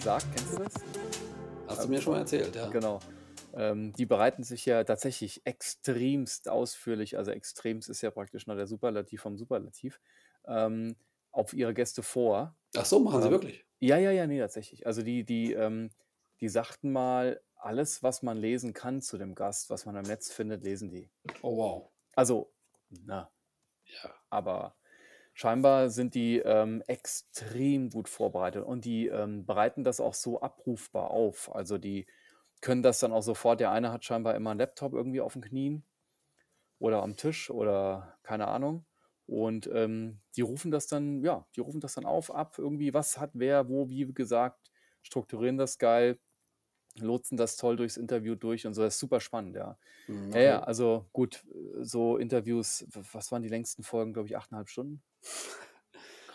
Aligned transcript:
gesagt. 0.00 0.26
Kennst 0.34 0.54
du 0.54 0.62
das? 0.62 0.74
Hast 1.68 1.84
du 1.84 1.88
mir 1.88 2.00
schon 2.00 2.14
mal 2.14 2.20
erzählt, 2.20 2.56
ja. 2.56 2.70
Genau. 2.70 3.00
Ähm, 3.52 3.92
die 3.92 4.06
bereiten 4.06 4.44
sich 4.44 4.64
ja 4.64 4.82
tatsächlich 4.82 5.42
extremst 5.44 6.48
ausführlich, 6.48 7.18
also 7.18 7.32
extremst 7.32 7.90
ist 7.90 8.00
ja 8.00 8.10
praktisch 8.10 8.46
noch 8.46 8.54
der 8.56 8.66
Superlativ 8.66 9.20
vom 9.20 9.36
Superlativ, 9.36 10.00
ähm, 10.46 10.96
auf 11.32 11.52
ihre 11.52 11.74
Gäste 11.74 12.02
vor. 12.02 12.56
Ach 12.74 12.86
so, 12.86 13.00
machen 13.00 13.20
sie 13.20 13.26
Ähm, 13.26 13.32
wirklich? 13.34 13.66
ja, 13.80 13.98
ja, 13.98 14.10
ja, 14.10 14.26
nee, 14.26 14.38
tatsächlich. 14.38 14.86
Also 14.86 15.02
die, 15.02 15.22
die, 15.24 15.52
ähm, 15.52 15.90
die 16.40 16.48
sagten 16.48 16.92
mal, 16.92 17.42
alles, 17.56 18.02
was 18.02 18.22
man 18.22 18.38
lesen 18.38 18.72
kann 18.72 19.02
zu 19.02 19.18
dem 19.18 19.34
Gast, 19.34 19.68
was 19.68 19.84
man 19.84 19.96
im 19.96 20.04
Netz 20.04 20.32
findet, 20.32 20.64
lesen 20.64 20.88
die. 20.90 21.10
Oh, 21.42 21.58
wow. 21.58 21.90
Also, 22.16 22.54
na, 22.88 23.30
Ja. 23.84 24.14
aber 24.30 24.76
scheinbar 25.40 25.90
sind 25.90 26.14
die 26.14 26.38
ähm, 26.38 26.82
extrem 26.86 27.90
gut 27.90 28.08
vorbereitet 28.08 28.64
und 28.64 28.84
die 28.84 29.06
ähm, 29.08 29.46
bereiten 29.46 29.84
das 29.84 30.00
auch 30.00 30.14
so 30.14 30.40
abrufbar 30.42 31.10
auf. 31.10 31.54
Also 31.54 31.78
die 31.78 32.06
können 32.60 32.82
das 32.82 33.00
dann 33.00 33.12
auch 33.12 33.22
sofort. 33.22 33.60
Der 33.60 33.70
eine 33.72 33.92
hat 33.92 34.04
scheinbar 34.04 34.34
immer 34.36 34.50
einen 34.50 34.60
Laptop 34.60 34.92
irgendwie 34.94 35.20
auf 35.20 35.32
den 35.34 35.42
Knien 35.42 35.84
oder 36.78 37.02
am 37.02 37.16
Tisch 37.16 37.50
oder 37.50 38.18
keine 38.22 38.48
Ahnung. 38.48 38.86
Und 39.26 39.68
ähm, 39.72 40.20
die 40.36 40.40
rufen 40.42 40.70
das 40.72 40.86
dann, 40.88 41.22
ja, 41.24 41.46
die 41.56 41.60
rufen 41.60 41.80
das 41.80 41.94
dann 41.94 42.06
auf, 42.06 42.34
ab, 42.34 42.56
irgendwie, 42.58 42.94
was 42.94 43.18
hat 43.18 43.30
wer, 43.34 43.68
wo, 43.68 43.88
wie 43.88 44.12
gesagt, 44.12 44.70
strukturieren 45.02 45.56
das 45.58 45.78
geil, 45.78 46.18
lotsen 46.98 47.36
das 47.38 47.56
toll 47.56 47.76
durchs 47.76 47.96
Interview 47.98 48.34
durch 48.36 48.66
und 48.66 48.74
so. 48.74 48.82
Das 48.82 48.94
ist 48.94 49.00
super 49.00 49.20
spannend, 49.20 49.56
ja. 49.56 49.78
Mhm, 50.08 50.32
Ja, 50.34 50.40
ja, 50.42 50.60
also 50.60 51.08
gut, 51.12 51.44
so 51.80 52.18
Interviews, 52.18 52.86
was 52.90 53.32
waren 53.32 53.42
die 53.42 53.48
längsten 53.48 53.82
Folgen, 53.84 54.12
glaube 54.14 54.28
ich, 54.28 54.36
achteinhalb 54.36 54.68
Stunden? 54.68 55.02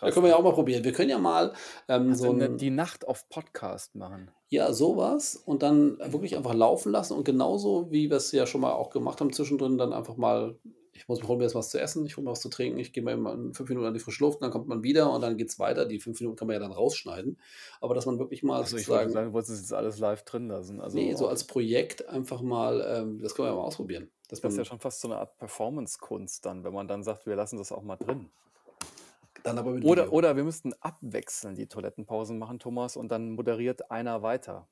Krass, 0.00 0.14
können 0.14 0.24
wir 0.24 0.28
ne? 0.28 0.34
ja 0.34 0.36
auch 0.36 0.42
mal 0.44 0.52
probieren. 0.52 0.84
Wir 0.84 0.92
können 0.92 1.08
ja 1.08 1.18
mal 1.18 1.54
ähm, 1.88 2.10
Also 2.10 2.26
so 2.26 2.32
ne, 2.34 2.50
die 2.50 2.70
ein, 2.70 2.74
Nacht 2.74 3.08
auf 3.08 3.28
Podcast 3.30 3.94
machen. 3.94 4.30
ja, 4.48 4.72
sowas 4.72 5.36
und 5.36 5.62
dann 5.62 5.98
wirklich 6.12 6.36
einfach 6.36 6.54
laufen 6.54 6.92
lassen 6.92 7.14
und 7.14 7.24
genauso, 7.24 7.90
wie 7.90 8.10
wir 8.10 8.18
es 8.18 8.30
ja 8.32 8.46
schon 8.46 8.60
mal 8.60 8.72
auch 8.72 8.90
gemacht 8.90 9.20
haben 9.20 9.32
zwischendrin, 9.32 9.78
dann 9.78 9.94
einfach 9.94 10.18
mal, 10.18 10.58
ich 10.92 11.08
muss, 11.08 11.22
hol 11.26 11.38
mir 11.38 11.44
jetzt 11.44 11.54
was 11.54 11.70
zu 11.70 11.80
essen, 11.80 12.04
ich 12.04 12.16
hole 12.18 12.24
mir 12.26 12.30
was 12.30 12.42
zu 12.42 12.50
trinken, 12.50 12.78
ich 12.78 12.92
gehe 12.92 13.02
mal 13.02 13.14
in 13.34 13.54
fünf 13.54 13.68
Minuten 13.70 13.86
an 13.86 13.94
die 13.94 14.00
frische 14.00 14.22
Luft, 14.22 14.42
dann 14.42 14.50
kommt 14.50 14.68
man 14.68 14.82
wieder 14.82 15.10
und 15.10 15.22
dann 15.22 15.38
geht 15.38 15.48
es 15.48 15.58
weiter. 15.58 15.86
Die 15.86 15.98
fünf 15.98 16.20
Minuten 16.20 16.36
kann 16.36 16.46
man 16.46 16.54
ja 16.54 16.60
dann 16.60 16.72
rausschneiden. 16.72 17.38
Aber 17.80 17.94
dass 17.94 18.04
man 18.04 18.18
wirklich 18.18 18.42
mal 18.42 18.60
Also 18.62 18.76
ich 18.76 18.86
sagen, 18.86 19.12
du 19.12 19.32
wolltest 19.32 19.52
es 19.54 19.60
jetzt 19.60 19.72
alles 19.72 19.98
live 19.98 20.24
drin 20.24 20.48
lassen. 20.48 20.80
Also 20.80 20.96
nee, 20.98 21.14
so 21.14 21.26
als 21.26 21.44
Projekt 21.44 22.06
einfach 22.08 22.42
mal, 22.42 22.82
ähm, 22.86 23.18
das 23.22 23.34
können 23.34 23.48
wir 23.48 23.52
ja 23.52 23.56
mal 23.56 23.64
ausprobieren. 23.64 24.10
Das 24.28 24.40
ist 24.40 24.56
ja 24.58 24.64
schon 24.64 24.80
fast 24.80 25.00
so 25.00 25.08
eine 25.08 25.18
Art 25.18 25.36
Performance-Kunst 25.38 26.44
dann, 26.44 26.64
wenn 26.64 26.72
man 26.74 26.86
dann 26.88 27.02
sagt, 27.02 27.26
wir 27.26 27.36
lassen 27.36 27.56
das 27.58 27.72
auch 27.72 27.82
mal 27.82 27.96
drin. 27.96 28.28
Dann 29.46 29.58
aber 29.58 29.72
mit 29.72 29.84
Oder, 29.84 30.04
Video. 30.06 30.12
oder 30.16 30.36
wir 30.36 30.44
müssten 30.44 30.72
abwechseln 30.80 31.54
die 31.54 31.66
Toilettenpausen 31.68 32.38
machen, 32.38 32.58
Thomas, 32.58 32.96
und 32.96 33.08
dann 33.08 33.32
moderiert 33.32 33.90
einer 33.90 34.22
weiter. 34.22 34.68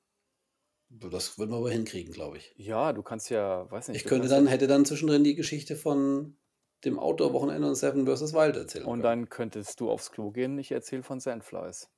Das 0.90 1.38
würden 1.38 1.50
wir 1.50 1.56
aber 1.58 1.70
hinkriegen, 1.70 2.12
glaube 2.12 2.36
ich. 2.38 2.52
Ja, 2.56 2.92
du 2.92 3.02
kannst 3.02 3.30
ja, 3.30 3.70
weiß 3.70 3.88
nicht, 3.88 3.96
Ich 4.02 4.04
könnte 4.04 4.28
ja, 4.28 4.34
dann, 4.34 4.46
hätte 4.46 4.66
dann 4.66 4.84
zwischendrin 4.84 5.24
die 5.24 5.34
Geschichte 5.34 5.76
von 5.76 6.36
dem 6.84 6.98
Outdoor-Wochenende 6.98 7.66
und 7.66 7.74
Seven 7.74 8.06
vs. 8.06 8.34
Wild 8.34 8.56
erzählen 8.56 8.84
und 8.84 9.00
können. 9.00 9.02
dann 9.02 9.28
könntest 9.28 9.80
du 9.80 9.90
aufs 9.90 10.10
Klo 10.12 10.30
gehen, 10.30 10.58
ich 10.58 10.70
erzähle 10.70 11.02
von 11.02 11.18
Sandflies. 11.20 11.88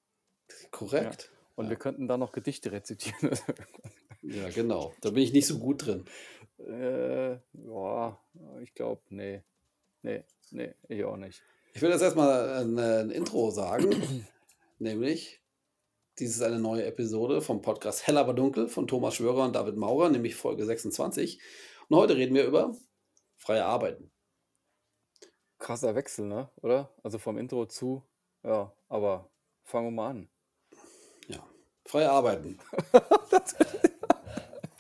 Ja. 0.48 0.68
Korrekt. 0.70 1.32
Und 1.56 1.66
wir 1.66 1.72
Ja. 1.72 1.78
könnten 1.78 2.06
dann 2.06 2.20
noch 2.20 2.32
Gedichte 2.32 2.70
rezitieren. 2.72 3.30
ja, 4.22 4.48
genau. 4.50 4.94
Da 5.00 5.10
bin 5.10 5.22
ich 5.22 5.32
nicht 5.32 5.46
so 5.46 5.58
gut 5.58 5.84
drin. 5.86 6.04
Äh, 6.58 7.32
ja, 7.52 8.18
ich 8.62 8.72
glaube, 8.74 9.02
nee. 9.10 9.42
Nee, 10.02 10.24
nee, 10.52 10.74
ich 10.88 11.04
auch 11.04 11.16
nicht. 11.16 11.42
Ich 11.76 11.82
will 11.82 11.90
jetzt 11.90 12.00
erstmal 12.00 12.48
ein, 12.62 12.78
ein 12.78 13.10
Intro 13.10 13.50
sagen, 13.50 13.90
nämlich 14.78 15.42
dies 16.18 16.30
ist 16.30 16.40
eine 16.40 16.58
neue 16.58 16.86
Episode 16.86 17.42
vom 17.42 17.60
Podcast 17.60 18.06
Hell 18.06 18.16
aber 18.16 18.32
dunkel 18.32 18.66
von 18.68 18.86
Thomas 18.86 19.16
Schwörer 19.16 19.44
und 19.44 19.54
David 19.54 19.76
Maurer, 19.76 20.08
nämlich 20.08 20.36
Folge 20.36 20.64
26. 20.64 21.38
Und 21.90 21.98
heute 21.98 22.16
reden 22.16 22.34
wir 22.34 22.46
über 22.46 22.74
freie 23.36 23.66
Arbeiten. 23.66 24.10
Krasser 25.58 25.94
Wechsel, 25.94 26.24
ne? 26.24 26.48
Oder? 26.62 26.94
Also 27.02 27.18
vom 27.18 27.36
Intro 27.36 27.66
zu, 27.66 28.02
ja, 28.42 28.72
aber 28.88 29.30
fangen 29.62 29.88
wir 29.88 29.90
mal 29.90 30.10
an. 30.12 30.28
Ja, 31.28 31.46
freie 31.84 32.10
Arbeiten. 32.10 32.58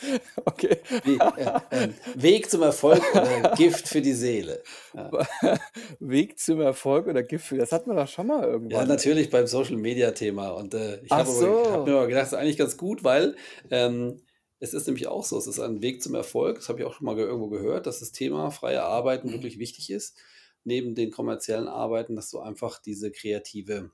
Okay. 0.44 0.78
Wie, 1.04 1.16
äh, 1.16 1.60
ähm, 1.70 1.94
Weg 2.14 2.50
zum 2.50 2.62
Erfolg 2.62 3.02
oder 3.14 3.54
Gift 3.56 3.88
für 3.88 4.00
die 4.00 4.12
Seele. 4.12 4.62
Ja. 4.94 5.10
Weg 6.00 6.38
zum 6.38 6.60
Erfolg 6.60 7.06
oder 7.06 7.22
Gift 7.22 7.46
für, 7.46 7.56
das 7.58 7.72
hatten 7.72 7.90
wir 7.90 7.96
doch 7.96 8.08
schon 8.08 8.26
mal 8.26 8.42
Ja, 8.42 8.46
irgendwann. 8.48 8.88
natürlich 8.88 9.30
beim 9.30 9.46
Social 9.46 9.76
Media 9.76 10.10
Thema. 10.12 10.50
Und 10.50 10.74
äh, 10.74 11.00
ich 11.02 11.10
habe 11.10 11.22
aber- 11.22 11.70
hab 11.72 11.86
mir 11.86 11.92
so. 11.92 11.96
aber 11.98 12.06
gedacht, 12.08 12.22
das 12.22 12.32
ist 12.32 12.38
eigentlich 12.38 12.56
ganz 12.58 12.76
gut, 12.76 13.04
weil 13.04 13.36
ähm, 13.70 14.20
es 14.58 14.72
ist 14.74 14.86
nämlich 14.86 15.06
auch 15.06 15.24
so, 15.24 15.36
es 15.38 15.46
ist 15.46 15.60
ein 15.60 15.82
Weg 15.82 16.02
zum 16.02 16.14
Erfolg. 16.14 16.56
Das 16.56 16.68
habe 16.68 16.80
ich 16.80 16.86
auch 16.86 16.94
schon 16.94 17.04
mal 17.06 17.14
ge- 17.16 17.24
irgendwo 17.26 17.48
gehört, 17.48 17.86
dass 17.86 18.00
das 18.00 18.12
Thema 18.12 18.50
freie 18.50 18.82
Arbeiten 18.82 19.32
wirklich 19.32 19.58
wichtig 19.58 19.90
ist. 19.90 20.16
Neben 20.64 20.94
den 20.94 21.10
kommerziellen 21.10 21.68
Arbeiten, 21.68 22.16
dass 22.16 22.30
du 22.30 22.40
einfach 22.40 22.80
diese 22.82 23.10
kreative, 23.12 23.90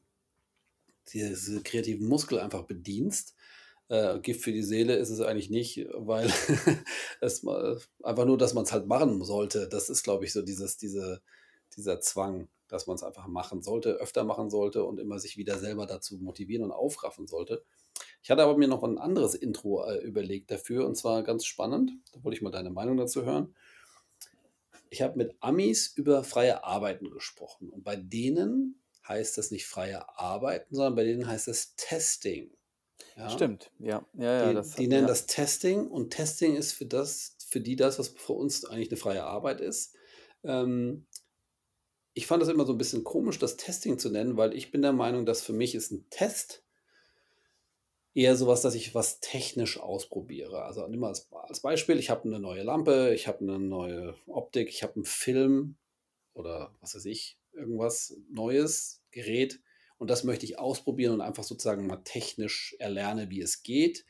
diese 1.12 1.62
kreativen 1.62 2.06
Muskel 2.08 2.38
einfach 2.38 2.62
bedienst. 2.62 3.34
Äh, 3.92 4.20
Gift 4.20 4.40
für 4.40 4.52
die 4.52 4.62
Seele 4.62 4.96
ist 4.96 5.10
es 5.10 5.20
eigentlich 5.20 5.50
nicht, 5.50 5.86
weil 5.92 6.26
es 7.20 7.46
einfach 8.02 8.24
nur, 8.24 8.38
dass 8.38 8.54
man 8.54 8.64
es 8.64 8.72
halt 8.72 8.86
machen 8.86 9.22
sollte. 9.22 9.68
Das 9.68 9.90
ist, 9.90 10.02
glaube 10.02 10.24
ich, 10.24 10.32
so 10.32 10.40
dieses, 10.40 10.78
diese, 10.78 11.20
dieser 11.76 12.00
Zwang, 12.00 12.48
dass 12.68 12.86
man 12.86 12.94
es 12.94 13.02
einfach 13.02 13.26
machen 13.26 13.60
sollte, 13.60 13.90
öfter 13.96 14.24
machen 14.24 14.48
sollte 14.48 14.84
und 14.84 14.98
immer 14.98 15.18
sich 15.18 15.36
wieder 15.36 15.58
selber 15.58 15.84
dazu 15.84 16.16
motivieren 16.16 16.64
und 16.64 16.72
aufraffen 16.72 17.26
sollte. 17.26 17.66
Ich 18.22 18.30
hatte 18.30 18.42
aber 18.42 18.56
mir 18.56 18.66
noch 18.66 18.82
ein 18.82 18.96
anderes 18.96 19.34
Intro 19.34 19.84
äh, 19.84 19.98
überlegt 19.98 20.50
dafür 20.50 20.86
und 20.86 20.96
zwar 20.96 21.22
ganz 21.22 21.44
spannend. 21.44 21.90
Da 22.14 22.24
wollte 22.24 22.36
ich 22.36 22.42
mal 22.42 22.50
deine 22.50 22.70
Meinung 22.70 22.96
dazu 22.96 23.26
hören. 23.26 23.54
Ich 24.88 25.02
habe 25.02 25.18
mit 25.18 25.36
Amis 25.40 25.92
über 25.94 26.24
freie 26.24 26.64
Arbeiten 26.64 27.10
gesprochen 27.10 27.68
und 27.68 27.84
bei 27.84 27.96
denen 27.96 28.80
heißt 29.06 29.36
das 29.36 29.50
nicht 29.50 29.66
freie 29.66 30.18
Arbeiten, 30.18 30.74
sondern 30.74 30.94
bei 30.94 31.04
denen 31.04 31.26
heißt 31.26 31.48
es 31.48 31.76
Testing. 31.76 32.56
Ja? 33.16 33.30
Stimmt, 33.30 33.70
ja. 33.78 34.06
Ja, 34.14 34.52
ja, 34.52 34.60
Die, 34.62 34.76
die 34.76 34.88
nennen 34.88 35.02
ja. 35.02 35.08
das 35.08 35.26
Testing 35.26 35.86
und 35.86 36.10
Testing 36.10 36.56
ist 36.56 36.72
für 36.72 36.86
das, 36.86 37.36
für 37.46 37.60
die 37.60 37.76
das, 37.76 37.98
was 37.98 38.08
für 38.08 38.32
uns 38.32 38.64
eigentlich 38.64 38.90
eine 38.90 38.96
freie 38.96 39.24
Arbeit 39.24 39.60
ist. 39.60 39.94
Ähm, 40.44 41.06
ich 42.14 42.26
fand 42.26 42.42
das 42.42 42.48
immer 42.48 42.66
so 42.66 42.72
ein 42.72 42.78
bisschen 42.78 43.04
komisch, 43.04 43.38
das 43.38 43.56
Testing 43.56 43.98
zu 43.98 44.10
nennen, 44.10 44.36
weil 44.36 44.54
ich 44.54 44.70
bin 44.70 44.82
der 44.82 44.92
Meinung, 44.92 45.26
dass 45.26 45.42
für 45.42 45.52
mich 45.52 45.74
ist 45.74 45.90
ein 45.90 46.06
Test 46.10 46.62
eher 48.14 48.36
sowas, 48.36 48.60
dass 48.60 48.74
ich 48.74 48.94
was 48.94 49.20
technisch 49.20 49.78
ausprobiere. 49.78 50.64
Also 50.64 50.86
nimm 50.86 51.00
mal 51.00 51.08
als, 51.08 51.30
als 51.32 51.60
Beispiel, 51.60 51.98
ich 51.98 52.10
habe 52.10 52.24
eine 52.24 52.38
neue 52.38 52.62
Lampe, 52.62 53.14
ich 53.14 53.26
habe 53.26 53.40
eine 53.40 53.58
neue 53.58 54.14
Optik, 54.26 54.68
ich 54.68 54.82
habe 54.82 54.96
einen 54.96 55.04
Film 55.04 55.76
oder 56.34 56.74
was 56.80 56.94
weiß 56.94 57.06
ich, 57.06 57.38
irgendwas 57.52 58.16
Neues, 58.30 59.02
Gerät 59.10 59.60
und 60.02 60.10
das 60.10 60.24
möchte 60.24 60.44
ich 60.44 60.58
ausprobieren 60.58 61.14
und 61.14 61.20
einfach 61.20 61.44
sozusagen 61.44 61.86
mal 61.86 62.02
technisch 62.02 62.74
erlerne, 62.80 63.30
wie 63.30 63.40
es 63.40 63.62
geht. 63.62 64.04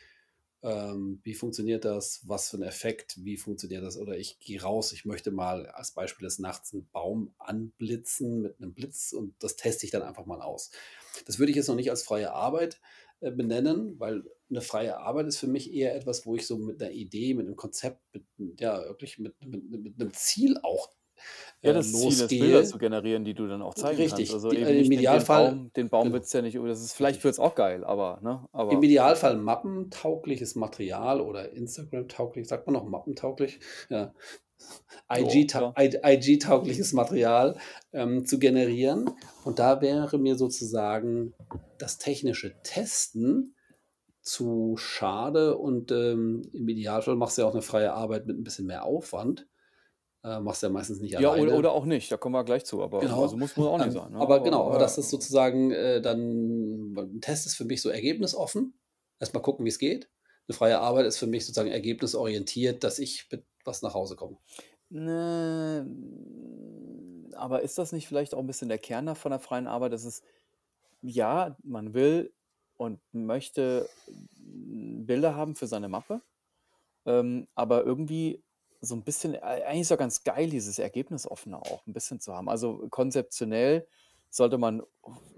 Ähm, 0.63 1.21
wie 1.23 1.35
funktioniert 1.35 1.85
das? 1.85 2.23
Was 2.27 2.49
für 2.49 2.57
ein 2.57 2.63
Effekt? 2.63 3.23
Wie 3.23 3.37
funktioniert 3.37 3.85
das? 3.85 3.99
Oder 3.99 4.17
ich 4.17 4.41
gehe 4.41 4.63
raus, 4.63 4.93
ich 4.93 5.05
möchte 5.05 5.31
mal 5.31 5.67
als 5.67 5.91
Beispiel 5.91 6.25
des 6.25 6.39
Nachts 6.39 6.73
einen 6.73 6.89
Baum 6.93 7.35
anblitzen 7.37 8.41
mit 8.41 8.59
einem 8.59 8.73
Blitz 8.73 9.13
und 9.13 9.35
das 9.43 9.57
teste 9.57 9.85
ich 9.85 9.93
dann 9.93 10.01
einfach 10.01 10.25
mal 10.25 10.41
aus. 10.41 10.71
Das 11.27 11.39
würde 11.39 11.51
ich 11.51 11.57
jetzt 11.57 11.69
noch 11.69 11.77
nicht 11.77 11.91
als 11.91 12.03
freie 12.03 12.33
Arbeit 12.33 12.81
äh, 13.21 13.31
benennen, 13.31 14.01
weil 14.01 14.25
eine 14.49 14.63
freie 14.63 14.97
Arbeit 14.97 15.27
ist 15.27 15.37
für 15.37 15.47
mich 15.47 15.75
eher 15.75 15.95
etwas, 15.95 16.25
wo 16.25 16.37
ich 16.37 16.47
so 16.47 16.57
mit 16.57 16.83
einer 16.83 16.93
Idee, 16.93 17.35
mit 17.35 17.45
einem 17.45 17.57
Konzept, 17.57 18.01
mit, 18.15 18.25
ja, 18.59 18.83
wirklich 18.87 19.19
mit, 19.19 19.35
mit, 19.45 19.69
mit 19.69 20.01
einem 20.01 20.15
Ziel 20.15 20.59
auch 20.63 20.91
Ja, 21.63 21.71
äh, 21.71 21.75
das 21.75 21.93
Ziel 21.93 22.09
ist, 22.09 22.29
Bilder 22.29 22.47
losgehe. 22.47 22.65
zu 22.65 22.79
generieren, 22.79 23.25
die 23.25 23.35
du 23.35 23.47
dann 23.47 23.63
auch 23.63 23.75
zeigen 23.75 23.99
kannst. 23.99 24.19
Richtig. 24.19 24.35
Also 24.35 24.51
Die, 24.51 24.57
eben 24.57 24.67
äh, 24.67 24.71
Im 24.73 24.77
nicht 24.79 24.91
den, 24.93 24.99
Idealfall, 24.99 25.49
Baum, 25.51 25.73
den 25.75 25.89
Baum 25.89 26.03
genau, 26.05 26.15
wird's 26.15 26.33
ja 26.33 26.43
nicht, 26.43 26.57
das 26.57 26.83
ist, 26.83 26.93
vielleicht 26.95 27.17
richtig. 27.17 27.25
wird's 27.25 27.39
auch 27.39 27.55
geil, 27.55 27.85
aber, 27.85 28.19
ne, 28.23 28.41
Im 28.43 28.49
aber, 28.53 28.83
Idealfall 28.83 29.37
mappentaugliches 29.37 30.55
Material 30.57 31.21
oder 31.21 31.53
Instagram-tauglich, 31.53 32.49
sagt 32.49 32.67
man 32.67 32.75
noch 32.75 32.85
mappentauglich? 32.85 33.61
Ja. 33.91 34.13
so, 34.59 35.25
IG-ta- 35.27 35.75
ja. 35.77 36.09
IG-taugliches 36.11 36.93
Material 36.93 37.57
ähm, 37.93 38.25
zu 38.25 38.39
generieren. 38.39 39.11
Und 39.45 39.59
da 39.59 39.81
wäre 39.81 40.19
mir 40.19 40.37
sozusagen 40.37 41.35
das 41.79 41.99
technische 41.99 42.55
Testen 42.63 43.55
zu 44.21 44.77
schade 44.77 45.59
und 45.59 45.91
ähm, 45.91 46.43
im 46.53 46.69
Idealfall 46.69 47.17
machst 47.17 47.37
du 47.39 47.43
ja 47.43 47.49
auch 47.49 47.55
eine 47.55 47.63
freie 47.63 47.93
Arbeit 47.93 48.27
mit 48.27 48.39
ein 48.39 48.45
bisschen 48.45 48.67
mehr 48.67 48.85
Aufwand. 48.85 49.49
Äh, 50.25 50.39
machst 50.41 50.63
ja 50.63 50.69
meistens 50.69 51.01
nicht 51.01 51.15
Ja, 51.19 51.33
oder, 51.33 51.41
alleine. 51.43 51.59
oder 51.59 51.73
auch 51.73 51.85
nicht, 51.85 52.13
da 52.13 52.17
kommen 52.17 52.35
wir 52.35 52.45
gleich 52.45 52.65
zu, 52.65 52.81
aber 52.83 53.01
Genau. 53.01 53.23
also 53.23 53.37
muss, 53.37 53.57
muss 53.57 53.67
auch 53.67 53.79
nicht 53.79 53.87
Ähm, 53.87 53.93
sein, 53.93 54.13
ne? 54.13 54.19
aber 54.21 54.35
Aber, 54.37 54.45
genau, 54.45 54.67
aber 54.67 54.79
das 54.79 54.97
ist 54.99 55.11
sozusagen 55.11 55.73
äh, 55.73 56.01
dann, 56.01 56.93
ein 56.97 57.21
Test 57.21 57.47
ist 57.47 57.57
für 57.57 57.65
mich 57.65 57.83
so 57.83 57.89
ergebnisoffen. 57.89 58.79
Erstmal 59.19 59.43
gucken, 59.43 59.65
wie 59.65 59.69
es 59.71 59.79
geht. 59.79 60.11
Eine 60.49 60.55
freie 60.57 60.79
Arbeit 60.81 61.07
ist 61.07 61.19
für 61.19 61.27
mich 61.27 61.45
sozusagen 61.45 61.71
ergebnisorientiert, 61.71 62.85
dass 62.85 62.99
ich 62.99 63.27
mit 63.31 63.45
was 63.65 63.83
nach 63.83 63.95
Hause 63.95 64.17
komme. 64.17 64.39
Ne, 64.91 65.87
aber 67.35 67.63
ist 67.63 67.79
das 67.79 67.93
nicht 67.93 68.07
vielleicht 68.07 68.35
auch 68.35 68.39
ein 68.39 68.47
bisschen 68.47 68.69
der 68.69 68.79
Kern 68.79 69.15
von 69.17 69.31
der 69.31 69.41
freien 69.41 69.67
Arbeit, 69.67 69.93
dass 69.93 70.05
es 70.05 70.23
ja, 71.03 71.57
man 71.65 71.95
will 71.95 72.33
und 72.77 73.01
möchte, 73.13 73.89
Bilder 74.37 75.35
haben 75.37 75.57
für 75.57 75.67
seine 75.67 75.89
Mappe, 75.89 76.23
ähm, 77.07 77.49
aber 77.55 77.85
irgendwie 77.85 78.45
so 78.83 78.95
'n 78.97 79.05
bisschen 79.05 79.37
ei 79.37 79.67
eigentlich 79.67 79.83
ist 79.83 79.91
ja 79.91 79.97
ganz 79.97 80.25
geil, 80.25 80.51
dieses 80.51 80.79
Ergebnisoffene 80.81 81.59
auch 81.59 81.87
'n 81.89 81.95
bisschen 81.95 82.21
zu 82.21 82.35
haben. 82.37 82.49
Also, 82.51 82.89
konzeptionell 82.91 83.89
sollte 84.31 84.59
man 84.59 84.83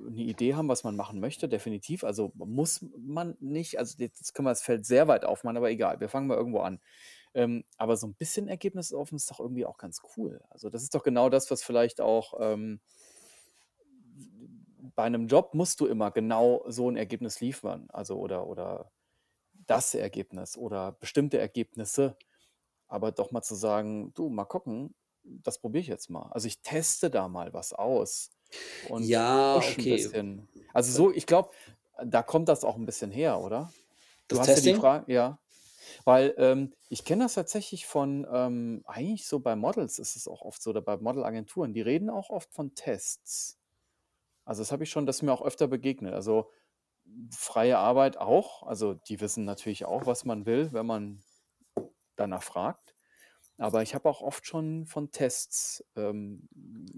'ne 0.00 0.22
Idee 0.24 0.54
haben, 0.54 0.68
was 0.68 0.84
man 0.84 0.96
machen 0.96 1.20
möchte, 1.20 1.48
definitiv. 1.48 2.04
Also, 2.04 2.32
muss 2.36 2.84
man 2.98 3.36
nicht. 3.40 3.78
Also, 3.78 3.96
jetzt 3.98 4.34
können 4.34 4.46
wir 4.46 4.52
das 4.52 4.62
Feld 4.62 4.86
sehr 4.86 5.08
weit 5.08 5.24
aufmachen, 5.26 5.56
aber 5.58 5.70
egal, 5.70 6.00
wir 6.00 6.08
fangen 6.10 6.28
mal 6.28 6.36
irgendwo 6.38 6.60
an. 6.60 6.80
Ähm, 7.34 7.64
aber 7.78 7.96
so 7.98 8.06
'n 8.08 8.14
bisschen 8.16 8.48
ergebnisoffen 8.48 9.16
ist 9.16 9.30
doch 9.30 9.40
irgendwie 9.40 9.66
auch 9.66 9.78
ganz 9.78 10.00
cool. 10.18 10.42
Also, 10.50 10.70
das 10.70 10.82
ist 10.84 10.94
doch 10.94 11.04
genau 11.04 11.30
das, 11.30 11.50
was 11.50 11.62
vielleicht 11.64 12.00
auch, 12.02 12.34
ähm 12.40 12.80
bei 14.96 15.08
'nem 15.08 15.26
Job 15.26 15.54
musst 15.54 15.80
du 15.80 15.86
immer 15.86 16.10
genau 16.10 16.64
so 16.68 16.88
'n 16.88 16.96
Ergebnis 16.96 17.40
liefern, 17.40 17.86
also 17.92 18.18
oder 18.18 18.46
oder 18.46 18.90
das 19.66 19.94
Ergebnis 19.94 20.56
oder 20.58 20.92
bestimmte 20.92 21.38
Ergebnisse. 21.38 22.16
Aber 22.94 23.12
doch 23.12 23.32
mal 23.32 23.42
zu 23.42 23.54
sagen: 23.56 24.12
„Du, 24.14 24.28
mal 24.30 24.44
gucken, 24.46 24.94
das 25.24 25.60
probiere 25.60 25.82
ich 25.82 25.88
jetzt 25.88 26.10
mal.“ 26.10 26.30
Also, 26.32 26.48
ich 26.48 26.62
teste 26.62 27.10
da 27.10 27.28
mal 27.28 27.52
was 27.54 27.72
aus 27.74 28.30
und 28.80 29.12
Ja, 29.12 29.64
okay. 29.68 30.10
bisschen. 30.10 30.48
Also, 30.74 30.92
Äh 30.92 31.04
so 31.08 31.12
ich 31.12 31.26
glaube, 31.26 31.50
da 32.04 32.22
kommt 32.22 32.48
das 32.48 32.64
auch 32.64 32.76
'n 32.76 32.86
bisschen 32.86 33.10
her, 33.12 33.40
oder? 33.40 33.74
Das 34.30 34.38
Du 34.38 34.40
hast 34.40 34.54
ja 34.56 34.62
die 34.62 34.72
Testing? 34.72 34.74
Fra 34.74 35.04
ja. 35.08 35.40
Weil, 36.04 36.34
ähm, 36.38 36.74
ich 36.90 37.04
kenne 37.04 37.24
das 37.24 37.34
tatsächlich 37.34 37.86
von, 37.86 38.26
ähm 38.32 38.82
eigentlich 38.86 39.28
so 39.28 39.40
bei 39.40 39.56
Models 39.56 39.98
ist 40.00 40.16
es 40.16 40.28
auch 40.28 40.42
oft 40.42 40.62
so 40.62 40.70
oder 40.70 40.82
bei 40.82 40.96
Modelagenturen, 40.98 41.74
die 41.74 41.82
reden 41.82 42.10
auch 42.10 42.30
oft 42.30 42.52
von 42.54 42.74
Tests. 42.76 43.58
Also, 44.44 44.62
das 44.62 44.72
habe 44.72 44.84
ich 44.84 44.90
schon 44.90 45.06
das 45.06 45.16
ist 45.18 45.22
mir 45.22 45.32
auch 45.32 45.42
öfter 45.42 45.68
begegnet. 45.68 46.14
Also, 46.14 46.50
freie 47.32 47.78
Arbeit 47.78 48.18
auch. 48.18 48.62
Also, 48.64 48.94
die 48.94 49.20
wissen 49.20 49.44
natürlich 49.44 49.84
auch, 49.86 50.06
was 50.06 50.24
man 50.26 50.46
will, 50.46 50.72
wenn 50.72 50.86
man 50.86 51.24
danach 52.16 52.42
fragt. 52.42 52.94
Aber 53.58 53.82
ich 53.82 53.94
habe 53.94 54.08
auch 54.08 54.20
oft 54.20 54.46
schon 54.46 54.84
von 54.84 55.12
Tests, 55.12 55.84
ähm, 55.94 56.48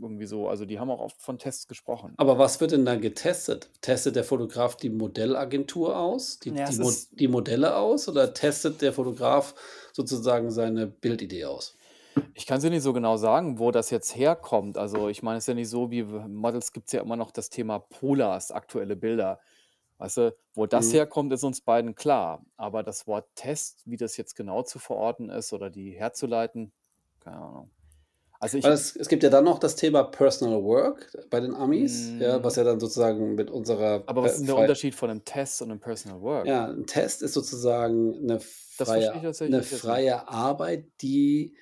irgendwie 0.01 0.25
so 0.25 0.49
also, 0.49 0.65
die 0.65 0.79
haben 0.79 0.91
auch 0.91 1.01
oft 1.01 1.21
von 1.21 1.39
Tests 1.39 1.69
gesprochen. 1.69 2.15
Aber 2.17 2.39
was 2.39 2.61
wird 2.61 2.73
denn 2.73 2.87
da 2.87 2.97
getestet? 2.97 3.71
Testet 3.83 4.17
der 4.17 4.25
Fotograf 4.25 4.75
die 4.77 4.89
Modellagentur 4.89 5.99
aus, 5.99 6.39
die 6.39 6.51
Ja, 6.51 6.65
die 6.65 6.73
es 6.73 6.79
Mo 6.79 6.91
die 7.13 7.29
Modelle 7.29 7.77
aus 7.77 8.09
oder 8.09 8.33
testet 8.33 8.81
der 8.81 8.95
Fotograf 8.95 9.55
sozusagen 9.93 10.51
seine 10.51 10.87
Bildidee 10.87 11.45
aus? 11.45 11.77
Ich 12.33 12.47
kann's 12.47 12.63
dir 12.63 12.71
nicht 12.71 12.83
so 12.83 12.95
genau 12.95 13.19
sagen, 13.19 13.59
wo 13.59 13.71
das 13.71 13.91
jetzt 13.91 14.17
herkommt. 14.17 14.79
Also, 14.79 15.11
ich 15.11 15.23
meine, 15.23 15.37
es 15.37 15.45
ist 15.45 15.49
ja 15.49 15.55
nicht 15.55 15.69
so 15.69 15.91
wie 15.91 16.05
Models 16.05 16.73
gibt's 16.73 16.93
ja 16.93 17.03
immer 17.03 17.17
noch 17.17 17.33
das 17.33 17.51
Thema 17.51 17.81
Polars, 17.81 18.51
aktuelle 18.51 18.97
Bilder. 18.97 19.41
Weißt 20.01 20.19
du, 20.19 20.37
wo 20.55 20.67
das 20.67 20.93
Mhm. 20.93 20.93
herkommt, 20.93 21.33
ist 21.33 21.43
uns 21.45 21.63
beiden 21.63 21.95
klar. 21.95 22.45
Aber 22.57 22.83
das 22.83 23.07
Wort 23.07 23.29
Test, 23.35 23.83
wie 23.87 23.97
das 23.97 24.17
jetzt 24.19 24.35
genau 24.37 24.63
zu 24.63 24.79
verorten 24.79 25.31
ist 25.31 25.53
oder 25.55 25.71
die 25.71 25.93
herzuleiten, 25.93 26.73
keine 27.21 27.39
Ahnung. 27.39 27.71
Also, 28.43 28.59
Weil 28.63 28.73
ich 28.73 28.75
es 28.75 28.97
es 28.97 29.09
gibt 29.09 29.23
ja 29.23 29.29
dann 29.31 29.45
noch 29.45 29.59
das 29.59 29.77
Thema 29.77 30.05
Personal 30.05 30.63
Work 30.65 31.13
bei 31.31 31.41
den 31.41 31.55
Amis, 31.55 32.15
ja, 32.19 32.43
was 32.43 32.57
Hm. 32.57 32.57
ja 32.57 32.65
dann 32.65 32.81
sozusagen 32.81 33.35
mit 33.35 33.51
unserer 33.51 34.01
Aber 34.09 34.23
was 34.23 34.37
pe 34.39 34.39
ist 34.39 34.47
der 34.47 34.57
frei 34.57 34.57
Unterschied 34.57 34.95
von 34.95 35.09
'nem 35.11 35.25
Test 35.25 35.61
und 35.63 35.69
'nem 35.69 35.81
Personal 35.81 36.21
Work? 36.21 36.49
Ja, 36.49 36.67
'n 36.69 36.87
Test 36.87 37.23
ist 37.23 37.33
sozusagen 37.35 38.25
'ne 38.25 38.41
Das 38.79 38.93
verstehe 38.93 39.19
freie 39.21 39.23
ich 39.23 39.23
'ne 39.47 39.63
tatsächlich 39.63 39.71
jetzt 39.71 39.89
nicht. 39.89 40.05
freie 40.05 40.29
Arbeit, 40.29 40.93
die 41.01 41.57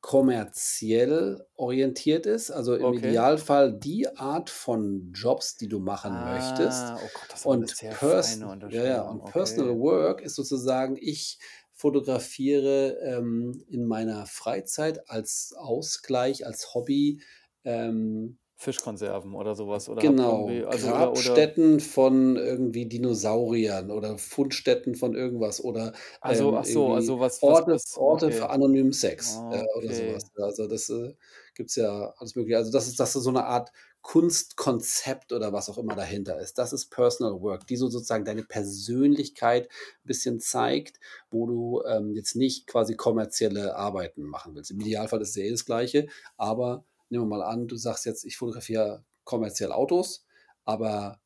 kommerziell 0.00 1.46
orientiert 1.56 2.26
ist, 2.26 2.50
also, 2.50 2.74
im 2.76 2.92
Okay. 2.92 2.92
Idealfall 2.92 3.72
die 3.78 4.08
Art 4.16 4.50
von 4.50 5.12
Jobs, 5.14 5.56
die 5.56 5.68
du 5.68 5.80
machen 5.80 6.22
möchtest. 6.22 6.92
Ah, 6.92 6.98
oh 7.00 7.10
Gott, 7.10 7.34
Und 7.42 7.78
Person 7.88 8.60
ja, 8.68 9.02
und 9.02 9.24
Personal 9.24 9.70
okay. 9.70 9.78
Work 9.78 10.20
ist 10.22 10.34
sozusagen, 10.36 10.96
ich 11.00 11.38
fotografiere, 11.72 12.98
ähm, 13.04 13.64
in 13.68 13.86
meiner 13.86 14.26
Freizeit 14.26 15.08
als 15.10 15.54
Ausgleich, 15.56 16.44
als 16.46 16.74
Hobby, 16.74 17.22
ähm 17.64 18.38
Fischkonserven 18.60 19.34
oder 19.34 19.54
so 19.54 19.68
was 19.68 19.88
oder 19.88 20.02
Genau, 20.02 20.62
also, 20.66 20.90
oder 20.92 21.12
oder 21.12 21.48
Grabstätten 21.48 21.80
von 21.80 22.36
irgendwie 22.36 22.86
Dinosauriern 22.86 23.90
oder 23.90 24.16
Fundstätten 24.16 24.94
von 24.94 25.16
irgendwas 25.16 25.60
oder, 25.60 25.92
Also, 26.22 26.52
ähm, 26.52 26.56
ach 26.56 26.64
so, 26.64 26.92
irgendwie 26.92 26.94
also, 26.94 27.20
was 27.20 27.44
was 27.46 27.58
Orte 27.58 27.72
was 27.72 27.96
Orte 27.96 28.30
für 28.30 28.50
anonymen 28.50 28.92
Sex, 28.92 29.44
äh, 29.50 29.64
oder 29.76 29.92
so 29.92 30.06
was. 30.06 30.22
Okay. 30.24 30.40
Also, 30.40 30.68
das, 30.68 30.88
äh, 30.88 31.14
gibt's 31.54 31.74
ja 31.74 32.14
alles 32.16 32.36
Mögliche. 32.36 32.58
Also, 32.58 32.70
das 32.70 32.86
ist 32.86 33.00
das 33.00 33.16
ist 33.16 33.24
so 33.24 33.30
'ne 33.32 33.44
Art 33.44 33.72
Kunstkonzept 34.02 35.32
oder 35.32 35.52
was 35.52 35.68
auch 35.68 35.78
immer 35.78 35.96
dahinter 35.96 36.38
ist. 36.40 36.58
Das 36.58 36.72
ist 36.72 36.90
Personal 36.90 37.40
Work, 37.42 37.66
die 37.66 37.76
so 37.76 37.88
sozusagen 37.88 38.24
deine 38.24 38.44
Persönlichkeit 38.44 39.68
bisschen 40.04 40.38
zeigt, 40.38 41.00
wo 41.30 41.46
du, 41.48 41.82
ähm, 41.86 42.14
jetzt 42.14 42.36
nicht 42.36 42.68
quasi 42.68 42.94
kommerzielle 42.94 43.74
Arbeiten 43.74 44.22
machen 44.22 44.54
willst. 44.54 44.70
Im 44.70 44.80
Idealfall 44.80 45.20
ist 45.22 45.30
es 45.30 45.34
ja 45.36 45.42
eh 45.44 45.50
das 45.50 45.64
Gleiche, 45.64 46.06
aber 46.36 46.84
nehmen 47.10 47.24
wir 47.24 47.38
mal 47.38 47.42
an, 47.42 47.68
du 47.68 47.76
sagst 47.76 48.06
jetzt: 48.06 48.24
„Ich 48.24 48.36
fotografiere 48.38 49.04
kommerziell 49.24 49.72
Autos, 49.72 50.26
aber, 50.64 51.20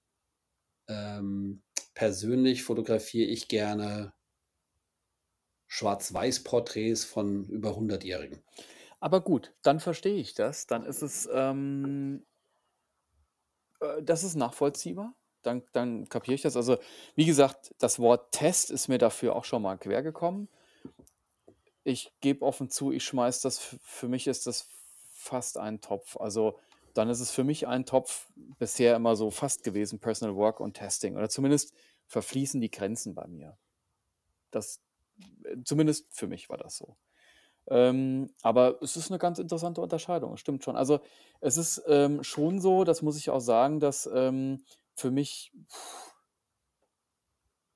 ähm, 0.89 1.63
persönlich 1.95 2.65
fotografiere 2.65 3.29
ich 3.31 3.49
gerne“ 3.49 4.15
„Schwarz-Weiß-Porträts 5.67 7.05
von 7.05 7.47
über 7.49 7.75
Hundertjährigen.“ 7.75 8.45
Aber 9.01 9.21
gut, 9.21 9.55
dann 9.63 9.81
verstehe 9.81 10.17
ich 10.17 10.35
das. 10.35 10.67
Dann 10.67 10.85
ist 10.85 11.03
es, 11.03 11.29
ähm 11.33 12.25
äh, 13.81 14.03
das 14.03 14.25
ist 14.25 14.35
nachvollziehbar. 14.35 15.15
Dann 15.43 15.63
dann 15.73 16.09
kapiere 16.09 16.35
ich 16.37 16.43
das. 16.43 16.57
Also, 16.57 16.79
wie 17.17 17.25
gesagt, 17.27 17.75
das 17.79 17.99
Wort 17.99 18.33
Test 18.33 18.71
ist 18.71 18.89
mir 18.89 18.99
dafür 18.99 19.35
auch 19.35 19.45
schon 19.45 19.63
mal 19.63 19.77
quer 19.77 20.03
gekommen. 20.03 20.49
Ich 21.85 22.13
gebe 22.21 22.43
offen 22.45 22.71
zu, 22.71 22.93
ich 22.93 23.05
schmeiße 23.05 23.43
das 23.43 23.59
für 23.83 24.09
mich 24.09 24.27
ist 24.29 24.47
das 24.47 24.69
fast 25.23 25.59
ein 25.59 25.81
Topf. 25.81 26.17
Also, 26.19 26.59
dann 26.95 27.09
ist 27.11 27.21
es 27.21 27.31
für 27.33 27.45
mich 27.45 27.67
ein 27.69 27.87
Topf 27.87 28.31
bisher 28.59 28.97
immer 28.97 29.17
so 29.17 29.31
fast 29.31 29.65
gewesen, 29.65 30.01
Personal 30.01 30.37
Work 30.37 30.61
und 30.61 30.75
Testing 30.75 31.17
oder 31.17 31.29
zumindest 31.31 31.75
verfließen 32.09 32.61
die 32.61 32.71
Grenzen 32.71 33.15
bei 33.15 33.27
mir. 33.29 33.59
Das 34.53 34.83
äh, 35.45 35.59
zumindest 35.65 36.07
für 36.15 36.29
mich 36.29 36.51
war 36.51 36.59
das 36.59 36.77
so. 36.79 36.97
Ähm, 37.69 38.31
aber 38.43 38.81
es 38.83 38.97
ist 38.97 39.11
'ne 39.11 39.19
ganz 39.19 39.39
interessante 39.41 39.81
Unterscheidung, 39.83 40.37
stimmt 40.39 40.65
schon. 40.65 40.77
Also, 40.77 41.01
es 41.41 41.57
ist, 41.59 41.83
ähm, 41.89 42.23
schon 42.25 42.61
so, 42.61 42.85
das 42.85 43.03
muss 43.03 43.19
ich 43.19 43.31
auch 43.31 43.41
sagen, 43.41 43.81
dass, 43.81 44.09
ähm, 44.13 44.65
für 44.97 45.11
mich 45.13 45.53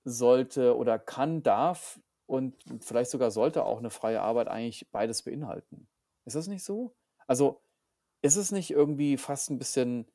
sollte 0.05 0.77
oder 0.77 0.99
kann, 1.01 1.43
darf 1.43 2.01
und 2.27 2.55
vielleicht 2.81 3.11
sogar 3.11 3.31
sollte 3.33 3.65
auch 3.65 3.81
'ne 3.81 3.91
freie 3.91 4.23
Arbeit 4.23 4.47
eigentlich 4.49 4.89
beides 4.93 5.23
beinhalten. 5.25 5.89
Ist 6.25 6.37
das 6.37 6.47
nicht 6.47 6.63
so? 6.65 6.95
Also, 7.31 7.63
ist 8.23 8.37
es 8.37 8.53
nicht 8.53 8.71
irgendwie 8.71 9.17
fast 9.19 9.51
'n 9.51 9.59
bisschen 9.59 10.07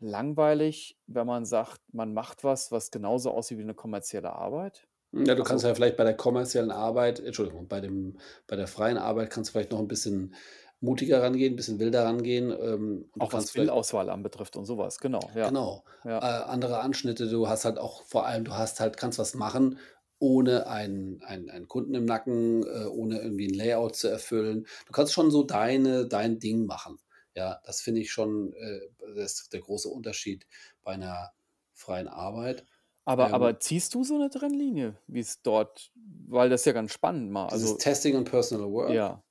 langweilig, 0.00 0.98
wenn 1.06 1.26
man 1.26 1.46
sagt, 1.46 1.82
man 1.94 2.14
macht 2.14 2.44
was, 2.44 2.72
was 2.72 2.90
genauso 2.92 3.32
aussieht 3.32 3.58
wie 3.58 3.64
'ne 3.64 3.74
kommerzielle 3.74 4.32
Arbeit? 4.34 4.88
Ja, 5.14 5.34
du 5.34 5.42
kannst 5.42 5.64
Also 5.64 5.64
ja 5.64 5.74
vielleicht 5.74 5.96
bei 5.96 6.04
der 6.04 6.14
kommerziellen 6.16 6.70
Arbeit 6.70 7.18
Entschuldigung, 7.20 7.66
bei 7.66 7.80
dem 7.80 8.18
bei 8.46 8.56
der 8.56 8.66
freien 8.68 8.98
Arbeit 8.98 9.30
kannst 9.30 9.48
du 9.48 9.52
vielleicht 9.52 9.70
noch 9.72 9.78
'n 9.80 9.88
bisschen 9.88 10.34
mutiger 10.80 11.22
rangehen, 11.22 11.56
bisschen 11.56 11.78
wilder 11.80 12.04
rangehen, 12.04 12.50
ähm, 12.50 13.08
und 13.14 13.22
du 13.22 13.26
Auch 13.26 13.32
was 13.32 13.46
kannst 13.46 13.52
vielleicht 13.52 13.72
Bildauswahl 13.72 14.10
anbetrifft 14.10 14.56
und 14.56 14.64
so 14.64 14.78
was, 14.78 14.98
genau, 15.00 15.32
ja. 15.34 15.52
Genau, 15.52 15.84
äh, 16.20 16.24
Ja. 16.24 16.26
andere 16.26 16.80
Anschnitte. 16.80 17.28
Du 17.28 17.48
hast 17.48 17.64
halt 17.64 17.78
auch 17.78 18.02
vor 18.04 18.26
allem 18.26 18.44
du 18.44 18.52
hast 18.54 18.80
halt 18.80 18.96
kannst 18.96 19.18
was 19.18 19.34
machen, 19.34 19.78
ohne 20.20 20.66
einen 20.68 21.22
einen 21.22 21.50
einen 21.50 21.68
Kunden 21.68 21.94
im 21.94 22.04
Nacken, 22.06 22.64
äh, 22.64 22.86
ohne 22.86 23.20
irgendwie 23.20 23.46
'n 23.48 23.54
Layout 23.54 23.96
zu 23.96 24.08
erfüllen. 24.08 24.66
Du 24.86 24.92
kannst 24.92 25.12
schon 25.12 25.30
so 25.30 25.42
deine 25.44 26.06
dein 26.08 26.38
Ding 26.40 26.66
machen. 26.66 26.98
Ja, 27.34 27.60
das 27.64 27.80
finde 27.82 28.00
ich 28.02 28.10
schon, 28.12 28.52
äh, 28.54 28.80
das 29.16 29.48
der 29.50 29.60
große 29.60 29.88
Unterschied 29.88 30.46
bei 30.82 30.96
'ner 30.96 31.32
freien 31.74 32.08
Arbeit. 32.08 32.66
Aber 33.06 33.32
Ähm 33.32 33.32
aber 33.32 33.58
ziehst 33.60 33.94
du 33.94 34.04
so 34.04 34.18
'ne 34.18 34.28
Trennlinie, 34.30 34.98
wie's 35.06 35.40
dort 35.42 35.90
weil 36.28 36.50
das 36.50 36.64
ja 36.66 36.72
ganz 36.72 36.92
spannend 36.92 37.30
mal, 37.30 37.48
also 37.48 37.78
Testing 37.78 38.16
und 38.16 38.24
Personal 38.24 38.70
Work? 38.70 39.10
Ja. 39.10 39.22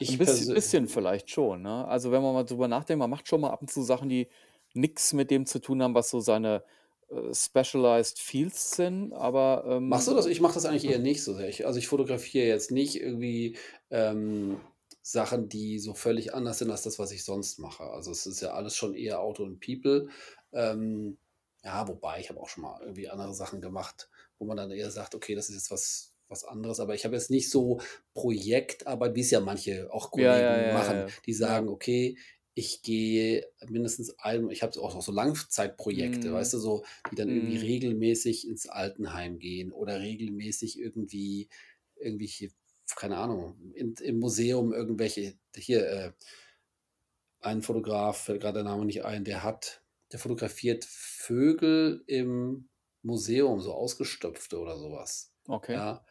Ich 0.00 0.20
bisschen 0.24 0.52
persö 0.52 0.52
bisschen 0.52 0.88
vielleicht 0.88 1.30
schon, 1.30 1.62
ne? 1.62 1.86
Also, 1.88 2.12
wenn 2.12 2.22
man 2.22 2.34
mal 2.34 2.44
drüber 2.44 2.68
nachdenkt, 2.68 2.98
man 2.98 3.08
macht 3.10 3.28
schon 3.28 3.40
mal 3.40 3.50
ab 3.50 3.62
und 3.62 3.70
zu 3.70 3.82
Sachen, 3.82 4.08
die 4.10 4.28
nix 4.74 5.14
mit 5.14 5.30
dem 5.30 5.46
zu 5.46 5.58
tun 5.58 5.82
haben, 5.82 5.94
was 5.94 6.10
so 6.10 6.20
seine, 6.20 6.64
specialized 7.32 8.18
fields 8.20 8.76
sind, 8.76 9.12
aber, 9.12 9.64
Machst 9.88 10.08
du 10.08 10.14
ähm 10.14 10.14
das? 10.14 10.26
Ich 10.26 10.40
mache 10.40 10.54
das 10.54 10.64
eigentlich 10.64 10.84
eher 10.86 10.98
nicht 10.98 11.22
so 11.22 11.34
sehr. 11.34 11.48
Ich 11.48 11.64
also, 11.66 11.78
ich 11.78 11.86
fotografiere 11.88 12.46
jetzt 12.46 12.70
nicht 12.72 13.00
irgendwie, 13.00 13.56
ähm, 13.90 14.60
Sachen, 15.02 15.48
die 15.48 15.78
so 15.78 15.94
völlig 15.94 16.34
anders 16.34 16.58
sind 16.58 16.70
als 16.72 16.82
das, 16.82 16.98
was 16.98 17.12
ich 17.12 17.22
sonst 17.24 17.58
mache. 17.60 17.84
Also, 17.84 18.10
es 18.10 18.26
ist 18.26 18.40
ja 18.40 18.52
alles 18.54 18.74
schon 18.76 18.94
eher 18.94 19.20
Auto 19.20 19.44
und 19.44 19.60
People. 19.60 20.08
Ähm, 20.52 21.18
ja, 21.64 21.86
wobei 21.88 22.18
ich 22.20 22.28
habe 22.30 22.40
auch 22.40 22.48
schon 22.48 22.62
mal 22.64 22.80
irgendwie 22.80 23.08
andere 23.08 23.34
Sachen 23.34 23.60
gemacht, 23.60 24.10
wo 24.38 24.44
man 24.46 24.56
dann 24.56 24.72
eher 24.72 24.90
sagt: 24.90 25.14
„Okay, 25.14 25.34
das 25.36 25.48
ist 25.48 25.54
jetzt 25.56 25.70
was 25.70 26.12
was 26.28 26.42
anderes.“ 26.44 26.80
Aber 26.80 26.94
ich 26.96 27.04
habe 27.04 27.14
jetzt 27.14 27.30
nicht 27.30 27.48
so 27.50 27.78
Projektarbeit, 28.14 29.14
wie's 29.14 29.30
ja 29.30 29.38
manche 29.40 29.88
auch 29.92 30.10
Ja, 30.14 30.38
ja, 30.40 30.56
Kollegen 30.56 30.66
ja, 30.66 30.72
machen, 30.72 31.04
ja, 31.06 31.14
die 31.26 31.34
ja. 31.40 31.56
sagen: 31.56 31.68
„Okay, 31.68 32.18
ich 32.58 32.82
gehe 32.82 33.46
mindestens 33.68 34.18
ein 34.18 34.50
ich 34.50 34.62
habe 34.64 34.80
auch 34.82 35.02
so 35.02 35.12
Langzeitprojekte, 35.12 36.32
weißt 36.32 36.54
Mhm. 36.54 36.56
du, 36.56 36.58
so, 36.58 36.84
die 37.10 37.16
dann 37.16 37.30
irgendwie 37.30 37.56
Mhm. 37.56 37.66
regelmäßig 37.66 38.48
ins 38.48 38.66
Altenheim 38.68 39.38
gehen 39.38 39.72
oder 39.72 40.00
regelmäßig 40.00 40.78
irgendwie 40.80 41.50
irgendwelche 41.96 42.50
keine 42.96 43.18
Ahnung, 43.18 43.72
in 43.74 43.94
im 44.02 44.18
Museum 44.20 44.72
irgendwelche 44.72 45.34
hier, 45.56 45.86
äh 45.88 46.12
ein 47.40 47.62
Fotograf, 47.62 48.18
fällt 48.24 48.42
grad 48.42 48.56
der 48.56 48.64
Name 48.64 48.84
nicht 48.84 49.04
ein, 49.04 49.24
der 49.24 49.42
hat 49.42 49.82
der 50.12 50.18
fotografiert 50.18 50.84
Vögel 50.84 52.02
im 52.06 52.68
Museum, 53.02 53.60
so 53.60 53.72
ausgestopfte 53.74 54.58
oder 54.58 54.76
so 54.78 54.92
was, 54.92 55.32
Okay. 55.48 55.82
ja? 55.82 56.04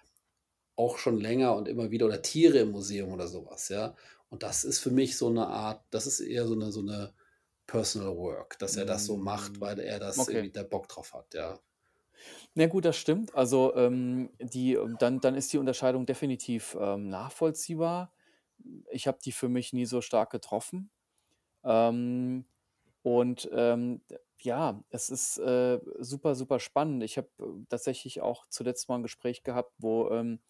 Auch 0.77 0.97
schon 0.99 1.19
länger 1.19 1.55
und 1.55 1.67
immer 1.69 1.91
wieder 1.91 2.07
oder 2.07 2.21
Tiere 2.21 2.59
im 2.59 2.71
Museum 2.71 3.11
oder 3.13 3.27
so 3.27 3.45
was, 3.47 3.69
ja? 3.69 3.95
Und 4.31 4.43
das 4.43 4.63
ist 4.63 4.79
für 4.79 4.91
mich 4.91 5.17
so 5.17 5.29
'ne 5.29 5.47
Art 5.47 5.85
das 5.91 6.07
ist 6.07 6.19
eher 6.19 6.47
so 6.47 6.55
'ne 6.55 6.71
so 6.71 6.81
'ne 6.81 7.13
Personal 7.67 8.15
Work, 8.17 8.59
dass 8.59 8.77
er 8.77 8.85
das 8.85 9.05
so 9.05 9.17
macht, 9.17 9.59
Mhm. 9.59 9.61
weil 9.61 9.79
er 9.79 9.99
das 9.99 10.27
Okay. 10.27 10.27
irgendwie 10.27 10.51
da 10.51 10.63
Bock 10.63 10.87
drauf 10.87 11.13
hat, 11.13 11.33
ja. 11.33 11.59
Na 12.57 12.67
gut, 12.67 12.85
das 12.85 12.95
stimmt. 12.95 13.35
Also, 13.35 13.75
ähm, 13.75 14.29
die 14.39 14.77
dann 14.97 15.19
dann 15.19 15.35
ist 15.35 15.51
die 15.51 15.57
Unterscheidung 15.57 16.05
definitiv, 16.05 16.77
ähm, 16.79 17.09
nachvollziehbar. 17.09 18.13
Ich 18.89 19.07
habe 19.07 19.17
die 19.23 19.33
für 19.33 19.49
mich 19.49 19.73
nie 19.73 19.85
so 19.85 19.99
stark 19.99 20.29
getroffen. 20.31 20.89
Ähm, 21.65 22.45
und, 23.03 23.49
ähm, 23.53 24.03
ja, 24.41 24.83
es 24.91 25.09
ist, 25.11 25.37
äh, 25.39 25.79
super, 25.99 26.35
super 26.35 26.59
spannend. 26.59 27.03
Ich 27.03 27.17
habe 27.17 27.29
tatsächlich 27.69 28.21
auch 28.21 28.47
zuletzt 28.49 28.89
mal 28.89 28.97
'n 28.97 29.03
Gespräch 29.03 29.43
gehabt, 29.43 29.73
wo, 29.79 30.09
ähm, 30.11 30.41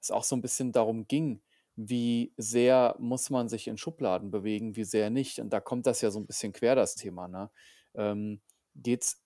es 0.00 0.10
auch 0.12 0.24
so 0.24 0.36
'n 0.36 0.42
bisschen 0.42 0.72
darum 0.72 1.08
ging, 1.08 1.42
wie 1.76 2.32
sehr 2.36 2.96
muss 2.98 3.30
man 3.30 3.48
sich 3.48 3.68
in 3.68 3.76
Schubladen 3.78 4.30
bewegen, 4.30 4.76
wie 4.76 4.84
sehr 4.84 5.10
nicht. 5.10 5.38
Und 5.40 5.50
da 5.52 5.60
kommt 5.60 5.86
das 5.86 6.00
ja 6.02 6.10
so 6.10 6.18
'n 6.20 6.26
bisschen 6.26 6.52
quer, 6.52 6.74
das 6.76 6.94
Thema, 6.96 7.28
ne? 7.28 7.50
Ähm, 7.94 8.40
geht's 8.76 9.22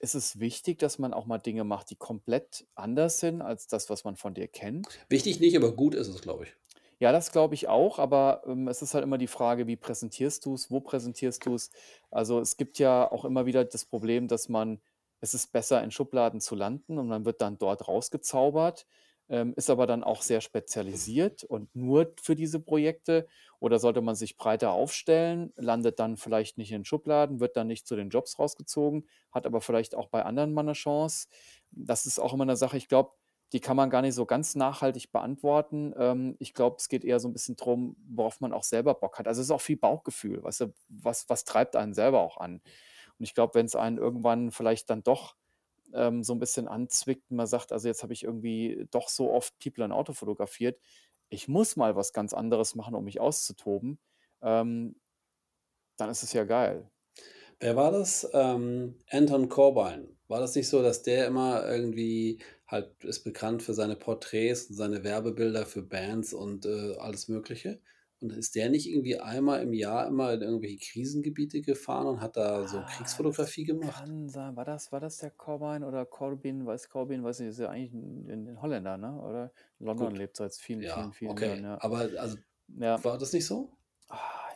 ist 0.00 0.14
es 0.14 0.40
wichtig, 0.40 0.78
dass 0.80 0.98
man 0.98 1.14
auch 1.14 1.26
mal 1.26 1.38
Dinge 1.38 1.64
macht, 1.64 1.90
die 1.90 1.96
komplett 1.96 2.66
anders 2.76 3.20
sind 3.20 3.42
als 3.42 3.66
das, 3.68 3.90
was 3.90 4.04
man 4.04 4.16
von 4.16 4.34
dir 4.34 4.48
kennt? 4.48 5.00
Wichtig 5.08 5.40
nicht, 5.40 5.56
aber 5.56 5.74
gut 5.74 5.94
ist 5.96 6.06
es, 6.08 6.20
glaube 6.20 6.44
ich. 6.44 6.56
Ja, 7.00 7.12
das 7.12 7.30
glaube 7.30 7.54
ich 7.54 7.68
auch, 7.68 7.98
aber, 7.98 8.42
ähm, 8.46 8.68
es 8.68 8.80
ist 8.80 8.94
halt 8.94 9.04
immer 9.04 9.18
die 9.18 9.26
Frage, 9.26 9.66
wie 9.66 9.76
präsentierst 9.76 10.44
du's, 10.46 10.70
wo 10.70 10.80
präsentierst 10.80 11.44
du's? 11.44 11.70
Also, 12.10 12.40
es 12.40 12.56
gibt 12.56 12.78
ja 12.78 13.10
auch 13.10 13.24
immer 13.26 13.44
wieder 13.44 13.64
das 13.66 13.84
Problem, 13.84 14.28
dass 14.28 14.48
man 14.48 14.80
es 15.20 15.34
ist 15.34 15.52
besser, 15.52 15.82
in 15.82 15.90
Schubladen 15.90 16.40
zu 16.40 16.54
landen 16.54 16.98
und 16.98 17.08
man 17.08 17.24
wird 17.24 17.40
dann 17.42 17.58
dort 17.58 17.88
rausgezaubert, 17.88 18.86
ähm, 19.28 19.54
ist 19.56 19.70
aber 19.70 19.86
dann 19.86 20.04
auch 20.04 20.22
sehr 20.22 20.40
spezialisiert 20.40 21.44
und 21.44 21.74
nur 21.74 22.12
für 22.22 22.34
diese 22.36 22.60
Projekte. 22.60 23.26
Oder 23.60 23.78
sollte 23.78 24.00
man 24.02 24.14
sich 24.16 24.36
breiter 24.36 24.72
aufstellen, 24.72 25.52
landet 25.56 25.98
dann 26.00 26.16
vielleicht 26.16 26.58
nicht 26.58 26.72
in 26.72 26.84
Schubladen, 26.84 27.40
wird 27.40 27.56
dann 27.56 27.66
nicht 27.68 27.86
zu 27.86 27.96
den 27.96 28.10
Jobs 28.10 28.38
rausgezogen, 28.38 29.08
hat 29.32 29.46
aber 29.46 29.60
vielleicht 29.60 29.94
auch 29.94 30.08
bei 30.08 30.24
anderen 30.24 30.52
mal 30.54 30.62
'ne 30.64 30.74
Chance. 30.74 31.28
Das 31.70 32.06
ist 32.06 32.18
auch 32.20 32.32
immer 32.34 32.44
'ne 32.44 32.56
Sache, 32.56 32.76
ich 32.76 32.88
glaube, 32.88 33.12
die 33.52 33.60
kann 33.60 33.76
man 33.76 33.90
gar 33.90 34.02
nicht 34.02 34.14
so 34.14 34.26
ganz 34.26 34.56
nachhaltig 34.56 35.12
beantworten. 35.12 35.94
Ähm, 35.98 36.36
ich 36.40 36.52
glaube, 36.54 36.76
es 36.80 36.88
geht 36.88 37.04
eher 37.04 37.20
so 37.20 37.28
'n 37.28 37.32
bisschen 37.32 37.56
drum, 37.56 37.96
worauf 38.08 38.40
man 38.40 38.52
auch 38.52 38.64
selber 38.64 38.94
Bock 38.94 39.18
hat. 39.18 39.28
Also, 39.28 39.40
es 39.40 39.46
ist 39.48 39.50
auch 39.52 39.60
viel 39.60 39.76
Bauchgefühl, 39.76 40.42
weißt 40.42 40.62
du? 40.62 40.72
Was 40.88 41.28
was 41.28 41.44
treibt 41.44 41.76
einen 41.76 41.94
selber 41.94 42.20
auch 42.22 42.38
an? 42.38 42.60
Und 43.18 43.24
ich 43.24 43.34
glaube, 43.34 43.54
wenn's 43.54 43.76
einen 43.76 43.98
irgendwann 43.98 44.50
vielleicht 44.52 44.90
dann 44.90 45.02
doch, 45.04 45.36
ähm, 45.94 46.22
so 46.24 46.32
'n 46.34 46.38
bisschen 46.40 46.68
anzwickt 46.68 47.30
und 47.30 47.36
man 47.36 47.46
sagt: 47.46 47.72
„Also, 47.72 47.88
jetzt 47.88 48.02
habe 48.02 48.12
ich 48.12 48.24
irgendwie 48.24 48.86
doch 48.90 49.08
so 49.08 49.32
oft 49.32 49.58
People 49.58 49.84
in 49.84 49.92
Auto 49.92 50.12
fotografiert. 50.12 50.80
Ich 51.28 51.48
muss 51.48 51.76
mal 51.76 51.96
was 51.96 52.12
ganz 52.12 52.32
anderes 52.34 52.74
machen, 52.74 52.94
um 52.94 53.04
mich 53.04 53.20
auszutoben“, 53.20 53.98
ähm, 54.42 54.96
dann 55.96 56.10
ist 56.10 56.22
es 56.22 56.32
ja 56.32 56.44
geil. 56.44 56.90
Wer 57.60 57.76
war 57.76 57.90
das? 57.92 58.28
Ähm, 58.32 58.96
Anton 59.10 59.48
Corbijn. 59.48 60.16
War 60.28 60.40
das 60.40 60.54
nicht 60.54 60.68
so, 60.68 60.82
dass 60.82 61.02
der 61.02 61.26
immer 61.26 61.66
irgendwie 61.66 62.40
halt 62.66 63.04
ist 63.04 63.22
bekannt 63.24 63.62
für 63.62 63.74
seine 63.74 63.96
Porträts 63.96 64.66
und 64.66 64.74
seine 64.76 65.04
Werbebilder 65.04 65.66
für 65.66 65.82
Bands 65.82 66.32
und, 66.34 66.66
äh, 66.66 66.96
alles 66.98 67.28
Mögliche? 67.28 67.80
Und 68.20 68.32
ist 68.32 68.54
der 68.54 68.70
nicht 68.70 68.88
irgendwie 68.88 69.18
einmal 69.20 69.62
im 69.62 69.72
Jahr 69.74 70.06
immer 70.06 70.32
in 70.34 70.42
irgendwelche 70.42 70.78
Krisengebiete 70.78 71.60
gefahren 71.62 72.06
und 72.06 72.20
hat 72.20 72.36
da 72.36 72.66
so 72.66 72.84
Ah, 72.84 73.22
das 73.22 73.52
Kriegsfotografie 73.52 73.64
gemacht? 73.64 74.12
kann 74.14 74.28
sein. 74.28 74.56
War 74.56 74.64
das 74.64 74.90
war 74.92 75.00
das 75.00 75.18
der 75.18 75.30
Corbijn 75.30 75.84
oder 75.84 76.06
Corbin? 76.06 76.66
Weiß 76.66 76.88
Corbin, 76.88 77.22
weiß 77.22 77.40
nicht, 77.40 77.50
ist 77.50 77.58
ja 77.58 77.68
eigentlich 77.68 77.92
'n 77.92 78.28
'n 78.28 78.46
'n 78.48 78.62
Holländer, 78.62 78.96
ne, 78.96 79.20
oder? 79.20 79.52
In 79.78 79.86
London 79.86 80.14
Gut. 80.14 80.16
lebt 80.16 80.36
seit 80.36 80.54
vielen, 80.54 80.86
vielen, 80.86 81.12
Ja, 81.12 81.12
vielen 81.12 81.38
Jahren, 81.38 81.62
okay. 81.62 81.64
ja. 81.64 81.80
Aber 81.80 81.98
also, 82.18 82.38
Ja. 82.68 83.04
war 83.04 83.18
das 83.18 83.32
nicht 83.34 83.46
so? 83.46 83.78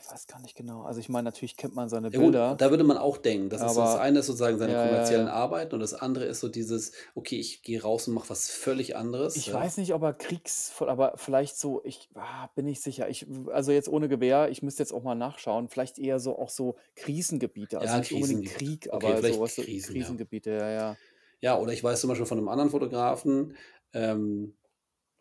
Ich 0.01 0.11
weiß 0.11 0.27
gar 0.27 0.41
nicht 0.41 0.57
genau. 0.57 0.83
Also, 0.83 0.99
ich 1.01 1.09
meine, 1.09 1.25
natürlich 1.25 1.57
kennt 1.57 1.75
man 1.75 1.89
seine 1.89 2.11
Ja 2.13 2.19
gut, 2.21 2.41
Bilder 2.41 2.61
da 2.61 2.71
würde 2.71 2.83
man 2.85 2.97
auch 2.99 3.17
denken, 3.19 3.51
das 3.51 3.63
ist 3.63 3.77
das 3.77 3.95
aber 3.95 3.97
eine 3.97 4.19
ist 4.21 4.27
sozusagen 4.27 4.59
seine 4.59 4.75
ja, 4.75 4.77
kommerziellen 4.77 5.27
ja. 5.27 5.29
Arbeiten 5.29 5.75
und 5.75 5.81
das 5.81 5.95
andere 5.95 6.25
ist 6.25 6.39
so 6.41 6.49
dieses: 6.49 6.93
„Okay, 7.17 7.37
ich 7.39 7.63
gehe 7.63 7.83
raus 7.83 8.07
und 8.09 8.15
mache 8.15 8.31
was 8.31 8.49
völlig 8.51 8.97
anderes“, 8.97 9.37
Ich 9.37 9.53
weiß 9.53 9.77
nicht, 9.77 9.95
ob 9.95 10.03
er 10.03 10.13
kriegsvoll 10.15 10.89
aber 10.89 11.13
vielleicht 11.17 11.57
so 11.57 11.85
ich 11.85 12.09
ah, 12.15 12.49
bin 12.57 12.65
nicht 12.65 12.83
sicher. 12.83 13.09
Ich 13.09 13.27
also, 13.53 13.71
jetzt 13.71 13.89
ohne 13.89 14.09
Gewehr, 14.09 14.51
ich 14.51 14.63
müsste 14.63 14.83
jetzt 14.83 14.93
auch 14.93 15.05
mal 15.05 15.15
nachschauen, 15.15 15.69
vielleicht 15.69 15.99
eher 16.01 16.19
so 16.19 16.37
auch 16.37 16.51
so 16.51 16.77
Krisengebiete, 16.97 17.79
also, 17.81 17.97
Ja, 17.97 18.01
nicht 18.01 18.13
unbedingt 18.13 18.45
Krisengebiet. 18.45 18.45
Krieg, 18.45 18.89
Okay, 18.91 19.17
aber 19.17 19.23
so 19.23 19.41
weißt 19.41 19.59
du, 19.59 19.65
Krisen. 19.65 19.93
Krisengebiete, 19.93 20.51
ja, 20.51 20.69
ja. 20.71 20.99
Ja, 21.41 21.59
oder 21.59 21.73
ich 21.73 21.83
weiß 21.83 22.01
zum 22.01 22.09
Beispiel 22.09 22.27
von 22.27 22.39
'nem 22.39 22.49
anderen 22.49 22.71
Fotografen, 22.71 23.57
ähm, 23.93 24.57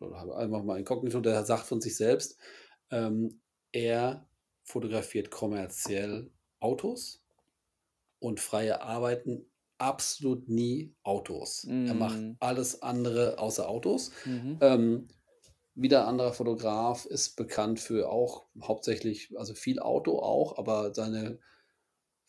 oder 0.00 0.36
einfach 0.38 0.64
mal 0.64 0.78
inkognito, 0.80 1.20
der 1.22 1.44
sagt 1.46 1.66
von 1.66 1.82
sich 1.82 1.96
selbst, 1.96 2.38
ähm, 2.92 3.42
er 3.72 4.29
fotografiert 4.70 5.30
kommerziell 5.30 6.32
Autos 6.60 7.18
und 8.22 8.38
freie 8.38 8.82
Arbeiten 8.82 9.46
absolut 9.78 10.48
nie 10.48 10.94
Autos. 11.02 11.74
Er 11.84 11.94
macht 11.94 12.22
Mhm. 12.22 12.38
alles 12.38 12.82
andere 12.82 13.38
außer 13.38 13.68
Autos. 13.68 14.12
Mhm. 14.26 14.60
Ähm, 14.60 15.08
wieder 15.74 16.06
anderer 16.06 16.34
Fotograf 16.34 17.06
ist 17.06 17.36
bekannt 17.36 17.80
für 17.80 18.10
auch 18.10 18.46
hauptsächlich 18.62 19.38
also, 19.38 19.54
viel 19.54 19.80
Auto 19.80 20.18
auch, 20.20 20.58
aber 20.58 20.94
seine 20.94 21.40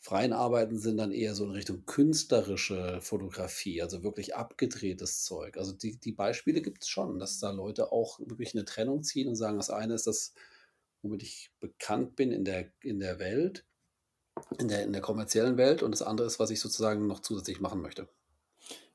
freien 0.00 0.32
Arbeiten 0.34 0.78
sind 0.78 0.98
dann 0.98 1.12
eher 1.12 1.34
so 1.34 1.44
in 1.46 1.52
Richtung 1.52 1.86
künstlerische 1.86 3.00
Fotografie, 3.02 3.82
also, 3.82 4.02
wirklich 4.04 4.36
abgedrehtes 4.36 5.24
Zeug. 5.24 5.56
Also, 5.58 5.72
die 5.74 5.98
die 6.00 6.12
Beispiele 6.12 6.62
gibt's 6.62 6.88
schon, 6.88 7.18
dass 7.20 7.38
da 7.40 7.50
Leute 7.52 7.92
auch 7.92 8.20
wirklich 8.20 8.54
'ne 8.54 8.64
Trennung 8.66 9.02
ziehen 9.04 9.28
und 9.28 9.36
sagen: 9.36 9.58
„Das 9.58 9.70
eine 9.70 9.94
ist 9.94 10.06
das, 10.08 10.34
womit 11.02 11.22
ich 11.22 11.52
bekannt 11.60 12.16
bin 12.16 12.32
in 12.32 12.44
der 12.44 12.72
in 12.82 13.00
der 13.00 13.18
Welt 13.18 13.66
in 14.58 14.68
der 14.68 14.84
in 14.84 14.92
der 14.92 15.02
kommerziellen 15.02 15.56
Welt 15.58 15.82
und 15.82 15.92
das 15.92 16.02
andere 16.02 16.26
ist, 16.28 16.40
was 16.40 16.50
ich 16.50 16.60
sozusagen 16.60 17.06
noch 17.08 17.20
zusätzlich 17.20 17.60
machen 17.60 17.82
möchte.“ 17.82 18.08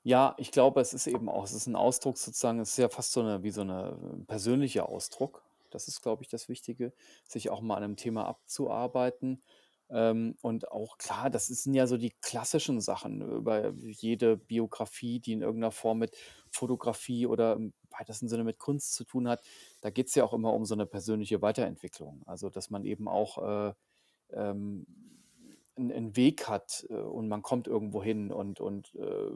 Ja, 0.06 0.36
ich 0.38 0.52
glaube, 0.52 0.80
es 0.82 0.94
ist 0.94 1.08
eben 1.08 1.28
auch 1.30 1.44
es 1.44 1.54
ist 1.54 1.68
'n 1.68 1.76
Ausdruck 1.76 2.18
sozusagen 2.18 2.60
es 2.60 2.70
ist 2.72 2.78
ja 2.78 2.90
fast 2.90 3.12
so 3.12 3.22
'ne 3.24 3.44
wie 3.44 3.52
so 3.52 3.64
'ne 3.64 4.24
persönlicher 4.28 4.88
Ausdruck. 4.90 5.44
Das 5.70 5.88
ist, 5.88 6.02
glaube 6.02 6.24
ich, 6.24 6.30
das 6.30 6.48
Wichtige, 6.48 6.94
sich 7.28 7.50
auch 7.50 7.62
mal 7.62 7.76
an 7.76 7.82
'nem 7.84 7.96
Thema 7.98 8.26
abzuarbeiten. 8.28 9.44
Ähm, 9.90 10.36
und 10.42 10.72
auch 10.72 10.98
klar, 10.98 11.30
das 11.30 11.48
sind 11.48 11.74
ja 11.74 11.88
so 11.88 11.98
die 11.98 12.12
klassischen 12.22 12.82
Sachen 12.82 13.22
über 13.22 13.72
jede 13.76 14.38
Biografie, 14.38 15.20
die 15.20 15.34
in 15.34 15.42
irgend 15.42 15.60
'ner 15.62 15.72
Form 15.72 16.00
mit 16.00 16.16
Fotografie 16.52 17.26
oder 17.28 17.54
im 17.56 17.74
weitesten 17.98 18.28
Sinne 18.30 18.44
mit 18.44 18.60
Kunst 18.60 18.94
zu 18.96 19.06
tun 19.06 19.28
hat. 19.30 19.42
Da 19.82 19.90
geht's 19.92 20.16
ja 20.16 20.24
auch 20.26 20.34
immer 20.34 20.54
um 20.54 20.66
so 20.66 20.76
'ne 20.76 20.86
persönliche 20.88 21.42
Weiterentwicklung. 21.42 22.24
Also, 22.26 22.50
dass 22.50 22.70
man 22.70 22.86
eben 22.86 23.08
auch, 23.08 23.38
äh, 23.70 23.74
ähm, 24.34 24.86
'n 25.78 25.92
'n 25.92 26.16
Weg 26.16 26.48
hat, 26.50 26.86
äh, 26.90 26.94
und 26.96 27.28
man 27.30 27.42
kommt 27.44 27.68
irgendwo 27.68 28.04
hin 28.04 28.32
und 28.32 28.60
und, 28.60 28.94
äh, 28.96 29.32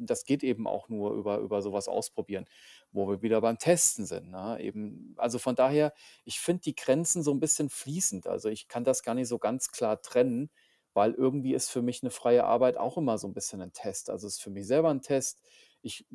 das 0.00 0.24
geht 0.24 0.42
eben 0.44 0.66
auch 0.68 0.88
nur 0.88 1.12
über 1.14 1.38
über 1.38 1.62
so 1.62 1.72
was 1.72 1.88
ausprobieren, 1.88 2.46
wo 2.92 3.08
wir 3.08 3.22
wieder 3.22 3.40
beim 3.40 3.58
Testen 3.58 4.06
sind, 4.06 4.30
ne? 4.30 4.58
Eben 4.60 5.14
also, 5.18 5.38
von 5.38 5.56
daher, 5.56 5.92
ich 6.24 6.40
finde 6.40 6.62
die 6.62 6.74
Grenzen 6.76 7.22
so 7.22 7.32
'n 7.32 7.40
bisschen 7.40 7.70
fließend. 7.70 8.26
Also, 8.26 8.48
ich 8.48 8.68
kann 8.68 8.84
das 8.84 9.02
gar 9.02 9.14
nicht 9.14 9.28
so 9.28 9.38
ganz 9.38 9.70
klar 9.72 10.00
trennen, 10.02 10.50
weil 10.94 11.12
irgendwie 11.14 11.54
ist 11.54 11.70
für 11.70 11.82
mich 11.82 12.02
'ne 12.02 12.10
freie 12.10 12.44
Arbeit 12.44 12.76
auch 12.78 12.96
immer 12.98 13.18
so 13.18 13.26
'n 13.28 13.34
bisschen 13.34 13.60
'n 13.60 13.72
Test. 13.72 14.10
Also, 14.10 14.26
ist 14.26 14.42
für 14.42 14.50
mich 14.50 14.66
selber 14.66 14.90
'n 14.90 15.02
Test. 15.02 15.40
Ich 15.82 16.06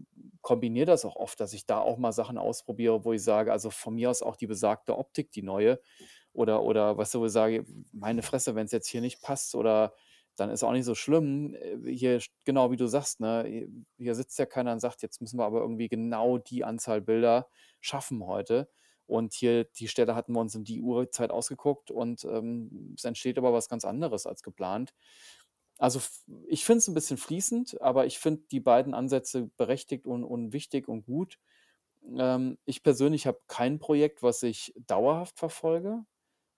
kombiniere 0.41 0.86
das 0.88 1.06
auch 1.06 1.15
oft, 1.15 1.39
dass 1.39 1.53
ich 1.53 1.65
da 1.65 1.80
auch 1.80 1.98
mal 1.98 2.12
Sachen 2.12 2.38
ausprobiere, 2.38 3.06
wo 3.06 3.13
ich 3.13 3.24
sage 3.24 3.51
also, 3.53 3.70
von 3.70 3.96
mir 3.96 4.10
aus 4.10 4.22
auch 4.24 4.36
die 4.36 4.48
besagte 4.48 4.98
Optik, 4.98 5.32
die 5.32 5.44
neue 5.44 5.80
oder 6.33 6.63
oder 6.63 6.97
wo 6.97 7.01
ich 7.25 7.31
sage: 7.31 7.65
„Meine 7.93 8.21
Fresse, 8.23 8.55
wenn's 8.55 8.71
jetzt 8.71 8.88
hier 8.89 9.01
nicht 9.01 9.21
passt 9.21 9.55
oder 9.55 9.93
dann 10.38 10.50
ist 10.50 10.63
auch 10.63 10.71
nicht 10.71 10.85
so 10.85 10.95
schlimm.“ 10.95 11.55
Äh, 11.55 11.77
hier 11.93 12.21
genau 12.45 12.71
wie 12.71 12.77
du 12.77 12.88
sagst, 12.88 13.19
ne, 13.19 13.43
hi 13.45 13.69
hier 13.97 14.15
sitzt 14.15 14.39
ja 14.39 14.45
keiner 14.45 14.71
und 14.73 14.79
sagt: 14.79 15.01
„Jetzt 15.01 15.21
müssen 15.21 15.38
wir 15.39 15.45
aber 15.45 15.61
irgendwie 15.61 15.89
genau 15.89 16.38
die 16.38 16.63
Anzahl 16.63 17.01
Bilder 17.01 17.47
schaffen 17.81 18.25
heute. 18.25 18.69
Und 19.07 19.33
hier 19.33 19.65
die 19.65 19.88
Stelle 19.89 20.15
hatten 20.15 20.33
wir 20.33 20.39
uns 20.39 20.55
um 20.55 20.63
die 20.63 20.81
Uhrzeit 20.81 21.31
ausgeguckt 21.31 21.91
und, 21.91 22.23
ähm, 22.25 22.93
es 22.97 23.03
entsteht 23.03 23.38
aber 23.38 23.51
was 23.53 23.67
ganz 23.69 23.83
anderes 23.85 24.25
als 24.25 24.41
geplant.“ 24.43 24.93
Also, 25.79 26.00
ich 26.47 26.63
finde 26.65 26.79
es 26.79 26.88
'n 26.89 26.93
bisschen 26.93 27.17
fließend, 27.17 27.81
aber 27.81 28.05
ich 28.05 28.19
finde 28.19 28.43
die 28.51 28.59
beiden 28.61 28.93
Ansätze 28.93 29.50
berechtigt 29.57 30.05
und 30.07 30.23
und 30.23 30.53
wichtig 30.53 30.88
und 30.88 31.03
gut. 31.05 31.39
Ähm, 32.17 32.57
ich 32.65 32.83
persönlich 32.83 33.27
habe 33.27 33.41
kein 33.47 33.79
Projekt, 33.79 34.23
was 34.23 34.43
ich 34.43 34.73
dauerhaft 34.88 35.39
verfolge. 35.39 36.05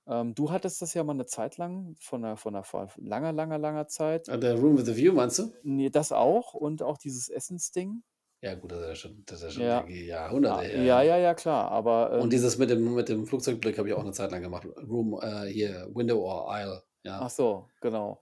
Ähm, 0.07 0.35
du 0.35 0.51
hattest 0.51 0.81
das 0.81 0.93
ja 0.93 1.03
mal 1.03 1.13
'ne 1.13 1.25
Zeit 1.25 1.57
lang 1.57 1.95
von 1.99 2.21
'ner 2.21 2.37
von 2.37 2.53
'ner 2.53 2.63
vor 2.63 2.89
langer, 2.97 3.31
langer, 3.33 3.57
langer 3.57 3.87
Zeit. 3.87 4.29
Ah, 4.29 4.37
der 4.37 4.55
Room 4.55 4.77
with 4.77 4.85
the 4.85 4.95
View 4.95 5.11
meinst 5.13 5.39
du? 5.39 5.53
Ne, 5.65 5.89
das 5.89 6.11
auch 6.11 6.53
und 6.53 6.83
auch 6.83 6.97
dieses 6.97 7.29
Essensding. 7.29 8.03
Ja 8.43 8.55
gut, 8.55 8.73
das 8.73 8.81
ist 8.81 8.87
ja 8.89 8.95
schon 8.95 9.23
das 9.25 9.37
ist 9.39 9.43
ja 9.45 9.49
schon 9.51 9.69
Ja. 9.69 9.89
Jahrhunderte 9.89 10.59
Ah, 10.59 10.65
her, 10.65 11.01
ja, 11.01 11.01
ja. 11.01 11.17
ja, 11.17 11.33
klar, 11.35 11.71
aber, 11.71 12.11
Und 12.15 12.31
ähm 12.31 12.33
dieses 12.33 12.57
mit 12.59 12.69
dem 12.69 12.93
mit 12.95 13.09
dem 13.09 13.25
Flugzeugblick 13.25 13.77
habe 13.77 13.87
ich 13.89 13.93
auch 13.95 14.03
'ne 14.03 14.11
Zeit 14.11 14.31
lang 14.31 14.41
gemacht. 14.43 14.67
Room 14.67 15.19
äh, 15.21 15.47
hier 15.47 15.89
Window 15.93 16.19
or 16.21 16.51
Aisle, 16.51 16.83
Ach 17.19 17.29
ja. 17.29 17.29
so, 17.29 17.69
genau. 17.81 18.21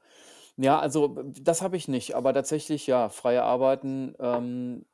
Ja, 0.57 0.79
also, 0.79 1.17
das 1.25 1.61
habe 1.61 1.77
ich 1.77 1.87
nicht, 1.87 2.15
aber 2.15 2.33
tatsächlich, 2.33 2.87
ja, 2.87 3.09
freie 3.09 3.43
Arbeiten, 3.43 4.15
ähm 4.19 4.85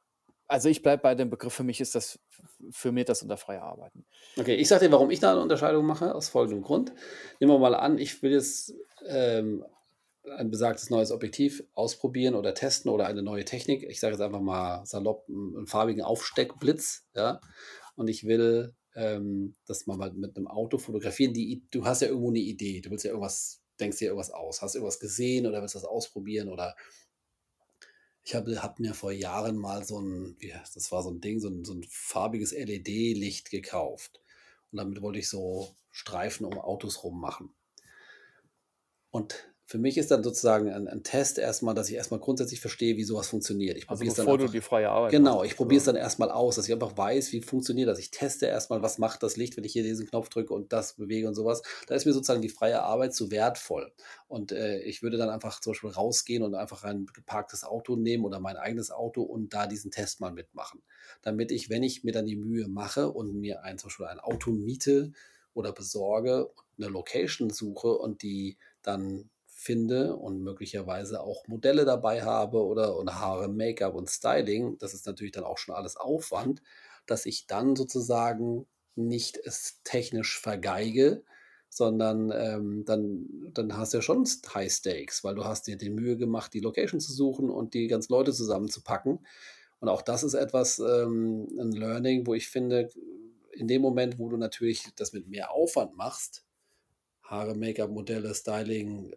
also, 0.48 0.70
ich 0.70 0.82
bleibe 0.82 1.04
bei 1.04 1.16
dem 1.16 1.30
Begriff, 1.30 1.54
für 1.54 1.64
mich 1.64 1.82
ist 1.82 1.96
das 1.96 2.16
f 2.32 2.40
f 2.70 2.76
firmiert 2.78 3.10
das 3.10 3.22
unter 3.24 3.38
freie 3.38 3.62
Arbeiten. 3.62 4.06
Okay, 4.40 4.54
ich 4.54 4.68
sage 4.68 4.86
dir, 4.86 4.92
warum 4.92 5.10
ich 5.10 5.20
da 5.20 5.34
'ne 5.34 5.42
Unterscheidung 5.42 5.84
mache, 5.88 6.14
aus 6.14 6.30
folgendem 6.30 6.62
Grund. 6.64 6.94
Nehmen 7.40 7.52
wir 7.52 7.58
mal 7.58 7.74
an, 7.74 7.98
ich 7.98 8.22
will 8.22 8.32
jetzt, 8.34 8.72
ähm, 9.08 9.66
ein 10.38 10.52
besagtes 10.52 10.90
neues 10.92 11.12
Objektiv 11.12 11.64
ausprobieren 11.74 12.36
oder 12.36 12.54
testen 12.54 12.92
oder 12.92 13.08
eine 13.08 13.24
neue 13.24 13.46
Technik. 13.46 13.84
Ich 13.84 14.00
sage 14.00 14.14
jetzt 14.14 14.22
einfach 14.22 14.42
mal 14.42 14.86
salopp 14.86 15.28
'n 15.30 15.56
'n 15.58 15.66
farbigen 15.68 16.04
Aufsteckblitz, 16.04 17.08
ja? 17.16 17.42
Und 17.96 18.10
ich 18.10 18.26
will, 18.28 18.76
ähm, 18.96 19.56
das 19.66 19.88
mal 19.88 19.98
mit 20.14 20.36
'nem 20.38 20.48
Auto 20.48 20.78
fotografieren. 20.78 21.34
Die 21.34 21.64
du 21.72 21.86
hast 21.86 22.02
ja 22.04 22.10
irgendwo 22.10 22.30
'ne 22.32 22.40
Idee. 22.40 22.82
Du 22.82 22.92
willst 22.92 23.06
ja 23.06 23.12
irgendwas 23.12 23.62
denkst 23.80 23.98
dir 24.00 24.06
irgendwas 24.08 24.32
aus, 24.32 24.62
hast 24.62 24.76
irgendwas 24.76 25.00
gesehen 25.00 25.48
oder 25.48 25.62
willst 25.62 25.76
was 25.76 25.86
ausprobieren 25.86 26.50
oder 26.50 26.76
ich 28.28 28.36
habe 28.36 28.62
habe 28.62 28.82
mir 28.82 28.94
vor 28.94 29.12
Jahren 29.14 29.58
mal 29.58 29.86
so 29.86 30.00
'n 30.00 30.36
wie 30.40 30.50
das 30.76 30.92
war 30.92 31.02
so 31.04 31.10
'n 31.10 31.22
Ding, 31.22 31.40
so 31.40 31.48
'n 31.50 31.64
so 31.66 31.74
'n 31.74 31.84
farbiges 31.90 32.52
LED-Licht 32.52 33.50
gekauft. 33.52 34.22
Und 34.72 34.78
damit 34.80 35.02
wollte 35.02 35.20
ich 35.20 35.30
so 35.30 35.74
Streifen 35.92 36.46
um 36.46 36.60
Autos 36.60 37.04
rum 37.06 37.22
machen. 37.22 37.54
Und 39.14 39.48
für 39.68 39.78
mich 39.80 39.98
ist 39.98 40.12
dann 40.12 40.24
sozusagen 40.24 40.70
ein 40.72 40.88
ein 40.88 41.04
Test 41.04 41.38
erst 41.40 41.64
mal, 41.64 41.74
dass 41.76 41.90
ich 41.90 41.96
erst 41.96 42.12
mal 42.12 42.20
grundsätzlich 42.20 42.62
verstehe, 42.62 42.98
wie 42.98 43.04
so 43.04 43.16
was 43.18 43.30
funktioniert. 43.30 43.78
Ich 43.78 43.88
Also, 43.88 44.06
es 44.10 44.16
dann 44.16 44.28
bevor 44.28 44.38
du 44.38 44.48
einfach 44.48 44.50
die 44.50 44.62
freie 44.62 44.90
Arbeit 44.90 45.18
genau, 45.18 45.44
ich 45.44 45.56
probiere 45.56 45.80
es 45.80 45.86
dann 45.86 45.96
sozusagen. 45.96 45.98
erst 45.98 46.20
mal 46.20 46.32
aus, 46.32 46.56
dass 46.58 46.68
ich 46.68 46.74
einfach 46.74 46.98
weiß, 46.98 47.32
wie 47.34 47.42
funktioniert 47.42 47.88
das. 47.90 48.00
Ich 48.00 48.12
teste 48.12 48.46
erst 48.48 48.70
mal, 48.70 48.82
was 48.82 48.98
macht 48.98 49.24
das 49.24 49.38
Licht, 49.38 49.58
wenn 49.58 49.64
ich 49.64 49.74
hier 49.74 49.84
diesen 49.84 50.08
Knopf 50.08 50.30
drücke 50.30 50.54
und 50.54 50.74
das 50.74 50.94
bewege 50.96 51.28
und 51.28 51.36
so 51.36 51.46
was. 51.46 51.62
Da 51.88 51.96
ist 51.96 52.06
mir 52.06 52.14
sozusagen 52.14 52.42
die 52.42 52.50
freie 52.50 52.82
Arbeit 52.84 53.14
zu 53.16 53.32
wertvoll. 53.32 53.94
Und, 54.28 54.52
äh, 54.52 54.80
ich 54.82 55.04
würde 55.04 55.18
dann 55.18 55.30
einfach 55.30 55.60
zum 55.62 55.72
Beispiel 55.74 55.92
rausgehen 55.92 56.44
und 56.44 56.56
einfach 56.56 56.84
ein 56.84 57.06
geparktes 57.08 57.64
Auto 57.64 57.96
nehmen 57.96 58.26
oder 58.26 58.40
mein 58.40 58.58
eigenes 58.58 58.92
Auto 58.92 59.22
und 59.24 59.54
da 59.54 59.68
diesen 59.68 59.92
Test 59.92 60.20
mal 60.22 60.32
mitmachen. 60.34 60.84
Damit 61.22 61.52
ich, 61.52 61.70
wenn 61.70 61.84
ich 61.84 62.04
mir 62.04 62.12
dann 62.12 62.26
die 62.26 62.36
Mühe 62.38 62.68
mache 62.68 63.10
und 63.12 63.34
mir 63.40 63.64
ein 63.64 63.78
zum 63.78 63.88
Beispiel 63.90 64.06
ein 64.08 64.20
Auto 64.20 64.52
miete 64.52 65.12
oder 65.54 65.72
besorge, 65.74 66.52
'ne 66.78 66.88
Location 66.88 67.50
suche 67.50 67.90
und 67.98 68.22
die 68.22 68.58
dann 68.82 69.30
finde 69.68 70.18
und 70.18 70.42
möglicherweise 70.44 71.22
auch 71.22 71.48
Modelle 71.50 71.86
dabei 71.86 72.24
habe 72.24 72.66
oder 72.66 72.98
und 72.98 73.16
Haare, 73.16 73.50
Make-up 73.50 73.96
und 73.96 74.10
Styling, 74.10 74.78
das 74.80 74.96
ist 74.96 75.08
natürlich 75.08 75.34
dann 75.34 75.46
auch 75.46 75.60
schon 75.60 75.76
alles 75.76 75.98
Aufwand, 75.98 76.64
dass 77.08 77.28
ich 77.28 77.48
dann 77.48 77.76
sozusagen 77.78 78.68
nicht 78.96 79.38
es 79.46 79.82
technisch 79.86 80.40
vergeige, 80.42 81.24
sondern, 81.70 82.32
ähm, 82.36 82.86
dann 82.86 83.28
dann 83.54 83.78
hast 83.78 83.94
du 83.94 84.00
ja 84.00 84.04
schon 84.04 84.26
High 84.54 84.72
Stakes, 84.72 85.24
weil 85.26 85.36
du 85.36 85.46
hast 85.46 85.68
dir 85.68 85.78
die 85.78 85.90
Mühe 85.92 86.18
gemacht, 86.18 86.54
die 86.54 86.62
Location 86.62 87.00
zu 87.02 87.14
suchen 87.14 87.50
und 87.52 87.74
die 87.76 87.88
ganzen 87.88 88.14
Leute 88.14 88.34
zusammenzupacken. 88.34 89.26
Und 89.82 89.90
auch 89.90 90.02
das 90.04 90.24
ist 90.24 90.36
etwas, 90.36 90.80
ähm 90.80 91.48
'n 91.60 91.72
Learning, 91.74 92.26
wo 92.28 92.34
ich 92.36 92.50
finde, 92.50 92.90
in 93.54 93.68
dem 93.68 93.82
Moment, 93.84 94.20
wo 94.20 94.30
du 94.30 94.38
natürlich 94.38 94.88
das 94.98 95.14
mit 95.14 95.28
mehr 95.30 95.52
Aufwand 95.52 95.96
machst, 95.98 96.46
Haare, 97.24 97.56
Make-up, 97.56 97.92
Modelle, 97.92 98.34
Styling, 98.36 99.14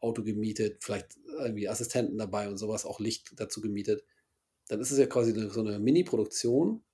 Auto 0.00 0.22
gemietet, 0.24 0.78
vielleicht 0.84 1.16
irgendwie 1.38 1.68
Assistenten 1.68 2.18
dabei 2.18 2.48
und 2.48 2.58
so 2.58 2.68
was, 2.68 2.84
auch 2.86 3.00
Licht 3.00 3.32
dazu 3.40 3.60
gemietet, 3.62 4.04
dann 4.68 4.80
ist 4.80 4.90
es 4.92 4.98
ja 4.98 5.06
quasi 5.06 5.32
so 5.50 5.62
'ne 5.62 5.78
Miniproduktion 5.80 6.84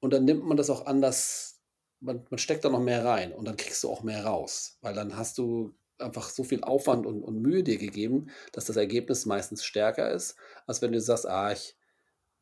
und 0.00 0.12
dann 0.14 0.24
nimmt 0.26 0.44
man 0.46 0.56
das 0.58 0.70
auch 0.70 0.86
anders 0.86 1.60
man 2.00 2.26
man 2.30 2.38
steckt 2.38 2.64
da 2.64 2.70
noch 2.70 2.80
mehr 2.82 3.04
rein 3.04 3.32
und 3.32 3.46
dann 3.48 3.56
kriegst 3.58 3.84
du 3.84 3.90
auch 3.90 4.02
mehr 4.04 4.24
raus, 4.26 4.78
weil 4.82 4.94
dann 4.94 5.16
hast 5.18 5.38
du 5.38 5.74
einfach 5.98 6.30
so 6.30 6.44
viel 6.44 6.62
Aufwand 6.64 7.06
und 7.06 7.22
und 7.24 7.40
Mühe 7.42 7.62
dir 7.64 7.78
gegeben, 7.78 8.28
dass 8.52 8.66
das 8.66 8.76
Ergebnis 8.76 9.26
meistens 9.26 9.64
stärker 9.64 10.10
ist, 10.12 10.36
als 10.66 10.82
wenn 10.82 10.92
du 10.92 11.00
sagst: 11.02 11.26
„Ah, 11.28 11.52
ich 11.52 11.76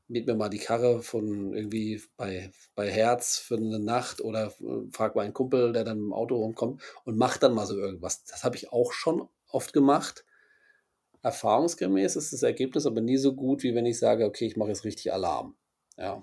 miete 0.08 0.32
mir 0.32 0.38
mal 0.38 0.50
die 0.50 0.58
Karre 0.60 1.02
von 1.02 1.54
irgendwie 1.54 2.02
bei 2.18 2.52
bei 2.76 2.90
Hertz 2.90 3.38
für 3.38 3.56
'ne 3.58 3.80
Nacht 3.80 4.20
oder 4.22 4.48
äh, 4.60 4.90
frage 4.92 5.16
meinen 5.18 5.34
Kumpel, 5.34 5.72
der 5.74 5.84
dann 5.84 6.00
mit'm 6.00 6.14
Auto 6.14 6.36
rumkommt 6.38 6.82
und 7.04 7.18
mache 7.18 7.40
dann 7.40 7.54
mal 7.54 7.66
so 7.66 7.76
irgendwas.“ 7.78 8.24
Das 8.26 8.44
habe 8.44 8.56
ich 8.56 8.72
auch 8.72 8.92
schon 8.92 9.28
oft 9.54 9.72
gemacht. 9.72 10.24
Erfahrungsgemäß 11.22 12.16
ist 12.16 12.32
das 12.32 12.44
Ergebnis 12.44 12.86
aber 12.86 13.00
nie 13.00 13.16
so 13.16 13.34
gut, 13.34 13.64
wie 13.64 13.74
wenn 13.74 13.86
ich 13.86 13.98
sage: 13.98 14.24
„Okay, 14.26 14.46
ich 14.46 14.56
mache 14.56 14.68
jetzt 14.70 14.84
richtig 14.84 15.12
Alarm.“ 15.12 15.56
Ja. 15.98 16.22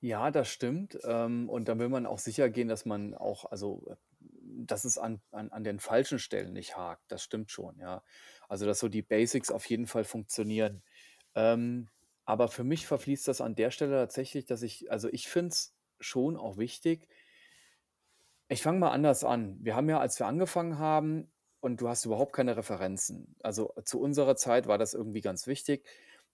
Ja, 0.00 0.30
das 0.30 0.48
stimmt. 0.48 0.98
Ähm, 1.04 1.48
und 1.48 1.68
dann 1.68 1.78
will 1.78 1.88
man 1.88 2.06
auch 2.06 2.18
sichergehen, 2.18 2.68
dass 2.68 2.84
man 2.84 3.14
auch 3.14 3.44
also, 3.46 3.96
dass 4.20 4.84
es 4.84 4.98
an 4.98 5.20
an 5.30 5.50
an 5.50 5.64
den 5.64 5.80
falschen 5.80 6.18
Stellen 6.18 6.52
nicht 6.52 6.76
hakt. 6.76 7.02
Das 7.08 7.22
stimmt 7.22 7.50
schon, 7.50 7.78
ja. 7.78 8.02
Also, 8.48 8.66
dass 8.66 8.78
so 8.80 8.88
die 8.88 9.02
Basics 9.02 9.50
auf 9.50 9.64
jeden 9.66 9.86
Fall 9.86 10.04
funktionieren. 10.04 10.82
Ähm, 11.34 11.88
aber 12.24 12.48
für 12.48 12.64
mich 12.64 12.86
verfließt 12.86 13.28
das 13.28 13.40
an 13.40 13.54
der 13.54 13.70
Stelle 13.70 13.92
tatsächlich, 13.96 14.44
dass 14.46 14.62
ich 14.62 14.90
also, 14.90 15.08
ich 15.10 15.28
finde 15.28 15.50
es 15.50 15.76
schon 16.00 16.36
auch 16.36 16.58
wichtig 16.58 17.08
ich 18.48 18.62
fange 18.62 18.78
mal 18.78 18.90
anders 18.90 19.24
an. 19.24 19.58
Wir 19.60 19.74
haben 19.74 19.88
ja, 19.88 19.98
als 19.98 20.18
wir 20.18 20.26
angefangen 20.26 20.78
haben 20.78 21.32
und 21.66 21.80
du 21.82 21.88
hast 21.90 22.06
überhaupt 22.06 22.32
keine 22.34 22.56
Referenzen. 22.56 23.36
Also, 23.42 23.74
zu 23.84 24.00
unserer 24.00 24.36
Zeit 24.36 24.68
war 24.68 24.78
das 24.78 24.94
irgendwie 24.94 25.20
ganz 25.22 25.46
wichtig, 25.48 25.86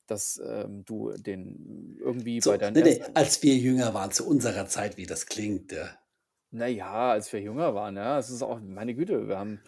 dass, 0.06 0.40
ähm, 0.44 0.84
du 0.86 1.12
den 1.18 1.96
irgendwie 2.00 2.42
bei 2.42 2.56
So, 2.56 2.58
deinen 2.58 2.76
ne, 2.76 2.82
ne, 2.82 3.00
ersten 3.00 3.14
als 3.14 3.42
wir 3.42 3.56
jünger 3.56 3.94
waren, 3.94 4.12
zu 4.12 4.26
unserer 4.28 4.68
Zeit, 4.68 4.98
wie 4.98 5.06
das 5.06 5.24
klingt, 5.24 5.72
ja. 5.72 5.96
Na 6.50 6.66
ja, 6.68 7.10
als 7.12 7.32
wir 7.32 7.40
jünger 7.40 7.74
waren, 7.74 7.96
ja. 7.96 8.18
Es 8.18 8.28
ist 8.30 8.42
auch 8.42 8.60
meine 8.60 8.94
Güte, 8.94 9.26
wir 9.28 9.38
haben, 9.38 9.62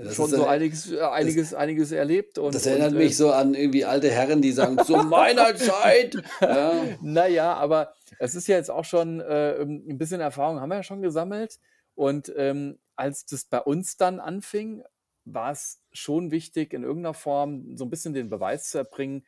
Das 0.00 0.18
schon 0.18 0.34
so 0.34 0.44
äh 0.44 0.46
einiges 0.46 0.90
äh, 0.90 1.00
das 1.20 1.38
einiges 1.38 1.54
einiges 1.54 1.92
erlebt 1.92 2.38
und 2.38 2.64
das 2.64 2.66
und, 2.66 2.92
erinnert 2.92 2.94
äh 2.94 3.06
mich 3.06 3.16
so 3.16 3.32
an 3.32 3.54
irgendwie 3.54 3.84
alte 3.84 4.10
Herren, 4.10 4.42
die 4.42 4.52
sagen: 4.52 4.80
„Zu 4.80 4.98
meiner 4.98 5.56
Zeit“, 5.56 6.18
ja. 6.44 6.96
Na 7.00 7.26
ja, 7.28 7.54
aber 7.54 7.94
es 8.18 8.34
ist 8.34 8.46
ja 8.48 8.56
jetzt 8.56 8.70
auch 8.70 8.84
schon, 8.84 9.20
äh, 9.20 9.52
ähm 9.56 9.84
'n 9.88 9.98
bisschen 9.98 10.20
Erfahrung 10.20 10.60
haben 10.60 10.68
wir 10.70 10.76
ja 10.76 10.82
schon 10.82 11.02
gesammelt. 11.02 11.58
Und, 11.94 12.32
ähm, 12.36 12.78
als 12.96 13.26
das 13.26 13.44
bei 13.46 13.60
uns 13.60 13.96
dann 13.96 14.20
anfing, 14.20 14.84
war's 15.24 15.82
schon 15.92 16.30
wichtig, 16.32 16.74
in 16.74 16.84
irgend 16.84 17.02
'ner 17.04 17.14
Form 17.14 17.76
so 17.76 17.84
'n 17.84 17.90
bisschen 17.90 18.14
den 18.14 18.30
Beweis 18.30 18.70
zu 18.70 18.78
erbringen, 18.78 19.26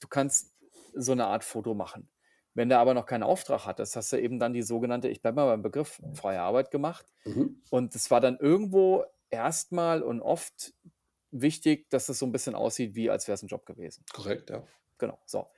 du 0.00 0.08
kannst 0.08 0.54
so 0.94 1.14
'ne 1.14 1.26
Art 1.26 1.44
Foto 1.44 1.74
machen. 1.74 2.10
Wenn 2.54 2.68
du 2.70 2.78
aber 2.78 2.94
noch 2.94 3.06
keinen 3.06 3.22
Auftrag 3.24 3.66
hattest, 3.66 3.96
hast 3.96 4.12
du 4.12 4.20
eben 4.20 4.38
dann 4.40 4.54
die 4.54 4.62
sogenannte 4.62 5.08
ich 5.08 5.22
bleibe 5.22 5.36
mal 5.36 5.46
beim 5.46 5.62
Begriff, 5.62 6.02
freie 6.14 6.40
Arbeit 6.42 6.70
gemacht. 6.72 7.12
Mhm. 7.26 7.64
Und 7.70 7.94
es 7.96 8.10
war 8.12 8.20
dann 8.20 8.38
irgendwo 8.38 9.04
erst 9.30 9.72
mal 9.72 10.02
und 10.02 10.20
oft 10.22 10.74
wichtig, 11.32 11.90
dass 11.90 12.08
es 12.10 12.18
so 12.20 12.26
'n 12.26 12.32
bisschen 12.32 12.54
aussieht, 12.56 12.94
wie 12.96 13.10
als 13.10 13.28
wäre 13.28 13.34
es 13.36 13.42
'n 13.44 13.48
Job 13.48 13.66
gewesen. 13.66 14.06
Korrekt, 14.12 14.50
ja. 14.50 14.66
Genau, 15.00 15.18
so. 15.26 15.48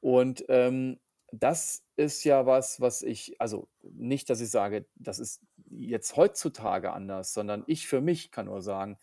Und, 0.00 0.44
ähm, 0.48 1.00
das 1.40 1.84
ist 1.96 2.24
ja 2.24 2.46
was, 2.46 2.80
was 2.80 3.02
ich 3.02 3.40
also, 3.40 3.68
nicht, 3.82 4.30
dass 4.30 4.40
ich 4.40 4.50
sage, 4.50 4.86
das 4.96 5.18
ist 5.18 5.42
jetzt 5.70 6.16
heutzutage 6.16 6.92
anders, 6.92 7.34
sondern 7.34 7.64
ich 7.66 7.86
für 7.88 8.00
mich 8.00 8.30
kann 8.30 8.46
nur 8.46 8.62
sagen, 8.62 8.98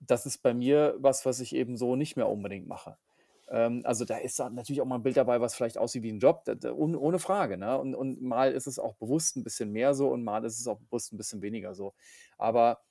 das 0.00 0.26
ist 0.26 0.38
bei 0.38 0.54
mir 0.54 0.96
was, 0.98 1.26
was 1.26 1.40
ich 1.40 1.54
eben 1.54 1.76
so 1.76 1.96
nicht 1.96 2.16
mehr 2.16 2.28
unbedingt 2.28 2.68
mache. 2.68 2.98
Ähm, 3.50 3.82
also, 3.84 4.04
da 4.06 4.18
ist 4.18 4.38
natürlich 4.40 4.80
auch 4.82 4.86
mal 4.86 4.96
'n 4.98 5.02
Bild 5.04 5.16
dabei, 5.18 5.40
was 5.40 5.54
vielleicht 5.56 5.78
aussieht 5.78 6.02
wie 6.04 6.10
'n 6.10 6.20
Job, 6.20 6.44
d 6.46 6.56
d 6.56 6.70
ohn 6.70 6.96
ohne 6.96 7.18
Frage, 7.20 7.58
ne? 7.58 7.78
Und 7.80 7.94
und 7.96 8.22
mal 8.22 8.52
ist 8.52 8.66
es 8.68 8.78
auch 8.80 8.94
bewusst 8.96 9.36
'n 9.36 9.44
bisschen 9.44 9.72
mehr 9.72 9.94
so 9.94 10.10
und 10.10 10.24
mal 10.24 10.44
ist 10.44 10.60
es 10.60 10.66
auch 10.68 10.80
bewusst 10.80 11.12
'n 11.12 11.18
bisschen 11.18 11.42
weniger 11.42 11.74
so. 11.74 11.94
Aber 12.38 12.82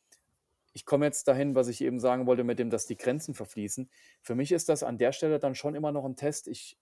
ich 0.74 0.86
komme 0.86 1.06
jetzt 1.08 1.28
dahin, 1.30 1.56
was 1.56 1.68
ich 1.70 1.82
eben 1.84 2.00
sagen 2.00 2.28
wollte, 2.28 2.44
mit 2.46 2.60
dem, 2.60 2.70
dass 2.72 2.88
die 2.88 2.98
Grenzen 2.98 3.36
verfließen. 3.36 3.90
Für 4.24 4.36
mich 4.36 4.52
ist 4.54 4.70
das 4.70 4.84
an 4.84 4.98
der 5.00 5.14
Stelle 5.14 5.40
dann 5.40 5.56
schon 5.56 5.76
immer 5.76 5.92
noch 5.94 6.06
'n 6.06 6.16
Test. 6.18 6.48
Ich 6.50 6.78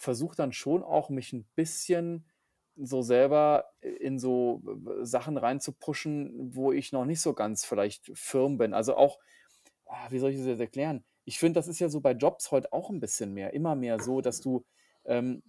versuche 0.00 0.36
dann 0.36 0.52
schon 0.52 0.82
auch, 0.84 1.10
mich 1.10 1.32
'n 1.34 1.46
bisschen 1.56 2.26
so 2.76 3.02
selber 3.02 3.66
i 3.84 3.88
in 3.88 4.18
so 4.18 4.60
w 4.64 5.04
Sachen 5.04 5.36
reinzupushen, 5.38 6.54
wo 6.56 6.72
ich 6.72 6.92
noch 6.92 7.04
nicht 7.06 7.20
so 7.22 7.34
ganz 7.34 7.64
vielleicht 7.66 8.10
firm 8.14 8.58
bin. 8.58 8.74
Also, 8.74 8.96
auch 8.96 9.18
ah, 9.86 10.08
wie 10.10 10.18
soll 10.20 10.30
ich 10.32 10.38
das 10.38 10.46
jetzt 10.48 10.60
erklären? 10.60 11.04
Ich 11.26 11.38
finde, 11.40 11.58
das 11.60 11.68
ist 11.68 11.80
ja 11.80 11.88
so 11.90 12.00
bei 12.02 12.12
Jobs 12.12 12.50
heute 12.52 12.72
auch 12.74 12.90
'n 12.90 13.00
bisschen 13.00 13.34
mehr 13.34 13.54
immer 13.54 13.76
mehr 13.76 14.00
so, 14.00 14.20
dass 14.22 14.40
du, 14.42 14.64
ähm, 15.06 15.42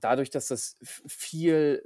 dadurch, 0.00 0.30
dass 0.30 0.48
das 0.48 0.76
viel 1.08 1.84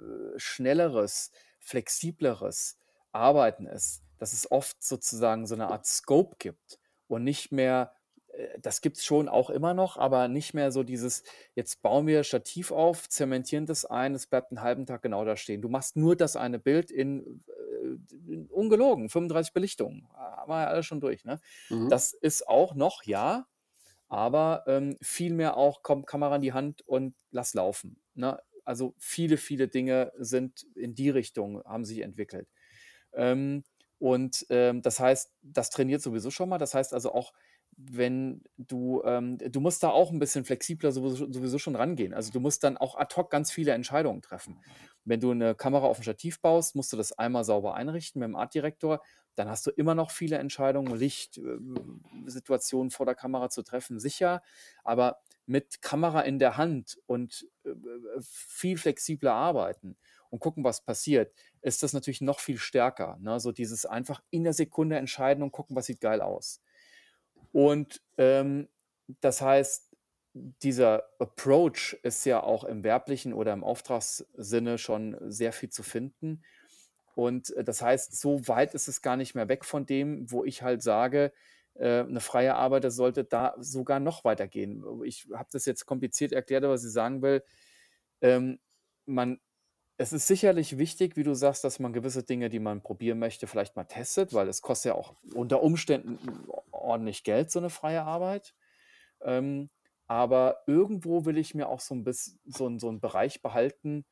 äh, 0.00 0.38
schnelleres, 0.38 1.32
flexibleres 1.60 2.78
Arbeiten 3.12 3.66
ist, 3.68 4.04
dass 4.18 4.32
es 4.34 4.50
oft 4.52 4.82
sozusagen 4.84 5.46
so 5.48 5.56
'ne 5.56 5.68
Art 5.68 5.86
Scope 5.86 6.36
gibt 6.40 6.80
und 7.08 7.24
nicht 7.24 7.52
mehr 7.52 7.93
äh, 8.36 8.58
das 8.60 8.80
gibt's 8.80 9.04
schon 9.04 9.28
auch 9.28 9.50
immer 9.50 9.74
noch, 9.74 9.96
aber 9.96 10.28
nicht 10.28 10.54
mehr 10.54 10.72
so 10.72 10.82
dieses: 10.82 11.22
„Jetzt 11.54 11.82
bauen 11.82 12.06
wir 12.06 12.24
Stativ 12.24 12.70
auf, 12.72 13.08
zementieren 13.08 13.66
das 13.66 13.84
ein, 13.84 14.14
es 14.14 14.26
bleibt 14.26 14.52
'n 14.52 14.62
halben 14.62 14.86
Tag 14.86 15.02
genau 15.02 15.24
da 15.24 15.36
stehen.“ 15.36 15.62
Du 15.62 15.68
machst 15.68 15.96
nur 15.96 16.16
das 16.16 16.36
eine 16.36 16.58
Bild 16.58 16.90
in, 16.90 17.44
äh, 17.48 18.46
ungelogen 18.50 19.08
35 19.08 19.52
Belichtungen. 19.52 20.08
Haben 20.14 20.50
wir 20.50 20.62
ja 20.62 20.68
alles 20.68 20.86
schon 20.86 21.00
durch, 21.00 21.24
ne? 21.24 21.40
Mhm. 21.70 21.90
Das 21.90 22.12
ist 22.12 22.48
auch 22.48 22.74
noch, 22.74 23.02
ja, 23.04 23.46
aber, 24.08 24.64
ähm, 24.66 24.96
viel 25.02 25.34
mehr 25.34 25.56
auch: 25.56 25.82
„Komm, 25.82 26.06
Kamera 26.06 26.36
in 26.36 26.42
die 26.42 26.52
Hand 26.52 26.82
und 26.86 27.14
lass 27.30 27.54
laufen“, 27.54 28.02
ne? 28.14 28.40
Also, 28.64 28.94
viele, 28.98 29.36
viele 29.38 29.68
Dinge 29.68 30.12
sind 30.18 30.66
in 30.76 30.94
die 30.94 31.10
Richtung 31.10 31.62
haben 31.64 31.84
sich 31.84 32.00
entwickelt. 32.00 32.48
Ähm, 33.12 33.64
und, 33.98 34.46
ähm, 34.50 34.82
das 34.82 35.00
heißt, 35.00 35.32
das 35.42 35.70
trainiert 35.70 36.02
sowieso 36.02 36.30
schon 36.30 36.48
mal. 36.48 36.58
Das 36.58 36.74
heißt 36.74 36.92
also 36.94 37.12
auch, 37.14 37.32
wenn 37.76 38.42
du 38.58 39.02
ähm, 39.04 39.38
du 39.38 39.60
musst 39.60 39.82
da 39.82 39.90
auch 39.90 40.10
'n 40.12 40.18
bisschen 40.18 40.44
flexibler 40.44 40.92
sowieso 40.92 41.30
sowieso 41.32 41.58
schon 41.58 41.76
rangehen. 41.76 42.14
Also, 42.14 42.30
du 42.32 42.40
musst 42.40 42.64
dann 42.64 42.76
auch 42.78 42.96
ad 42.96 43.14
hoc 43.16 43.30
ganz 43.30 43.50
viele 43.52 43.72
Entscheidungen 43.72 44.22
treffen. 44.22 44.58
Wenn 45.04 45.20
du 45.20 45.32
'ne 45.34 45.54
Kamera 45.54 45.86
auf'm 45.88 46.02
Stativ 46.02 46.40
baust, 46.40 46.76
musst 46.76 46.92
du 46.92 46.96
das 46.96 47.12
einmal 47.12 47.44
sauber 47.44 47.74
einrichten 47.74 48.20
mit 48.20 48.28
dem 48.28 48.36
Artdirektor. 48.36 49.00
Dann 49.36 49.48
hast 49.48 49.66
du 49.66 49.70
immer 49.70 49.94
noch 49.96 50.10
viele 50.12 50.38
Entscheidungen, 50.38 50.94
Licht, 50.96 51.38
äh, 51.38 51.58
vor 52.90 53.06
der 53.06 53.14
Kamera 53.14 53.50
zu 53.50 53.62
treffen, 53.62 53.98
sicher. 54.00 54.42
Aber 54.84 55.18
mit 55.46 55.82
Kamera 55.82 56.20
in 56.22 56.38
der 56.38 56.56
Hand 56.56 56.98
und, 57.06 57.46
äh, 57.64 57.70
viel 58.22 58.78
flexibler 58.78 59.34
arbeiten 59.34 59.96
und 60.30 60.38
gucken, 60.40 60.64
was 60.64 60.82
passiert, 60.84 61.32
ist 61.62 61.82
das 61.82 61.92
natürlich 61.92 62.20
noch 62.22 62.40
viel 62.40 62.58
stärker, 62.58 63.18
ne? 63.20 63.40
So 63.40 63.52
dieses 63.52 63.84
einfach 63.86 64.22
in 64.30 64.44
der 64.44 64.54
Sekunde 64.54 64.96
entscheiden 64.96 65.42
und 65.42 65.52
gucken, 65.52 65.76
was 65.76 65.86
sieht 65.86 66.00
geil 66.00 66.20
aus. 66.22 66.60
Und, 67.54 68.02
ähm, 68.18 68.68
das 69.20 69.40
heißt, 69.40 69.94
dieser 70.34 71.04
Approach 71.20 71.96
ist 72.02 72.24
ja 72.26 72.42
auch 72.42 72.64
im 72.64 72.82
werblichen 72.82 73.32
oder 73.32 73.52
im 73.52 73.62
Auftragssinne 73.62 74.76
schon 74.76 75.16
sehr 75.30 75.52
viel 75.52 75.70
zu 75.70 75.84
finden. 75.84 76.42
Und, 77.14 77.50
äh, 77.56 77.62
das 77.64 77.82
heißt, 77.82 78.20
so 78.20 78.48
weit 78.48 78.74
ist 78.74 78.88
es 78.88 79.02
gar 79.02 79.16
nicht 79.16 79.34
mehr 79.36 79.48
weg 79.48 79.64
von 79.64 79.86
dem, 79.86 80.30
wo 80.32 80.44
ich 80.44 80.62
halt 80.62 80.82
sage, 80.82 81.32
äh, 81.76 82.02
'ne 82.04 82.20
freie 82.20 82.56
Arbeiter 82.56 82.90
sollte 82.90 83.24
da 83.24 83.54
sogar 83.60 84.00
noch 84.00 84.24
weitergehen. 84.24 84.84
Ich 85.04 85.28
habe 85.32 85.48
das 85.52 85.64
jetzt 85.66 85.86
kompliziert 85.86 86.32
erklärt, 86.32 86.64
aber 86.64 86.74
was 86.74 86.84
ich 86.84 86.92
sagen 86.92 87.22
will, 87.22 87.44
ähm, 88.22 88.58
man 89.06 89.40
es 89.98 90.12
ist 90.12 90.26
sicherlich 90.26 90.78
wichtig, 90.78 91.16
wie 91.16 91.22
du 91.24 91.34
sagst, 91.34 91.64
dass 91.64 91.78
man 91.78 91.92
gewisse 91.92 92.22
Dinge, 92.24 92.48
die 92.50 92.58
man 92.60 92.82
probieren 92.82 93.18
möchte, 93.20 93.46
vielleicht 93.46 93.76
mal 93.76 93.84
testet, 93.84 94.32
weil 94.34 94.48
es 94.48 94.62
kostet 94.62 94.90
ja 94.90 94.94
auch 94.96 95.14
unter 95.34 95.62
Umständen 95.62 96.18
ordentlich 96.72 97.24
Geld, 97.24 97.50
so 97.50 97.60
'ne 97.60 97.70
freie 97.70 98.02
Arbeit. 98.04 98.54
Ähm, 99.22 99.70
aber 100.08 100.62
irgendwo 100.68 101.24
will 101.26 101.38
ich 101.38 101.54
mir 101.54 101.68
auch 101.68 101.80
so 101.80 101.94
'n 101.94 102.04
biss 102.04 102.38
so 102.46 102.78
so 102.78 102.88
'n 102.90 103.00
Bereich 103.00 103.42
behalten, 103.42 104.06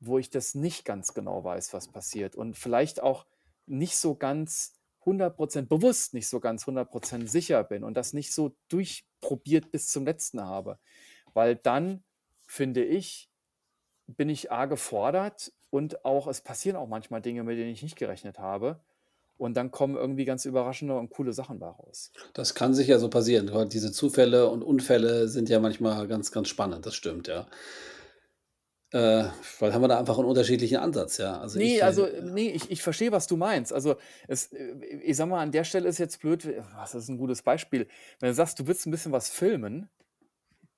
wo 0.00 0.18
ich 0.18 0.30
das 0.30 0.54
nicht 0.56 0.84
ganz 0.86 1.14
genau 1.14 1.44
weiß, 1.44 1.74
was 1.74 1.88
passiert 1.88 2.36
und 2.36 2.56
vielleicht 2.58 3.02
auch 3.02 3.26
nicht 3.66 3.96
so 3.98 4.16
ganz 4.16 4.74
100 5.06 5.36
% 5.38 5.68
bewusst 5.70 6.14
nicht 6.14 6.28
so 6.28 6.40
ganz 6.40 6.66
100 6.66 6.90
% 6.92 7.30
sicher 7.30 7.64
bin 7.64 7.84
und 7.84 7.94
das 7.96 8.12
nicht 8.14 8.32
so 8.34 8.56
durchprobiert 8.70 9.72
bis 9.72 9.88
zum 9.88 10.06
Letzten 10.06 10.42
habe. 10.42 10.78
Weil 11.34 11.56
dann, 11.56 12.04
finde 12.46 12.84
ich, 12.84 13.29
bin 14.16 14.28
ich 14.28 14.50
A 14.52 14.66
gefordert 14.66 15.52
und 15.70 16.04
auch 16.04 16.26
es 16.26 16.40
passieren 16.42 16.76
auch 16.76 16.88
manchmal 16.88 17.22
Dinge, 17.22 17.44
mit 17.44 17.58
denen 17.58 17.70
ich 17.70 17.82
nicht 17.82 17.96
gerechnet 17.96 18.38
habe. 18.38 18.84
Und 19.38 19.56
dann 19.56 19.70
kommen 19.70 19.96
irgendwie 19.96 20.24
ganz 20.26 20.44
überraschende 20.46 20.98
und 20.98 21.10
coole 21.10 21.32
Sachen 21.32 21.58
bei 21.60 21.68
raus. 21.68 22.12
Das 22.34 22.54
kann 22.54 22.74
sicher 22.74 22.98
so 22.98 23.08
passieren. 23.10 23.50
Diese 23.68 23.92
Zufälle 23.92 24.48
und 24.50 24.62
Unfälle 24.62 25.28
sind 25.28 25.48
ja 25.48 25.58
manchmal 25.60 26.06
ganz, 26.08 26.30
ganz 26.32 26.48
spannend. 26.48 26.86
Das 26.86 26.94
stimmt, 26.94 27.28
ja. 27.28 27.46
Äh, 28.92 29.24
vielleicht 29.42 29.74
haben 29.74 29.82
wir 29.82 29.88
da 29.88 29.98
einfach 30.00 30.18
'n 30.18 30.24
unterschiedlichen 30.24 30.78
Ansatz, 30.78 31.18
ja. 31.18 31.38
Also 31.40 31.58
Ne, 31.58 31.80
ich, 31.80 31.82
äh 31.82 31.84
also, 31.84 32.06
ne, 32.06 32.52
ich 32.52 32.70
ich 32.70 32.80
verstehe, 32.82 33.10
was 33.10 33.26
du 33.26 33.36
meinst. 33.36 33.72
Also, 33.72 33.96
es 34.28 34.52
äh, 34.52 34.72
ich 35.02 35.16
sage 35.16 35.30
mal, 35.30 35.40
an 35.42 35.50
der 35.50 35.64
Stelle 35.64 35.88
ist 35.88 35.98
jetzt 35.98 36.20
blöd 36.20 36.46
was 36.76 36.94
ist 36.94 37.08
'n 37.08 37.18
gutes 37.18 37.42
Beispiel? 37.42 37.88
Wenn 38.20 38.28
du 38.28 38.34
sagst, 38.34 38.60
du 38.60 38.66
willst 38.68 38.86
'n 38.86 38.92
bisschen 38.92 39.10
was 39.10 39.30
filmen 39.30 39.88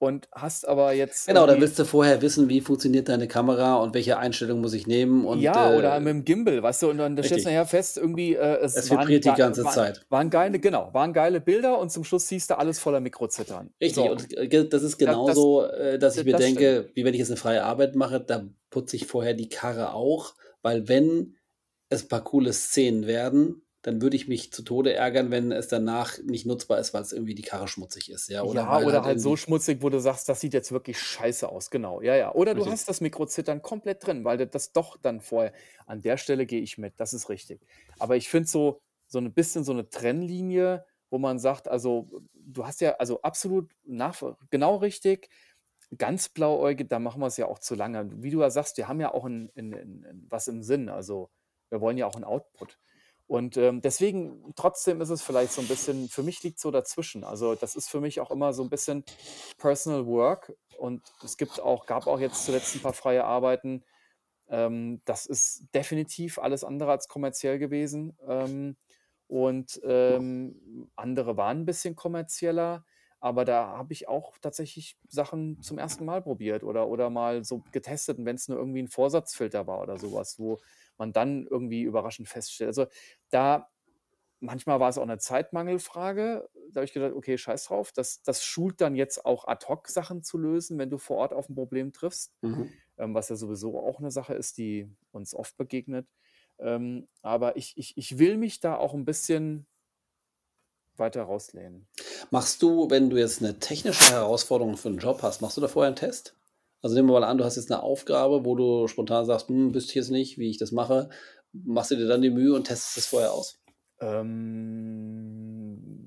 und 0.02 0.28
hast 0.34 0.66
aber 0.68 0.92
jetzt 0.94 1.28
Genau, 1.28 1.46
da 1.46 1.60
willst 1.60 1.78
du 1.78 1.84
vorher 1.84 2.20
wissen, 2.20 2.48
wie 2.48 2.60
funktioniert 2.60 3.08
deine 3.08 3.28
Kamera 3.28 3.76
und 3.76 3.94
welche 3.94 4.18
Einstellung 4.18 4.60
muss 4.60 4.72
ich 4.74 4.88
nehmen 4.88 5.24
und, 5.24 5.54
Ja, 5.54 5.70
oder 5.70 5.96
äh 5.96 6.00
mit'm 6.00 6.24
Gimbal, 6.24 6.62
weißt 6.62 6.82
du? 6.82 6.90
Und 6.90 6.98
dann 6.98 7.22
stellst 7.22 7.46
du 7.46 7.48
nachher 7.48 7.64
fest, 7.66 7.96
irgendwie, 7.96 8.34
äh, 8.34 8.58
Es 8.74 8.90
es 8.90 8.90
vibriert 8.90 9.24
die 9.26 9.34
ga 9.34 9.34
ganze 9.34 9.66
waren 9.66 9.68
Zeit. 9.68 10.06
waren 10.10 10.28
geile 10.30 10.58
genau, 10.60 10.92
waren 10.92 11.12
geile 11.14 11.40
Bilder 11.40 11.78
und 11.78 11.90
zum 11.90 12.04
Schluss 12.04 12.28
siehst 12.28 12.50
du 12.50 12.58
alles 12.58 12.78
voller 12.78 13.00
Mikrozittern. 13.00 13.72
Richtig, 13.80 14.08
So. 14.08 14.10
und 14.10 14.28
ge 14.28 14.68
das 14.68 14.82
ist 14.84 14.96
Da 15.04 15.16
das 15.24 15.46
genauso, 15.46 15.64
äh, 15.64 15.98
dass 15.98 16.16
ich 16.16 16.24
mir 16.24 16.34
das 16.34 16.48
stimmt. 16.50 16.70
denke, 16.70 16.90
wie 16.94 17.04
wenn 17.04 17.14
ich 17.14 17.18
jetzt 17.20 17.30
'ne 17.30 17.36
freie 17.36 17.64
Arbeit 17.64 17.96
mache, 17.96 18.20
da 18.20 18.48
putze 18.70 18.94
ich 18.96 19.06
vorher 19.06 19.34
die 19.34 19.48
Karre 19.48 19.92
auch, 19.92 20.34
weil 20.62 20.86
wenn 20.88 21.36
es 21.88 22.06
paar 22.06 22.22
coole 22.22 22.52
Szenen 22.52 23.06
werden, 23.06 23.62
dann 23.82 24.02
würde 24.02 24.16
ich 24.16 24.28
mich 24.28 24.52
zu 24.52 24.62
Tode 24.62 24.94
ärgern, 24.94 25.30
wenn 25.30 25.52
es 25.52 25.68
danach 25.68 26.18
nicht 26.22 26.46
nutzbar 26.46 26.78
ist, 26.80 26.94
weil's 26.94 27.12
irgendwie 27.12 27.34
die 27.34 27.42
Karre 27.42 27.68
schmutzig 27.68 28.10
ist, 28.10 28.28
ja, 28.28 28.44
oder 28.44 28.68
Ja, 28.68 28.70
weil 28.70 28.86
oder 28.86 29.02
halt 29.04 29.04
halt 29.04 29.20
so 29.20 29.36
schmutzig, 29.36 29.82
wo 29.82 29.88
du 29.90 30.00
sagst: 30.00 30.28
„Das 30.28 30.40
sieht 30.40 30.54
jetzt 30.54 30.72
wirklich 30.72 30.98
scheiße 31.00 31.48
aus“, 31.48 31.70
genau. 31.70 32.00
Ja, 32.00 32.16
ja. 32.16 32.34
Oder 32.34 32.54
du 32.54 32.66
Richtig. 32.66 32.68
hast 32.68 32.88
das 32.88 33.00
Mikrozittern 33.00 33.62
komplett 33.62 34.04
drin, 34.06 34.24
weil 34.24 34.38
du 34.38 34.46
das 34.46 34.72
doch 34.72 34.96
dann 34.96 35.20
vorher 35.20 35.52
an 35.86 36.00
der 36.00 36.16
Stelle 36.16 36.46
gehe 36.46 36.60
ich 36.60 36.78
mit, 36.78 36.98
das 36.98 37.12
ist 37.12 37.28
richtig. 37.28 37.66
Aber 37.98 38.16
ich 38.16 38.28
finde 38.28 38.48
so 38.48 38.80
so 39.06 39.18
'n 39.18 39.32
bisschen 39.34 39.62
so 39.64 39.72
'ne 39.74 39.88
Trennlinie, 39.90 40.86
wo 41.10 41.18
man 41.18 41.38
sagt 41.38 41.68
also, 41.68 42.08
du 42.34 42.66
hast 42.66 42.80
ja 42.80 42.92
also, 42.96 43.20
absolut 43.22 43.70
nachvoll 43.84 44.36
genau 44.50 44.76
richtig. 44.76 45.28
Ganz 45.98 46.28
blauäugig, 46.30 46.88
da 46.88 46.98
machen 46.98 47.20
wir's 47.20 47.36
ja 47.36 47.46
auch 47.46 47.58
zu 47.60 47.74
lange. 47.74 48.10
Wie 48.22 48.30
du 48.30 48.40
ja 48.40 48.50
sagst, 48.50 48.76
wir 48.78 48.88
haben 48.88 49.00
ja 49.00 49.12
auch 49.14 49.26
'n 49.26 49.50
'n 49.54 49.72
'n 49.74 50.04
'n 50.04 50.26
was 50.30 50.48
im 50.48 50.62
Sinn. 50.62 50.88
Also, 50.88 51.30
wir 51.70 51.80
wollen 51.82 51.98
ja 51.98 52.06
auch 52.06 52.16
'n 52.16 52.24
Output. 52.24 52.78
Und, 53.32 53.56
ähm, 53.56 53.80
deswegen 53.80 54.52
trotzdem 54.56 55.00
ist 55.00 55.08
es 55.08 55.22
vielleicht 55.22 55.52
so 55.52 55.62
'n 55.62 55.66
bisschen 55.66 56.10
für 56.10 56.22
mich 56.22 56.42
liegt's 56.42 56.60
so 56.60 56.70
dazwischen. 56.70 57.24
Also, 57.24 57.54
das 57.54 57.76
ist 57.76 57.88
für 57.88 57.98
mich 58.02 58.20
auch 58.20 58.30
immer 58.30 58.52
so 58.52 58.62
'n 58.62 58.68
bisschen 58.68 59.04
Personal 59.56 60.04
Work 60.06 60.52
und 60.76 61.14
es 61.22 61.38
gibt 61.38 61.58
auch 61.58 61.86
gab 61.86 62.06
auch 62.08 62.20
jetzt 62.20 62.44
zuletzt 62.44 62.74
'n 62.76 62.82
paar 62.82 62.92
freie 62.92 63.24
Arbeiten. 63.24 63.84
Ähm, 64.48 65.02
das 65.06 65.26
ist 65.26 65.68
definitiv 65.74 66.38
alles 66.38 66.64
andere 66.64 66.92
als 66.92 67.08
kommerziell 67.08 67.58
gewesen. 67.58 68.18
Ähm, 68.28 68.76
und, 69.28 69.80
ähm, 69.84 70.90
andere 70.96 71.36
waren 71.38 71.60
'n 71.62 71.66
bisschen 71.66 71.96
kommerzieller, 71.96 72.84
aber 73.20 73.44
da 73.46 73.68
habe 73.78 73.92
ich 73.94 74.08
auch 74.08 74.38
tatsächlich 74.42 74.98
Sachen 75.08 75.60
zum 75.62 75.78
1. 75.78 76.04
Mal 76.04 76.22
probiert 76.22 76.64
oder 76.64 76.88
oder 76.88 77.10
mal 77.10 77.44
so 77.44 77.64
getestet 77.72 78.18
und 78.18 78.26
wenn's 78.26 78.48
nur 78.48 78.58
irgendwie 78.58 78.80
'n 78.80 78.88
Vorsatzfilter 78.88 79.66
war 79.66 79.80
oder 79.82 79.98
so 79.98 80.12
was, 80.12 80.38
wo 80.38 80.60
man 81.02 81.12
dann 81.14 81.46
irgendwie 81.48 81.82
überraschend 81.82 82.28
feststellt 82.28 82.68
also, 82.70 82.86
da 83.30 83.70
manchmal 84.40 84.80
war's 84.80 84.98
auch 84.98 85.06
'ne 85.06 85.18
Zeitmangelfrage. 85.18 86.48
Da 86.72 86.80
habe 86.80 86.86
ich 86.86 86.92
gedacht: 86.94 87.14
„Okay, 87.14 87.38
scheiß 87.38 87.66
drauf.“ 87.66 87.92
Das 87.92 88.22
das 88.24 88.44
schult 88.44 88.80
dann 88.82 88.96
jetzt 88.96 89.24
auch 89.26 89.46
ad 89.48 89.66
hoc 89.68 89.88
Sachen 89.88 90.22
zu 90.24 90.38
lösen, 90.38 90.78
wenn 90.78 90.90
du 90.90 90.98
vor 90.98 91.18
Ort 91.18 91.34
auf 91.34 91.48
'n 91.50 91.54
Problem 91.56 91.92
triffst, 91.94 92.34
Mhm. 92.42 92.82
ähm, 92.98 93.14
was 93.14 93.28
ja 93.30 93.36
sowieso 93.36 93.78
auch 93.80 94.00
'ne 94.00 94.10
Sache 94.12 94.34
ist, 94.34 94.58
die 94.58 94.88
uns 95.12 95.34
oft 95.34 95.56
begegnet. 95.58 96.08
Ähm, 96.60 97.08
aber 97.22 97.56
ich 97.58 97.74
ich 97.78 97.96
ich 97.98 98.18
will 98.20 98.36
mich 98.38 98.60
da 98.60 98.76
auch 98.78 98.94
'n 98.94 99.04
bisschen 99.06 99.66
weiter 100.98 101.22
rauslehnen. 101.24 101.86
Machst 102.30 102.62
du, 102.62 102.88
wenn 102.88 103.10
du 103.10 103.18
jetzt 103.18 103.42
'ne 103.42 103.58
technische 103.58 104.10
Herausforderung 104.10 104.78
für 104.78 104.88
'n 104.88 104.96
Job 104.98 105.22
hast, 105.22 105.42
machst 105.42 105.58
du 105.58 105.60
da 105.60 105.68
vorher 105.68 105.92
'n 105.92 105.96
Test? 105.96 106.34
Also, 106.84 106.96
nehmen 106.96 107.08
wir 107.08 107.20
mal 107.20 107.24
an, 107.24 107.38
du 107.38 107.44
hast 107.44 107.54
jetzt 107.56 107.70
'ne 107.70 107.80
Aufgabe, 107.80 108.44
wo 108.44 108.56
du 108.56 108.88
spontan 108.88 109.24
sagst: 109.24 109.48
„Hm, 109.48 109.72
wüsste 109.72 109.90
ich 109.90 109.94
jetzt 109.96 110.10
nicht, 110.10 110.36
wie 110.38 110.50
ich 110.50 110.58
das 110.58 110.72
mache.“ 110.72 111.10
Machst 111.52 111.92
du 111.92 111.96
dir 111.96 112.08
dann 112.08 112.22
die 112.22 112.30
Mühe 112.30 112.52
und 112.54 112.64
testest 112.66 112.96
das 112.96 113.06
vorher 113.06 113.32
aus? 113.32 113.60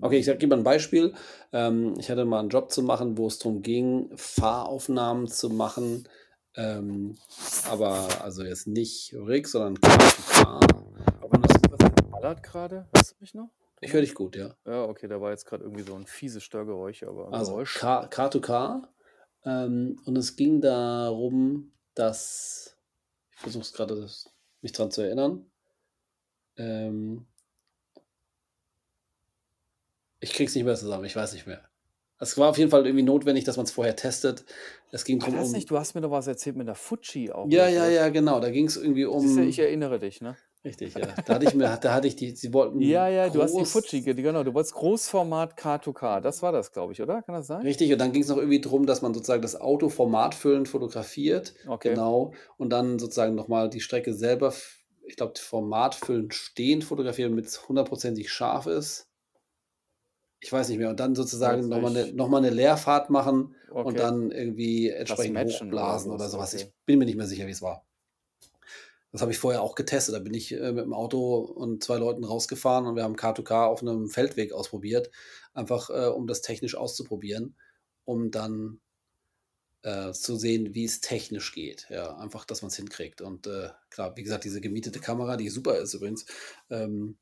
Okay, 0.02 0.18
ich 0.20 0.28
Ähm 0.28 0.38
gebe 0.38 0.48
mal 0.48 0.58
'n 0.60 0.64
Beispiel. 0.64 1.14
Ähm, 1.54 1.94
ich 1.98 2.10
hatte 2.10 2.26
mal 2.26 2.42
'n 2.42 2.50
Job 2.50 2.72
zu 2.72 2.84
machen, 2.84 3.18
wo 3.18 3.28
es 3.28 3.40
drum 3.40 3.62
ging, 3.62 4.10
Fahraufnahmen 4.16 5.28
zu 5.28 5.50
machen, 5.50 6.08
ähm, 6.56 7.16
aber 7.70 8.08
also, 8.24 8.44
jetzt 8.44 8.68
nicht 8.68 9.14
Rig, 9.14 9.48
sondern. 9.48 9.78
Aber 11.22 11.38
das 11.40 11.62
ballert 12.12 12.44
grade? 12.44 12.88
Hörst 12.94 13.12
du 13.12 13.16
mich 13.22 13.34
noch, 13.34 13.50
Ich 13.82 13.94
höre 13.94 14.02
dich 14.02 14.14
gut, 14.16 14.36
ja. 14.36 14.56
Ja, 14.66 14.86
okay, 14.86 15.08
da 15.08 15.22
war 15.22 15.32
jetzt 15.32 15.46
grad 15.46 15.62
irgendwie 15.62 15.84
so 15.84 15.96
'n 15.96 16.06
fieses 16.08 16.44
Störgeräusch, 16.44 17.04
aber 17.04 17.32
Also, 17.32 17.52
Geräusch. 17.54 17.76
Car 17.76 18.10
Car-to-Car, 18.10 18.90
ähm, 19.46 20.00
und 20.06 20.18
es 20.18 20.36
ging 20.36 20.62
darum, 20.62 21.72
dass 21.96 22.78
ich 23.34 23.40
versuche 23.40 23.64
es 23.64 23.74
grade 23.74 23.96
das 24.02 24.30
mich 24.62 24.72
dran 24.74 24.92
zu 24.92 25.02
erinnern. 25.02 25.46
Ähm 26.58 27.26
ich 30.20 30.34
kriege 30.34 30.48
es 30.50 30.56
nicht 30.56 30.64
mehr 30.64 30.76
zusammen, 30.76 31.06
ich 31.06 31.16
weiß 31.16 31.34
nicht 31.34 31.48
mehr. 31.48 31.70
Es 32.20 32.38
war 32.38 32.50
auf 32.50 32.58
jeden 32.58 32.72
Fall 32.72 32.86
irgendwie 32.86 33.04
notwendig, 33.04 33.44
dass 33.44 33.58
man's 33.58 33.72
vorher 33.72 33.96
testet. 33.96 34.46
Es 34.92 35.04
ging 35.04 35.20
drum 35.20 35.36
das 35.36 35.52
nicht 35.52 35.70
um 35.70 35.76
du 35.76 35.80
hast 35.80 35.96
mir 35.96 36.02
doch 36.02 36.12
was 36.12 36.28
erzählt 36.28 36.56
mit 36.56 36.68
'ner 36.68 36.76
Fuji 36.76 37.32
auch 37.32 37.46
Ja, 37.50 37.68
ja, 37.68 37.90
ja, 37.90 38.10
genau. 38.10 38.40
Da 38.40 38.50
ging's 38.52 38.78
irgendwie 38.78 39.06
Siehst 39.06 39.38
du, 39.38 39.42
ich 39.42 39.60
um 39.60 39.66
erinnere 39.66 40.00
dich, 40.00 40.22
ne? 40.22 40.38
Richtig, 40.66 40.96
ja. 40.96 41.22
Da 41.26 41.36
hatte 41.36 41.46
ich 41.46 41.54
mir 41.54 41.78
da 41.78 41.94
hatte 41.94 42.08
ich 42.08 42.16
die 42.16 42.32
sie 42.36 42.52
Ja, 42.78 43.08
wollten 43.08 43.08
ja, 43.08 43.30
du 43.30 43.42
hast 43.42 43.58
die 43.58 43.64
Fuji, 43.64 44.02
groß 44.04 44.04
ge 44.04 44.14
genau, 44.16 44.44
du 44.44 44.54
wolltest 44.54 44.74
Großformat 44.74 45.56
K2K. 45.58 46.20
Das 46.20 46.42
war 46.42 46.52
das, 46.52 46.74
glaube 46.74 46.92
ich, 46.92 47.02
oder? 47.02 47.22
Kann 47.22 47.36
das 47.36 47.48
sein? 47.48 47.64
Richtig, 47.64 47.92
und 47.94 48.00
dann 48.00 48.12
ging's 48.12 48.28
noch 48.28 48.38
irgendwie 48.38 48.60
drum, 48.60 48.86
dass 48.86 49.02
man 49.02 49.14
sozusagen 49.14 49.42
das 49.42 49.56
Auto 49.60 49.88
formatfüllend 49.90 50.68
fotografiert, 50.68 51.54
Okay. 51.68 51.98
genau, 51.98 52.34
und 52.58 52.70
dann 52.72 53.00
sozusagen 53.00 53.34
noch 53.36 53.48
mal 53.48 53.70
die 53.70 53.80
Strecke 53.82 54.14
selber 54.14 54.54
ich 55.08 55.16
glaube, 55.18 55.34
formatfüllend 55.40 56.34
stehend 56.34 56.84
fotografieren, 56.84 57.32
damit's 57.32 57.68
hundertprozentig 57.70 58.32
scharf 58.32 58.66
ist. 58.66 59.06
Ich 60.42 60.52
weiß 60.52 60.70
nicht 60.70 60.78
mehr. 60.78 60.90
Und 60.90 61.00
dann 61.00 61.16
sozusagen 61.16 61.68
noch 61.70 61.80
mal 61.82 61.92
'ne 61.92 62.08
Plötzlich 62.08 62.14
noch 62.14 62.30
mal 62.30 62.42
'ne 62.42 62.50
Leerfahrt 62.50 63.10
machen 63.10 63.56
und 63.82 64.00
Okay. 64.00 64.00
dann 64.00 64.32
irgendwie 64.32 64.90
entsprechend 64.90 65.40
oder 65.72 66.00
hochblasen 66.00 66.12
oder 66.12 66.30
was, 66.30 66.30
so 66.30 66.38
was. 66.38 66.54
okay. 66.54 66.54
Ich 66.54 66.74
bin 66.86 67.00
mir 67.00 67.06
nicht 67.06 67.18
mehr 67.18 67.28
sicher, 67.28 67.48
wie's 67.48 67.62
war. 67.62 67.86
Das 69.16 69.22
habe 69.22 69.32
ich 69.32 69.38
vorher 69.38 69.62
auch 69.62 69.76
getestet. 69.76 70.14
Da 70.14 70.20
bin 70.20 70.34
ich, 70.34 70.52
äh, 70.52 70.58
mit'm 70.74 70.92
Auto 70.94 71.38
und 71.38 71.82
2 71.82 71.96
Leuten 72.00 72.26
rausgefahren 72.26 72.86
und 72.86 72.98
wir 72.98 73.04
haben 73.04 73.16
K2K 73.16 73.66
auf 73.66 73.82
'nem 73.82 74.10
Feldweg 74.10 74.52
ausprobiert, 74.52 75.10
einfach, 75.54 75.90
äh, 75.90 76.08
um 76.08 76.28
das 76.28 76.42
technisch 76.42 76.76
auszuprobieren, 76.76 77.56
um 78.04 78.30
dann, 78.30 78.82
äh, 79.84 80.12
zu 80.14 80.36
sehen, 80.38 80.74
wie's 80.74 81.02
technisch 81.02 81.54
geht. 81.54 81.88
Ja, 81.90 82.18
einfach, 82.18 82.46
dass 82.46 82.62
man's 82.62 82.76
hinkriegt. 82.76 83.22
Und, 83.22 83.48
äh, 83.48 83.70
klar, 83.90 84.18
wie 84.18 84.24
gesagt, 84.24 84.44
diese 84.46 84.62
gemietete 84.62 85.00
Kamera, 85.00 85.38
die 85.38 85.50
super 85.50 85.78
ist 85.78 85.94
übrigens, 85.94 86.26
ähm, 86.70 87.18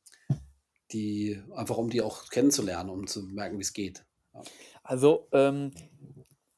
die 0.91 1.41
einfach 1.56 1.77
um 1.77 1.89
die 1.89 2.01
auch 2.01 2.29
kennenzulernen, 2.29 2.89
um 2.89 3.08
zu 3.08 3.23
merken, 3.23 3.60
wie's 3.60 3.73
geht. 3.73 4.06
Ja. 4.34 4.47
Also, 4.84 5.27
ähm, 5.32 5.71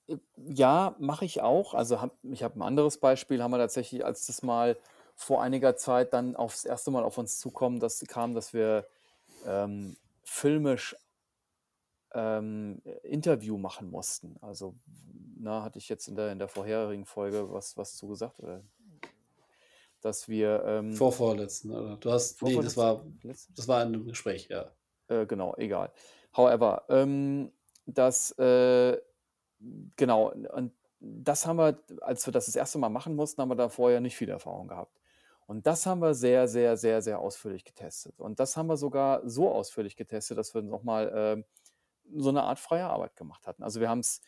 äh, 0.07 0.17
ja, 0.37 0.95
mache 0.99 1.25
ich 1.25 1.41
auch. 1.41 1.73
Also, 1.75 2.01
habe 2.01 2.13
ich 2.23 2.43
habe 2.43 2.59
'n 2.59 2.63
anderes 2.63 2.99
Beispiel, 2.99 3.43
haben 3.43 3.51
wir 3.51 3.57
tatsächlich, 3.59 4.05
als 4.05 4.27
das 4.27 4.43
mal 4.43 4.77
vor 5.15 5.41
einiger 5.41 5.75
Zeit 5.77 6.13
dann 6.13 6.35
aufs 6.35 6.65
1. 6.65 6.91
Mal 6.91 7.03
auf 7.03 7.17
uns 7.17 7.39
zukommen 7.39 7.79
das 7.79 8.03
kam, 8.07 8.33
dass 8.35 8.53
wir, 8.53 8.87
ähm, 9.45 9.97
filmisch 10.23 10.95
ähm, 12.13 12.81
Interview 13.03 13.57
machen 13.57 13.89
mussten. 13.89 14.37
Also, 14.41 14.75
ne, 15.37 15.63
hatte 15.63 15.79
ich 15.79 15.89
jetzt 15.89 16.07
in 16.07 16.15
der 16.15 16.31
in 16.31 16.39
der 16.39 16.47
vorherigen 16.47 17.05
Folge 17.05 17.51
was 17.51 17.77
was 17.77 17.95
zu 17.97 18.07
gesagt, 18.07 18.39
oder 18.39 18.63
dass 20.03 20.27
wir, 20.29 20.63
ähm 20.65 20.97
Vorvorletzten, 20.97 21.71
oder? 21.71 21.97
Du 21.97 22.11
hast 22.11 22.41
ne, 22.41 22.61
das 22.61 22.77
war 22.77 23.03
das 23.55 23.67
war 23.67 23.83
in 23.83 23.91
'nem 23.91 24.05
Gespräch, 24.05 24.47
ja. 24.49 24.75
Äh, 25.09 25.25
genau, 25.25 25.55
egal. 25.57 25.91
However, 26.35 26.83
ähm, 26.89 27.51
das, 27.85 28.31
äh 28.39 28.99
genau, 29.97 30.31
und 30.31 30.73
das 30.99 31.45
haben 31.45 31.57
wir 31.57 31.79
als 32.01 32.25
wir 32.27 32.33
das 32.33 32.45
das 32.47 32.55
1. 32.55 32.77
Mal 32.79 32.89
machen 32.89 33.15
mussten, 33.15 33.41
haben 33.41 33.49
wir 33.49 33.55
da 33.55 33.69
vorher 33.69 34.01
nicht 34.01 34.15
viel 34.17 34.29
Erfahrung 34.29 34.67
gehabt. 34.67 34.97
Und 35.49 35.67
das 35.67 35.85
haben 35.85 36.01
wir 36.01 36.13
sehr, 36.15 36.47
sehr, 36.47 36.75
sehr, 36.77 37.01
sehr 37.01 37.19
ausführlich 37.19 37.63
getestet. 37.65 38.19
Und 38.19 38.39
das 38.39 38.57
haben 38.57 38.67
wir 38.67 38.77
sogar 38.77 39.21
so 39.29 39.51
ausführlich 39.51 39.95
getestet, 39.95 40.37
dass 40.37 40.53
wir 40.55 40.61
noch 40.63 40.83
mal, 40.83 41.11
ähm, 41.15 41.45
so 42.15 42.31
'ne 42.31 42.43
Art 42.43 42.59
freie 42.59 42.85
Arbeit 42.87 43.15
gemacht 43.17 43.47
hatten. 43.47 43.63
Also, 43.63 43.79
wir 43.81 43.89
haben's 43.89 44.21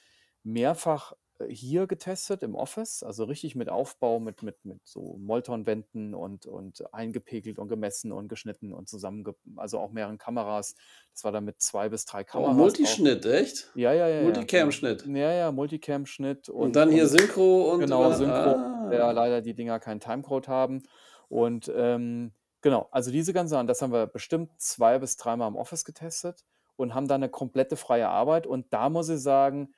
mehrfach, 0.44 1.14
äh, 1.14 1.18
hier 1.50 1.88
getestet 1.88 2.44
im 2.44 2.56
Office, 2.56 3.04
also 3.04 3.26
richtig 3.26 3.56
mit 3.56 3.70
Aufbau, 3.70 4.20
mit 4.20 4.42
mit 4.44 4.64
mit 4.66 4.80
so 4.88 5.18
Moltonwänden 5.20 6.16
und 6.16 6.46
und 6.48 6.94
eingepegelt 6.94 7.60
und 7.60 7.68
gemessen 7.70 8.12
und 8.12 8.28
geschnitten 8.30 8.74
und 8.74 8.88
zusammenge 8.90 9.36
also, 9.58 9.80
auch 9.80 9.92
mehreren 9.92 10.18
Kameras. 10.18 10.76
Das 11.14 11.24
war 11.24 11.32
dann 11.32 11.46
mit 11.46 11.62
2 11.62 11.90
bis 11.90 12.06
3 12.06 12.24
Oh, 12.34 12.48
Kameras 12.50 12.80
auch. 12.84 13.00
Multischnitt, 13.00 13.26
echt? 13.26 13.74
Ja, 13.76 13.94
ja, 13.94 14.08
ja. 14.08 14.22
Multicam-Schnitt? 14.22 15.12
Ja, 15.16 15.32
ja, 15.34 15.52
Multicam-Schnitt 15.52 16.50
Und 16.60 16.76
und 16.76 16.76
dann 16.76 16.92
hier 16.92 17.04
und 17.04 17.08
Synchro 17.08 17.72
und 17.74 17.80
genau, 17.82 18.12
Synchro, 18.12 18.56
ah. 18.58 18.92
leider 19.12 19.42
die 19.42 19.54
Dinger 19.56 19.80
keinen 19.80 20.00
Timecode 20.00 20.48
haben. 20.48 20.84
Und, 21.30 21.72
ähm, 21.76 22.34
genau, 22.62 22.88
also 22.92 23.12
diese 23.12 23.34
ganzen 23.34 23.52
Sachen, 23.52 23.68
das 23.68 23.82
haben 23.82 23.92
wir 23.94 24.08
bestimmt 24.08 24.52
2 24.62 25.00
bis 25.00 25.18
dreimal 25.18 25.48
im 25.50 25.56
Office 25.56 25.86
getestet 25.86 26.46
und 26.76 26.94
haben 26.96 27.08
dann 27.08 27.22
'ne 27.22 27.30
komplette 27.30 27.76
freie 27.78 28.10
Arbeit. 28.10 28.48
Und 28.48 28.74
da 28.74 28.90
muss 28.90 29.10
ich 29.10 29.20
sagen, 29.22 29.74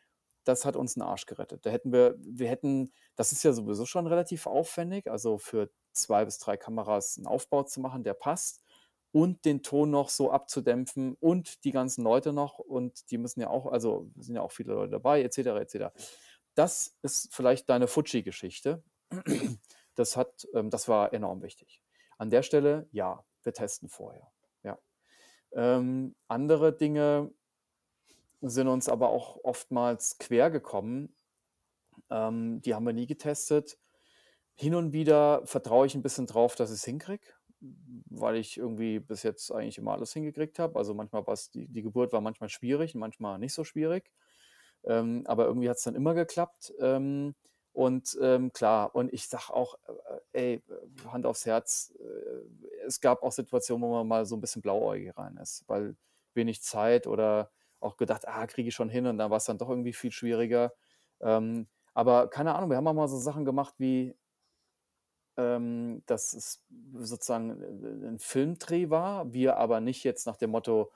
das 0.46 0.66
hat 0.66 0.76
uns 0.76 0.96
'n 0.98 1.02
Arsch 1.04 1.26
gerettet. 1.26 1.66
Da 1.66 1.70
hätten 1.72 1.92
wir 1.94 2.16
wir 2.20 2.50
hätten 2.50 2.92
das 3.16 3.32
ist 3.34 3.44
ja 3.44 3.54
sowieso 3.54 3.86
schon 3.86 4.08
relativ 4.08 4.48
aufwendig, 4.48 5.10
also, 5.12 5.38
für 5.40 5.70
2 5.94 6.26
bis 6.26 6.40
3 6.40 6.58
Kameras 6.58 7.18
'n 7.18 7.28
Aufbau 7.28 7.64
zu 7.64 7.82
machen, 7.82 8.04
der 8.04 8.14
passt 8.16 8.64
und 9.12 9.46
den 9.46 9.64
Ton 9.64 9.92
noch 9.92 10.10
so 10.10 10.32
abzudämpfen 10.32 11.16
und 11.20 11.64
die 11.66 11.72
ganzen 11.72 12.04
Leute 12.04 12.34
noch 12.34 12.60
und 12.60 13.12
die 13.12 13.18
müssen 13.18 13.42
ja 13.42 13.50
auch 13.50 13.68
also, 13.68 14.12
sind 14.18 14.36
ja 14.36 14.42
auch 14.42 14.52
viele 14.52 14.74
Leute 14.74 14.92
dabei 14.92 15.24
et 15.24 15.34
cetera, 15.34 15.60
et 15.62 15.70
cetera. 15.72 15.94
Das 16.56 16.98
ist 17.04 17.34
vielleicht 17.34 17.70
deine 17.70 17.88
Fuji-Geschichte. 17.88 18.84
Das 19.96 20.16
hat 20.18 20.48
ähm, 20.56 20.70
das 20.72 20.88
war 20.88 21.14
enorm 21.14 21.42
wichtig. 21.44 21.82
An 22.18 22.30
der 22.32 22.44
Stelle, 22.44 22.88
ja, 22.92 23.26
wir 23.44 23.54
testen 23.54 23.90
vorher, 23.90 24.32
ja. 24.64 24.80
Ähm, 25.54 26.16
andere 26.30 26.76
Dinge 26.78 27.32
sind 28.42 28.68
uns 28.68 28.90
aber 28.90 29.10
auch 29.10 29.40
oftmals 29.44 30.18
quer 30.20 30.50
gekommen. 30.52 31.16
Ähm, 32.12 32.62
die 32.62 32.76
haben 32.76 32.86
wir 32.86 32.94
nie 32.94 33.08
getestet. 33.08 33.80
Hin 34.56 34.76
und 34.76 34.94
wieder 34.94 35.44
vertraue 35.46 35.88
ich 35.88 35.96
'n 35.96 36.04
bisschen 36.04 36.28
drauf, 36.28 36.56
dass 36.56 36.72
ich's 36.74 36.86
hinkriege, 36.86 37.28
weil 37.62 38.38
ich 38.38 38.58
irgendwie 38.58 39.00
bis 39.00 39.24
jetzt 39.24 39.52
eigentlich 39.54 39.78
immer 39.80 39.94
alles 39.94 40.14
hingekriegt 40.14 40.60
habe. 40.60 40.78
Also, 40.80 40.94
manchmal 40.96 41.28
war's 41.28 41.52
die 41.52 41.68
die 41.70 41.84
Geburt 41.84 42.14
war 42.14 42.22
manchmal 42.22 42.50
schwierig, 42.50 42.96
manchmal 42.96 43.40
nicht 43.40 43.54
so 43.54 43.64
schwierig. 43.66 44.12
Ähm, 44.86 45.24
aber 45.28 45.46
irgendwie 45.48 45.70
hat's 45.70 45.84
dann 45.84 45.96
immer 45.96 46.14
geklappt. 46.16 46.74
Ähm, 46.82 47.36
und, 47.74 48.18
ähm, 48.22 48.54
klar 48.54 48.96
und 48.96 49.14
ich 49.14 49.28
sage 49.30 49.54
auch, 49.54 49.76
äh, 50.34 50.56
ey, 50.56 50.64
Hand 51.12 51.26
aufs 51.28 51.46
Herz, 51.48 51.94
äh, 52.00 52.86
es 52.88 53.02
gab 53.02 53.24
auch 53.24 53.32
Situationen, 53.34 53.84
wo 53.88 53.94
man 53.94 54.08
mal 54.08 54.26
so 54.26 54.36
'n 54.38 54.42
bisschen 54.42 54.62
blauäugig 54.64 55.18
rein 55.18 55.38
ist, 55.38 55.66
weil 55.68 55.98
wenig 56.36 56.62
Zeit 56.64 57.08
oder 57.08 57.52
auch 57.82 57.98
gedacht: 57.98 58.28
„Ah, 58.28 58.48
kriege 58.48 58.70
ich 58.70 58.76
schon 58.76 58.90
hin“, 58.90 59.08
und 59.08 59.18
dann 59.20 59.32
war's 59.32 59.46
dann 59.46 59.58
doch 59.60 59.70
irgendwie 59.70 59.94
viel 59.94 60.12
schwieriger. 60.12 60.74
Ähm, 61.22 61.68
aber 61.94 62.30
keine 62.30 62.56
Ahnung, 62.56 62.70
wir 62.72 62.78
haben 62.78 62.88
auch 62.88 62.94
mal 62.94 63.08
so 63.10 63.18
Sachen 63.18 63.46
gemacht 63.46 63.76
wie 63.80 64.16
ähm, 65.38 66.04
dass 66.06 66.34
es 66.34 66.64
sozusagen, 66.94 67.62
äh, 67.62 68.08
'n 68.08 68.20
Filmdreh 68.20 68.90
war, 68.90 69.34
wir 69.34 69.58
aber 69.58 69.80
nicht 69.80 70.04
jetzt 70.04 70.26
nach 70.28 70.38
dem 70.38 70.52
Motto: 70.52 70.92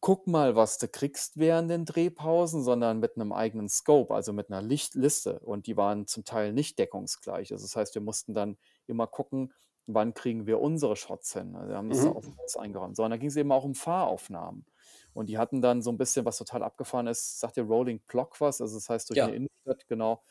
„Guck 0.00 0.26
mal, 0.28 0.56
was 0.56 0.78
du 0.78 0.88
kriegst 0.88 1.38
während 1.38 1.70
den 1.70 1.84
Drehpausen“, 1.86 2.62
sondern 2.64 3.00
mit 3.00 3.16
'nem 3.16 3.32
eigenen 3.32 3.68
Scope, 3.68 4.14
also, 4.14 4.32
mit 4.32 4.50
'ner 4.50 4.62
Lichtliste. 4.62 5.40
Und 5.40 5.66
die 5.66 5.76
waren 5.76 6.06
zum 6.06 6.24
Teil 6.24 6.52
nicht 6.52 6.78
deckungsgleich. 6.78 7.52
Also, 7.52 7.64
das 7.66 7.76
heißt, 7.76 7.94
wir 7.94 8.02
mussten 8.02 8.34
dann 8.34 8.58
immer 8.86 9.06
gucken, 9.08 9.52
wann 9.86 10.14
kriegen 10.14 10.46
wir 10.46 10.60
unsere 10.60 10.96
Shots 10.96 11.32
hin. 11.34 11.56
Also, 11.56 11.70
wir 11.70 11.76
haben 11.78 11.88
das 11.90 12.04
Mhm. 12.04 12.12
auch 12.12 12.24
eingeräumt. 12.58 12.96
So, 12.96 13.04
und 13.04 13.10
dann 13.10 13.20
ging's 13.20 13.36
eben 13.36 13.52
auch 13.52 13.64
um 13.64 13.74
Fahraufnahmen. 13.74 14.66
Und 15.14 15.28
die 15.28 15.38
hatten 15.38 15.62
dann 15.62 15.82
so 15.82 15.90
'n 15.90 15.98
bisschen 15.98 16.24
was 16.26 16.38
total 16.38 16.62
abgefahren 16.62 17.06
ist. 17.08 17.40
Sagt 17.40 17.56
dir 17.56 17.62
Rolling 17.64 18.00
Block 18.06 18.40
was? 18.40 18.60
Also, 18.60 18.76
das 18.76 18.88
heißt, 18.90 19.10
durch 19.10 19.22
Ja. 19.22 19.34
Innenstadt, 19.34 19.86
genau. 19.88 20.22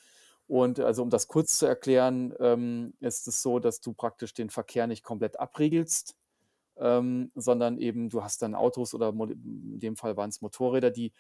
Und, 0.48 0.80
also, 0.80 1.04
um 1.04 1.10
das 1.12 1.28
kurz 1.30 1.58
zu 1.60 1.66
erklären, 1.68 2.34
ähm, 2.40 2.94
ist 3.02 3.28
es 3.28 3.42
so, 3.44 3.60
dass 3.60 3.82
du 3.82 3.94
praktisch 3.94 4.34
den 4.34 4.50
Verkehr 4.52 4.88
nicht 4.88 5.04
komplett 5.04 5.40
abriegelst, 5.40 6.16
ähm, 6.78 7.32
sondern 7.36 7.78
eben 7.80 8.10
du 8.10 8.24
hast 8.24 8.42
dann 8.44 8.56
Autos 8.56 8.94
oder 8.96 9.10
in 9.12 9.80
dem 9.82 9.96
Fall 9.98 10.18
waren's 10.18 10.42
Motorräder, 10.42 10.92
die 10.92 11.14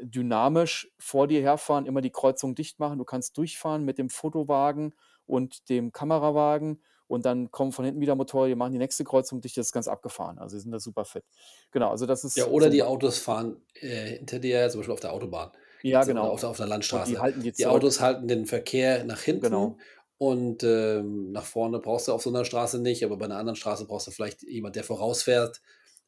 dynamisch 0.00 0.92
vor 0.98 1.28
dir 1.28 1.42
herfahren, 1.42 1.86
immer 1.86 2.00
die 2.02 2.10
Kreuzung 2.12 2.54
dicht 2.56 2.78
machen. 2.80 2.98
Du 2.98 3.04
kannst 3.06 3.36
durchfahren 3.38 3.84
mit 3.84 3.98
dem 3.98 4.10
Fotowagen 4.10 4.94
und 5.26 5.68
dem 5.70 5.92
Kamerawagen 5.92 6.82
und 7.08 7.24
dann 7.26 7.50
kommen 7.50 7.72
von 7.72 7.84
hinten 7.84 8.00
wieder 8.00 8.14
Motorräder, 8.16 8.50
die 8.50 8.56
machen 8.56 8.72
die 8.72 8.78
nächste 8.78 9.04
Kreuzung 9.04 9.40
dicht. 9.42 9.56
Das 9.58 9.66
ist 9.68 9.72
ganz 9.72 9.88
abgefahren. 9.88 10.38
Also, 10.38 10.56
die 10.56 10.62
sind 10.62 10.72
da 10.72 10.80
super 10.80 11.04
fit. 11.06 11.24
Genau, 11.72 11.90
also, 11.90 12.06
das 12.06 12.24
Ja, 12.36 12.44
ist 12.44 12.46
oder 12.46 12.70
so 12.70 12.70
die 12.70 12.82
Autos 12.82 13.18
fahren, 13.18 13.62
äh, 13.74 14.16
hinter 14.18 14.38
dir, 14.38 14.68
zum 14.70 14.80
Beispiel 14.80 14.92
auf 14.94 15.00
der 15.00 15.12
Autobahn 15.12 15.50
Ja, 15.84 16.04
oder 16.04 16.04
genau. 16.04 16.30
auf 16.30 16.40
der 16.40 16.50
auf 16.50 16.56
der 16.56 16.66
Und 16.90 17.06
die 17.06 17.18
Landstraße. 17.18 17.18
halten 17.18 17.42
die 17.42 17.54
Die. 17.58 17.64
Autos 17.66 18.00
halten 18.00 18.28
den 18.28 18.46
Verkehr 18.46 19.04
nach 19.04 19.20
hinten 19.22 19.42
Genau. 19.42 19.78
und, 20.18 20.62
ähm, 20.62 21.32
nach 21.32 21.44
vorne 21.44 21.78
brauchst 21.80 22.08
du 22.08 22.12
auf 22.12 22.22
so 22.22 22.30
'ner 22.30 22.44
Straße 22.44 22.80
nicht, 22.80 23.04
aber 23.04 23.16
bei 23.16 23.26
'ner 23.26 23.36
anderen 23.38 23.56
Straße 23.56 23.86
brauchst 23.86 24.06
du 24.06 24.10
vielleicht 24.10 24.42
jemand, 24.42 24.76
der 24.76 24.84
vorausfährt. 24.84 25.60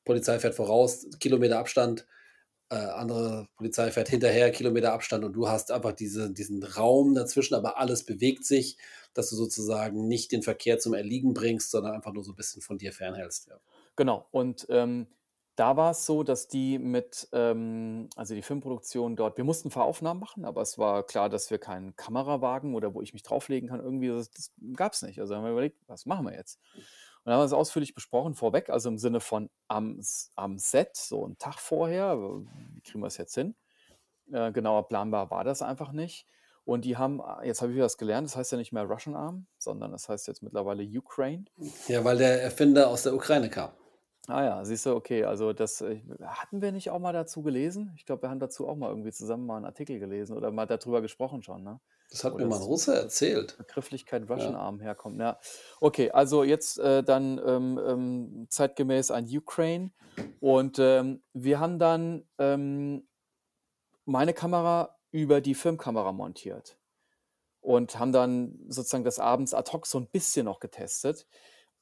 Polizei 0.05 0.39
fährt 0.39 0.55
voraus, 0.55 1.07
Kilometer 1.21 1.59
Abstand, 1.59 2.07
äh, 2.71 2.77
andere 2.77 3.47
Polizei 3.57 3.91
fährt 3.93 4.09
hinterher, 4.09 4.51
Kilometer 4.53 4.93
Abstand 4.93 5.25
und 5.25 5.33
du 5.35 5.49
hast 5.49 5.71
einfach 5.73 5.93
diese 5.93 6.33
diesen 6.33 6.63
Raum 6.65 7.15
dazwischen, 7.15 7.55
aber 7.55 7.79
alles 7.79 8.05
bewegt 8.07 8.45
sich, 8.47 8.79
dass 9.15 9.31
du 9.31 9.37
sozusagen 9.37 10.09
nicht 10.09 10.33
den 10.33 10.43
Verkehr 10.43 10.79
zum 10.79 10.95
Erliegen 10.95 11.35
bringst, 11.35 11.71
sondern 11.71 11.95
einfach 11.95 12.13
nur 12.13 12.25
so 12.25 12.33
'n 12.33 12.37
bisschen 12.37 12.63
von 12.63 12.79
dir 12.79 12.93
fernhältst, 12.93 13.49
ja. 13.49 13.61
Genau. 13.99 14.27
Und, 14.31 14.67
ähm, 14.71 15.09
da 15.57 15.77
war's 15.77 16.07
so, 16.07 16.23
dass 16.23 16.49
die 16.49 16.79
mit, 16.79 17.29
ähm 17.33 18.09
also, 18.17 18.35
die 18.35 18.41
Filmproduktion 18.43 19.15
dort 19.17 19.37
wir 19.37 19.45
mussten 19.45 19.71
Fahraufnahmen 19.71 20.19
machen, 20.21 20.45
aber 20.47 20.63
es 20.63 20.79
war 20.79 21.05
klar, 21.05 21.29
dass 21.29 21.51
wir 21.51 21.59
keinen 21.59 21.97
Kamerawagen 21.97 22.75
oder 22.75 22.95
wo 22.95 23.03
ich 23.03 23.13
mich 23.13 23.23
drauflegen 23.25 23.69
kann 23.69 23.81
irgendwie, 23.81 24.09
das 24.09 24.31
das 24.31 24.53
gab's 24.75 25.03
nicht. 25.03 25.21
Also, 25.21 25.35
haben 25.37 25.45
wir 25.45 25.51
überlegt: 25.53 25.79
„Was 25.87 26.07
machen 26.07 26.25
wir 26.27 26.35
jetzt?“ 26.35 26.59
Und 27.25 27.31
dann 27.31 27.35
haben 27.35 27.41
wir 27.41 27.45
das 27.45 27.53
ausführlich 27.53 27.95
besprochen 27.95 28.35
vorweg, 28.35 28.71
also, 28.71 28.89
im 28.89 28.99
Sinne 28.99 29.21
von 29.21 29.51
am 29.69 30.01
am 30.37 30.59
Set, 30.59 30.97
so 30.97 31.25
'n 31.27 31.39
Tag 31.39 31.59
vorher. 31.61 32.19
Wie 32.19 32.81
kriegen 32.83 33.03
wir's 33.03 33.19
jetzt 33.19 33.35
hin? 33.35 33.57
Äh, 34.33 34.53
genauer 34.53 34.89
planbar 34.89 35.31
war 35.31 35.45
das 35.45 35.63
einfach 35.63 35.93
nicht. 35.93 36.27
Und 36.65 36.85
die 36.87 36.97
haben, 36.99 37.23
jetzt 37.45 37.63
habe 37.63 37.73
ich 37.73 37.77
wieder 37.77 37.87
was 37.87 37.99
gelernt, 37.99 38.29
das 38.29 38.37
heißt 38.37 38.53
ja 38.53 38.59
nicht 38.59 38.73
mehr 38.73 38.85
Russian 38.85 39.17
Arm, 39.17 39.49
sondern 39.59 39.93
das 39.93 40.09
heißt 40.09 40.29
jetzt 40.29 40.43
mittlerweile 40.43 40.85
Ukraine. 40.99 41.47
Ja, 41.89 42.05
weil 42.05 42.19
der 42.19 42.43
Erfinder 42.43 42.89
aus 42.89 43.03
der 43.03 43.15
Ukraine 43.15 43.51
kam. 43.51 43.71
Ah 44.29 44.45
ja, 44.45 44.65
siehst 44.65 44.85
du, 44.87 44.95
okay, 44.95 45.25
also 45.25 45.53
das 45.53 45.81
äh, 45.81 46.03
hatten 46.23 46.61
wir 46.61 46.73
nicht 46.73 46.91
auch 46.91 46.99
mal 46.99 47.13
dazu 47.13 47.43
gelesen? 47.43 47.93
Ich 47.97 48.05
glaube, 48.05 48.23
wir 48.23 48.31
haben 48.31 48.39
dazu 48.39 48.69
auch 48.69 48.77
mal 48.77 48.89
irgendwie 48.91 49.13
zusammen 49.13 49.47
mal 49.47 49.57
einen 49.57 49.65
Artikel 49.65 49.99
gelesen 49.99 50.37
oder 50.37 50.51
mal 50.51 50.67
darüber 50.67 51.01
gesprochen 51.01 51.43
schon, 51.43 51.63
ne? 51.65 51.81
Das 52.11 52.25
hat 52.25 52.35
mir 52.35 52.45
mal 52.47 52.57
ein 52.57 52.61
das 52.61 52.69
Russe 52.69 52.95
erzählt. 52.95 53.57
Begrifflichkeit 53.57 54.29
Russian 54.29 54.55
Ja. 54.55 54.59
Arm 54.59 54.81
herkommt. 54.81 55.21
Ja, 55.21 55.39
okay, 55.81 56.11
also 56.11 56.43
jetzt 56.43 56.79
äh, 56.79 57.03
dann 57.05 57.41
ähm, 57.45 57.81
ähm, 57.85 58.47
zeitgemäß 58.51 59.11
ein 59.13 59.27
Ukraine 59.27 59.93
und 60.41 60.79
ähm, 60.81 61.23
wir 61.33 61.61
haben 61.61 61.79
dann 61.79 62.29
ähm, 62.39 63.09
meine 64.05 64.35
Kamera 64.35 64.97
über 65.13 65.41
die 65.41 65.55
Filmkamera 65.55 66.13
montiert 66.13 66.77
und 67.61 67.99
haben 67.99 68.13
dann 68.13 68.59
sozusagen 68.69 69.05
des 69.05 69.19
Abends 69.19 69.55
ad 69.55 69.71
hoc 69.73 69.87
so 69.87 69.99
ein 69.99 70.07
bisschen 70.07 70.47
noch 70.47 70.61
getestet. 70.61 71.27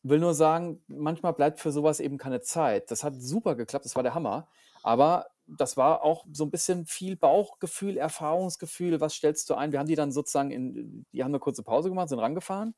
Will 0.03 0.21
nur 0.21 0.35
sagen, 0.35 0.83
manchmal 0.87 1.33
bleibt 1.33 1.59
für 1.59 1.73
sowas 1.73 2.01
eben 2.01 2.19
keine 2.19 2.41
Zeit. 2.41 2.91
Das 2.91 3.03
hat 3.03 3.15
super 3.17 3.55
geklappt, 3.55 3.85
das 3.85 3.97
war 3.97 4.03
der 4.03 4.15
Hammer, 4.15 4.49
aber 4.89 5.27
das 5.47 5.77
war 5.77 6.03
auch 6.03 6.25
so 6.33 6.45
ein 6.45 6.51
bisschen 6.51 6.87
viel 6.87 7.15
Bauchgefühl, 7.15 7.99
Erfahrungsgefühl. 7.99 9.03
Was 9.03 9.13
stellst 9.15 9.51
du 9.51 9.55
ein? 9.55 9.71
Wir 9.71 9.81
haben 9.81 9.87
die 9.87 9.97
dann 9.97 10.13
sozusagen 10.13 10.51
in 10.51 11.05
die 11.13 11.23
haben 11.23 11.31
eine 11.31 11.41
kurze 11.41 11.63
Pause 11.63 11.91
gemacht, 11.91 12.09
sind 12.09 12.19
rangefahren. 12.21 12.75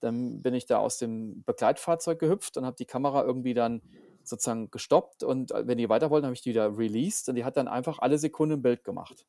Dann 0.00 0.42
bin 0.42 0.54
ich 0.54 0.66
da 0.66 0.78
aus 0.78 0.98
dem 0.98 1.44
Begleitfahrzeug 1.44 2.18
gehüpft 2.18 2.56
und 2.56 2.66
habe 2.66 2.74
die 2.76 2.84
Kamera 2.84 3.22
irgendwie 3.22 3.54
dann 3.54 3.80
sozusagen 4.24 4.72
gestoppt 4.72 5.22
und, 5.22 5.52
äh, 5.52 5.64
wenn 5.68 5.78
die 5.78 5.88
weiter 5.88 6.10
wollten, 6.10 6.26
habe 6.26 6.34
ich 6.34 6.42
die 6.42 6.50
wieder 6.50 6.76
released 6.76 7.28
und 7.28 7.36
die 7.36 7.44
hat 7.44 7.56
dann 7.56 7.68
einfach 7.68 8.00
alle 8.00 8.18
Sekunden 8.18 8.56
'n 8.58 8.62
Bild 8.62 8.82
gemacht. 8.82 9.24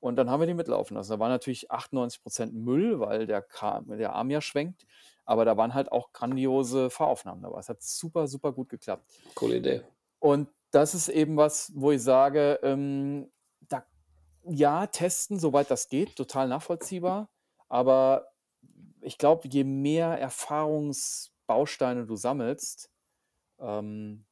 Und 0.00 0.16
dann 0.16 0.30
haben 0.30 0.40
wir 0.40 0.46
die 0.46 0.54
mitlaufen 0.54 0.96
lassen. 0.96 1.10
Da 1.12 1.18
war 1.18 1.28
natürlich 1.28 1.70
98% 1.70 2.54
Müll, 2.54 3.00
weil 3.00 3.26
der 3.26 3.42
Kram 3.42 3.88
der 3.98 4.14
Arm 4.14 4.30
ja 4.30 4.40
schwenkt, 4.40 4.86
aber 5.26 5.44
da 5.44 5.56
waren 5.58 5.74
halt 5.74 5.92
auch 5.92 6.12
grandiose 6.12 6.88
Fahraufnahmen 6.90 7.42
dabei. 7.42 7.60
Es 7.60 7.68
hat 7.68 7.82
super, 7.82 8.28
super 8.28 8.52
gut 8.52 8.70
geklappt. 8.70 9.10
Coole 9.34 9.56
Idee. 9.56 9.82
Und 10.20 10.48
das 10.74 10.94
ist 10.94 11.08
eben 11.08 11.36
was, 11.36 11.72
wo 11.74 11.92
ich 11.92 12.02
sage, 12.02 12.58
ähm, 12.62 13.30
da 13.60 13.86
ja, 14.44 14.86
testen, 14.86 15.38
soweit 15.38 15.70
das 15.70 15.88
geht, 15.88 16.16
total 16.16 16.48
nachvollziehbar, 16.48 17.30
aber 17.68 18.26
ich 19.00 19.18
glaube, 19.18 19.48
je 19.48 19.64
mehr 19.64 20.18
Erfahrungsbausteine 20.18 22.06
du 22.06 22.16
sammelst, 22.16 22.90
ähm, 23.60 24.26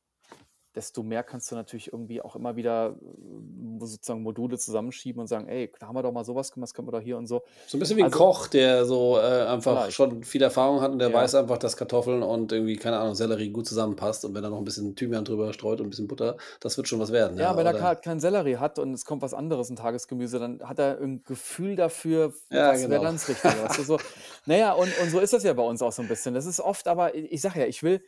desto 0.74 1.02
mehr 1.02 1.22
kannst 1.22 1.50
du 1.50 1.54
natürlich 1.56 1.92
irgendwie 1.92 2.22
auch 2.22 2.36
immer 2.36 2.56
wieder, 2.56 2.96
äh, 3.00 3.86
sozusagen 3.86 4.22
Module 4.22 4.58
zusammenschieben 4.58 5.20
und 5.20 5.26
sagen: 5.28 5.48
„Ey, 5.48 5.72
da 5.78 5.86
haben 5.88 5.96
wir 5.96 6.02
doch 6.02 6.12
mal 6.12 6.24
sowas 6.24 6.52
gemacht, 6.52 6.68
das 6.70 6.74
können 6.74 6.88
wir 6.88 6.92
doch 6.92 7.00
hier 7.00 7.18
und 7.18 7.26
so.“ 7.26 7.42
So 7.66 7.76
ein 7.76 7.80
bisschen 7.80 7.96
wie 7.96 8.02
ein 8.04 8.10
Also 8.10 8.10
Koch, 8.10 8.48
der 8.48 8.84
so, 8.84 9.18
äh, 9.18 9.46
einfach 9.46 9.80
Vielleicht. 9.80 9.90
schon 9.90 10.24
viel 10.24 10.42
Erfahrung 10.42 10.80
hat 10.80 10.90
und 10.92 10.98
der 10.98 11.12
Ja. 11.12 11.12
weiß 11.12 11.34
einfach, 11.36 11.58
dass 11.58 11.76
Kartoffeln 11.76 12.22
und 12.22 12.50
irgendwie, 12.52 12.76
keine 12.76 12.98
Ahnung, 12.98 13.14
Sellerie 13.14 13.50
gut 13.50 13.66
zusammenpasst 13.66 14.24
und 14.24 14.34
wenn 14.34 14.42
er 14.44 14.50
noch 14.50 14.58
ein 14.58 14.64
bisschen 14.64 14.96
Thymian 14.96 15.24
drüber 15.24 15.52
streut 15.52 15.80
und 15.80 15.86
ein 15.86 15.90
bisschen 15.90 16.08
Butter, 16.08 16.36
das 16.60 16.76
wird 16.76 16.88
schon 16.88 16.98
was 17.00 17.12
werden, 17.12 17.38
Ja, 17.38 17.56
ja, 17.56 17.56
wenn 17.56 17.64
er 17.66 17.72
oder 17.72 17.72
grad 17.72 18.02
keinen 18.02 18.20
Sellerie 18.20 18.58
hat 18.58 18.78
und 18.78 18.92
es 18.92 19.06
kommt 19.06 19.22
was 19.22 19.32
anderes, 19.32 19.70
'n 19.70 19.76
Tagesgemüse, 19.76 20.38
dann 20.38 20.60
hat 20.68 20.78
er 20.78 21.00
'n 21.00 21.22
Gefühl 21.22 21.76
dafür, 21.76 22.34
Ja, 22.50 22.76
was 22.76 22.86
wäre 22.88 23.00
genau. 23.00 23.06
dann 23.06 23.14
das 23.14 23.26
Richtige, 23.26 23.62
weißt 23.62 23.78
du, 23.78 23.82
so. 23.84 24.00
Na 24.44 24.54
ja, 24.56 24.72
und 24.74 24.92
und 24.94 25.08
so 25.08 25.18
ist 25.18 25.32
das 25.32 25.42
ja 25.42 25.54
bei 25.54 25.62
uns 25.62 25.80
auch 25.80 25.92
so 25.92 26.02
'n 26.02 26.08
bisschen. 26.08 26.34
Das 26.34 26.44
ist 26.44 26.60
oft 26.60 26.86
aber 26.88 27.14
ich 27.14 27.40
sage 27.40 27.60
ja, 27.60 27.66
ich 27.66 27.82
will 27.82 28.02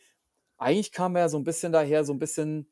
eigentlich 0.58 0.92
kam 0.92 1.16
ja 1.16 1.28
so 1.28 1.38
'n 1.38 1.44
bisschen 1.44 1.72
daher, 1.72 2.04
so 2.04 2.12
'n 2.12 2.18
bisschen 2.18 2.70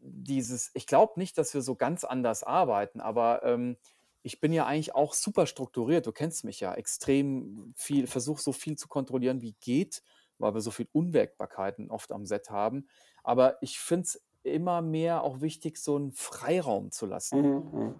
dieses 0.00 0.70
ich 0.74 0.86
glaube 0.86 1.14
nicht, 1.16 1.38
dass 1.38 1.54
wir 1.54 1.62
so 1.62 1.74
ganz 1.76 2.04
anders 2.04 2.42
arbeiten, 2.44 3.00
aber, 3.00 3.42
ähm, 3.44 3.76
ich 4.22 4.40
bin 4.40 4.52
ja 4.52 4.66
eigentlich 4.66 4.92
auch 4.94 5.14
super 5.14 5.46
strukturiert. 5.46 6.04
Du 6.06 6.10
kennst 6.12 6.44
mich 6.44 6.58
ja, 6.60 6.74
extrem 6.74 7.72
viel 7.76 8.08
versuche 8.08 8.42
so 8.42 8.52
viel 8.52 8.76
zu 8.76 8.88
kontrollieren, 8.88 9.40
wie 9.40 9.54
geht, 9.60 10.02
weil 10.38 10.52
wir 10.54 10.60
so 10.60 10.72
viel 10.72 10.88
Unwägbarkeiten 10.92 11.90
oft 11.92 12.10
am 12.12 12.26
Set 12.26 12.50
haben. 12.50 12.88
Aber 13.22 13.58
ich 13.62 13.78
finde 13.78 14.02
es 14.06 14.26
immer 14.42 14.82
mehr 14.82 15.22
auch 15.22 15.40
wichtig, 15.42 15.78
so 15.78 15.96
'n 15.96 16.10
Freiraum 16.12 16.90
zu 16.90 17.06
lassen. 17.06 17.32
Mhm, 17.32 17.70
mhm. 17.72 17.94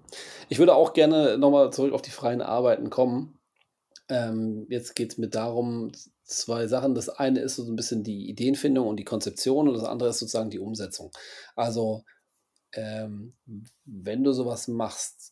Ich 0.48 0.58
würde 0.58 0.74
auch 0.74 0.92
gerne 0.92 1.36
noch 1.38 1.50
mal 1.50 1.72
zurück 1.72 1.92
auf 1.92 2.02
die 2.02 2.10
freien 2.10 2.40
Arbeiten 2.42 2.90
kommen. 2.90 3.38
Ähm, 4.08 4.66
jetzt 4.70 4.96
geht's 4.96 5.18
mir 5.18 5.28
darum, 5.28 5.92
z 6.26 6.38
2 6.44 6.66
Sachen. 6.68 6.94
Das 6.94 7.08
eine 7.08 7.40
ist 7.40 7.56
so 7.56 7.64
'n 7.64 7.76
bisschen 7.76 8.02
die 8.04 8.28
Ideenfindung 8.30 8.86
und 8.88 8.96
die 8.98 9.04
Konzeption 9.04 9.68
und 9.68 9.74
das 9.74 9.84
andere 9.84 10.10
ist 10.10 10.18
sozusagen 10.20 10.50
die 10.50 10.58
Umsetzung. 10.60 11.10
Also, 11.56 12.04
ähm, 12.74 13.34
wenn 13.86 14.24
du 14.24 14.32
so 14.32 14.46
was 14.46 14.68
machst 14.68 15.30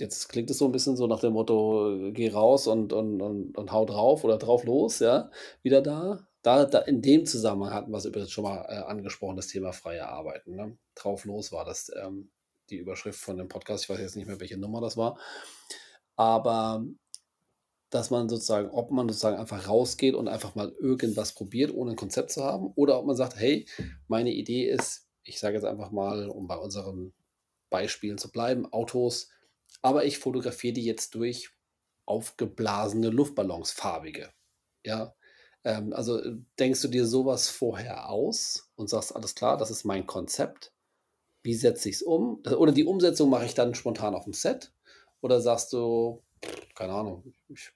jetzt 0.00 0.28
klingt 0.28 0.50
es 0.50 0.58
so 0.58 0.66
'n 0.66 0.72
bisschen 0.72 0.96
so 0.96 1.06
nach 1.06 1.20
dem 1.20 1.34
Motto: 1.34 2.10
„Geh 2.12 2.28
raus 2.30 2.66
und 2.66 2.92
und 2.92 3.22
und 3.22 3.56
und 3.56 3.72
hau 3.72 3.84
drauf 3.84 4.24
oder 4.24 4.38
drauf 4.38 4.64
los“, 4.64 4.98
ja, 4.98 5.30
wieder 5.62 5.82
da. 5.82 6.26
Da 6.42 6.64
da 6.66 6.80
in 6.80 7.00
dem 7.00 7.24
Zusammenhang 7.26 7.72
hatten 7.72 7.92
wir's 7.92 8.04
übrigens 8.04 8.30
schon 8.32 8.42
mal, 8.44 8.64
äh, 8.68 8.74
angesprochen, 8.90 9.36
das 9.36 9.46
Thema 9.46 9.72
freie 9.72 10.06
Arbeiten, 10.08 10.56
ne? 10.56 10.76
Drauf 10.96 11.24
los 11.24 11.52
war 11.52 11.64
das, 11.64 11.90
ähm, 12.02 12.30
die 12.70 12.76
Überschrift 12.76 13.20
von 13.20 13.36
dem 13.38 13.48
Podcast. 13.48 13.84
Ich 13.84 13.90
weiß 13.90 14.00
jetzt 14.00 14.16
nicht 14.16 14.26
mehr, 14.26 14.40
welche 14.40 14.56
Nummer 14.58 14.80
das 14.80 14.96
war. 14.96 15.16
Aber 16.18 16.84
dass 17.94 18.10
man 18.10 18.28
sozusagen 18.28 18.70
ob 18.70 18.90
man 18.92 19.08
sozusagen 19.08 19.38
einfach 19.38 19.68
rausgeht 19.68 20.14
und 20.16 20.28
einfach 20.28 20.54
mal 20.56 20.72
irgendwas 20.80 21.34
probiert, 21.34 21.72
ohne 21.74 21.92
'n 21.92 21.96
Konzept 21.96 22.32
zu 22.32 22.44
haben, 22.44 22.72
oder 22.76 22.98
ob 23.00 23.06
man 23.06 23.16
sagt: 23.16 23.36
„Hey, 23.38 23.66
meine 24.08 24.32
Idee 24.32 24.68
ist“ 24.70 25.08
ich 25.24 25.40
sage 25.40 25.56
jetzt 25.56 25.64
einfach 25.66 25.90
mal, 25.92 26.28
um 26.30 26.48
bei 26.48 26.56
unseren 26.58 27.14
Beispielen 27.70 28.18
zu 28.18 28.30
bleiben, 28.32 28.66
Autos, 28.72 29.30
aber 29.82 30.04
ich 30.06 30.18
fotografiere 30.18 30.74
die 30.74 30.84
jetzt 30.84 31.14
durch 31.16 31.50
aufgeblasene 32.06 33.10
Luftballons, 33.10 33.72
farbige, 33.72 34.30
ja? 34.86 35.14
Ähm, 35.64 35.92
also, 35.94 36.20
äh, 36.20 36.36
denkst 36.60 36.82
du 36.82 36.88
dir 36.88 37.06
so 37.06 37.26
was 37.26 37.48
vorher 37.50 38.10
aus 38.10 38.70
und 38.76 38.88
sagst: 38.90 39.16
„Alles 39.16 39.34
klar, 39.36 39.58
das 39.58 39.70
ist 39.72 39.84
mein 39.84 40.06
Konzept. 40.08 40.72
Wie 41.44 41.54
setze 41.56 41.90
ich's 41.90 42.02
um?“ 42.04 42.42
Äh, 42.46 42.54
oder 42.56 42.72
die 42.72 42.86
Umsetzung 42.86 43.30
mache 43.30 43.46
ich 43.46 43.54
dann 43.56 43.74
spontan 43.76 44.14
aufm 44.16 44.34
Set? 44.34 44.74
Oder 45.22 45.40
sagst 45.42 45.72
du: 45.74 46.23
„Keine 46.74 46.92
Ahnung, 46.94 47.32
ich 47.48 47.72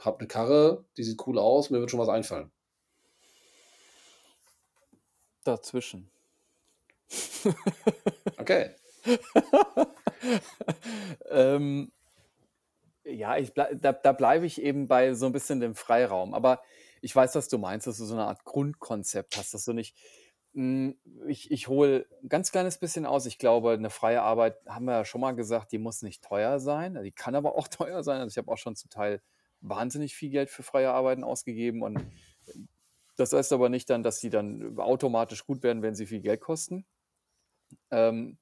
habe 0.00 0.22
'ne 0.22 0.28
Karre, 0.28 0.84
die 0.96 1.04
sieht 1.04 1.26
cool 1.26 1.38
aus, 1.38 1.70
mir 1.70 1.80
wird 1.80 1.90
schon 1.90 2.00
was 2.00 2.08
einfallen?“ 2.08 2.50
Dazwischen. 5.46 6.10
Okay. 8.40 8.70
Ähm, 11.30 11.90
ja, 13.04 13.36
ich 13.38 13.54
blei 13.54 13.74
da 13.74 13.92
da 13.92 14.12
bleibe 14.12 14.46
ich 14.46 14.60
eben 14.60 14.88
bei 14.88 15.14
so 15.14 15.26
'n 15.26 15.32
bisschen 15.32 15.60
dem 15.60 15.74
Freiraum. 15.74 16.34
Aber 16.34 16.62
ich 17.02 17.14
weiß, 17.14 17.34
was 17.36 17.48
du 17.48 17.58
meinst, 17.58 17.86
dass 17.86 17.98
du 17.98 18.04
so 18.04 18.14
'ne 18.16 18.24
Art 18.26 18.44
Grundkonzept 18.44 19.36
hast, 19.36 19.54
dass 19.54 19.64
du 19.64 19.72
nicht 19.72 19.96
hm, 20.56 20.96
ich 21.28 21.52
ich 21.52 21.68
hole 21.68 22.06
'n 22.24 22.30
ganz 22.30 22.52
kleines 22.52 22.78
bisschen 22.78 23.06
aus. 23.06 23.26
Ich 23.26 23.38
glaube, 23.38 23.78
'ne 23.78 23.90
freie 23.90 24.22
Arbeit, 24.22 24.58
haben 24.68 24.86
wir 24.86 24.94
ja 24.94 25.06
schon 25.06 25.22
mal 25.22 25.32
gesagt, 25.36 25.72
die 25.72 25.78
muss 25.78 26.02
nicht 26.02 26.24
teuer 26.24 26.60
sein. 26.60 27.02
Die 27.04 27.12
kann 27.12 27.36
aber 27.36 27.56
auch 27.56 27.68
teuer 27.70 28.04
sein. 28.04 28.20
Also, 28.22 28.34
ich 28.34 28.38
habe 28.38 28.52
auch 28.52 28.58
schon 28.58 28.76
zum 28.76 28.90
Teil 28.90 29.22
wahnsinnig 29.62 30.16
viel 30.16 30.30
Geld 30.30 30.50
für 30.50 30.64
freie 30.64 30.92
Arbeiten 30.92 31.24
ausgegeben 31.24 31.82
und 31.82 32.06
das 33.16 33.32
heißt 33.32 33.52
aber 33.52 33.68
nicht 33.68 33.88
dann, 33.90 34.02
dass 34.02 34.20
die 34.20 34.30
dann 34.30 34.78
automatisch 34.78 35.44
gut 35.46 35.62
werden, 35.62 35.82
wenn 35.82 35.94
sie 35.94 36.06
viel 36.06 36.20
Geld 36.20 36.40
kosten. 36.40 36.86
Ähm, 37.90 38.38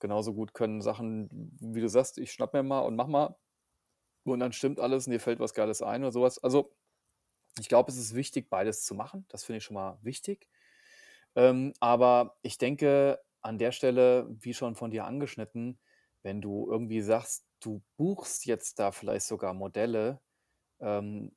genauso 0.00 0.34
gut 0.34 0.54
können 0.54 0.80
Sachen, 0.82 1.28
wie 1.60 1.80
du 1.80 1.88
sagst: 1.88 2.18
„Ich 2.18 2.32
schnappe 2.32 2.58
mir 2.62 2.68
mal 2.68 2.80
und 2.80 2.96
mache 2.96 3.10
mal“ 3.10 3.36
und 4.24 4.40
dann 4.40 4.52
stimmt 4.52 4.80
alles 4.80 5.06
und 5.06 5.12
dir 5.12 5.20
fällt 5.20 5.40
was 5.40 5.54
Geiles 5.54 5.82
ein 5.82 6.02
oder 6.04 6.12
so 6.12 6.22
was. 6.22 6.42
Also, 6.42 6.74
ich 7.60 7.68
glaube, 7.68 7.90
es 7.92 7.98
ist 7.98 8.14
wichtig, 8.14 8.50
beides 8.50 8.84
zu 8.84 8.94
machen. 8.94 9.26
Das 9.30 9.44
finde 9.44 9.58
ich 9.58 9.64
schon 9.64 9.74
mal 9.76 9.98
wichtig. 10.02 10.48
Ähm, 11.36 11.72
aber 11.80 12.36
ich 12.42 12.58
denke 12.58 13.20
an 13.42 13.58
der 13.58 13.72
Stelle, 13.72 14.26
wie 14.40 14.54
schon 14.54 14.74
von 14.76 14.90
dir 14.90 15.04
angeschnitten, 15.06 15.78
wenn 16.22 16.40
du 16.40 16.68
irgendwie 16.70 17.00
sagst, 17.02 17.46
du 17.60 17.82
buchst 17.96 18.46
jetzt 18.46 18.78
da 18.78 18.92
vielleicht 18.92 19.26
sogar 19.26 19.54
Modelle, 19.54 20.20
ähm, 20.80 21.32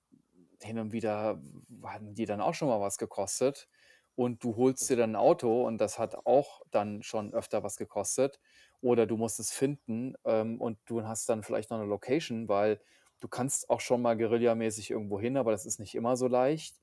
hin 0.61 0.79
und 0.79 0.93
wieder 0.93 1.41
haben 1.83 2.15
die 2.15 2.25
dann 2.25 2.41
auch 2.41 2.53
schon 2.55 2.69
mal 2.69 2.81
was 2.81 2.97
gekostet 2.99 3.69
und 4.15 4.43
du 4.43 4.55
holst 4.57 4.89
dir 4.89 4.97
dann 4.97 5.11
'n 5.13 5.17
Auto 5.17 5.65
und 5.67 5.79
das 5.79 5.99
hat 5.99 6.15
auch 6.27 6.61
dann 6.71 7.03
schon 7.03 7.33
öfter 7.33 7.63
was 7.63 7.77
gekostet 7.77 8.39
oder 8.81 9.07
du 9.07 9.17
musst 9.17 9.39
es 9.39 9.51
finden, 9.53 10.15
ähm, 10.25 10.61
und 10.61 10.79
du 10.87 11.03
hast 11.05 11.29
dann 11.29 11.43
vielleicht 11.43 11.71
noch 11.71 11.79
'ne 11.79 11.85
Location, 11.85 12.49
weil 12.49 12.81
du 13.21 13.27
kannst 13.29 13.69
auch 13.71 13.81
schon 13.81 14.01
mal 14.03 14.17
guerillamäßig 14.17 14.91
irgendwo 14.91 15.19
hin, 15.21 15.37
aber 15.37 15.51
das 15.51 15.65
ist 15.67 15.79
nicht 15.79 15.95
immer 15.95 16.17
so 16.17 16.27
leicht. 16.27 16.81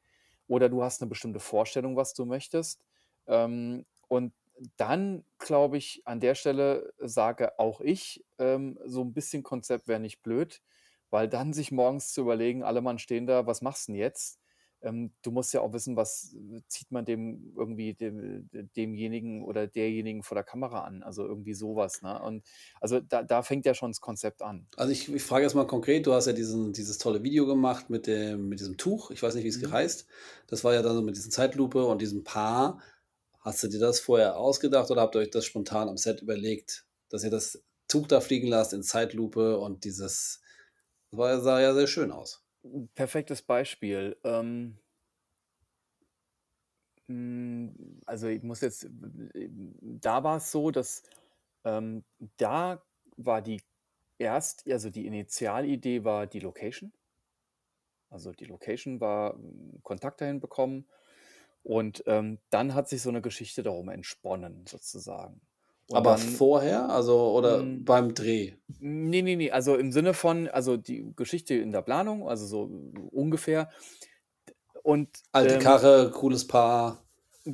Oder 0.48 0.68
du 0.70 0.82
hast 0.84 1.00
'ne 1.02 1.08
bestimmte 1.08 1.40
Vorstellung, 1.40 1.96
was 1.96 2.14
du 2.14 2.26
möchtest. 2.26 2.84
Ähm, 3.26 3.86
und 4.08 4.34
dann 4.76 5.24
glaube 5.38 5.76
ich, 5.78 6.02
an 6.06 6.20
der 6.20 6.34
Stelle 6.34 6.92
sage 6.98 7.58
auch 7.58 7.80
ich, 7.80 8.24
ähm, 8.38 8.78
so 8.84 9.02
'n 9.02 9.12
bisschen 9.12 9.42
Konzept 9.42 9.88
wäre 9.88 10.00
nicht 10.00 10.22
blöd, 10.22 10.62
weil 11.10 11.28
dann 11.28 11.52
sich 11.52 11.72
morgens 11.72 12.12
zu 12.12 12.20
überlegen: 12.22 12.62
„Alle 12.62 12.80
Mann 12.82 12.98
stehen 12.98 13.26
da, 13.26 13.46
was 13.46 13.62
machst 13.62 13.88
'n 13.88 13.94
jetzt?“ 13.96 14.40
ähm, 14.82 15.14
du 15.22 15.30
musst 15.30 15.54
ja 15.54 15.60
auch 15.62 15.72
wissen, 15.72 15.96
was 15.96 16.34
äh, 16.34 16.60
zieht 16.68 16.90
man 16.92 17.04
dem 17.06 17.54
irgendwie 17.56 17.94
dem 17.94 18.48
demjenigen 18.76 19.42
oder 19.44 19.66
derjenigen 19.66 20.22
vor 20.22 20.34
der 20.36 20.44
Kamera 20.44 20.82
an? 20.84 21.02
Also, 21.02 21.26
irgendwie 21.26 21.54
sowas, 21.54 22.02
ne? 22.02 22.20
Und 22.22 22.46
also, 22.80 23.00
da 23.00 23.22
da 23.22 23.42
fängt 23.42 23.64
ja 23.66 23.74
schon 23.74 23.90
das 23.92 24.00
Konzept 24.00 24.42
an. 24.42 24.68
Also, 24.76 24.90
ich 24.92 25.12
ich 25.12 25.22
frage 25.22 25.44
jetzt 25.44 25.54
mal 25.54 25.66
konkret, 25.66 26.04
du 26.06 26.12
hast 26.14 26.26
ja 26.26 26.32
diesen 26.32 26.72
dieses 26.72 26.98
tolle 26.98 27.22
Video 27.22 27.46
gemacht 27.46 27.90
mit 27.90 28.06
dem 28.08 28.48
mit 28.48 28.58
diesem 28.60 28.76
Tuch. 28.76 29.10
Ich 29.12 29.22
weiß 29.22 29.34
nicht, 29.36 29.44
wie 29.44 29.48
es 29.48 29.60
Mhm. 29.60 29.72
heißt. 29.72 30.06
Das 30.48 30.64
war 30.64 30.74
ja 30.74 30.82
dann 30.82 30.96
so 30.96 31.02
mit 31.02 31.16
diesen 31.16 31.30
Zeitlupe 31.30 31.84
und 31.86 32.00
diesem 32.02 32.24
Paar. 32.24 32.80
Hast 33.44 33.62
du 33.62 33.68
dir 33.68 33.78
das 33.78 34.00
vorher 34.00 34.38
ausgedacht 34.38 34.90
oder 34.90 35.02
habt 35.02 35.16
ihr 35.16 35.18
euch 35.18 35.30
das 35.30 35.44
spontan 35.44 35.90
am 35.90 35.98
Set 35.98 36.22
überlegt, 36.22 36.86
dass 37.10 37.24
ihr 37.24 37.30
das 37.30 37.62
Tuch 37.88 38.06
da 38.06 38.22
fliegen 38.22 38.48
lasst 38.48 38.72
in 38.72 38.82
Zeitlupe 38.82 39.58
und 39.58 39.84
dieses 39.84 40.40
war 41.10 41.38
sah 41.42 41.60
ja 41.60 41.74
sehr 41.74 41.86
schön 41.86 42.10
aus. 42.10 42.42
Perfektes 42.94 43.42
Beispiel. 43.42 44.16
Ähm 44.24 44.78
hm, 47.06 48.00
also, 48.06 48.28
ich 48.28 48.42
muss 48.42 48.62
jetzt 48.62 48.88
da 48.90 50.24
war 50.24 50.38
es 50.38 50.50
so, 50.50 50.70
dass, 50.70 51.02
ähm, 51.64 52.02
da 52.38 52.82
war 53.18 53.42
die 53.42 53.60
erst 54.16 54.66
also, 54.70 54.88
die 54.88 55.04
Initialidee 55.04 56.02
war 56.02 56.26
die 56.26 56.40
Location. 56.40 56.94
Also, 58.08 58.32
die 58.32 58.46
Location 58.46 59.00
war 59.00 59.38
Kontakt 59.82 60.22
dahin 60.22 60.40
bekommen 60.40 60.88
und, 61.64 62.04
ähm, 62.06 62.40
dann 62.50 62.74
hat 62.74 62.88
sich 62.90 63.02
so 63.02 63.10
'ne 63.12 63.22
Geschichte 63.22 63.64
darum 63.64 63.90
entsponnen 63.90 64.66
sozusagen. 64.68 65.42
Und 65.88 66.06
Aber 66.06 66.06
dann 66.06 66.18
vorher, 66.18 66.88
also 66.90 67.32
oder 67.34 67.62
hm, 67.62 67.84
beim 67.84 68.14
Dreh? 68.14 68.54
ne, 68.78 69.22
ne, 69.22 69.36
ne, 69.36 69.52
also, 69.52 69.76
im 69.76 69.92
Sinne 69.92 70.14
von 70.14 70.48
also, 70.48 70.76
die 70.78 71.12
Geschichte 71.16 71.54
in 71.54 71.72
der 71.72 71.82
Planung, 71.82 72.28
also, 72.28 72.46
so 72.46 72.64
ungefähr 73.12 73.70
und, 74.84 75.22
Alte 75.32 75.58
ähm 75.58 75.58
Karre, 75.58 76.12
cooles 76.12 76.46
Paar. 76.46 77.02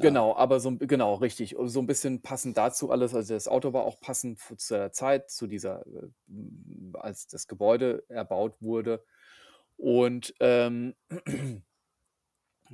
Ja. 0.01 0.13
Genau, 0.13 0.37
aber 0.37 0.61
so 0.61 0.77
genau, 0.79 1.15
richtig. 1.15 1.57
So 1.65 1.81
'n 1.81 1.87
bisschen 1.89 2.23
passend 2.23 2.57
dazu 2.57 2.93
alles. 2.93 3.13
Also, 3.13 3.35
das 3.35 3.49
Auto 3.49 3.73
war 3.73 3.83
auch 3.83 3.99
passend 4.01 4.39
f 4.39 4.55
zu 4.57 4.75
der 4.75 4.93
Zeit, 4.93 5.31
zu 5.31 5.49
dieser 5.49 5.85
äh, 5.85 6.09
als 6.95 7.27
das 7.27 7.49
Gebäude 7.49 8.05
erbaut 8.09 8.55
wurde. 8.63 9.05
Und, 9.77 10.35
ähm, 10.41 10.95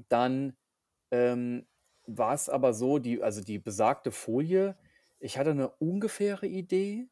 dann, 0.09 0.57
ähm, 1.17 1.67
war's 2.07 2.49
aber 2.49 2.75
so, 2.75 2.99
die 2.99 3.23
also, 3.23 3.43
die 3.43 3.59
besagte 3.59 4.13
Folie 4.13 4.77
ich 5.21 5.39
hatte 5.39 5.55
'ne 5.55 5.69
ungefähre 5.81 6.47
Idee, 6.47 7.09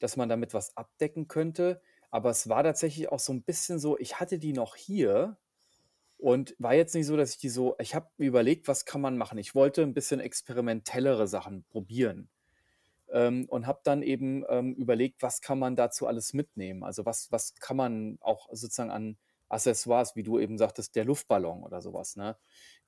dass 0.00 0.16
man 0.16 0.28
damit 0.28 0.54
was 0.54 0.76
abdecken 0.76 1.28
könnte, 1.28 1.82
aber 2.10 2.30
es 2.30 2.48
war 2.48 2.62
tatsächlich 2.64 3.10
auch 3.12 3.18
so 3.20 3.32
'n 3.32 3.42
bisschen 3.44 3.78
so, 3.80 3.98
ich 3.98 4.20
hatte 4.20 4.38
die 4.38 4.52
noch 4.54 4.76
hier 4.76 5.38
und 6.18 6.56
war 6.60 6.74
jetzt 6.74 6.94
nicht 6.94 7.06
so, 7.06 7.16
dass 7.16 7.32
ich 7.32 7.38
die 7.38 7.50
so 7.50 7.76
ich 7.80 7.94
habe 7.96 8.10
mir 8.18 8.26
überlegt, 8.28 8.68
was 8.68 8.84
kann 8.86 9.00
man 9.02 9.18
machen? 9.18 9.38
Ich 9.38 9.54
wollte 9.56 9.82
'n 9.84 9.94
bisschen 9.94 10.20
experimentellere 10.20 11.28
Sachen 11.28 11.64
probieren, 11.66 12.30
ähm, 13.12 13.46
und 13.50 13.66
habe 13.68 13.80
dann 13.84 14.02
eben, 14.02 14.44
ähm, 14.50 14.74
überlegt, 14.76 15.22
was 15.22 15.40
kann 15.42 15.58
man 15.60 15.76
dazu 15.76 16.06
alles 16.08 16.34
mitnehmen? 16.34 16.84
Also, 16.84 17.06
was 17.06 17.32
was 17.32 17.54
kann 17.56 17.76
man 17.78 18.18
auch 18.22 18.48
sozusagen 18.52 18.90
an 18.92 19.18
Accessoires, 19.50 20.16
wie 20.16 20.22
du 20.24 20.38
eben 20.38 20.58
sagtest, 20.58 20.96
der 20.96 21.04
Luftballon 21.06 21.62
oder 21.64 21.80
so 21.82 21.92
was, 21.94 22.16
ne? 22.16 22.36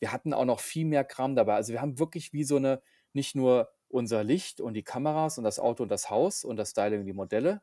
Wir 0.01 0.13
hatten 0.13 0.35
auch 0.35 0.45
noch 0.47 0.61
viel 0.61 0.87
mehr 0.87 1.05
Kram 1.05 1.37
dabei. 1.37 1.55
Also, 1.57 1.73
wir 1.73 1.81
haben 1.83 1.99
wirklich 1.99 2.33
wie 2.33 2.45
so 2.45 2.59
'ne 2.59 2.83
nicht 3.15 3.35
nur 3.37 3.71
unser 3.89 4.25
Licht 4.25 4.61
und 4.61 4.75
die 4.75 4.85
Kameras 4.85 5.39
und 5.39 5.45
das 5.45 5.59
Auto 5.61 5.83
und 5.85 5.91
das 5.91 6.11
Haus 6.11 6.45
und 6.45 6.57
das 6.57 6.71
Styling 6.73 7.01
und 7.01 7.07
die 7.07 7.13
Modelle 7.15 7.61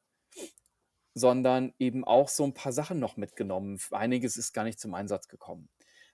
sondern 1.15 1.73
eben 1.79 2.03
auch 2.05 2.29
so 2.29 2.43
'n 2.43 2.53
paar 2.53 2.71
Sachen 2.71 2.99
noch 2.99 3.17
mitgenommen. 3.17 3.79
Einiges 3.91 4.37
ist 4.37 4.53
gar 4.53 4.63
nicht 4.63 4.79
zum 4.79 4.93
Einsatz 4.93 5.27
gekommen. 5.27 5.69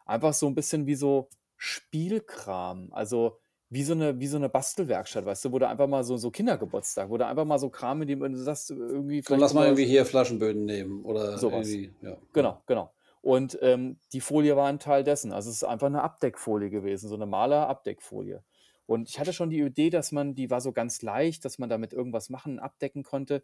Einfach 0.06 0.34
so 0.34 0.48
'n 0.48 0.56
bisschen 0.56 0.86
wie 0.88 0.96
so 0.96 1.30
Spielkram, 1.58 2.90
also, 2.94 3.40
wie 3.74 3.84
so 3.84 3.96
'ne 3.96 4.20
wie 4.20 4.28
so 4.28 4.40
'ne 4.40 4.50
Bastelwerkstatt, 4.50 5.26
weißt 5.26 5.46
du, 5.46 5.52
wo 5.54 5.60
du 5.60 5.68
einfach 5.68 5.88
mal 5.88 6.04
so 6.04 6.18
so 6.18 6.32
Kindergeburtstag, 6.32 7.10
wo 7.10 7.18
du 7.18 7.26
einfach 7.28 7.46
mal 7.46 7.60
so 7.60 7.70
Kram 7.70 8.00
mit 8.00 8.10
dem 8.10 8.20
du 8.22 8.36
sagst, 8.38 8.72
irgendwie 8.72 9.24
Komm, 9.26 9.40
lass 9.40 9.54
mal 9.54 9.66
irgendwie 9.66 9.86
hier 9.86 10.06
Flaschenböden 10.06 10.66
nehmen 10.66 11.06
oder 11.06 11.38
So 11.38 11.52
was. 11.52 11.80
irgendwie 11.80 11.96
ja. 12.02 12.18
Genau, 12.34 12.62
genau. 12.68 12.94
Und, 13.22 13.58
ähm, 13.62 14.00
die 14.12 14.22
Folie 14.22 14.56
war 14.56 14.70
'n 14.70 14.80
Teil 14.80 15.04
dessen. 15.04 15.32
Also, 15.32 15.50
es 15.50 15.58
ist 15.58 15.64
einfach 15.64 15.90
'ne 15.90 16.02
Abdeckfolie 16.02 16.70
gewesen, 16.70 17.08
so 17.10 17.16
'ne 17.18 17.26
Maler-Abdeckfolie. 17.26 18.44
Und 18.86 19.10
ich 19.10 19.20
hatte 19.20 19.34
schon 19.34 19.50
die 19.50 19.62
Idee, 19.62 19.90
dass 19.90 20.12
man 20.12 20.36
die 20.36 20.50
war 20.50 20.60
so 20.62 20.74
ganz 20.74 21.02
leicht, 21.02 21.46
dass 21.46 21.58
man 21.58 21.70
damit 21.70 21.94
irgendwas 21.94 22.30
machen, 22.30 22.60
abdecken 22.60 23.04
konnte. 23.04 23.44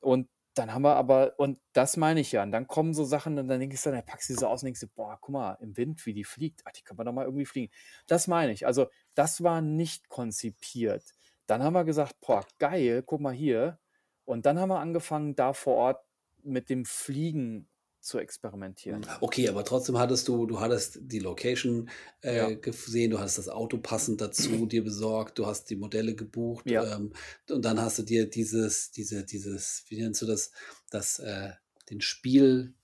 Und 0.00 0.28
dann 0.54 0.72
haben 0.72 0.82
wir 0.82 0.94
aber 0.96 1.34
und 1.38 1.58
das 1.72 1.96
meine 1.96 2.20
ich 2.20 2.32
ja. 2.32 2.42
Und 2.42 2.52
dann 2.52 2.66
kommen 2.68 2.94
so 2.94 3.04
Sachen 3.04 3.38
und 3.38 3.48
dann 3.48 3.60
denkst 3.60 3.82
du 3.82 3.90
dann 3.90 4.04
packst 4.04 4.28
du 4.28 4.34
die 4.34 4.38
so 4.40 4.46
aus 4.48 4.62
und 4.62 4.66
denkst 4.66 4.80
dir: 4.80 4.88
„Boah, 4.94 5.18
guck 5.20 5.32
mal, 5.32 5.54
im 5.60 5.76
Wind, 5.76 6.04
wie 6.06 6.14
die 6.14 6.24
fliegt. 6.24 6.62
Ach, 6.64 6.72
die 6.72 6.82
kann 6.82 6.96
man 6.96 7.06
doch 7.06 7.12
mal 7.12 7.24
irgendwie 7.24 7.46
fliegen.“ 7.46 7.72
Das 8.06 8.28
meine 8.28 8.52
ich. 8.52 8.66
Also, 8.66 8.86
das 9.14 9.42
war 9.42 9.60
nicht 9.60 10.08
konzipiert. 10.08 11.04
Dann 11.46 11.62
haben 11.62 11.74
wir 11.74 11.84
gesagt: 11.84 12.16
„Boah, 12.20 12.44
geil, 12.58 13.02
guck 13.04 13.20
mal 13.20 13.32
hier.“ 13.34 13.78
Und 14.24 14.46
dann 14.46 14.58
haben 14.58 14.70
wir 14.70 14.78
angefangen, 14.80 15.34
da 15.36 15.52
vor 15.52 15.74
Ort 15.76 16.04
mit 16.42 16.70
dem 16.70 16.84
Fliegen 16.84 17.68
zu 18.04 18.18
experimentieren. 18.18 19.08
okay, 19.22 19.48
aber 19.48 19.64
trotzdem 19.64 19.98
hattest 19.98 20.28
du 20.28 20.46
du 20.46 20.60
hattest 20.60 20.98
die 21.02 21.18
Location, 21.18 21.88
Ja. 22.30 22.50
äh, 22.50 22.56
gesehen, 22.56 23.10
du 23.10 23.18
hast 23.18 23.38
das 23.38 23.48
Auto 23.48 23.78
passend 23.78 24.20
dazu 24.20 24.66
dir 24.66 24.84
besorgt, 24.84 25.38
du 25.38 25.46
hast 25.46 25.70
die 25.70 25.76
Modelle 25.76 26.14
gebucht, 26.14 26.66
Ja. 26.66 26.88
ähm, 26.92 27.12
und 27.50 27.64
dann 27.64 27.80
hast 27.80 27.98
du 27.98 28.02
dir 28.02 28.28
dieses 28.28 28.90
diese 28.90 29.24
dieses 29.24 29.84
wie 29.88 30.00
nennst 30.02 30.20
du 30.22 30.26
das 30.26 30.50
das, 30.90 31.18
äh 31.18 31.52
den 31.90 32.00
Spiel 32.00 32.74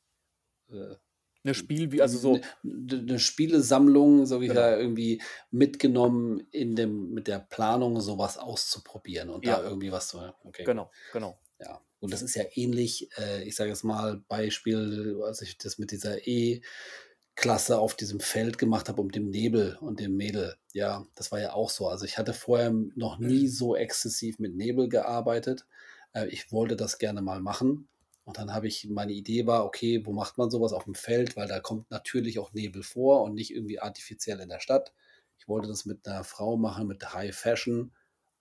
äh, 0.71 0.97
'Ne 1.45 1.55
hm, 1.55 1.71
Spiel 1.71 1.91
wie 1.93 2.03
also, 2.03 2.19
so 2.19 2.43
n 2.65 2.87
'ne 3.07 3.19
Spielesammlung, 3.21 4.27
sage 4.27 4.47
ich 4.47 4.53
Genau. 4.53 4.55
ja, 4.55 4.77
irgendwie 4.79 5.23
mitgenommen 5.51 6.41
in 6.53 6.77
dem 6.77 7.13
mit 7.15 7.29
der 7.29 7.41
Planung 7.41 8.01
so 8.01 8.19
was 8.19 8.39
auszuprobieren 8.39 9.31
und 9.31 9.47
da 9.49 9.63
Ja. 9.63 9.65
irgendwie 9.65 9.93
was 9.93 10.09
zu 10.09 10.19
okay. 10.45 10.67
Genau, 10.67 10.95
genau. 11.11 11.41
Ja. 11.61 11.81
Und 12.01 12.13
das 12.13 12.23
ist 12.23 12.35
ja 12.35 12.45
ähnlich, 12.55 13.11
äh, 13.19 13.43
ich 13.45 13.55
sage 13.57 13.71
jetzt 13.71 13.85
mal, 13.85 14.23
Beispiel, 14.29 15.21
als 15.23 15.43
ich 15.43 15.59
das 15.59 15.79
mit 15.79 15.91
dieser 15.91 16.27
E-Klasse 16.27 17.79
auf 17.79 17.95
diesem 17.97 18.21
Feld 18.21 18.57
gemacht 18.59 18.89
habe 18.89 19.03
und 19.03 19.15
dem 19.15 19.29
Nebel 19.31 19.77
und 19.81 20.01
dem 20.01 20.17
Mädel. 20.17 20.57
Ja, 20.73 21.07
das 21.17 21.31
war 21.33 21.41
ja 21.41 21.53
auch 21.53 21.69
so. 21.71 21.89
Also, 21.89 22.05
ich 22.07 22.17
hatte 22.19 22.33
vorher 22.35 22.71
noch 22.73 23.19
nie 23.19 23.49
so 23.49 23.77
exzessiv 23.77 24.39
mit 24.39 24.55
Nebel 24.57 24.89
gearbeitet. 24.89 25.67
Äh, 26.15 26.29
ich 26.29 26.51
wollte 26.53 26.77
das 26.77 26.99
gerne 26.99 27.21
mal 27.23 27.41
machen. 27.41 27.89
Und 28.25 28.39
dann 28.39 28.55
habe 28.55 28.69
ich 28.69 28.89
meine 28.89 29.13
Idee 29.13 29.47
war: 29.47 29.65
„Okay, 29.67 30.05
wo 30.07 30.13
macht 30.13 30.39
man 30.39 30.51
so 30.51 30.61
was? 30.63 30.73
Aufm 30.73 30.95
Feld“, 30.95 31.37
weil 31.37 31.49
da 31.49 31.61
kommt 31.61 31.91
natürlich 31.91 32.39
auch 32.39 32.53
Nebel 32.55 32.83
vor 32.83 33.23
und 33.25 33.35
nicht 33.35 33.53
irgendwie 33.55 33.81
artifiziell 33.81 34.41
in 34.41 34.49
der 34.49 34.61
Stadt. 34.61 34.93
Ich 35.39 35.49
wollte 35.49 35.69
das 35.69 35.85
mit 35.87 36.07
'ner 36.07 36.25
Frau 36.25 36.57
machen, 36.57 36.87
mit 36.87 37.13
High 37.15 37.35
Fashion, 37.37 37.93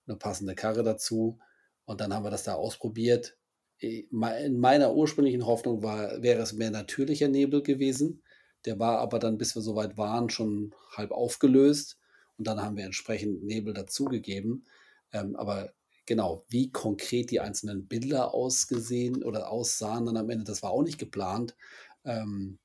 'ne 0.06 0.16
passende 0.16 0.54
Karre 0.54 0.82
dazu. 0.84 1.38
Und 1.90 2.00
dann 2.00 2.14
haben 2.14 2.24
wir 2.24 2.30
das 2.30 2.44
da 2.44 2.54
ausprobiert. 2.54 3.36
Äh, 3.80 4.04
in 4.12 4.60
meiner 4.60 4.94
ursprünglichen 4.94 5.44
Hoffnung 5.44 5.82
war 5.82 6.22
wäre 6.22 6.40
es 6.40 6.52
mehr 6.52 6.70
natürlicher 6.70 7.26
Nebel 7.26 7.64
gewesen. 7.64 8.22
Der 8.64 8.78
war 8.78 8.98
aber 8.98 9.18
dann, 9.18 9.38
bis 9.38 9.56
wir 9.56 9.62
so 9.62 9.74
weit 9.74 9.98
waren, 9.98 10.30
schon 10.30 10.72
halb 10.92 11.10
aufgelöst 11.10 11.98
und 12.38 12.46
dann 12.46 12.62
haben 12.62 12.76
wir 12.76 12.84
entsprechend 12.84 13.42
Nebel 13.42 13.74
dazugegeben. 13.74 14.66
Ähm, 15.12 15.34
aber 15.34 15.72
genau, 16.06 16.44
wie 16.48 16.70
konkret 16.70 17.32
die 17.32 17.40
einzelnen 17.40 17.88
Bilder 17.88 18.34
ausgesehen 18.34 19.24
oder 19.24 19.50
aussahen 19.50 20.06
dann 20.06 20.16
am 20.16 20.30
Ende, 20.30 20.44
das 20.44 20.62
war 20.62 20.70
auch 20.70 20.84
nicht 20.84 20.98
geplant. 20.98 21.56
Ähm, 22.04 22.60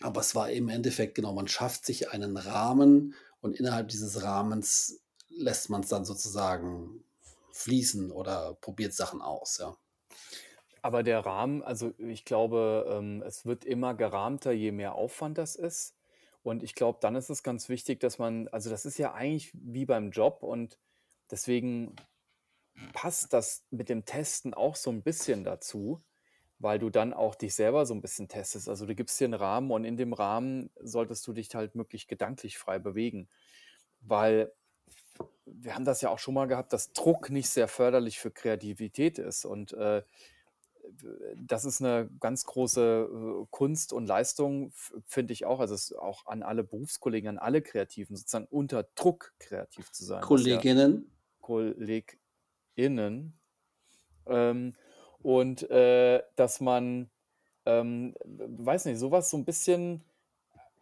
aber 0.00 0.22
es 0.22 0.34
war 0.34 0.50
im 0.50 0.68
Endeffekt 0.68 1.14
genau, 1.14 1.34
man 1.34 1.46
schafft 1.46 1.86
sich 1.86 2.10
einen 2.10 2.36
Rahmen 2.36 3.14
und 3.40 3.54
innerhalb 3.54 3.90
dieses 3.90 4.24
Rahmens 4.24 5.00
lässt 5.28 5.70
man's 5.70 5.88
dann 5.88 6.04
sozusagen 6.04 7.04
fließen 7.60 8.10
oder 8.12 8.54
probiert 8.60 8.94
Sachen 8.94 9.22
aus, 9.22 9.58
ja. 9.58 9.76
Aber 10.84 11.02
der 11.02 11.20
Rahmen 11.26 11.62
also, 11.62 11.92
ich 11.98 12.24
glaube, 12.24 12.86
ähm, 12.88 13.22
es 13.22 13.44
wird 13.44 13.64
immer 13.66 13.94
gerahmter, 13.94 14.52
je 14.52 14.72
mehr 14.72 14.94
Aufwand 14.94 15.36
das 15.38 15.54
ist. 15.56 15.96
Und 16.42 16.62
ich 16.62 16.74
glaube, 16.74 16.98
dann 17.02 17.16
ist 17.16 17.28
es 17.28 17.42
ganz 17.42 17.68
wichtig, 17.68 18.00
dass 18.00 18.18
man 18.18 18.48
also, 18.48 18.70
das 18.70 18.86
ist 18.86 18.96
ja 18.98 19.12
eigentlich 19.12 19.52
wie 19.54 19.84
beim 19.84 20.10
Job 20.10 20.42
und 20.42 20.78
deswegen 21.30 22.00
passt 22.92 23.32
das 23.34 23.66
mit 23.70 23.88
dem 23.90 24.04
Testen 24.06 24.54
auch 24.54 24.76
so 24.76 24.90
'n 24.90 25.02
bisschen 25.04 25.44
dazu, 25.44 26.04
weil 26.58 26.78
du 26.80 26.90
dann 26.90 27.14
auch 27.14 27.34
dich 27.36 27.54
selber 27.54 27.86
so 27.86 27.94
'n 27.94 28.02
bisschen 28.02 28.28
testest. 28.28 28.68
Also, 28.68 28.86
du 28.86 28.94
gibst 28.96 29.20
dir 29.20 29.26
'n 29.28 29.34
Rahmen 29.34 29.70
und 29.72 29.84
in 29.84 29.96
dem 29.98 30.12
Rahmen 30.14 30.70
solltest 30.80 31.26
du 31.28 31.32
dich 31.34 31.54
halt 31.54 31.74
möglichst 31.76 32.08
gedanklich 32.08 32.58
frei 32.58 32.78
bewegen. 32.80 33.30
Weil 34.00 34.54
wir 35.46 35.74
haben 35.74 35.84
das 35.84 36.00
ja 36.00 36.10
auch 36.10 36.18
schon 36.18 36.34
mal 36.34 36.46
gehabt, 36.46 36.72
dass 36.72 36.92
Druck 36.92 37.30
nicht 37.30 37.50
sehr 37.50 37.68
förderlich 37.68 38.18
für 38.20 38.30
Kreativität 38.30 39.18
ist. 39.18 39.44
Und, 39.44 39.72
äh, 39.74 40.02
das 41.36 41.64
ist 41.66 41.80
'ne 41.80 42.10
ganz 42.20 42.44
große, 42.46 43.42
äh, 43.44 43.48
Kunst 43.50 43.94
und 43.94 44.06
Leistung, 44.06 44.72
finde 45.06 45.34
ich 45.34 45.46
auch. 45.46 45.60
Also, 45.60 45.74
es 45.76 45.94
auch 45.94 46.26
an 46.26 46.44
alle 46.44 46.64
Berufskollegen, 46.64 47.30
an 47.30 47.38
alle 47.38 47.62
Kreativen 47.62 48.16
sozusagen 48.16 48.48
unter 48.50 48.84
Druck 48.96 49.34
kreativ 49.40 49.92
zu 49.92 50.04
sein, 50.04 50.30
was 50.30 50.48
ja 50.48 50.60
Kolleginnen? 50.60 51.10
KollegInnen 51.40 53.38
ähm, 54.26 54.74
und, 55.22 55.70
äh, 55.70 56.22
dass 56.36 56.60
man, 56.60 57.10
ähm, 57.66 58.16
weiß 58.24 58.86
nicht, 58.86 59.00
so 59.00 59.12
was 59.12 59.30
so 59.30 59.38
'n 59.38 59.46
bisschen 59.46 60.04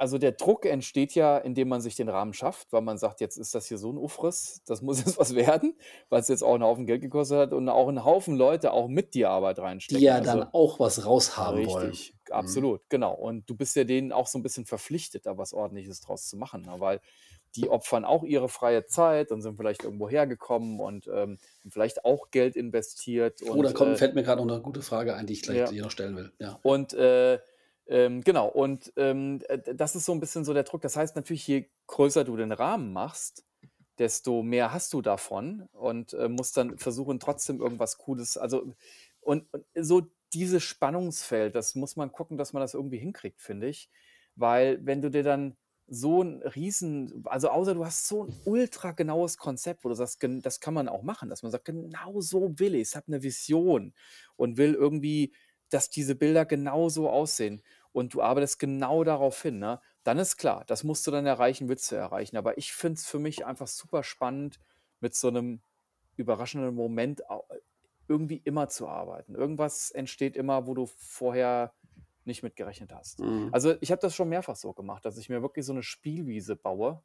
Also, 0.00 0.16
der 0.18 0.30
Druck 0.32 0.64
entsteht 0.64 1.14
ja, 1.16 1.36
indem 1.38 1.66
man 1.68 1.80
sich 1.80 1.96
den 1.96 2.08
Rahmen 2.08 2.32
schafft, 2.32 2.72
weil 2.72 2.82
man 2.82 2.98
sagt: 2.98 3.20
„Jetzt 3.20 3.36
ist 3.36 3.52
das 3.56 3.66
hier 3.66 3.78
so 3.78 3.90
'n 3.90 3.98
Ufriss, 3.98 4.62
das 4.64 4.80
muss 4.80 4.98
jetzt 5.04 5.18
was 5.18 5.34
werden“, 5.34 5.76
weil's 6.08 6.28
jetzt 6.28 6.42
auch 6.44 6.54
'n 6.54 6.62
Haufen 6.62 6.86
Geld 6.86 7.02
gekostet 7.02 7.38
hat 7.38 7.52
und 7.52 7.68
auch 7.68 7.88
'n 7.88 8.04
Haufen 8.04 8.36
Leute 8.36 8.72
auch 8.72 8.86
mit 8.86 9.14
dir 9.14 9.30
Arbeit 9.30 9.58
Die 9.90 9.98
reinstecken. 9.98 10.02
ja 10.02 10.20
dann 10.20 10.42
Also 10.42 10.46
auch 10.52 10.80
was 10.80 11.06
raushaben 11.06 11.64
wollen. 11.64 11.98
richtig, 11.98 12.16
Mhm. 12.36 12.68
absolut, 12.70 12.82
genau. 12.90 13.14
Und 13.14 13.50
du 13.50 13.56
bist 13.56 13.76
ja 13.76 13.84
denen 13.84 14.12
auch 14.12 14.26
so 14.28 14.38
'n 14.38 14.42
bisschen 14.44 14.66
verpflichtet, 14.66 15.26
da 15.26 15.38
was 15.38 15.54
Ordentliches 15.54 16.00
draus 16.00 16.28
zu 16.28 16.36
machen, 16.38 16.64
ne? 16.64 16.76
Weil 16.80 17.00
die 17.56 17.70
opfern 17.70 18.04
auch 18.04 18.24
ihre 18.24 18.48
freie 18.50 18.86
Zeit 18.86 19.32
und 19.32 19.42
sind 19.42 19.56
vielleicht 19.56 19.84
irgendwo 19.84 20.08
hergekommen 20.10 20.80
und, 20.80 21.08
ähm, 21.12 21.38
vielleicht 21.70 22.04
auch 22.04 22.30
Geld 22.32 22.56
investiert 22.56 23.42
Oh, 23.50 23.62
da 23.62 23.72
und, 23.72 23.72
kommt 23.72 23.96
äh 23.96 23.98
fällt 23.98 24.14
mir 24.14 24.22
grad 24.24 24.38
noch 24.38 24.44
'ne 24.46 24.60
gute 24.60 24.82
Frage 24.82 25.14
ein, 25.14 25.26
die 25.26 25.32
ich 25.32 25.42
gleich 25.42 25.62
Ja. 25.62 25.64
dir 25.64 25.82
noch 25.82 25.90
stellen 25.90 26.16
will. 26.16 26.32
Ja. 26.38 26.60
Und, 26.62 26.92
äh, 26.94 27.40
ähm, 27.88 28.22
genau 28.22 28.48
und, 28.48 28.92
ähm, 28.96 29.40
äh, 29.48 29.58
das 29.74 29.96
ist 29.96 30.04
so 30.06 30.12
'n 30.12 30.20
bisschen 30.20 30.44
so 30.44 30.54
der 30.54 30.64
Druck. 30.64 30.82
Das 30.82 30.96
heißt 30.96 31.16
natürlich, 31.16 31.46
je 31.48 31.70
größer 31.88 32.24
du 32.24 32.36
den 32.36 32.52
Rahmen 32.52 32.92
machst, 32.92 33.44
desto 33.98 34.42
mehr 34.42 34.72
hast 34.72 34.92
du 34.94 35.02
davon 35.02 35.68
und, 35.72 36.14
äh, 36.14 36.28
musst 36.28 36.56
dann 36.58 36.78
versuchen, 36.78 37.20
trotzdem 37.20 37.60
irgendwas 37.60 37.98
Cooles 37.98 38.38
also, 38.38 38.74
und 39.20 39.46
und 39.52 39.66
so 39.74 40.02
dieses 40.34 40.62
Spannungsfeld, 40.64 41.54
das 41.56 41.74
muss 41.76 41.96
man 41.96 42.12
gucken, 42.12 42.36
dass 42.38 42.52
man 42.54 42.60
das 42.62 42.74
irgendwie 42.74 42.98
hinkriegt, 42.98 43.42
finde 43.42 43.68
ich. 43.68 43.90
Weil 44.36 44.84
wenn 44.86 45.02
du 45.02 45.10
dir 45.10 45.22
dann 45.24 45.56
so 45.88 46.22
'n 46.22 46.42
riesen 46.42 47.22
also, 47.26 47.48
außer 47.50 47.74
du 47.74 47.84
hast 47.86 48.08
so 48.08 48.24
'n 48.24 48.30
ultragenaues 48.44 49.38
Konzept, 49.38 49.84
wo 49.84 49.88
du 49.90 49.94
sagst: 49.96 50.20
„Gen 50.20 50.42
das 50.42 50.60
kann 50.60 50.74
man 50.74 50.88
auch 50.88 51.02
machen“, 51.02 51.30
dass 51.30 51.42
man 51.42 51.52
sagt: 51.52 51.64
„Genau 51.66 52.20
so 52.20 52.58
will 52.60 52.74
ich's“, 52.76 52.96
habe 52.96 53.10
'ne 53.12 53.22
Vision 53.24 53.94
und 54.36 54.56
will 54.58 54.74
irgendwie, 54.74 55.34
dass 55.70 55.90
diese 55.90 56.14
Bilder 56.16 56.46
genauso 56.46 57.10
aussehen 57.10 57.62
und 57.98 58.14
du 58.14 58.22
arbeitest 58.22 58.58
genau 58.60 59.04
darauf 59.04 59.42
hin, 59.42 59.58
ne? 59.60 59.80
Dann 60.04 60.18
ist 60.18 60.36
klar, 60.38 60.64
das 60.66 60.84
musst 60.84 61.06
du 61.06 61.10
dann 61.12 61.26
erreichen 61.26 61.68
willst 61.68 61.90
du 61.92 61.96
erreichen. 61.96 62.36
Aber 62.38 62.58
ich 62.58 62.72
finde 62.74 62.94
es 62.98 63.06
für 63.06 63.18
mich 63.20 63.46
einfach 63.46 63.68
super 63.68 64.02
spannend, 64.04 64.60
mit 65.00 65.14
so 65.16 65.30
'nem 65.30 65.62
überraschenden 66.16 66.74
Moment 66.74 67.22
irgendwie 68.08 68.38
immer 68.38 68.68
zu 68.68 68.88
arbeiten. 68.88 69.34
Irgendwas 69.36 69.90
entsteht 69.92 70.36
immer, 70.36 70.66
wo 70.68 70.74
du 70.74 70.86
vorher 70.86 71.74
nicht 72.26 72.42
mit 72.44 72.56
gerechnet 72.56 72.92
hast. 72.94 73.18
Mhm. 73.18 73.52
Also, 73.52 73.76
ich 73.82 73.90
habe 73.92 74.00
das 74.02 74.14
schon 74.16 74.28
mehrfach 74.30 74.56
so 74.56 74.72
gemacht, 74.74 75.04
dass 75.06 75.18
ich 75.18 75.28
mir 75.30 75.42
wirklich 75.42 75.66
so 75.66 75.72
'ne 75.74 75.82
Spielwiese 75.84 76.56
baue 76.56 77.04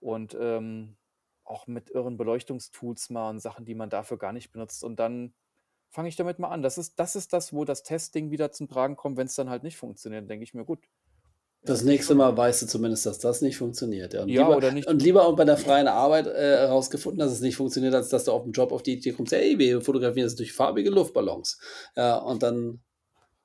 und, 0.00 0.36
ähm, 0.40 0.98
auch 1.44 1.66
mit 1.68 1.90
irren 1.90 2.16
Beleuchtungstools 2.18 3.10
mal 3.10 3.30
und 3.30 3.40
Sachen, 3.40 3.64
die 3.66 3.74
man 3.76 3.90
dafür 3.90 4.18
gar 4.18 4.32
nicht 4.32 4.52
benutzt 4.52 4.84
und 4.84 4.96
dann 5.00 5.34
fange 5.90 6.08
ich 6.08 6.16
damit 6.16 6.38
mal 6.38 6.48
an. 6.48 6.62
Das 6.62 6.78
ist 6.78 6.98
das 7.00 7.16
ist 7.16 7.32
das, 7.32 7.52
wo 7.52 7.64
das 7.64 7.82
Testing 7.82 8.30
wieder 8.30 8.52
zum 8.52 8.68
Tragen 8.68 8.96
kommt, 8.96 9.16
wenn's 9.18 9.34
dann 9.36 9.50
halt 9.50 9.62
nicht 9.64 9.76
funktioniert, 9.76 10.28
denke 10.30 10.44
ich 10.44 10.54
mir: 10.54 10.64
„Gut, 10.64 10.86
Das 11.66 11.82
nächste 11.84 12.14
schlimm.“ 12.14 12.14
Mal 12.14 12.34
weißt 12.36 12.62
du 12.62 12.66
zumindest, 12.66 13.04
dass 13.04 13.18
das 13.18 13.42
nicht 13.42 13.58
funktioniert, 13.58 14.14
ja. 14.14 14.22
Und 14.22 14.28
Ja, 14.28 14.32
lieber 14.34 14.56
oder 14.56 14.70
nicht 14.70 14.86
und 14.86 15.02
lieber 15.02 15.26
auch 15.26 15.36
bei 15.36 15.44
der 15.44 15.58
freien 15.58 15.88
Arbeit, 15.88 16.26
äh, 16.26 16.56
herausgefunden, 16.58 17.18
dass 17.18 17.32
es 17.32 17.42
nicht 17.42 17.56
funktioniert, 17.56 17.94
als 17.94 18.08
dass 18.08 18.24
du 18.24 18.32
auf'm 18.32 18.52
Job 18.52 18.72
auf 18.72 18.82
die 18.82 18.94
Idee 18.94 19.12
kommst: 19.12 19.32
„Hey, 19.32 19.58
wir 19.58 19.82
fotografieren 19.82 20.26
jetzt 20.28 20.38
durch 20.38 20.52
farbige 20.54 20.88
Luftballons.“ 20.90 21.58
Ja, 21.96 22.16
und 22.16 22.42
dann 22.42 22.80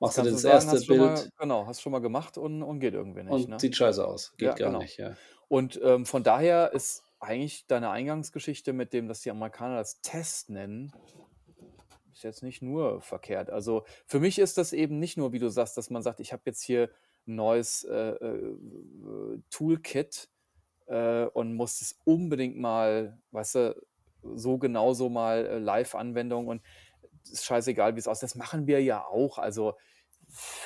machst 0.00 0.18
du 0.18 0.22
das 0.22 0.44
sagen, 0.44 0.68
1. 0.68 0.70
hast 0.70 0.84
schon 0.86 0.96
mal 0.98 1.28
Bild 1.28 1.30
genau, 1.36 1.66
hast 1.66 1.80
schon 1.82 1.92
mal 1.92 1.98
gemacht 2.00 2.38
und 2.38 2.62
und 2.62 2.80
geht 2.80 2.94
irgendwie 2.94 3.22
nicht, 3.24 3.48
und 3.48 3.48
ne? 3.48 3.60
sieht 3.60 3.76
scheiße 3.76 4.06
aus. 4.06 4.34
Ja, 4.40 4.56
Geht 4.56 4.56
gar 4.56 4.74
genau. 4.74 4.76
nicht, 4.76 4.96
ja. 4.98 5.18
Und, 5.48 5.80
ähm, 5.82 6.06
von 6.06 6.24
daher 6.24 6.72
ist 6.72 7.04
eigentlich 7.20 7.66
deine 7.68 7.90
Eingangsgeschichte 7.90 8.72
mit 8.74 8.92
dem, 8.92 9.08
dass 9.08 9.22
die 9.22 9.30
Amerikaner 9.30 9.76
das 9.78 10.00
Test 10.02 10.50
nennen 10.50 10.94
ist 12.18 12.24
jetzt 12.24 12.42
nicht 12.42 12.62
nur 12.62 13.00
verkehrt. 13.02 13.50
Also, 13.50 13.84
für 14.06 14.20
mich 14.20 14.38
ist 14.38 14.58
das 14.58 14.72
eben 14.72 14.98
nicht 14.98 15.16
nur, 15.16 15.32
wie 15.32 15.38
du 15.38 15.48
sagst, 15.50 15.76
dass 15.76 15.90
man 15.90 16.02
sagt: 16.02 16.20
„Ich 16.20 16.32
habe 16.32 16.42
jetzt 16.46 16.62
hier 16.62 16.90
'n 17.26 17.36
neues, 17.36 17.84
äh, 17.84 17.94
äh, 18.12 18.56
Toolkit, 19.50 20.28
äh, 20.86 21.24
und 21.26 21.54
muss 21.54 21.80
es 21.82 22.00
unbedingt 22.04 22.56
mal, 22.58 23.20
weißt 23.32 23.54
du, 23.56 23.86
so 24.22 24.58
genauso 24.58 25.08
mal, 25.10 25.46
äh, 25.46 25.58
Live-Anwendung 25.58 26.48
und 26.48 26.62
ist 27.30 27.44
scheißegal, 27.46 27.96
wie's 27.96 28.08
aussieht.“ 28.08 28.24
Das 28.24 28.34
machen 28.36 28.66
wir 28.66 28.82
ja 28.82 29.04
auch. 29.06 29.38
Also, 29.38 29.74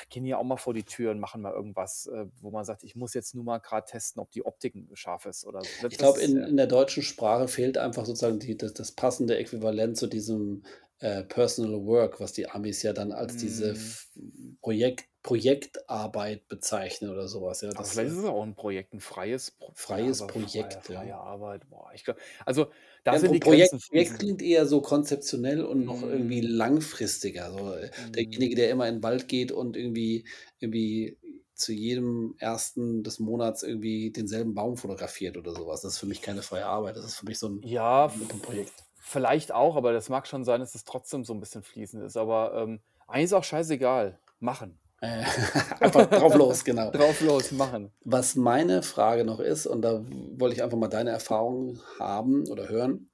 gehen 0.09 0.25
ja 0.25 0.37
auch 0.37 0.43
mal 0.43 0.57
vor 0.57 0.73
die 0.73 0.83
Tür 0.85 1.11
und 1.11 1.19
machen 1.19 1.41
mal 1.41 1.53
irgendwas, 1.53 2.07
äh, 2.07 2.25
wo 2.39 2.51
man 2.51 2.65
sagt: 2.65 2.83
„Ich 2.83 2.95
muss 2.95 3.13
jetzt 3.13 3.35
nur 3.35 3.43
mal 3.43 3.59
grad 3.59 3.87
testen, 3.89 4.21
ob 4.21 4.31
die 4.31 4.45
Optik 4.45 4.75
scharf 4.93 5.25
ist“ 5.25 5.45
oder 5.45 5.65
so. 5.65 5.73
Ich 5.89 5.97
glaube, 5.97 6.21
in 6.21 6.43
in 6.43 6.57
der 6.57 6.67
deutschen 6.67 7.03
Sprache 7.03 7.47
fehlt 7.47 7.77
einfach 7.77 8.05
sozusagen 8.05 8.39
die 8.39 8.57
das 8.57 8.73
das 8.73 8.91
passende 8.93 9.37
Äquivalent 9.37 9.97
zu 9.97 10.07
diesem, 10.07 10.63
äh, 11.01 11.23
Personal 11.23 11.85
Work, 11.85 12.19
was 12.21 12.33
die 12.33 12.49
Amis 12.49 12.83
ja 12.83 12.93
dann 12.93 13.11
als 13.13 13.37
diese 13.37 13.73
Mhm. 13.73 14.57
Projekt 14.61 15.05
Projektarbeit 15.23 16.47
bezeichnen 16.47 17.11
oder 17.11 17.27
so 17.27 17.43
was, 17.43 17.61
ja, 17.61 17.73
Aber 17.75 17.87
das, 17.87 17.89
vielleicht 17.89 18.11
ist 18.11 18.17
es 18.17 18.25
auch 18.25 18.43
'n 18.43 18.55
Projekt 18.55 18.93
'n 18.93 18.99
freies 18.99 19.51
Pro 19.51 19.71
ja, 19.89 20.15
Freies 20.15 20.21
freie 20.29 20.81
Projekt, 20.81 20.89
ja. 20.89 21.01
freie 21.01 21.15
Arbeit, 21.17 21.69
boah, 21.69 21.91
ich 21.93 22.03
glaube 22.05 22.19
also, 22.45 22.71
da 23.03 23.13
Ja, 23.13 23.19
sind 23.19 23.33
die 23.33 23.39
Projekt 23.39 23.73
Grenzen 23.73 23.79
Projekt 23.89 24.19
klingt 24.19 24.41
eher 24.41 24.65
so 24.65 24.81
konzeptionell 24.81 25.65
und 25.65 25.83
noch 25.83 26.03
irgendwie 26.03 26.39
Mhm. 26.39 26.41
langfristiger. 26.41 27.51
So, 27.51 27.73
äh, 27.73 27.89
derjenige, 28.15 28.55
der 28.55 28.69
immer 28.69 28.87
in 28.87 28.95
'n 28.97 29.03
Wald 29.03 29.27
geht 29.27 29.51
und 29.51 29.75
irgendwie 29.75 30.25
irgendwie 30.59 31.17
zu 31.53 31.73
jedem 31.73 32.35
1. 32.39 33.03
des 33.03 33.19
Monats 33.19 33.63
irgendwie 33.63 34.11
denselben 34.11 34.53
Baum 34.53 34.77
fotografiert 34.77 35.35
oder 35.37 35.53
so 35.53 35.67
was. 35.67 35.81
Das 35.81 35.93
ist 35.93 35.97
für 35.99 36.05
mich 36.05 36.21
keine 36.21 36.41
freie 36.41 36.65
Arbeit. 36.65 36.95
Das 36.95 37.03
ist 37.05 37.15
für 37.15 37.25
mich 37.25 37.37
so 37.37 37.47
'n 37.47 37.63
Ja, 37.63 38.09
so 38.29 38.35
'n 38.35 38.41
v 38.41 38.41
Projekt. 38.41 38.83
Vielleicht 39.11 39.51
auch, 39.51 39.75
aber 39.75 39.93
das 39.93 40.09
mag 40.09 40.27
schon 40.27 40.43
sein, 40.45 40.59
dass 40.61 40.75
es 40.75 40.85
trotzdem 40.85 41.23
so 41.25 41.33
'n 41.33 41.39
bisschen 41.39 41.63
fließend 41.63 42.03
ist. 42.03 42.17
Aber, 42.17 42.53
ähm, 42.55 42.81
eigentlich 43.07 43.25
ist 43.25 43.33
auch 43.33 43.43
scheißegal. 43.43 44.19
Machen. 44.39 44.79
Äh, 45.01 45.23
einfach 45.79 46.07
drauf 46.09 46.35
los, 46.35 46.63
genau. 46.63 46.91
Drauf 46.93 47.21
los, 47.21 47.51
machen. 47.51 47.91
Was 48.05 48.35
meine 48.35 48.83
Frage 48.83 49.25
noch 49.25 49.39
ist, 49.39 49.65
und 49.67 49.81
da 49.81 50.03
wollte 50.37 50.55
ich 50.55 50.63
einfach 50.63 50.77
mal 50.77 50.87
deine 50.87 51.11
Erfahrung 51.11 51.79
haben 51.99 52.47
oder 52.47 52.69
hören. 52.69 53.09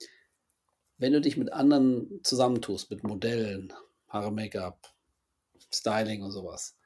Wenn 0.97 1.13
du 1.13 1.21
dich 1.21 1.37
mit 1.37 1.53
anderen 1.53 2.19
zusammentust, 2.23 2.89
mit 2.91 3.03
Modellen, 3.03 3.73
Haare, 4.09 4.31
Make-up, 4.31 4.79
Styling 5.73 6.23
und 6.23 6.31
so 6.31 6.45
was. 6.45 6.76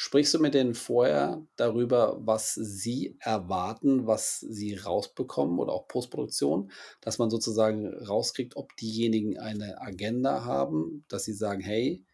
Sprichst 0.00 0.32
du 0.32 0.38
mit 0.38 0.54
denen 0.54 0.76
vorher 0.76 1.44
darüber, 1.56 2.18
was 2.24 2.54
sie 2.54 3.16
erwarten, 3.18 4.06
was 4.06 4.38
sie 4.38 4.74
rausbekommen 4.74 5.58
oder 5.58 5.72
auch 5.72 5.88
Postproduktion, 5.88 6.70
dass 7.00 7.18
man 7.18 7.30
sozusagen 7.30 7.88
rauskriegt, 8.04 8.54
ob 8.54 8.76
diejenigen 8.76 9.40
eine 9.40 9.80
Agenda 9.80 10.44
haben, 10.44 11.04
dass 11.08 11.24
sie 11.24 11.32
sagen: 11.32 11.60
„Hey, 11.62 12.04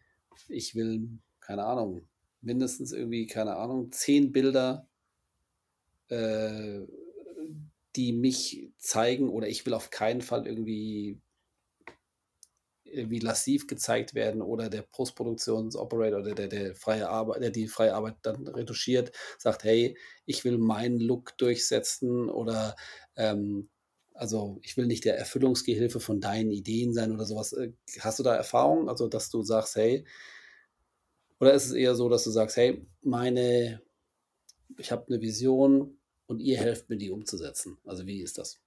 ich 0.47 0.73
will, 0.73 1.19
keine 1.39 1.65
Ahnung, 1.65 2.07
mindestens 2.41 2.91
irgendwie, 2.91 3.27
keine 3.27 3.55
Ahnung, 3.55 3.91
10 3.91 4.31
Bilder“ 4.31 4.87
„äh, 6.09 6.81
die 7.95 8.13
mich 8.13 8.71
zeigen 8.77 9.29
oder 9.29 9.47
ich 9.47 9.65
will 9.65 9.73
auf 9.73 9.89
keinen 9.89 10.21
Fall 10.21 10.47
irgendwie“ 10.47 11.19
„irgendwie 12.95 13.19
lassiv 13.19 13.67
gezeigt 13.67 14.15
werden“ 14.15 14.41
oder 14.41 14.69
der 14.69 14.83
Postproduktions-Operator 14.83 16.21
oder 16.21 16.35
der 16.35 16.47
der 16.49 16.75
freie 16.75 17.09
Arbeit 17.09 17.41
der 17.43 17.51
die 17.51 17.67
freie 17.67 17.93
Arbeit 17.95 18.15
dann 18.23 18.47
retuschiert, 18.47 19.11
sagt: 19.39 19.63
„Hey, 19.65 19.97
ich 20.25 20.45
will 20.45 20.57
meinen 20.57 20.99
Look 20.99 21.37
durchsetzen“ 21.37 22.29
oder, 22.29 22.75
ähm, 23.17 23.69
also: 24.13 24.59
„Ich 24.63 24.77
will 24.77 24.87
nicht 24.87 25.05
der 25.05 25.17
Erfüllungsgehilfe 25.19 25.99
von 25.99 26.21
deinen 26.21 26.51
Ideen 26.51 26.93
sein“ 26.93 27.11
oder 27.13 27.25
so 27.25 27.35
was. 27.37 27.53
Äh, 27.53 27.73
hast 27.99 28.19
du 28.19 28.23
da 28.23 28.35
Erfahrung? 28.35 28.89
Also, 28.89 29.07
dass 29.09 29.29
du 29.29 29.43
sagst: 29.43 29.75
„Hey“ 29.75 30.05
oder 31.41 31.53
ist 31.53 31.65
es 31.65 31.73
eher 31.73 31.95
so, 31.95 32.09
dass 32.09 32.23
du 32.23 32.31
sagst: 32.31 32.57
„Hey, 32.57 32.85
meine 33.01 33.81
ich 34.79 34.91
habe 34.91 35.05
'ne 35.13 35.21
Vision 35.21 35.99
und 36.27 36.39
ihr 36.41 36.57
helft 36.59 36.89
mir, 36.89 36.97
die 36.97 37.11
umzusetzen.“ 37.11 37.77
Also, 37.85 38.07
wie 38.07 38.21
ist 38.21 38.37
das? 38.39 38.57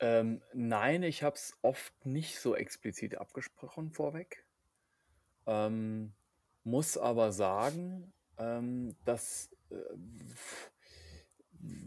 Ähm, 0.00 0.42
nein, 0.52 1.02
ich 1.02 1.22
habe 1.24 1.34
es 1.36 1.54
oft 1.62 2.06
nicht 2.06 2.38
so 2.38 2.54
explizit 2.54 3.16
abgesprochen 3.18 3.90
vorweg. 3.90 4.44
Ähm, 5.46 6.12
muss 6.64 6.98
aber 6.98 7.32
sagen, 7.32 8.12
ähm, 8.38 8.96
das, 9.04 9.50
äh, 9.70 9.76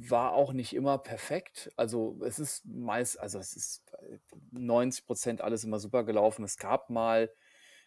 war 0.09 0.33
auch 0.33 0.53
nicht 0.53 0.73
immer 0.75 0.97
perfekt. 0.97 1.71
Also, 1.77 2.19
es 2.25 2.39
ist 2.39 2.65
meist 2.65 3.19
also, 3.19 3.39
es 3.39 3.55
ist, 3.55 3.83
äh, 3.93 4.17
90 4.51 5.05
% 5.07 5.41
alles 5.41 5.63
immer 5.63 5.79
super 5.79 6.03
gelaufen. 6.03 6.43
Es 6.45 6.57
gab 6.57 6.89
mal, 6.89 7.31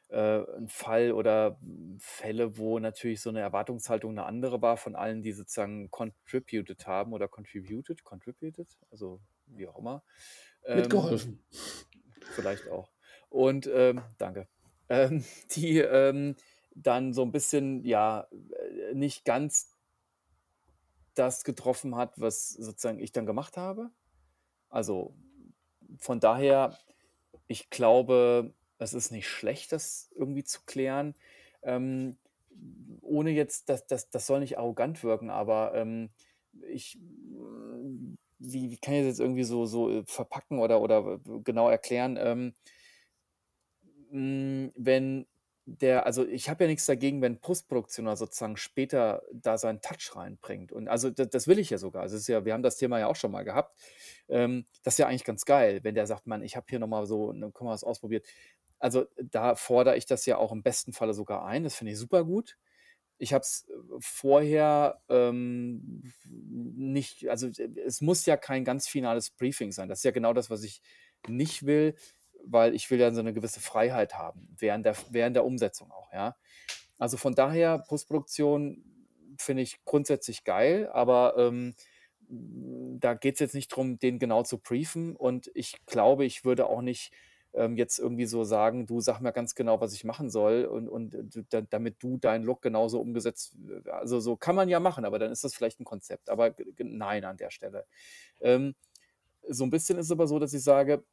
äh, 0.09 0.19
'n 0.59 0.69
Fall 0.69 1.13
oder 1.13 1.59
Fälle, 1.99 2.59
wo 2.59 2.79
natürlich 2.81 3.21
so 3.23 3.31
'ne 3.33 3.41
Erwartungshaltung 3.41 4.15
'ne 4.15 4.25
andere 4.27 4.63
war 4.63 4.77
von 4.79 4.97
allen, 4.97 5.23
die 5.23 5.33
sozusagen 5.33 5.91
contributed 5.91 6.87
haben 6.87 7.13
oder 7.15 7.29
contributed 7.29 8.05
contributed, 8.05 8.79
also, 8.91 9.21
wie 9.47 9.69
auch 9.69 9.79
immer. 9.79 10.05
Ähm, 10.65 11.07
Mitgeholfen. 11.09 11.39
vielleicht 12.29 12.69
auch. 12.69 12.93
Und, 13.29 13.67
ähm 13.73 14.05
danke. 14.19 14.49
Ähm, 14.89 15.25
die, 15.53 15.79
ähm, 15.79 16.37
dann 16.75 17.13
so 17.15 17.23
'n 17.23 17.33
bisschen, 17.33 17.85
ja, 17.85 18.29
äh, 18.33 18.95
nicht 18.95 19.25
ganz 19.25 19.71
das 21.15 21.45
getroffen 21.45 21.95
hat, 21.97 22.21
was 22.21 22.49
sozusagen 22.51 22.99
ich 22.99 23.13
dann 23.13 23.27
gemacht 23.27 23.57
habe. 23.57 23.91
Also, 24.71 25.17
von 25.99 26.21
daher, 26.21 26.79
ich 27.49 27.71
glaube, 27.71 28.55
es 28.79 28.95
ist 28.95 29.13
nicht 29.13 29.29
schlecht, 29.29 29.73
das 29.73 30.13
irgendwie 30.17 30.45
zu 30.45 30.63
klären. 30.67 31.17
Ähm, 31.63 32.19
ohne 33.03 33.31
jetzt 33.33 33.69
das 33.71 33.87
das 33.87 34.11
das 34.11 34.27
soll 34.27 34.41
nicht 34.41 34.59
arrogant 34.59 35.03
wirken, 35.05 35.31
aber, 35.31 35.75
ähm, 35.75 36.11
ich 36.69 36.99
wie 38.53 38.71
wie 38.71 38.77
kann 38.79 38.95
ich 38.95 39.01
das 39.01 39.09
jetzt 39.09 39.21
irgendwie 39.21 39.45
so 39.45 39.67
so, 39.67 39.91
äh, 39.91 40.05
verpacken 40.07 40.59
oder 40.61 40.81
oder 40.81 41.05
w 41.25 41.41
genau 41.45 41.69
erklären? 41.71 42.17
Ähm 42.21 42.55
hm, 44.11 44.73
wenn 44.77 45.27
der 45.67 46.05
also, 46.07 46.27
ich 46.27 46.51
habe 46.51 46.65
ja 46.65 46.69
nix 46.69 46.85
dagegen, 46.85 47.23
wenn 47.23 47.41
Postproduktion 47.41 48.15
sozusagen 48.17 48.59
später 48.59 49.23
da 49.33 49.57
seinen 49.57 49.81
Touch 49.81 50.15
reinbringt 50.15 50.73
und 50.73 50.89
also, 50.89 51.09
d 51.11 51.27
das 51.27 51.49
will 51.49 51.59
ich 51.59 51.71
ja 51.71 51.79
sogar. 51.79 52.03
Also, 52.03 52.17
ist 52.17 52.29
ja 52.29 52.45
wir 52.45 52.53
haben 52.53 52.63
das 52.63 52.77
Thema 52.77 52.99
ja 52.99 53.07
auch 53.07 53.17
schon 53.17 53.31
mal 53.33 53.45
gehabt. 53.45 53.75
Ähm, 54.29 54.67
das 54.83 54.95
ist 54.95 54.99
ja 54.99 55.07
eigentlich 55.09 55.25
ganz 55.25 55.45
geil, 55.47 55.81
wenn 55.83 55.95
der 55.95 56.07
sagt: 56.07 56.27
„Mann, 56.27 56.43
ich 56.43 56.55
habe 56.57 56.67
hier 56.69 56.79
noch 56.81 56.87
mal 56.89 57.07
so 57.07 57.33
ne, 57.33 57.51
guck 57.53 57.63
mal, 57.67 57.73
was 57.73 57.85
ausprobiert.“ 57.85 58.27
Also, 58.79 59.07
da 59.19 59.55
fordere 59.57 59.97
ich 59.97 60.05
das 60.07 60.27
ja 60.27 60.37
auch 60.39 60.53
im 60.53 60.63
besten 60.63 60.93
Falle 60.93 61.15
sogar 61.15 61.45
ein. 61.47 61.65
Das 61.65 61.75
finde 61.77 61.93
ich 61.93 61.99
supergut. 61.99 62.59
Ich 63.21 63.33
habe 63.33 63.43
es, 63.43 63.67
äh, 63.69 63.73
vorher, 64.01 65.01
ähm, 65.09 66.03
nicht 66.27 67.29
also, 67.29 67.49
es 67.87 68.01
muss 68.01 68.27
ja 68.27 68.37
kein 68.37 68.65
ganz 68.65 68.89
finales 68.89 69.31
Briefing 69.31 69.73
sein. 69.73 69.89
Das 69.89 70.01
ist 70.01 70.05
ja 70.05 70.11
genau 70.11 70.33
das, 70.33 70.51
was 70.51 70.65
ich 70.65 70.83
nicht 71.29 71.65
will, 71.67 71.95
weil 72.45 72.75
ich 72.75 72.91
will 72.91 72.99
ja 73.01 73.13
so 73.13 73.23
'ne 73.23 73.33
gewisse 73.33 73.61
Freiheit 73.61 74.15
haben 74.19 74.49
während 74.59 74.85
der 74.87 74.97
während 75.11 75.37
der 75.37 75.45
Umsetzung 75.45 75.91
auch, 75.93 76.13
ja? 76.13 76.37
Also, 76.99 77.17
von 77.19 77.35
daher, 77.35 77.79
Postproduktion 77.81 78.85
finde 79.41 79.63
ich 79.63 79.85
grundsätzlich 79.85 80.45
geil, 80.45 80.89
aber, 80.93 81.35
ähm, 81.39 81.75
da 82.29 83.15
geht's 83.15 83.41
jetzt 83.41 83.55
nicht 83.55 83.69
drum, 83.69 83.99
den 83.99 84.19
genau 84.19 84.43
zu 84.45 84.59
briefen 84.61 85.17
und 85.17 85.51
ich 85.55 85.77
glaube, 85.87 86.25
ich 86.27 86.45
würde 86.45 86.67
auch 86.69 86.83
nicht, 86.83 87.13
ähm, 87.55 87.77
jetzt 87.77 87.99
irgendwie 87.99 88.27
so 88.27 88.45
sagen: 88.45 88.87
„Du, 88.87 89.01
sag 89.01 89.21
mir 89.21 89.33
ganz 89.33 89.55
genau, 89.55 89.81
was 89.81 89.95
ich 89.95 90.05
machen 90.05 90.31
soll 90.31 90.65
und 90.67 90.89
und 90.89 91.17
da 91.51 91.61
damit 91.63 92.03
du 92.03 92.19
deinen 92.19 92.45
Look 92.45 92.63
genauso 92.63 93.01
umgesetzt“ 93.01 93.57
also, 93.87 94.21
so 94.21 94.37
kann 94.37 94.57
man 94.57 94.69
ja 94.69 94.81
machen, 94.81 95.05
aber 95.05 95.19
dann 95.19 95.33
ist 95.33 95.45
das 95.45 95.55
vielleicht 95.55 95.81
'n 95.81 95.85
Konzept, 95.85 96.31
aber 96.31 96.55
nein 96.79 97.25
an 97.25 97.37
der 97.39 97.51
Stelle. 97.51 97.87
Ähm, 98.41 98.75
so 99.49 99.65
'n 99.65 99.71
bisschen 99.71 99.99
ist 99.99 100.07
es 100.07 100.13
aber 100.13 100.27
so, 100.29 100.39
dass 100.41 100.55
ich 100.55 100.63
sage, 100.65 101.05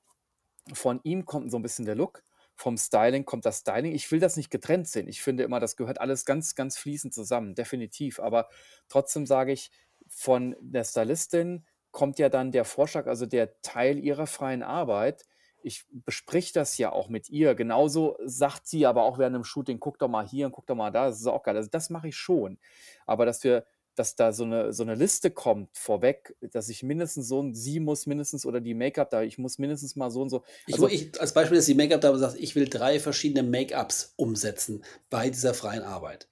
von 0.74 1.00
ihm 1.04 1.26
kommt 1.26 1.52
so 1.52 1.58
'n 1.58 1.64
bisschen 1.64 1.86
der 1.86 1.96
Look, 1.96 2.24
vom 2.56 2.78
Styling 2.78 3.26
kommt 3.26 3.46
das 3.46 3.60
Styling. 3.62 3.94
Ich 3.94 4.12
will 4.12 4.20
das 4.22 4.38
nicht 4.38 4.52
getrennt 4.52 4.88
sehen. 4.90 5.08
Ich 5.10 5.22
finde 5.24 5.44
immer, 5.44 5.60
das 5.62 5.78
gehört 5.78 6.02
alles 6.02 6.26
ganz, 6.26 6.56
ganz 6.56 6.78
fließend 6.78 7.14
zusammen, 7.14 7.56
definitiv. 7.56 8.20
Aber 8.22 8.50
trotzdem 8.90 9.26
sage 9.28 9.54
ich, 9.54 9.72
von 10.10 10.56
der 10.62 10.84
Stylistin 10.86 11.66
kommt 11.92 12.20
ja 12.20 12.30
dann 12.30 12.52
der 12.54 12.66
Vorschlag, 12.66 13.08
also, 13.08 13.26
der 13.28 13.62
Teil 13.64 14.00
ihrer 14.00 14.28
freien 14.28 14.64
Arbeit. 14.64 15.26
Ich 15.64 15.86
besprich 15.92 16.52
das 16.54 16.78
ja 16.78 16.92
auch 16.92 17.10
mit 17.10 17.30
ihr. 17.30 17.56
Genauso 17.56 18.18
sagt 18.26 18.68
sie 18.68 18.86
aber 18.86 19.04
auch 19.04 19.18
während 19.20 19.34
'nem 19.34 19.44
Shooting: 19.44 19.80
„Guck 19.80 20.00
doch 20.00 20.08
mal 20.10 20.28
hier 20.28 20.48
und 20.48 20.52
guck 20.54 20.68
doch 20.68 20.76
mal 20.76 20.92
da.“ 20.92 21.08
Das 21.08 21.20
ist 21.20 21.28
auch 21.28 21.44
geil. 21.44 21.56
Also, 21.58 21.70
das 21.72 21.90
mache 21.90 22.08
ich 22.10 22.16
schon. 22.18 22.60
Aber 23.06 23.26
dass 23.26 23.44
wir 23.44 23.66
dass 23.96 24.16
da 24.16 24.32
so 24.34 24.46
'ne 24.46 24.72
so 24.74 24.84
'ne 24.86 24.96
Liste 24.96 25.32
kommt 25.32 25.78
vorweg, 25.78 26.36
dass 26.42 26.70
ich 26.70 26.82
mindestens 26.84 27.28
so 27.28 27.42
'n 27.42 27.54
sie 27.54 27.80
muss 27.82 28.06
mindestens 28.08 28.46
oder 28.46 28.62
die 28.62 28.74
Make-up 28.74 29.10
da 29.10 29.22
ich 29.24 29.38
muss 29.38 29.58
mindestens 29.60 29.96
mal 29.98 30.10
so 30.12 30.22
und 30.22 30.30
so 30.30 30.44
Ich 30.68 30.80
also 30.80 30.88
ich 30.88 31.20
als 31.20 31.34
Beispiel, 31.34 31.58
dass 31.58 31.66
die 31.66 31.74
Make-up-Dame 31.76 32.18
sagt: 32.20 32.36
„Ich 32.40 32.56
will 32.56 32.70
3 32.70 33.00
verschiedene 33.00 33.44
Make-ups 33.48 34.14
umsetzen 34.16 34.84
bei 35.10 35.30
dieser 35.30 35.54
freien 35.54 35.84
Arbeit.“ 35.84 36.28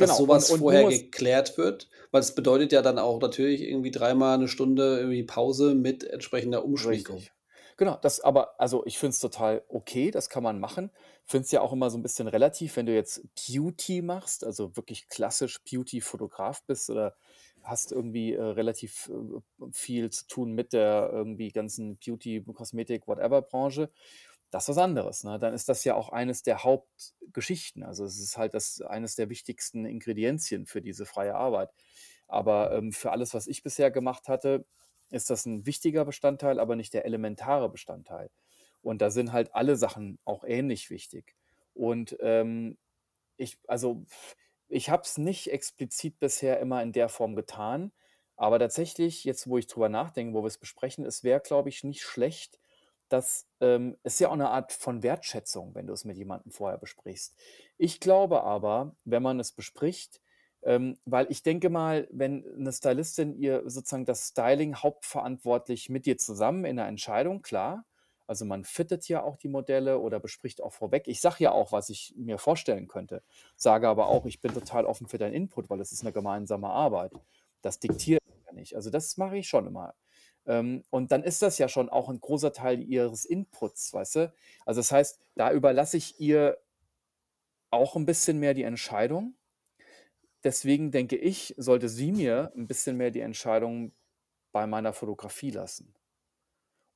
Dass 0.00 0.16
Genau, 0.16 0.16
so 0.16 0.28
und 0.28 0.42
was 0.42 0.50
und 0.50 0.66
vorher 0.66 0.84
geklärt 0.86 1.56
wird, 1.56 1.88
weil 2.10 2.20
es 2.20 2.34
bedeutet 2.34 2.72
ja 2.72 2.82
dann 2.82 2.98
auch 2.98 3.20
natürlich 3.20 3.62
irgendwie 3.62 3.92
dreimal 3.92 4.38
'ne 4.38 4.48
Stunde 4.48 4.98
irgendwie 4.98 5.22
Pause 5.22 5.74
mit 5.76 6.02
entsprechender 6.02 6.64
Umschminkung. 6.64 7.28
Richtig. 7.28 7.32
Genau, 7.78 7.96
das 8.00 8.20
aber 8.20 8.60
also, 8.60 8.84
ich 8.86 8.98
finde 8.98 9.10
es 9.10 9.18
total 9.20 9.64
okay, 9.68 10.10
das 10.12 10.28
kann 10.28 10.44
man 10.44 10.60
machen. 10.60 10.90
Finde 11.24 11.44
es 11.46 11.50
ja 11.50 11.60
auch 11.60 11.72
immer 11.72 11.90
so 11.90 11.98
'n 11.98 12.02
bisschen 12.02 12.28
relativ, 12.28 12.76
wenn 12.76 12.86
du 12.86 12.94
jetzt 12.94 13.22
Beauty 13.34 14.00
machst, 14.00 14.44
also, 14.44 14.76
wirklich 14.76 15.08
klassisch 15.08 15.60
Beauty-Fotograf 15.64 16.62
bist 16.66 16.88
oder 16.90 17.16
hast 17.62 17.90
irgendwie, 17.92 18.34
äh, 18.34 18.42
relativ, 18.42 19.10
äh, 19.10 19.70
viel 19.72 20.10
zu 20.10 20.26
tun 20.28 20.52
mit 20.52 20.72
der 20.72 21.08
irgendwie 21.12 21.48
ganzen 21.50 21.96
Beauty, 21.96 22.44
Kosmetik, 22.54 23.08
whatever 23.08 23.42
Branche. 23.42 23.90
Das 24.50 24.64
ist 24.64 24.68
was 24.76 24.78
anderes, 24.78 25.24
ne? 25.24 25.38
Dann 25.40 25.52
ist 25.54 25.68
das 25.68 25.82
ja 25.84 25.94
auch 25.96 26.10
eines 26.10 26.42
der 26.44 26.62
Hauptgeschichten. 26.62 27.82
Also, 27.82 28.04
es 28.04 28.20
ist 28.20 28.36
halt 28.38 28.54
das 28.54 28.82
eines 28.82 29.16
der 29.16 29.30
wichtigsten 29.30 29.84
Ingredienzien 29.86 30.66
für 30.66 30.80
diese 30.82 31.06
freie 31.06 31.34
Arbeit. 31.34 31.70
Aber, 32.28 32.72
ähm, 32.72 32.92
für 32.92 33.10
alles, 33.12 33.34
was 33.34 33.46
ich 33.48 33.62
bisher 33.64 33.90
gemacht 33.90 34.28
hatte, 34.28 34.64
ist 35.10 35.30
das 35.30 35.46
'n 35.46 35.66
wichtiger 35.66 36.04
Bestandteil, 36.04 36.60
aber 36.60 36.76
nicht 36.76 36.94
der 36.94 37.04
elementare 37.06 37.70
Bestandteil. 37.70 38.30
Und 38.82 39.00
da 39.02 39.10
sind 39.10 39.32
halt 39.32 39.54
alle 39.54 39.76
Sachen 39.76 40.18
auch 40.24 40.44
ähnlich 40.44 40.90
wichtig. 40.90 41.36
Und, 41.74 42.16
ähm, 42.20 42.78
ich 43.38 43.58
also, 43.68 44.04
ich 44.68 44.90
habe 44.90 45.02
es 45.04 45.18
nicht 45.18 45.52
explizit 45.52 46.20
bisher 46.20 46.60
immer 46.60 46.82
in 46.82 46.92
der 46.92 47.08
Form 47.10 47.36
getan, 47.36 47.92
aber 48.36 48.58
tatsächlich, 48.60 49.24
jetzt, 49.24 49.48
wo 49.48 49.58
ich 49.58 49.66
drüber 49.68 49.88
nachdenke, 49.90 50.34
wo 50.38 50.44
wir's 50.44 50.58
besprechen, 50.58 51.04
es 51.06 51.24
wäre, 51.24 51.40
glaube 51.42 51.68
ich, 51.70 51.84
nicht 51.84 52.02
schlecht, 52.04 52.60
dass 53.10 53.48
ähm, 53.62 53.98
ist 54.04 54.20
ja 54.20 54.30
auch 54.30 54.36
'ne 54.36 54.50
Art 54.50 54.72
von 54.72 55.02
Wertschätzung, 55.04 55.74
wenn 55.76 55.86
du 55.88 55.94
es 55.94 56.04
mit 56.06 56.16
jemandem 56.18 56.52
vorher 56.52 56.78
besprichst. 56.78 57.36
Ich 57.78 58.00
glaube 58.00 58.42
aber, 58.44 58.96
wenn 59.04 59.22
man 59.24 59.40
es 59.40 59.52
bespricht 59.52 60.20
ähm, 60.64 60.98
weil 61.06 61.26
ich 61.30 61.42
denke 61.42 61.70
mal, 61.70 62.08
wenn 62.12 62.44
'ne 62.56 62.72
Stylistin 62.72 63.34
ihr 63.36 63.62
sozusagen 63.70 64.06
das 64.06 64.28
Styling 64.30 64.76
hauptverantwortlich 64.76 65.90
mit 65.90 66.06
dir 66.06 66.18
zusammen 66.18 66.64
in 66.66 66.76
'ner 66.76 66.88
Entscheidung, 66.88 67.42
klar. 67.42 67.86
Also, 68.26 68.44
man 68.46 68.64
fittet 68.64 69.08
ja 69.08 69.22
auch 69.22 69.36
die 69.36 69.48
Modelle 69.48 69.98
oder 70.00 70.20
bespricht 70.20 70.62
auch 70.62 70.72
vorweg. 70.72 71.08
Ich 71.08 71.20
sage 71.20 71.44
ja 71.44 71.52
auch, 71.52 71.72
was 71.72 71.90
ich 71.90 72.14
mir 72.16 72.38
vorstellen 72.38 72.88
könnte, 72.88 73.22
sage 73.56 73.88
aber 73.88 74.08
auch: 74.08 74.26
„Ich 74.26 74.40
bin 74.40 74.52
total 74.54 74.86
offen 74.86 75.08
für 75.08 75.18
deinen 75.18 75.34
Input“, 75.34 75.70
weil 75.70 75.80
es 75.80 75.92
ist 75.92 76.04
'ne 76.04 76.12
gemeinsame 76.12 76.68
Arbeit. 76.70 77.12
Das 77.62 77.80
diktiere 77.80 78.18
ich 78.24 78.46
ja 78.48 78.52
nicht. 78.54 78.76
Also, 78.76 78.90
das 78.90 79.16
mache 79.18 79.36
ich 79.38 79.48
schon 79.48 79.66
immer. 79.66 79.94
Ähm, 80.46 80.84
und 80.90 81.12
dann 81.12 81.22
ist 81.24 81.42
das 81.42 81.58
ja 81.58 81.68
schon 81.68 81.88
auch 81.90 82.08
'n 82.10 82.20
großer 82.20 82.52
Teil 82.54 82.80
ihres 82.82 83.24
Inputs, 83.26 83.92
weißt 83.94 84.16
du? 84.16 84.32
Also, 84.66 84.80
das 84.80 84.92
heißt, 84.92 85.20
da 85.36 85.52
überlasse 85.52 85.96
ich 85.98 86.18
ihr 86.20 86.58
auch 87.72 87.96
'n 87.96 88.06
bisschen 88.06 88.38
mehr 88.38 88.54
die 88.54 88.62
Entscheidung. 88.62 89.34
Deswegen 90.44 90.90
denke 90.90 91.16
ich, 91.16 91.54
sollte 91.58 91.88
sie 91.88 92.12
mir 92.12 92.52
'n 92.56 92.66
bisschen 92.68 92.96
mehr 92.98 93.10
die 93.10 93.20
Entscheidung 93.20 93.94
bei 94.52 94.66
meiner 94.66 94.92
Fotografie 94.92 95.50
lassen. 95.50 95.94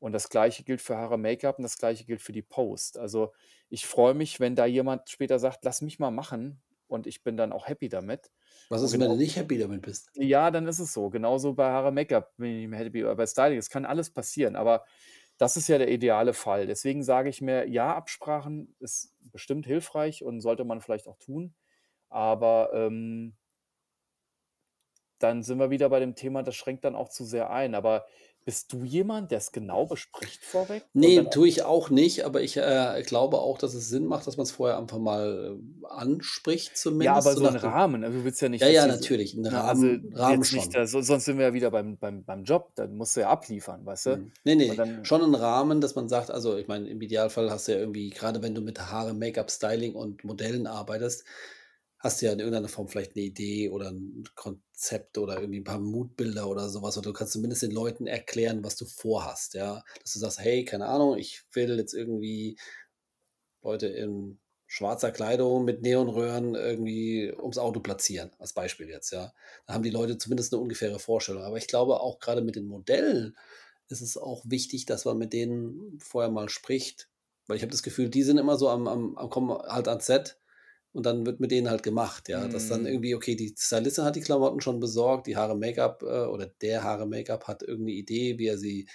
Und 0.03 0.13
das 0.13 0.29
Gleiche 0.29 0.63
gilt 0.65 0.81
für 0.81 0.97
Haare, 0.97 1.19
Make-up 1.19 1.59
und 1.59 1.65
das 1.65 1.77
Gleiche 1.79 2.05
gilt 2.05 2.23
für 2.23 2.33
die 2.33 2.43
Post. 2.43 2.99
Also, 2.99 3.33
ich 3.69 3.87
freue 3.87 4.15
mich, 4.15 4.39
wenn 4.41 4.55
da 4.55 4.65
jemand 4.67 5.11
später 5.11 5.39
sagt: 5.39 5.65
„Lass 5.65 5.83
mich 5.83 5.99
mal 5.99 6.11
machen“, 6.13 6.63
und 6.87 7.07
ich 7.07 7.23
bin 7.25 7.37
dann 7.37 7.53
auch 7.53 7.67
happy 7.69 7.89
damit. 7.89 8.31
Was 8.71 8.83
ist, 8.83 8.93
wenn 8.93 9.01
du 9.01 9.09
genau 9.09 9.17
nicht 9.17 9.37
happy 9.37 9.59
damit 9.59 9.83
bist? 9.83 10.13
Ja, 10.17 10.51
dann 10.51 10.67
ist 10.67 10.79
es 10.79 10.93
so. 10.93 11.11
Genauso 11.11 11.55
bei 11.55 11.71
Haare, 11.71 11.93
Make-up 11.93 12.37
bin 12.37 12.47
ich 12.51 12.57
nicht 12.61 12.69
mehr 12.69 12.79
happy 12.81 13.05
oder 13.05 13.15
bei 13.17 13.27
Styling. 13.27 13.59
Es 13.59 13.71
kann 13.71 13.85
alles 13.85 14.11
passieren, 14.11 14.57
aber 14.57 14.85
das 15.39 15.57
ist 15.57 15.69
ja 15.69 15.79
der 15.79 15.91
ideale 15.91 16.35
Fall. 16.35 16.67
Deswegen 16.67 17.03
sage 17.03 17.29
ich 17.31 17.41
mir: 17.43 17.69
„Ja, 17.69 17.95
Absprachen 17.97 18.75
ist 18.81 19.15
bestimmt 19.21 19.67
hilfreich 19.67 20.25
und 20.25 20.41
sollte 20.41 20.65
man 20.65 20.81
vielleicht 20.81 21.07
auch 21.09 21.19
tun.“ 21.19 21.55
Aber, 22.11 22.73
ähm 22.75 23.38
dann 25.19 25.43
sind 25.43 25.59
wir 25.59 25.71
wieder 25.71 25.89
bei 25.91 26.01
dem 26.01 26.15
Thema, 26.15 26.43
das 26.43 26.57
schränkt 26.57 26.85
dann 26.85 26.97
auch 26.97 27.09
zu 27.11 27.25
sehr 27.25 27.51
ein. 27.51 27.75
Aber 27.75 28.07
bist 28.45 28.73
du 28.73 28.85
jemand, 28.85 29.31
der's 29.31 29.53
genau 29.53 29.87
bespricht 29.87 30.45
vorweg 30.47 30.89
Ne, 30.95 31.29
auch 31.29 31.31
tue 31.31 31.49
ich 31.49 31.63
auch 31.63 31.91
nicht, 31.91 32.25
aber 32.25 32.41
ich, 32.43 32.57
äh, 32.57 33.03
glaube 33.07 33.39
auch, 33.41 33.59
dass 33.59 33.75
es 33.75 33.89
Sinn 33.89 34.07
macht, 34.07 34.27
dass 34.27 34.37
man's 34.39 34.51
vorher 34.53 34.79
einfach 34.79 34.99
mal, 34.99 35.59
äh, 35.85 35.87
anspricht 35.87 36.77
Ja, 37.01 37.15
zumindest, 37.17 37.17
aber 37.17 37.37
so 37.37 37.41
so 37.41 37.47
'n 37.47 37.55
nach 37.55 37.61
dem 37.61 37.75
Rahmen. 37.75 38.03
Also, 38.03 38.19
du 38.19 38.25
willst 38.25 38.41
ja 38.43 38.49
Ja, 38.61 38.69
nicht, 38.69 38.69
ja, 38.69 38.87
so 38.89 38.89
natürlich, 38.89 39.35
'n 39.37 39.47
ne, 39.49 39.65
also, 39.65 39.87
Rahmen 39.87 40.13
Rahmen 40.15 40.47
nicht 40.51 40.75
schon. 40.75 40.75
da 40.75 40.87
so 40.87 41.01
sonst 41.01 41.27
sind 41.27 41.39
wir 41.39 41.47
ja 41.47 41.55
wieder 41.55 41.71
beim 41.71 41.97
beim 41.99 42.25
beim 42.25 42.43
Job, 42.45 42.73
dann 42.75 42.97
musst 42.97 43.17
du 43.17 43.21
ja 43.21 43.31
abliefern, 43.31 43.87
weißt 43.87 44.07
du? 44.07 44.11
Mhm. 44.11 44.33
Ne, 44.45 44.55
Und 44.65 44.79
ne, 44.79 44.79
dann 44.79 45.05
schon 45.05 45.23
'n 45.23 45.35
Rahmen, 45.35 45.81
dass 45.81 45.95
man 45.95 46.09
sagt 46.09 46.31
also, 46.31 46.57
ich 46.57 46.67
meine, 46.69 46.89
im 46.89 47.01
Idealfall 47.01 47.51
hast 47.51 47.69
du 47.69 47.73
ja 47.73 47.79
irgendwie 47.79 48.11
grade 48.11 48.43
wenn 48.43 48.55
du 48.55 48.61
mit 48.63 48.81
Haare, 48.81 49.13
Make-up, 49.13 49.51
Styling 49.51 49.95
und 49.95 50.25
Modellen 50.25 50.67
arbeitest, 50.67 51.25
hast 52.01 52.23
du 52.23 52.27
ja 52.27 52.33
in 52.33 52.39
irgendeiner 52.41 52.69
Form 52.69 52.89
vielleicht 52.89 53.17
'ne 53.17 53.23
Idee 53.23 53.71
oder 53.71 53.89
'n 53.91 54.25
Konzept 54.37 55.19
oder 55.19 55.41
irgendwie 55.41 55.59
'n 55.61 55.65
paar 55.65 55.81
Moodbilder 55.81 56.49
oder 56.49 56.69
so 56.71 56.83
was, 56.83 56.97
oder 56.99 57.07
du 57.11 57.13
kannst 57.15 57.33
zumindest 57.35 57.63
den 57.63 57.73
Leuten 57.73 58.07
erklären, 58.07 58.65
was 58.65 58.77
du 58.77 58.87
vorhast, 58.87 59.55
ja? 59.55 59.83
Dass 60.03 60.13
du 60.15 60.19
sagst: 60.21 60.41
„Hey, 60.41 60.65
keine 60.65 60.87
Ahnung, 60.87 61.17
ich 61.19 61.43
will 61.55 61.77
jetzt 61.79 61.95
irgendwie 61.95 62.57
Leute 63.65 63.89
in 63.89 64.39
schwarzer 64.67 65.11
Kleidung 65.11 65.65
mit 65.65 65.83
Neonröhren 65.83 66.55
irgendwie 66.55 67.33
ums 67.33 67.59
Auto 67.59 67.81
platzieren“, 67.81 68.31
als 68.39 68.53
Beispiel 68.53 68.89
jetzt, 68.89 69.11
ja? 69.13 69.33
Da 69.67 69.75
haben 69.75 69.83
die 69.83 69.91
Leute 69.91 70.19
zumindest 70.19 70.53
'ne 70.53 70.59
ungefähre 70.59 70.99
Vorstellung. 70.99 71.43
Aber 71.43 71.57
ich 71.57 71.67
glaube 71.67 72.01
auch 72.01 72.19
grade 72.21 72.43
mit 72.43 72.55
den 72.57 72.67
Modellen 72.67 73.37
ist 73.89 74.03
es 74.03 74.17
auch 74.19 74.43
wichtig, 74.47 74.85
dass 74.87 75.05
man 75.07 75.19
mit 75.19 75.33
denen 75.33 75.99
vorher 76.01 76.31
mal 76.31 76.49
spricht, 76.51 77.09
weil 77.47 77.57
ich 77.57 77.63
habe 77.63 77.73
das 77.73 77.83
Gefühl, 77.83 78.11
die 78.11 78.23
sind 78.23 78.39
immer 78.39 78.57
so 78.59 78.69
am 78.69 78.87
am 78.87 79.17
am 79.19 79.31
kommen 79.31 79.51
halt 79.51 79.89
ans 79.89 80.07
Set 80.07 80.39
und 80.99 81.07
dann 81.07 81.27
wird 81.27 81.41
mit 81.41 81.51
denen 81.53 81.71
halt 81.71 81.83
gemacht, 81.85 82.29
ja? 82.29 82.49
Dass 82.49 82.67
dann 82.69 82.85
Mhm. 82.85 82.87
irgendwie 82.87 83.15
okay, 83.17 83.37
die 83.37 83.55
Stylistin 83.59 84.05
hat 84.05 84.17
die 84.17 84.21
Klamotten 84.23 84.61
schon 84.61 84.81
besorgt, 84.81 85.27
die 85.29 85.37
Haare, 85.39 85.57
Make-up 85.57 86.03
äh, 86.05 86.27
oder 86.27 86.47
der 86.49 86.85
Haare, 86.85 87.07
Make-up 87.07 87.49
hat 87.49 87.63
irgend 87.65 87.87
'ne 87.87 87.93
Idee, 87.93 88.39
wie 88.39 88.49
er 88.49 88.59
sie 88.59 88.89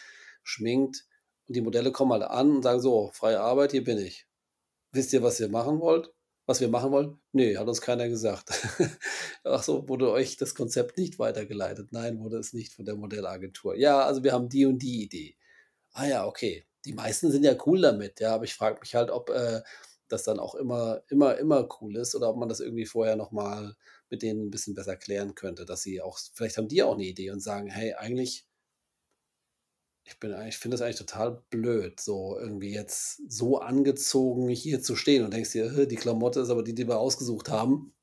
schminkt 0.44 1.06
und 1.48 1.56
die 1.58 1.62
Modelle 1.62 1.92
kommen 1.94 2.14
halt 2.14 2.24
an 2.24 2.52
und 2.58 2.64
sagen: 2.64 2.82
„So, 2.82 3.12
freie 3.14 3.42
Arbeit, 3.42 3.72
hier 3.74 3.84
bin 3.86 3.98
ich. 4.00 4.28
Wisst 4.94 5.14
ihr, 5.14 5.22
was 5.24 5.40
ihr 5.42 5.50
machen 5.50 5.80
wollt?“ 5.82 6.14
was 6.46 6.62
wir 6.62 6.68
machen 6.70 6.92
wollen? 6.92 7.22
Ne, 7.34 7.58
hat 7.58 7.68
uns 7.68 7.82
keiner 7.82 8.10
gesagt. 8.10 8.50
Ach 9.46 9.64
so, 9.64 9.88
wurde 9.90 10.12
euch 10.12 10.36
das 10.38 10.56
Konzept 10.56 10.98
nicht 10.98 11.18
weitergeleitet? 11.20 11.92
Nein, 11.94 12.20
wurde 12.20 12.38
es 12.38 12.54
nicht 12.54 12.74
von 12.74 12.86
der 12.86 12.96
Modellagentur. 12.96 13.76
Ja, 13.78 14.02
also 14.06 14.24
wir 14.24 14.34
haben 14.34 14.50
die 14.50 14.66
und 14.66 14.80
die 14.80 15.04
Idee. 15.04 15.38
Ah 15.94 16.06
ja, 16.08 16.26
okay. 16.26 16.66
Die 16.86 16.94
meisten 16.94 17.32
sind 17.32 17.44
ja 17.46 17.56
cool 17.66 17.82
damit, 17.82 18.20
ja, 18.20 18.34
aber 18.36 18.44
ich 18.46 18.54
frage 18.56 18.80
mich 18.82 18.96
halt, 18.96 19.10
ob 19.12 19.30
äh, 19.30 19.62
das 20.14 20.24
dann 20.24 20.40
auch 20.40 20.56
immer, 20.56 21.04
immer, 21.10 21.38
immer 21.38 21.68
cool 21.82 21.98
ist 21.98 22.16
oder 22.16 22.30
ob 22.30 22.38
man 22.38 22.50
das 22.50 22.60
irgendwie 22.62 22.86
vorher 22.86 23.16
nochmal 23.18 23.76
mit 24.10 24.22
denen 24.22 24.48
ein 24.48 24.52
bisschen 24.52 24.76
besser 24.76 24.96
klären 24.98 25.36
könnte, 25.36 25.66
dass 25.66 25.82
sie 25.84 26.02
auch, 26.02 26.20
vielleicht 26.34 26.58
haben 26.58 26.68
die 26.70 26.84
auch 26.84 26.94
eine 26.96 27.06
Idee 27.06 27.32
und 27.32 27.42
sagen, 27.42 27.68
hey, 27.70 27.94
eigentlich 27.96 28.48
ich 30.06 30.20
bin 30.20 30.34
eigentlich 30.34 30.58
finde 30.58 30.76
das 30.76 30.82
eigentlich 30.82 30.98
total 30.98 31.44
blöd, 31.50 32.00
so 32.00 32.38
irgendwie 32.38 32.74
jetzt 32.74 33.22
so 33.32 33.60
angezogen 33.60 34.50
hier 34.50 34.82
zu 34.82 34.96
stehen 34.96 35.24
und 35.24 35.34
denkst 35.34 35.52
dir: 35.52 35.72
„Hä, 35.76 35.86
die 35.88 35.96
Klamotte 35.96 36.42
ist 36.42 36.50
aber 36.50 36.64
die, 36.64 36.76
die 36.76 36.88
wir 36.88 37.00
ausgesucht 37.00 37.50
haben.“ 37.50 37.94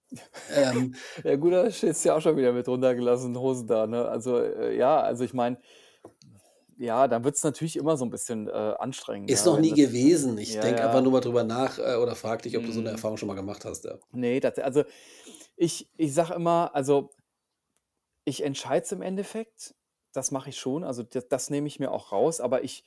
Ähm, 0.48 1.02
Ja 1.24 1.36
gut, 1.36 1.52
da 1.52 1.70
stehst 1.70 2.04
du 2.04 2.08
ja 2.11 2.16
auch 2.16 2.20
schon 2.20 2.36
wieder 2.36 2.52
mit 2.52 2.68
runtergelassenen 2.68 3.38
Hosen 3.38 3.66
da, 3.66 3.86
ne? 3.86 4.06
Also, 4.08 4.38
äh, 4.38 4.76
ja, 4.76 5.00
also 5.00 5.24
ich 5.24 5.34
meine, 5.34 5.58
ja, 6.81 7.09
dann 7.09 7.24
wird's 7.24 7.45
natürlich 7.45 7.76
immer 7.76 7.97
so 7.97 8.05
'n 8.07 8.11
bisschen, 8.11 8.49
äh, 8.49 8.53
anstrengend, 8.53 9.33
ist 9.33 9.45
ja, 9.45 9.47
noch 9.47 9.59
nie 9.59 9.72
das 9.72 9.74
gewesen. 9.74 10.37
Ich 10.39 10.59
ja, 10.59 10.61
denke 10.61 10.85
einfach 10.85 11.01
ja. 11.01 11.03
nur 11.03 11.12
mal 11.12 11.20
drüber 11.20 11.45
nach, 11.45 11.78
äh, 11.78 11.97
oder 11.97 12.14
frage 12.16 12.43
dich, 12.43 12.57
ob 12.57 12.64
du 12.64 12.72
so 12.72 12.81
'ne 12.81 12.91
Mhm. 12.91 12.91
Erfahrung 12.91 13.16
schon 13.16 13.28
mal 13.28 13.35
gemacht 13.35 13.64
hast, 13.64 13.85
ja. 13.85 13.99
Ne, 14.12 14.41
tats 14.41 14.59
also 14.59 14.85
ich 15.57 15.91
ich 15.97 16.14
sage 16.14 16.35
immer, 16.35 16.74
also 16.74 17.11
ich 18.26 18.43
entscheide 18.45 18.85
es 18.85 18.93
im 18.93 19.03
Endeffekt, 19.03 19.74
das 20.12 20.31
mache 20.31 20.51
ich 20.51 20.59
schon, 20.59 20.85
also 20.85 21.03
d 21.03 21.20
das 21.28 21.51
nehme 21.51 21.66
ich 21.68 21.78
mir 21.81 21.91
auch 21.93 22.12
raus, 22.12 22.41
aber 22.41 22.62
ich 22.64 22.85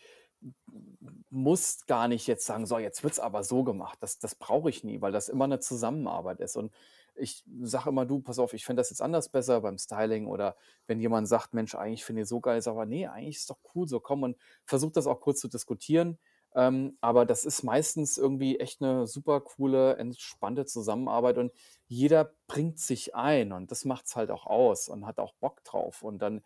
muss 1.29 1.85
gar 1.87 2.07
nicht 2.07 2.27
jetzt 2.27 2.45
sagen: 2.45 2.65
„So, 2.65 2.77
jetzt 2.79 3.03
wird's 3.03 3.19
aber 3.19 3.43
so 3.43 3.63
gemacht.“ 3.63 3.97
Das 4.01 4.19
das 4.19 4.35
brauche 4.35 4.69
ich 4.69 4.83
nie, 4.83 5.01
weil 5.01 5.11
das 5.13 5.29
immer 5.29 5.47
'ne 5.47 5.59
Zusammenarbeit 5.59 6.39
ist. 6.41 6.57
Und 6.57 6.73
ich 7.15 7.43
sage 7.61 7.89
immer: 7.89 8.05
„Du, 8.05 8.21
pass 8.21 8.39
auf, 8.39 8.53
ich 8.53 8.65
fände 8.65 8.81
das 8.81 8.89
jetzt 8.89 9.01
anders 9.01 9.29
besser 9.29 9.61
beim 9.61 9.77
Styling.“ 9.77 10.27
Oder 10.27 10.57
wenn 10.87 10.99
jemand 10.99 11.27
sagt: 11.27 11.53
„Mensch, 11.53 11.75
eigentlich 11.75 12.05
finde 12.05 12.23
ich 12.23 12.27
so 12.27 12.41
geil“, 12.41 12.61
sage 12.61 12.75
aber: 12.77 12.85
„Ne, 12.87 13.07
eigentlich 13.07 13.37
ist 13.37 13.49
doch 13.49 13.59
cool 13.75 13.87
so, 13.87 13.99
komm“ 13.99 14.23
und 14.23 14.37
versuche 14.65 14.91
das 14.93 15.07
auch 15.07 15.21
kurz 15.21 15.39
zu 15.41 15.47
diskutieren. 15.49 16.19
Ähm, 16.55 16.97
aber 17.01 17.25
das 17.25 17.45
ist 17.45 17.63
meistens 17.63 18.17
irgendwie 18.17 18.59
echt 18.59 18.79
'ne 18.81 19.07
super 19.07 19.41
coole, 19.41 19.97
entspannte 19.97 20.65
Zusammenarbeit 20.65 21.37
und 21.39 21.51
jeder 21.87 22.35
bringt 22.47 22.79
sich 22.79 23.15
ein 23.15 23.51
und 23.53 23.71
das 23.71 23.85
macht's 23.85 24.15
halt 24.15 24.29
auch 24.31 24.45
aus 24.45 24.87
und 24.89 25.05
hat 25.07 25.17
auch 25.19 25.33
Bock 25.35 25.63
drauf. 25.63 26.03
Und 26.03 26.19
dann 26.21 26.43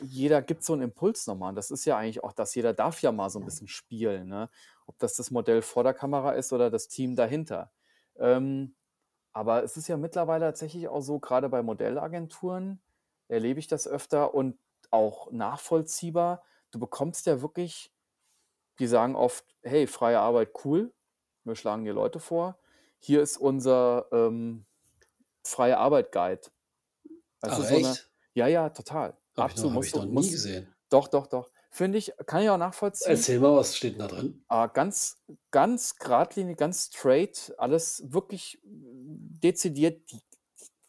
jeder 0.00 0.42
gibt 0.42 0.64
so 0.64 0.74
'n 0.74 0.82
Impuls 0.82 1.26
noch 1.28 1.36
mal 1.36 1.50
und 1.50 1.56
das 1.56 1.70
ist 1.72 1.84
ja 1.86 1.96
eigentlich 1.98 2.24
auch 2.24 2.32
das. 2.32 2.54
Jeder 2.54 2.74
darf 2.74 3.02
ja 3.02 3.12
mal 3.12 3.30
so 3.30 3.38
'n 3.40 3.44
bisschen 3.46 3.68
spielen, 3.68 4.28
ne? 4.28 4.50
Ob 4.86 4.98
das 4.98 5.14
das 5.16 5.30
Modell 5.32 5.62
vor 5.62 5.84
der 5.84 5.94
Kamera 5.94 6.32
ist 6.32 6.52
oder 6.52 6.70
das 6.70 6.88
Team 6.88 7.16
dahinter. 7.16 7.72
Ähm, 8.18 8.76
aber 9.32 9.62
es 9.64 9.76
ist 9.76 9.88
ja 9.88 9.96
mittlerweile 9.96 10.46
tatsächlich 10.46 10.88
auch 10.88 11.00
so, 11.02 11.18
grade 11.20 11.48
bei 11.48 11.62
Modellagenturen 11.62 12.82
erlebe 13.28 13.60
ich 13.60 13.66
das 13.68 13.88
öfter 13.88 14.34
und 14.34 14.58
auch 14.90 15.30
nachvollziehbar. 15.32 16.44
Du 16.70 16.78
bekommst 16.78 17.26
ja 17.26 17.42
wirklich 17.42 17.92
die 18.78 18.86
sagen 18.86 19.16
oft: 19.16 19.56
„Hey, 19.62 19.86
freie 19.86 20.20
Arbeit, 20.20 20.52
cool. 20.64 20.94
Wir 21.44 21.56
schlagen 21.56 21.84
dir 21.84 21.94
Leute 21.94 22.20
vor. 22.20 22.58
Hier 23.00 23.22
ist 23.22 23.36
unser, 23.38 24.06
ähm, 24.12 24.66
freie 25.46 25.78
Arbeit 25.78 26.12
Guide.“ 26.12 26.50
Weißt 27.40 27.58
du, 27.58 27.62
Ach 27.62 27.64
so 27.64 27.76
echt? 27.76 28.10
ja, 28.34 28.46
ja, 28.48 28.70
total. 28.70 29.16
Habe 29.36 29.48
ich 29.48 29.54
Ab 29.54 29.58
zu 29.58 29.68
noch 29.68 29.74
habe 29.74 29.84
musst 29.84 29.86
ich 29.86 29.94
noch 29.94 30.06
nie 30.06 30.30
musst 30.30 30.30
gesehen. 30.30 30.74
doch, 30.90 31.08
doch, 31.08 31.26
doch. 31.26 31.50
Finde 31.74 31.96
ich 31.96 32.12
kann 32.26 32.42
ich 32.42 32.50
auch 32.50 32.58
nachvollziehen. 32.58 33.16
Erzähl 33.16 33.38
mal, 33.38 33.54
was 33.56 33.76
steht 33.76 33.98
da 34.00 34.06
drin? 34.08 34.42
Ah, 34.50 34.66
ganz 34.66 35.22
ganz 35.50 35.96
geradlinig, 35.96 36.58
ganz 36.58 36.86
straight, 36.86 37.54
alles 37.58 38.02
wirklich 38.12 38.60
dezidiert. 38.64 40.10
Die 40.12 40.20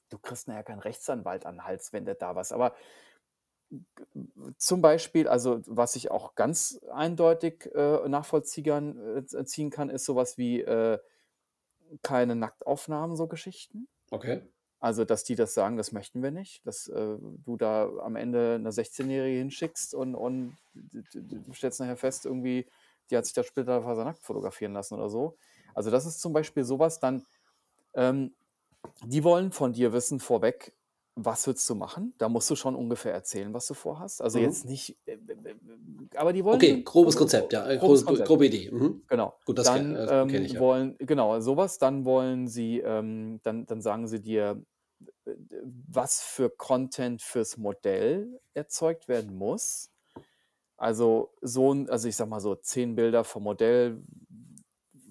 du 0.10 0.20
kriegst 0.20 0.48
nachher 0.48 0.64
keinen 0.64 0.80
Rechtsanwalt 0.80 1.46
an 1.46 1.56
'n 1.60 1.64
Hals, 1.66 1.94
wenn 1.94 2.06
du 2.06 2.14
da 2.16 2.36
was 2.36 2.52
aber 2.52 2.76
zum 4.58 4.82
Beispiel 4.82 5.28
also 5.28 5.62
was 5.66 5.96
ich 5.96 6.12
auch 6.12 6.36
ganz 6.36 6.80
eindeutig, 6.92 7.70
äh, 7.74 8.08
nachvollziehern 8.08 9.18
äh, 9.18 9.70
kann, 9.70 9.90
ist 9.90 10.06
so 10.06 10.16
was 10.16 10.38
wie, 10.38 10.62
äh, 10.62 11.00
keine 12.04 12.36
Nacktaufnahmen, 12.36 13.16
so 13.16 13.28
Geschichten. 13.28 13.88
Okay. 14.12 14.53
Also, 14.84 15.06
dass 15.06 15.24
die 15.24 15.36
das 15.36 15.54
sagen: 15.54 15.78
„Das 15.78 15.94
möchten 15.94 16.22
wir 16.22 16.32
nicht“, 16.32 16.68
dass, 16.68 16.90
äh, 16.90 17.18
du 17.20 17.56
da 17.58 17.88
am 18.02 18.18
Ende 18.18 18.60
'ne 18.60 18.72
Sechzehnjährige 18.74 19.38
hinschickst 19.40 19.94
und 19.96 20.14
und 20.14 20.58
du 20.74 21.54
stellst 21.54 21.80
nachher 21.80 21.96
fest 21.96 22.26
irgendwie, 22.26 22.68
die 23.10 23.16
hat 23.18 23.26
sich 23.26 23.34
da 23.34 23.44
splitterfasernackt 23.44 24.24
fotografieren 24.26 24.74
lassen 24.74 24.96
oder 24.96 25.08
so. 25.10 25.38
Also, 25.74 25.90
das 25.90 26.06
ist 26.06 26.20
zum 26.20 26.34
Beispiel 26.34 26.66
so 26.66 26.80
was, 26.80 27.00
dann 27.00 27.26
ähm, 27.96 28.36
die 29.06 29.24
wollen 29.26 29.52
von 29.54 29.74
dir 29.74 29.94
wissen 29.94 30.20
vorweg, 30.22 30.78
was 31.16 31.48
willst 31.48 31.70
du 31.70 31.76
machen? 31.76 32.16
Da 32.20 32.30
musst 32.30 32.50
du 32.52 32.56
schon 32.58 32.76
ungefähr 32.76 33.14
erzählen, 33.14 33.54
was 33.54 33.68
du 33.68 33.76
vorhast. 33.76 34.22
Also, 34.22 34.38
Mhm. 34.38 34.40
jetzt 34.40 34.66
nicht, 34.66 35.00
äh, 35.08 35.18
w 35.20 35.36
w 35.62 36.18
aber 36.18 36.34
die 36.34 36.46
wollen 36.46 36.64
Okay, 36.64 36.84
grobes 36.84 37.16
Konzept, 37.18 37.54
ja, 37.54 37.70
äh, 37.70 37.78
grobes 37.78 38.04
grob 38.06 38.06
Konzept. 38.06 38.24
grobe 38.24 38.46
Idee. 38.46 38.70
Mhm. 38.72 39.02
Genau. 39.10 39.38
Gut, 39.46 39.58
das 39.58 39.72
Dann, 39.72 39.96
äh, 39.96 40.12
kenne 40.28 40.46
ich, 40.46 40.54
ähm, 40.54 40.56
ja. 40.56 40.62
wollen 40.62 40.96
genau, 41.00 41.40
so 41.42 41.58
was. 41.58 41.78
Dann 41.80 42.06
wollen 42.06 42.48
sie, 42.48 42.80
ähm 42.80 43.40
dann 43.44 43.66
dann 43.68 43.82
sagen 43.82 44.08
sie 44.08 44.22
dir, 44.22 44.52
äh, 44.52 44.64
was 45.64 46.22
für 46.22 46.50
Content 46.50 47.22
fürs 47.22 47.58
Modell 47.58 48.42
erzeugt 48.54 49.08
werden 49.08 49.36
muss. 49.36 49.92
Also, 50.78 51.34
so 51.42 51.72
also 51.90 52.08
ich 52.10 52.16
sage 52.18 52.30
mal 52.32 52.42
so 52.42 52.56
10 52.56 52.96
Bilder 52.96 53.24
vom 53.26 53.44
Modell 53.44 54.04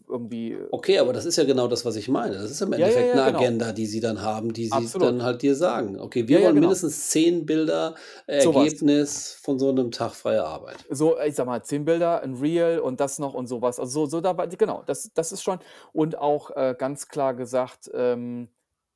irgendwie 0.09 0.59
Okay, 0.75 0.99
aber 0.99 1.13
das 1.13 1.27
ist 1.27 1.37
ja 1.37 1.45
genau 1.45 1.69
das, 1.69 1.85
was 1.85 1.97
ich 1.97 2.09
meine. 2.09 2.35
Das 2.39 2.51
ist 2.51 2.63
im 2.63 2.73
Ja, 2.77 2.89
ja, 2.89 3.01
Endeffekt 3.01 3.13
ja, 3.15 3.21
'ne 3.21 3.23
genau. 3.23 3.53
Agenda, 3.53 3.73
die 3.73 3.85
sie 3.87 4.01
dann 4.01 4.23
haben, 4.23 4.55
die 4.55 4.67
sie 4.69 4.97
dann 4.97 5.23
Absolut. 5.23 5.23
halt 5.23 5.43
dir 5.43 5.55
sagen: 5.55 6.01
„Okay, 6.01 6.29
Ja, 6.29 6.39
wir 6.39 6.41
ja, 6.41 6.51
wollen 6.51 6.57
genau. 6.57 6.59
mindestens 6.59 7.11
10 7.11 7.45
Bilder 7.45 7.95
So 8.39 8.53
was. 8.55 8.73
Ergebnis 8.73 9.35
von 9.43 9.59
so 9.59 9.71
'nem 9.71 9.91
Tag 9.91 10.15
freie 10.15 10.43
Arbeit.“ 10.45 10.87
So, 10.91 11.19
ich 11.21 11.35
sage 11.37 11.49
mal, 11.49 11.63
10 11.63 11.85
Bilder, 11.85 12.23
'n 12.23 12.35
Reel 12.35 12.79
und 12.81 13.01
das 13.01 13.19
noch 13.19 13.35
und 13.35 13.47
so 13.47 13.63
was. 13.63 13.79
Also 13.79 14.07
so 14.07 14.07
so 14.07 14.21
dabei 14.21 14.47
genau, 14.47 14.83
das 14.85 15.13
das 15.15 15.33
ist 15.33 15.43
schon 15.43 15.59
und 15.93 16.19
auch, 16.19 16.51
äh, 16.51 16.75
ganz 16.79 17.09
klar 17.09 17.35
gesagt, 17.35 17.91
ähm, 17.95 18.49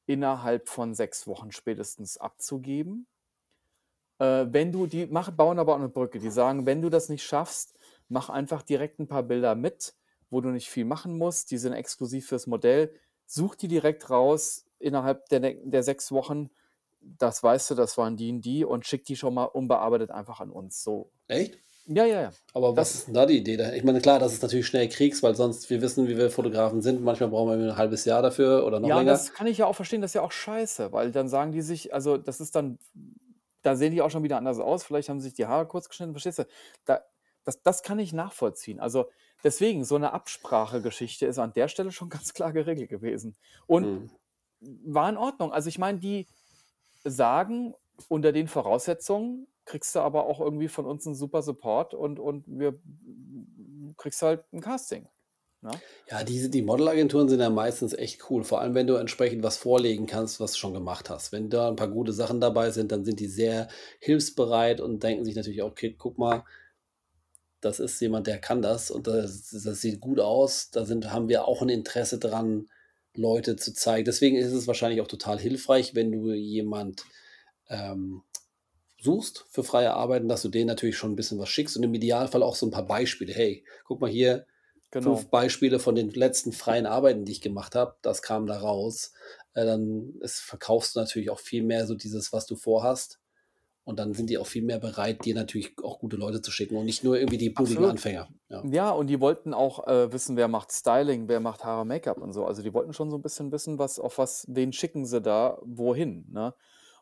innerhalb 0.07 0.69
von 0.69 0.95
6 0.95 1.27
Wochen 1.27 1.53
spätestens 1.53 2.19
abzugeben. 2.19 3.07
Äh, 4.21 4.47
wenn 4.51 4.73
du 4.73 4.87
die 4.87 5.07
machen 5.07 5.37
bauen 5.37 5.59
aber 5.59 5.75
auch 5.75 5.79
'ne 5.79 5.89
Brücke. 5.89 6.19
Die 6.19 6.31
sagen: 6.31 6.67
„Wenn 6.67 6.83
du 6.83 6.89
das 6.91 7.09
nicht 7.09 7.23
schaffst, 7.25 7.75
mach 8.09 8.29
einfach 8.31 8.63
direkt 8.63 8.99
'n 9.01 9.07
paar 9.09 9.23
Bilder 9.23 9.55
mit, 9.55 9.95
wo 10.31 10.41
du 10.41 10.49
nicht 10.51 10.69
viel 10.71 10.85
machen 10.85 11.19
musst. 11.19 11.51
Die 11.51 11.59
sind 11.59 11.73
exklusiv 11.75 12.27
fürs 12.29 12.47
Modell. 12.47 12.95
Such 13.27 13.55
die 13.57 13.69
direkt 13.69 14.09
raus 14.11 14.65
innerhalb 14.79 15.29
der 15.29 15.41
ne 15.41 15.57
der 15.65 15.83
6 15.83 16.13
Wochen. 16.13 16.51
Das 17.01 17.43
weißt 17.43 17.71
du, 17.71 17.75
das 17.75 17.99
waren 17.99 18.17
die 18.17 18.31
und 18.33 18.41
die 18.45 18.65
und 18.65 18.87
schick 18.87 19.05
die 19.05 19.17
schon 19.17 19.35
mal 19.35 19.45
unbearbeitet 19.45 20.11
einfach 20.11 20.41
an 20.41 20.51
uns“, 20.51 20.83
so. 20.83 21.11
Echt? 21.29 21.59
Ja, 21.89 22.05
ja, 22.05 22.21
ja. 22.23 22.37
Aber 22.55 22.77
was 22.77 22.95
Das 22.95 22.95
ist 22.95 23.09
da 23.15 23.27
die 23.27 23.39
Idee 23.39 23.75
ich 23.77 23.85
meine, 23.85 24.01
klar, 24.01 24.19
dass 24.19 24.33
es 24.33 24.43
natürlich 24.43 24.67
schnell 24.67 24.89
kriegst, 24.89 25.23
weil 25.23 25.35
sonst 25.35 25.69
wir 25.71 25.83
wissen, 25.83 26.09
wie 26.09 26.17
wir 26.17 26.31
Fotografen 26.31 26.81
sind. 26.83 27.03
Manchmal 27.03 27.29
brauchen 27.31 27.49
wir 27.49 27.55
irgendwie 27.55 27.71
'n 27.73 27.77
1/2 27.79 28.05
Jahr 28.07 28.23
dafür 28.23 28.67
oder 28.67 28.81
noch 28.81 28.93
Ja, 28.93 28.95
länger. 28.95 29.21
das 29.21 29.33
kann 29.33 29.47
ich 29.47 29.59
ja 29.59 29.67
auch 29.67 29.75
verstehen, 29.75 30.03
das 30.03 30.11
ist 30.11 30.15
ja 30.15 30.23
auch 30.23 30.33
scheiße, 30.33 30.93
weil 30.93 31.11
dann 31.11 31.29
sagen 31.29 31.53
die 31.53 31.63
sich 31.63 31.95
also 31.95 32.19
das 32.19 32.41
ist 32.41 32.55
dann 32.55 32.79
da 33.63 33.75
sehen 33.75 33.93
die 33.93 34.03
auch 34.03 34.11
schon 34.11 34.23
wieder 34.23 34.37
anders 34.37 34.59
aus. 34.61 34.85
Vielleicht 34.85 35.09
haben 35.09 35.19
sie 35.21 35.25
sich 35.29 35.35
die 35.35 35.47
Haare 35.47 35.67
kurz 35.67 35.89
geschnitten, 35.89 36.13
verstehst 36.13 36.39
du? 36.41 36.47
Da 36.85 37.01
das 37.45 37.63
das 37.63 37.83
kann 37.83 37.99
ich 37.99 38.13
nachvollziehen. 38.13 38.81
Also, 38.81 39.11
deswegen, 39.45 39.85
so 39.85 39.97
'ne 39.99 40.13
Absprachegeschichte 40.13 41.27
ist 41.27 41.39
an 41.39 41.53
der 41.55 41.69
Stelle 41.69 41.91
schon 41.93 42.09
ganz 42.11 42.35
klar 42.35 42.53
geregelt 42.53 42.91
gewesen 42.91 43.37
und 43.67 43.93
Mhm. 43.95 44.17
war 44.61 45.09
in 45.11 45.17
Ordnung. 45.19 45.53
Also, 45.53 45.69
ich 45.71 45.79
meine, 45.79 46.01
die 46.01 46.29
sagen: 47.05 47.75
„Unter 48.09 48.33
den 48.33 48.49
Voraussetzungen 48.49 49.49
kriegst 49.67 49.95
du 49.95 50.01
aber 50.01 50.27
auch 50.27 50.41
irgendwie 50.41 50.69
von 50.69 50.87
uns 50.87 51.07
'n 51.07 51.15
super 51.17 51.43
Support 51.43 51.95
und 51.95 52.19
und 52.21 52.45
wir 52.49 52.81
kriegst 53.99 54.23
halt 54.23 54.45
'n 54.53 54.61
Casting“, 54.63 55.09
ne? 55.63 55.83
Ja, 56.09 56.23
diese 56.23 56.49
die 56.51 56.63
Modelagenturen 56.63 57.29
sind 57.29 57.41
ja 57.41 57.51
meistens 57.51 57.93
echt 57.93 58.31
cool, 58.31 58.45
vor 58.45 58.61
allem, 58.61 58.75
wenn 58.77 58.87
du 58.87 58.95
entsprechend 58.95 59.43
was 59.43 59.57
vorlegen 59.57 60.07
kannst, 60.07 60.39
was 60.39 60.53
du 60.53 60.59
schon 60.59 60.73
gemacht 60.73 61.11
hast. 61.11 61.33
Wenn 61.33 61.51
da 61.51 61.69
'n 61.69 61.75
paar 61.75 61.89
gute 61.89 62.13
Sachen 62.13 62.41
dabei 62.41 62.71
sind, 62.71 62.93
dann 62.93 63.05
sind 63.05 63.19
die 63.19 63.27
sehr 63.27 63.67
hilfsbereit 63.99 64.81
und 64.81 65.03
denken 65.03 65.25
sich 65.25 65.35
natürlich 65.35 65.63
auch: 65.63 65.71
„Okay, 65.73 65.97
guck 65.99 66.17
mal“ 66.17 66.45
„das 67.65 67.81
ist 67.81 68.01
jemand, 68.01 68.27
der 68.27 68.39
kann 68.39 68.61
das 68.63 68.91
und 68.91 69.07
das 69.07 69.49
das 69.51 69.81
sieht 69.81 70.01
gut 70.01 70.21
aus. 70.21 70.71
Da 70.71 70.85
sind 70.85 71.11
haben 71.13 71.29
wir 71.29 71.47
auch 71.47 71.63
'n 71.63 71.69
Interesse 71.71 72.19
dran, 72.19 72.69
Leute 73.15 73.57
zu 73.57 73.73
zeigen.“ 73.73 74.05
Deswegen 74.05 74.37
ist 74.37 74.53
es 74.53 74.67
wahrscheinlich 74.67 75.01
auch 75.01 75.07
total 75.09 75.39
hilfreich, 75.39 75.95
wenn 75.95 76.13
du 76.13 76.33
jemand, 76.33 77.05
ähm, 77.69 78.23
suchst 79.07 79.47
für 79.51 79.65
freie 79.65 79.95
Arbeiten, 79.95 80.29
dass 80.29 80.43
du 80.43 80.51
denen 80.51 80.69
natürlich 80.69 80.99
schon 80.99 81.13
'n 81.15 81.17
bisschen 81.17 81.41
was 81.41 81.51
schickst 81.51 81.79
und 81.79 81.85
im 81.85 81.95
Idealfall 81.95 82.45
auch 82.45 82.57
so 82.57 82.67
'n 82.67 82.73
paar 82.73 82.87
Beispiele: 82.87 83.35
„Hey, 83.35 83.65
guck 83.87 84.03
mal 84.03 84.11
hier, 84.11 84.47
5 85.01 85.31
Genau. 85.31 85.31
Beispiele 85.31 85.81
von 85.81 85.95
den 85.97 86.11
letzten 86.11 86.53
freien 86.53 86.87
Arbeiten, 86.87 87.25
die 87.27 87.33
ich 87.33 87.43
gemacht 87.43 87.77
habe. 87.77 87.97
Das 88.03 88.23
kam 88.23 88.47
da 88.49 88.59
raus.“ 88.61 89.13
Äh, 89.55 89.67
dann 89.67 90.15
es 90.23 90.41
verkaufst 90.41 90.97
du 90.97 91.01
natürlich 91.01 91.31
auch 91.31 91.41
viel 91.41 91.65
mehr 91.65 91.87
so 91.89 91.97
dieses, 91.97 92.33
was 92.35 92.47
du 92.47 92.57
vorhast. 92.57 93.21
Und 93.85 93.99
dann 94.01 94.15
sind 94.15 94.31
die 94.31 94.39
auch 94.39 94.47
viel 94.49 94.63
mehr 94.65 94.81
bereit, 94.81 95.25
dir 95.27 95.35
natürlich 95.37 95.77
auch 95.85 96.01
gute 96.01 96.17
Leute 96.19 96.43
zu 96.43 96.51
schicken 96.53 96.77
und 96.77 96.87
nicht 96.87 97.05
nur 97.05 97.19
irgendwie 97.19 97.39
die 97.39 97.57
Absolut. 97.57 97.87
Anfänger, 97.87 98.31
ja. 98.51 98.69
ja. 98.71 98.91
Und 98.91 99.09
die 99.09 99.21
wollten 99.21 99.55
auch, 99.55 99.87
äh, 99.89 100.13
wissen, 100.13 100.37
wer 100.37 100.49
macht 100.49 100.73
Styling, 100.73 101.29
wer 101.29 101.41
macht 101.41 101.65
Haare, 101.65 101.87
Make-up 101.87 102.21
und 102.23 102.33
so. 102.35 102.45
Also, 102.47 102.63
die 102.63 102.75
wollten 102.75 102.93
schon 102.93 103.11
so 103.11 103.17
'n 103.19 103.23
bisschen 103.23 103.53
wissen, 103.53 103.79
was 103.79 103.99
auf 104.01 104.19
was 104.19 104.47
wen 104.49 104.73
schicken 104.73 105.07
sie 105.07 105.23
da 105.23 105.59
wohin, 105.65 106.27
ne? 106.33 106.55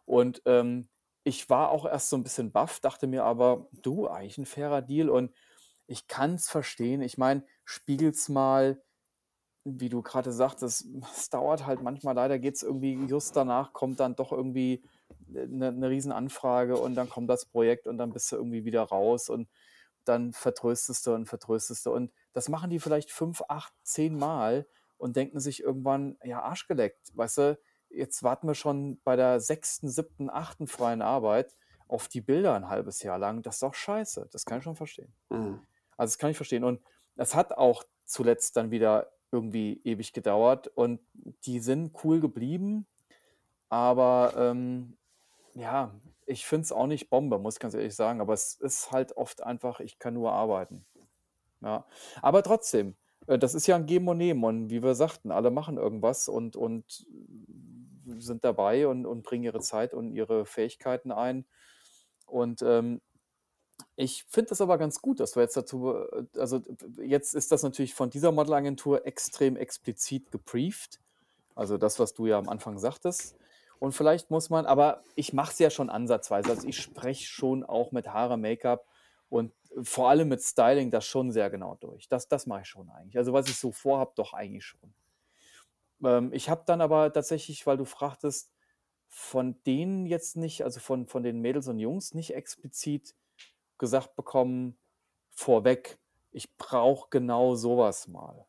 Und, 0.06 0.42
ähm, 0.46 0.88
ich 1.24 1.50
war 1.50 1.70
auch 1.70 1.86
erst 1.86 2.10
so 2.10 2.16
'n 2.16 2.22
bisschen 2.24 2.52
baff, 2.52 2.80
dachte 2.80 3.06
mir 3.08 3.24
aber: 3.24 3.68
„Du, 3.72 4.08
eigentlich 4.08 4.38
'n 4.38 4.46
fairer 4.46 4.82
Deal“ 4.82 5.10
und 5.10 5.32
ich 5.88 6.08
kann's 6.08 6.50
verstehen. 6.50 7.02
Ich 7.02 7.18
meine, 7.18 7.44
spiegelt's 7.64 8.28
mal, 8.30 8.82
wie 9.64 9.88
du 9.90 10.02
grade 10.02 10.32
sagtest, 10.32 10.86
es 11.16 11.30
dauert 11.30 11.66
halt 11.66 11.82
manchmal 11.82 12.14
leider 12.16 12.38
geht's 12.40 12.62
irgendwie 12.64 12.94
just 13.08 13.36
danach 13.36 13.72
kommt 13.74 14.00
dann 14.00 14.16
doch 14.16 14.32
irgendwie, 14.32 14.84
äh, 15.34 15.46
'ne 15.48 15.90
Riesenanfrage 15.90 16.78
und 16.78 16.94
dann 16.96 17.08
kommt 17.10 17.30
das 17.30 17.46
Projekt 17.46 17.86
und 17.88 17.98
dann 17.98 18.12
bist 18.12 18.32
du 18.32 18.36
irgendwie 18.36 18.64
wieder 18.66 18.82
raus 18.84 19.30
und 19.30 19.48
dann 20.06 20.32
vertröstest 20.34 21.06
du 21.06 21.14
und 21.14 21.26
vertröstest 21.26 21.86
du. 21.86 21.92
Und 21.94 22.12
das 22.34 22.48
machen 22.50 22.70
die 22.70 22.80
vielleicht 22.80 23.10
5, 23.12 23.42
8, 23.48 23.74
10 23.84 24.16
Mal 24.18 24.66
und 24.98 25.16
denken 25.16 25.40
sich 25.40 25.62
irgendwann: 25.62 26.18
„Ja, 26.24 26.42
Arsch 26.42 26.66
geleckt, 26.68 27.12
weißt 27.16 27.38
du, 27.38 27.58
jetzt 27.96 28.22
warten 28.22 28.46
wir 28.48 28.54
schon 28.54 29.00
bei 29.04 29.16
der 29.16 29.40
6., 29.40 29.88
7., 29.88 30.30
8. 30.30 30.66
freien 30.68 31.02
Arbeit 31.02 31.56
auf 31.88 32.08
die 32.08 32.20
Bilder 32.22 32.54
'n 32.56 32.68
halbes 32.68 33.02
Jahr 33.02 33.18
lang. 33.18 33.42
Das 33.42 33.56
ist 33.56 33.62
doch 33.62 33.74
scheiße.“ 33.74 34.28
Das 34.32 34.44
kann 34.46 34.58
ich 34.58 34.64
schon 34.64 34.76
verstehen. 34.76 35.14
Mhm. 35.30 35.66
Also, 35.98 36.12
das 36.12 36.18
kann 36.18 36.30
ich 36.30 36.36
verstehen. 36.38 36.64
Und 36.64 36.82
es 37.16 37.34
hat 37.34 37.52
auch 37.58 37.84
zuletzt 38.04 38.56
dann 38.56 38.70
wieder 38.72 39.12
irgendwie 39.32 39.80
ewig 39.84 40.12
gedauert 40.14 40.68
und 40.68 41.00
die 41.46 41.60
sind 41.60 41.92
cool 42.04 42.20
geblieben, 42.20 42.86
aber, 43.70 44.34
ähm, 44.38 44.98
ja, 45.54 45.94
ich 46.26 46.46
finde 46.46 46.64
es 46.64 46.72
auch 46.72 46.86
nicht 46.88 47.10
Bombe, 47.10 47.38
muss 47.40 47.56
ich 47.56 47.60
ganz 47.60 47.74
ehrlich 47.74 47.94
sagen, 47.96 48.20
aber 48.22 48.34
es 48.34 48.54
ist 48.56 48.92
halt 48.92 49.16
oft 49.16 49.42
einfach, 49.44 49.80
ich 49.80 49.98
kann 50.00 50.14
nur 50.14 50.32
arbeiten. 50.32 50.86
Ja. 51.62 51.86
Aber 52.22 52.42
trotzdem, 52.44 52.96
äh, 53.28 53.38
das 53.38 53.54
ist 53.54 53.66
ja 53.68 53.76
'n 53.76 53.86
Geben 53.86 54.08
und 54.08 54.18
Nehmen 54.18 54.44
und 54.44 54.70
wie 54.70 54.82
wir 54.82 54.94
sagten, 54.96 55.32
alle 55.32 55.50
machen 55.52 55.78
irgendwas 55.78 56.28
und 56.28 56.56
und 56.56 57.06
sind 58.20 58.44
dabei 58.44 58.86
und 58.88 59.06
und 59.06 59.22
bringen 59.22 59.44
ihre 59.44 59.60
Zeit 59.60 59.94
und 59.94 60.12
ihre 60.12 60.46
Fähigkeiten 60.46 61.12
ein. 61.12 61.46
Und, 62.26 62.62
ähm, 62.62 63.00
ich 63.96 64.24
finde 64.24 64.50
das 64.50 64.60
aber 64.60 64.78
ganz 64.78 65.00
gut, 65.00 65.20
dass 65.20 65.36
wir 65.36 65.42
jetzt 65.42 65.56
dazu 65.56 65.94
äh, 65.94 66.26
also, 66.38 66.60
jetzt 67.02 67.34
ist 67.34 67.52
das 67.52 67.62
natürlich 67.62 67.94
von 67.94 68.10
dieser 68.10 68.32
Modelagentur 68.32 69.06
extrem 69.06 69.56
explizit 69.56 70.30
gebrieft, 70.30 71.00
also 71.54 71.78
das, 71.78 71.98
was 71.98 72.14
du 72.14 72.26
ja 72.26 72.38
am 72.38 72.48
Anfang 72.48 72.78
sagtest. 72.78 73.36
Und 73.78 73.92
vielleicht 73.92 74.30
muss 74.30 74.50
man 74.50 74.66
aber 74.66 75.02
ich 75.16 75.32
mache 75.32 75.52
es 75.52 75.58
ja 75.58 75.70
schon 75.70 75.90
ansatzweise. 75.90 76.50
Also, 76.50 76.66
ich 76.68 76.78
spreche 76.80 77.26
schon 77.26 77.64
auch 77.64 77.92
mit 77.92 78.08
Haare, 78.08 78.36
Make-up 78.38 78.86
und 79.28 79.52
vor 79.82 80.08
allem 80.10 80.28
mit 80.28 80.42
Styling 80.42 80.90
das 80.90 81.04
schon 81.06 81.32
sehr 81.32 81.50
genau 81.50 81.76
durch. 81.80 82.08
Das 82.08 82.28
das 82.28 82.46
mache 82.46 82.62
ich 82.62 82.68
schon 82.68 82.90
eigentlich. 82.90 83.18
Also, 83.18 83.32
was 83.32 83.48
ich 83.48 83.56
so 83.56 83.72
vorhabe, 83.72 84.12
doch 84.16 84.32
eigentlich 84.34 84.64
schon. 84.64 84.94
Ähm, 86.02 86.32
ich 86.32 86.48
habe 86.48 86.64
dann 86.66 86.80
aber 86.80 87.12
tatsächlich, 87.12 87.66
weil 87.66 87.76
du 87.76 87.84
fragtest, 87.84 88.52
von 89.08 89.62
denen 89.64 90.06
jetzt 90.06 90.36
nicht 90.36 90.62
also 90.64 90.80
von 90.80 91.06
von 91.06 91.22
den 91.22 91.40
Mädels 91.40 91.68
und 91.68 91.78
Jungs 91.78 92.14
nicht 92.14 92.34
explizit 92.34 93.14
gesagt 93.78 94.16
bekommen 94.16 94.78
vorweg: 95.30 95.98
„Ich 96.32 96.56
brauche 96.58 97.08
genau 97.10 97.54
so 97.56 97.78
was 97.78 98.08
mal.“ 98.08 98.46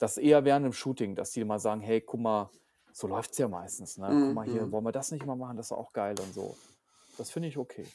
Das 0.00 0.16
eher 0.16 0.44
während 0.44 0.62
'nem 0.64 0.72
Shooting, 0.72 1.16
dass 1.16 1.32
die 1.32 1.44
mal 1.44 1.58
sagen: 1.58 1.80
„Hey, 1.80 2.00
guck 2.00 2.20
mal“ 2.20 2.52
so 2.92 3.06
läuft's 3.08 3.38
ja 3.38 3.48
meistens, 3.48 3.98
ne? 3.98 4.16
„Guck 4.20 4.32
Mhm, 4.32 4.34
mal 4.34 4.46
hier, 4.46 4.70
mhm. 4.70 4.72
wollen 4.72 4.84
wir 4.84 4.92
das 4.92 5.10
nicht 5.10 5.24
mal 5.26 5.36
machen? 5.36 5.56
Das 5.56 5.66
ist 5.66 5.72
auch 5.72 5.92
geil“ 5.92 6.18
und 6.20 6.32
so. 6.32 6.60
Das 7.16 7.30
finde 7.30 7.48
ich 7.48 7.58
okay. 7.58 7.94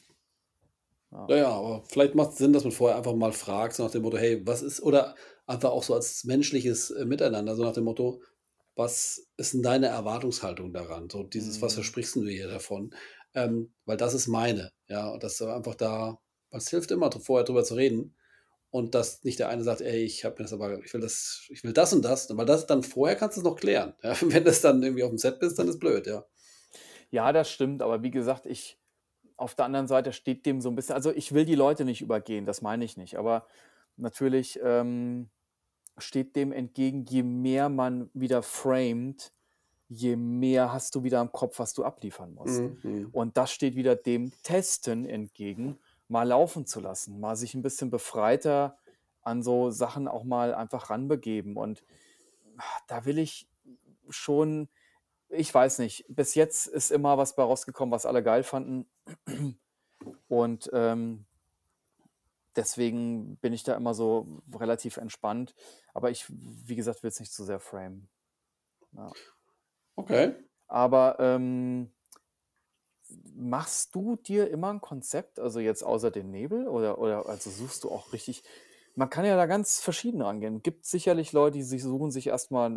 Ja. 1.12 1.30
Ja, 1.30 1.36
ja, 1.36 1.48
aber 1.52 1.82
vielleicht 1.88 2.14
macht's 2.14 2.36
Sinn, 2.36 2.52
dass 2.52 2.64
man 2.64 2.72
vorher 2.72 2.98
einfach 2.98 3.14
mal 3.14 3.32
fragt, 3.32 3.74
so 3.74 3.82
nach 3.82 3.90
dem 3.90 4.02
Motto: 4.02 4.18
„Hey, 4.18 4.46
was 4.46 4.60
ist“ 4.60 4.82
oder 4.82 5.14
einfach 5.46 5.70
auch 5.70 5.82
so 5.82 5.94
als 5.94 6.24
menschliches, 6.24 6.90
äh, 6.90 7.06
Miteinander, 7.06 7.56
so 7.56 7.62
nach 7.64 7.72
dem 7.72 7.84
Motto: 7.84 8.20
„Was 8.76 9.28
ist 9.36 9.54
'n 9.54 9.62
deine 9.62 9.86
Erwartungshaltung 9.88 10.72
daran?“ 10.72 11.08
So 11.10 11.22
dieses: 11.24 11.62
„Was 11.62 11.74
Mhm. 11.74 11.76
versprichst 11.76 12.16
'n 12.16 12.22
du 12.24 12.28
dir 12.30 12.48
davon?“ 12.48 12.94
Ähm, 13.34 13.74
weil 13.86 13.96
das 13.96 14.14
ist 14.14 14.26
meine, 14.28 14.72
ja, 14.88 15.08
und 15.10 15.22
dass 15.24 15.38
du 15.38 15.46
einfach 15.48 15.74
da 15.76 16.20
es 16.50 16.68
hilft 16.70 16.90
immer, 16.92 17.10
vorher 17.12 17.44
drüber 17.44 17.64
zu 17.64 17.74
reden 17.74 18.16
und 18.70 18.94
dass 18.96 19.24
nicht 19.24 19.38
der 19.40 19.48
eine 19.50 19.64
sagt: 19.64 19.80
„Ey, 19.82 20.04
ich 20.04 20.24
habe 20.24 20.36
mir 20.36 20.44
das 20.44 20.52
aber 20.54 20.78
ich 20.84 20.92
will 20.94 21.00
das 21.02 21.46
ich 21.50 21.64
will 21.64 21.72
das 21.74 21.92
und 21.94 22.04
das“, 22.04 22.28
weil 22.36 22.46
das 22.46 22.66
dann 22.66 22.82
vorher 22.84 23.16
kannst 23.16 23.36
du's 23.38 23.44
noch 23.44 23.56
klären, 23.56 23.94
ja? 24.04 24.16
Wenn 24.22 24.44
du's 24.44 24.60
dann 24.62 24.82
irgendwie 24.82 25.04
aufm 25.04 25.18
Set 25.18 25.40
bist, 25.40 25.58
dann 25.58 25.68
ist 25.68 25.80
blöd, 25.80 26.06
ja. 26.08 26.26
Ja, 27.12 27.32
das 27.32 27.50
stimmt, 27.50 27.82
aber 27.82 28.02
wie 28.02 28.10
gesagt, 28.10 28.46
ich 28.46 28.78
auf 29.36 29.54
der 29.54 29.66
anderen 29.66 29.88
Seite 29.88 30.12
steht 30.12 30.46
dem 30.46 30.60
so 30.60 30.68
'n 30.70 30.76
bisschen 30.76 30.94
also, 30.96 31.12
ich 31.12 31.32
will 31.34 31.44
die 31.46 31.54
Leute 31.56 31.84
nicht 31.84 32.02
übergehen, 32.02 32.46
das 32.46 32.62
meine 32.62 32.84
ich 32.84 32.96
nicht. 32.96 33.16
Aber 33.18 33.48
natürlich, 33.96 34.60
ähm, 34.62 35.30
steht 35.98 36.36
dem 36.36 36.52
entgegen, 36.52 37.04
je 37.06 37.22
mehr 37.22 37.68
man 37.68 38.10
wieder 38.14 38.42
framet, 38.42 39.32
je 39.88 40.16
mehr 40.16 40.72
hast 40.72 40.94
du 40.94 41.04
wieder 41.04 41.20
im 41.20 41.32
Kopf, 41.32 41.58
was 41.58 41.74
du 41.74 41.84
abliefern 41.84 42.34
musst. 42.34 42.64
Mhm. 42.82 43.08
Und 43.12 43.36
das 43.36 43.52
steht 43.52 43.76
wieder 43.76 43.96
dem 43.96 44.32
Testen 44.42 45.06
entgegen, 45.06 45.78
mal 46.08 46.24
laufen 46.28 46.66
zu 46.66 46.80
lassen, 46.80 47.20
mal 47.20 47.36
sich 47.36 47.54
'n 47.54 47.62
bisschen 47.62 47.90
befreiter 47.90 48.78
an 49.22 49.42
so 49.42 49.70
Sachen 49.70 50.08
auch 50.08 50.24
mal 50.24 50.54
einfach 50.54 50.90
ranbegeben. 50.90 51.56
Und 51.56 51.84
da 52.88 53.04
will 53.06 53.18
ich 53.18 53.48
schon 54.10 54.68
ich 55.30 55.52
weiß 55.54 55.80
nicht, 55.80 56.04
bis 56.08 56.34
jetzt 56.34 56.66
ist 56.68 56.90
immer 56.92 57.18
was 57.18 57.36
bei 57.36 57.42
rausgekommen, 57.42 57.92
was 57.92 58.06
alle 58.06 58.22
geil 58.22 58.42
fanden. 58.44 58.86
Und, 60.28 60.70
ähm 60.72 61.26
deswegen 62.56 63.36
bin 63.38 63.52
ich 63.52 63.62
da 63.64 63.74
immer 63.76 63.94
so 63.94 64.42
relativ 64.54 64.96
entspannt. 64.98 65.54
Aber 65.94 66.10
ich, 66.10 66.26
wie 66.28 66.76
gesagt, 66.76 67.02
will 67.02 67.08
es 67.08 67.20
nicht 67.20 67.32
zu 67.32 67.44
sehr 67.44 67.60
framen. 67.60 68.08
Ja. 68.92 69.16
Okay. 69.98 70.34
Aber, 70.68 71.16
ähm 71.20 71.94
machst 73.36 73.94
du 73.94 74.16
dir 74.16 74.48
immer 74.50 74.70
'n 74.70 74.80
Konzept, 74.80 75.38
also 75.38 75.60
jetzt 75.60 75.82
außer 75.82 76.10
den 76.10 76.30
Nebel 76.30 76.68
oder 76.68 76.98
oder 76.98 77.26
also 77.28 77.50
suchst 77.50 77.84
du 77.84 77.90
auch 77.90 78.12
richtig 78.12 78.42
man 78.96 79.10
kann 79.10 79.24
ja 79.24 79.34
da 79.36 79.46
ganz 79.46 79.80
verschieden 79.80 80.22
rangehen. 80.22 80.62
Gibt 80.62 80.86
sicherlich 80.86 81.32
Leute, 81.32 81.58
die 81.58 81.64
sich 81.64 81.82
suchen 81.82 82.12
sich 82.12 82.28
erst 82.28 82.52
mal, 82.52 82.72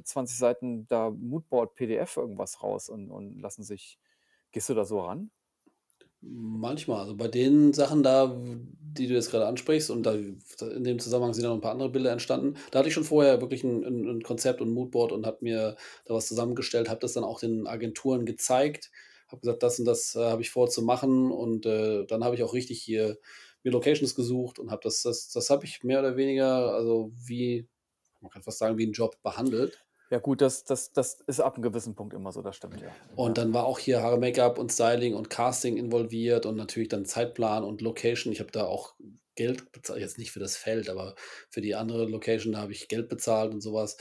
äh, 0.00 0.02
20 0.02 0.36
Seiten 0.36 0.88
da 0.88 1.10
Moodboard 1.10 1.76
PDF 1.76 2.16
irgendwas 2.16 2.62
raus 2.64 2.88
und 2.88 3.10
und 3.12 3.38
lassen 3.40 3.62
sich 3.62 3.98
gehst 4.52 4.68
du 4.68 4.74
da 4.74 4.84
so 4.84 5.00
ran? 5.00 5.30
Manchmal, 6.24 7.00
also 7.00 7.16
bei 7.16 7.26
den 7.26 7.72
Sachen 7.72 8.04
da, 8.04 8.32
die 8.96 9.08
du 9.08 9.14
jetzt 9.14 9.30
grade 9.32 9.46
ansprichst 9.46 9.90
und 9.90 10.04
da 10.04 10.12
in 10.14 10.84
dem 10.84 11.00
Zusammenhang 11.00 11.34
sind 11.34 11.42
ja 11.42 11.48
noch 11.50 11.56
'n 11.56 11.60
paar 11.60 11.72
andere 11.72 11.90
Bilder 11.90 12.12
entstanden. 12.12 12.54
Da 12.70 12.78
hatte 12.78 12.88
ich 12.88 12.94
schon 12.94 13.02
vorher 13.04 13.40
wirklich 13.40 13.64
'n 13.64 13.82
'n 13.82 14.08
'n 14.08 14.22
Konzept 14.22 14.60
und 14.60 14.70
Moodboard 14.70 15.10
und 15.10 15.26
habe 15.26 15.38
mir 15.40 15.76
da 16.04 16.14
was 16.14 16.28
zusammengestellt, 16.28 16.88
habe 16.88 17.00
das 17.00 17.14
dann 17.14 17.24
auch 17.24 17.40
den 17.40 17.66
Agenturen 17.66 18.24
gezeigt, 18.24 18.92
habe 19.28 19.40
gesagt: 19.40 19.64
„Das 19.64 19.80
und 19.80 19.84
das, 19.86 20.14
äh, 20.14 20.20
habe 20.20 20.42
ich 20.42 20.50
vor 20.50 20.68
zu 20.70 20.82
machen.“ 20.82 21.32
Und, 21.32 21.66
äh, 21.66 22.04
dann 22.06 22.22
habe 22.22 22.36
ich 22.36 22.42
auch 22.44 22.54
richtig 22.54 22.80
hier 22.82 23.18
mir 23.64 23.72
Locations 23.72 24.14
gesucht 24.14 24.58
und 24.60 24.70
habe 24.70 24.82
das 24.84 25.02
das 25.02 25.28
das 25.30 25.50
habe 25.50 25.64
ich 25.64 25.82
mehr 25.82 25.98
oder 26.00 26.16
weniger, 26.16 26.72
also 26.72 27.10
wie 27.26 27.66
man 28.20 28.30
kann 28.30 28.42
fast 28.42 28.58
sagen, 28.58 28.78
wie 28.78 28.84
'n 28.86 28.92
Job 28.92 29.16
behandelt. 29.22 29.84
Ja 30.12 30.18
gut, 30.18 30.42
das 30.42 30.64
das 30.64 30.92
das 30.92 31.22
ist 31.26 31.40
ab 31.40 31.56
'n 31.56 31.62
gewissen 31.62 31.94
Punkt 31.94 32.12
immer 32.12 32.32
so, 32.32 32.42
das 32.42 32.54
stimmt, 32.56 32.82
ja. 32.82 32.98
Und 33.14 33.38
dann 33.38 33.54
war 33.54 33.64
auch 33.64 33.78
hier 33.78 34.02
Haare, 34.02 34.18
Make-up 34.18 34.58
und 34.58 34.70
Styling 34.70 35.14
und 35.14 35.30
Casting 35.30 35.78
involviert 35.78 36.44
und 36.44 36.54
natürlich 36.56 36.90
dann 36.90 37.06
Zeitplan 37.06 37.64
und 37.64 37.80
Location. 37.80 38.30
Ich 38.30 38.40
habe 38.40 38.50
da 38.52 38.66
auch 38.66 38.94
Geld 39.36 39.72
bezahlt 39.72 40.00
jetzt 40.00 40.18
nicht 40.18 40.30
für 40.30 40.38
das 40.38 40.54
Feld, 40.58 40.90
aber 40.90 41.14
für 41.48 41.62
die 41.62 41.74
andere 41.74 42.04
Location, 42.04 42.52
da 42.52 42.58
habe 42.60 42.72
ich 42.72 42.88
Geld 42.88 43.08
bezahlt 43.08 43.54
und 43.54 43.62
so 43.62 43.72
was. 43.72 43.96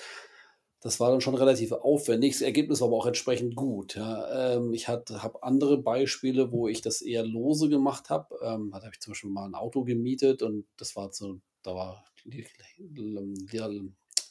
Das 0.81 0.99
war 0.99 1.11
dann 1.11 1.21
schon 1.21 1.35
relativ 1.35 1.71
aufwendig. 1.71 2.33
Das 2.33 2.41
Ergebnis 2.41 2.81
war 2.81 2.89
aber 2.89 2.97
auch 2.97 3.05
entsprechend 3.05 3.55
gut, 3.55 3.95
ja. 3.95 4.55
Ähm, 4.57 4.73
ich 4.73 4.89
habe 4.89 5.41
andere 5.43 5.77
Beispiele, 5.77 6.51
wo 6.51 6.67
ich 6.67 6.81
das 6.81 7.01
eher 7.01 7.23
lose 7.25 7.69
gemacht 7.69 8.09
habe. 8.09 8.35
Ähm, 8.43 8.71
da 8.73 8.79
habe 8.81 8.91
ich 8.93 8.99
zum 8.99 9.11
Beispiel 9.13 9.29
mal 9.29 9.45
'n 9.47 9.55
Auto 9.55 9.85
gemietet 9.85 10.41
und 10.43 10.65
das 10.77 10.93
war 10.97 11.13
so 11.13 11.39
da 11.63 11.73
war 11.73 12.03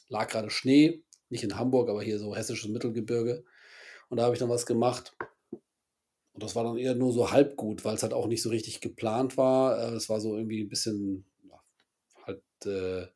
lag 0.09 0.27
grade 0.29 0.49
Schnee, 0.49 1.03
nicht 1.31 1.43
in 1.43 1.57
Hamburg, 1.59 1.89
aber 1.89 2.01
hier 2.03 2.19
so 2.19 2.35
hessisches 2.35 2.69
Mittelgebirge. 2.69 3.45
Und 4.09 4.17
da 4.17 4.23
habe 4.25 4.35
ich 4.35 4.39
dann 4.39 4.49
was 4.49 4.65
gemacht. 4.67 5.15
Und 6.33 6.43
das 6.43 6.55
war 6.55 6.63
dann 6.65 6.77
eher 6.77 6.95
nur 6.95 7.13
so 7.13 7.31
halb 7.31 7.57
gut, 7.57 7.85
weil's 7.85 8.03
halt 8.03 8.13
auch 8.13 8.27
nicht 8.27 8.41
so 8.43 8.49
richtig 8.49 8.81
geplant 8.81 9.37
war. 9.37 9.79
Äh, 9.93 9.95
es 9.95 10.09
war 10.09 10.21
so 10.21 10.37
irgendwie 10.37 10.61
'n 10.63 10.69
bisschen, 10.69 11.25
ja, 11.49 11.61
halt, 12.27 12.43
äh 12.67 13.07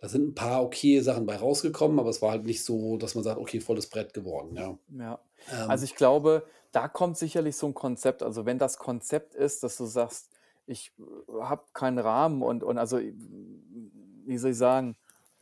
da 0.00 0.08
sind 0.10 0.22
'n 0.30 0.34
paar 0.36 0.62
okay 0.64 1.00
Sachen 1.00 1.26
bei 1.26 1.36
rausgekommen, 1.36 1.98
aber 2.00 2.10
es 2.10 2.22
war 2.22 2.32
halt 2.32 2.44
nicht 2.46 2.64
so, 2.64 2.98
dass 2.98 3.14
man 3.16 3.24
sagt: 3.24 3.38
„Okay, 3.40 3.60
volles 3.60 3.88
Brett 3.90 4.14
geworden“, 4.14 4.56
ja. 4.56 4.78
Ja. 4.88 5.20
Also, 5.66 5.84
Ähm 5.84 5.86
ich 5.86 5.94
glaube, 5.94 6.46
da 6.72 6.88
kommt 6.88 7.16
sicherlich 7.18 7.56
so 7.56 7.66
'n 7.66 7.74
Konzept 7.74 8.22
also, 8.22 8.46
wenn 8.46 8.58
das 8.58 8.78
Konzept 8.78 9.34
ist, 9.34 9.62
dass 9.62 9.76
du 9.76 9.84
sagst: 9.86 10.30
„Ich 10.66 10.92
habe 11.40 11.64
keinen 11.72 11.98
Rahmen 11.98 12.42
und 12.42 12.62
und 12.62 12.78
also, 12.78 12.98
wie 12.98 14.38
soll 14.38 14.50
ich 14.52 14.56
sagen, 14.58 14.96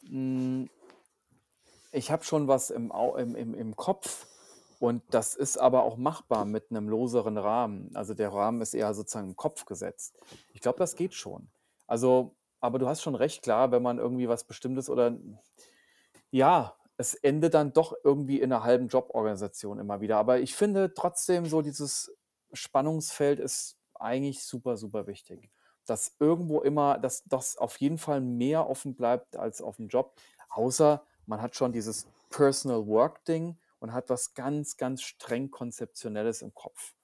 hm 0.07 0.69
ich 1.95 2.11
habe 2.11 2.25
schon 2.25 2.49
was 2.49 2.71
im 2.71 2.93
im 3.19 3.35
im 3.37 3.55
im 3.55 3.77
Kopf 3.77 4.29
und 4.81 5.03
das 5.11 5.35
ist 5.37 5.57
aber 5.59 5.85
auch 5.85 5.97
machbar 5.97 6.45
mit 6.45 6.71
'nem 6.73 6.89
loseren 6.89 7.39
Rahmen.“ 7.39 7.91
Also, 7.95 8.15
der 8.15 8.33
Rahmen 8.33 8.61
ist 8.63 8.75
eher 8.75 8.95
sozusagen 8.95 9.29
im 9.31 9.37
Kopf 9.37 9.65
gesetzt. 9.67 10.19
Ich 10.53 10.61
glaube, 10.61 10.79
das 10.79 10.97
geht 10.97 11.15
schon. 11.15 11.51
Also, 11.87 12.37
aber 12.61 12.79
du 12.79 12.89
hast 12.89 13.03
schon 13.03 13.15
recht, 13.15 13.43
klar, 13.43 13.71
wenn 13.73 13.83
man 13.83 13.99
irgendwie 13.99 14.29
was 14.29 14.45
Bestimmtes 14.45 14.91
oder 14.91 15.17
ja, 16.33 16.77
es 16.99 17.15
endet 17.15 17.55
dann 17.55 17.73
doch 17.75 17.95
irgendwie 18.05 18.41
in 18.41 18.51
'ner 18.51 18.65
halben 18.65 18.89
Joborganisation 18.89 19.79
immer 19.81 20.01
wieder. 20.03 20.19
Aber 20.19 20.41
ich 20.41 20.55
finde 20.57 20.95
trotzdem 20.95 21.47
so 21.47 21.63
dieses 21.63 22.15
Spannungsfeld 22.55 23.41
ist 23.41 23.79
eigentlich 23.95 24.45
super, 24.45 24.77
super 24.79 25.07
wichtig. 25.09 25.51
Dass 25.87 26.17
irgendwo 26.21 26.61
immer 26.63 26.99
dass 26.99 27.25
das 27.27 27.59
auf 27.59 27.79
jeden 27.79 27.99
Fall 27.99 28.21
mehr 28.23 28.69
offen 28.71 28.95
bleibt 28.97 29.37
als 29.37 29.63
auf'm 29.63 29.89
Job, 29.89 30.17
außer 30.51 31.05
man 31.27 31.43
hat 31.43 31.57
schon 31.57 31.73
dieses 31.73 32.11
Personal 32.31 32.87
Work 32.87 33.25
Ding 33.27 33.59
und 33.81 33.93
hat 33.93 34.11
was 34.11 34.35
ganz, 34.35 34.77
ganz 34.77 35.03
streng 35.03 35.51
Konzeptionelles 35.51 36.43
im 36.43 36.55
Kopf. 36.55 36.95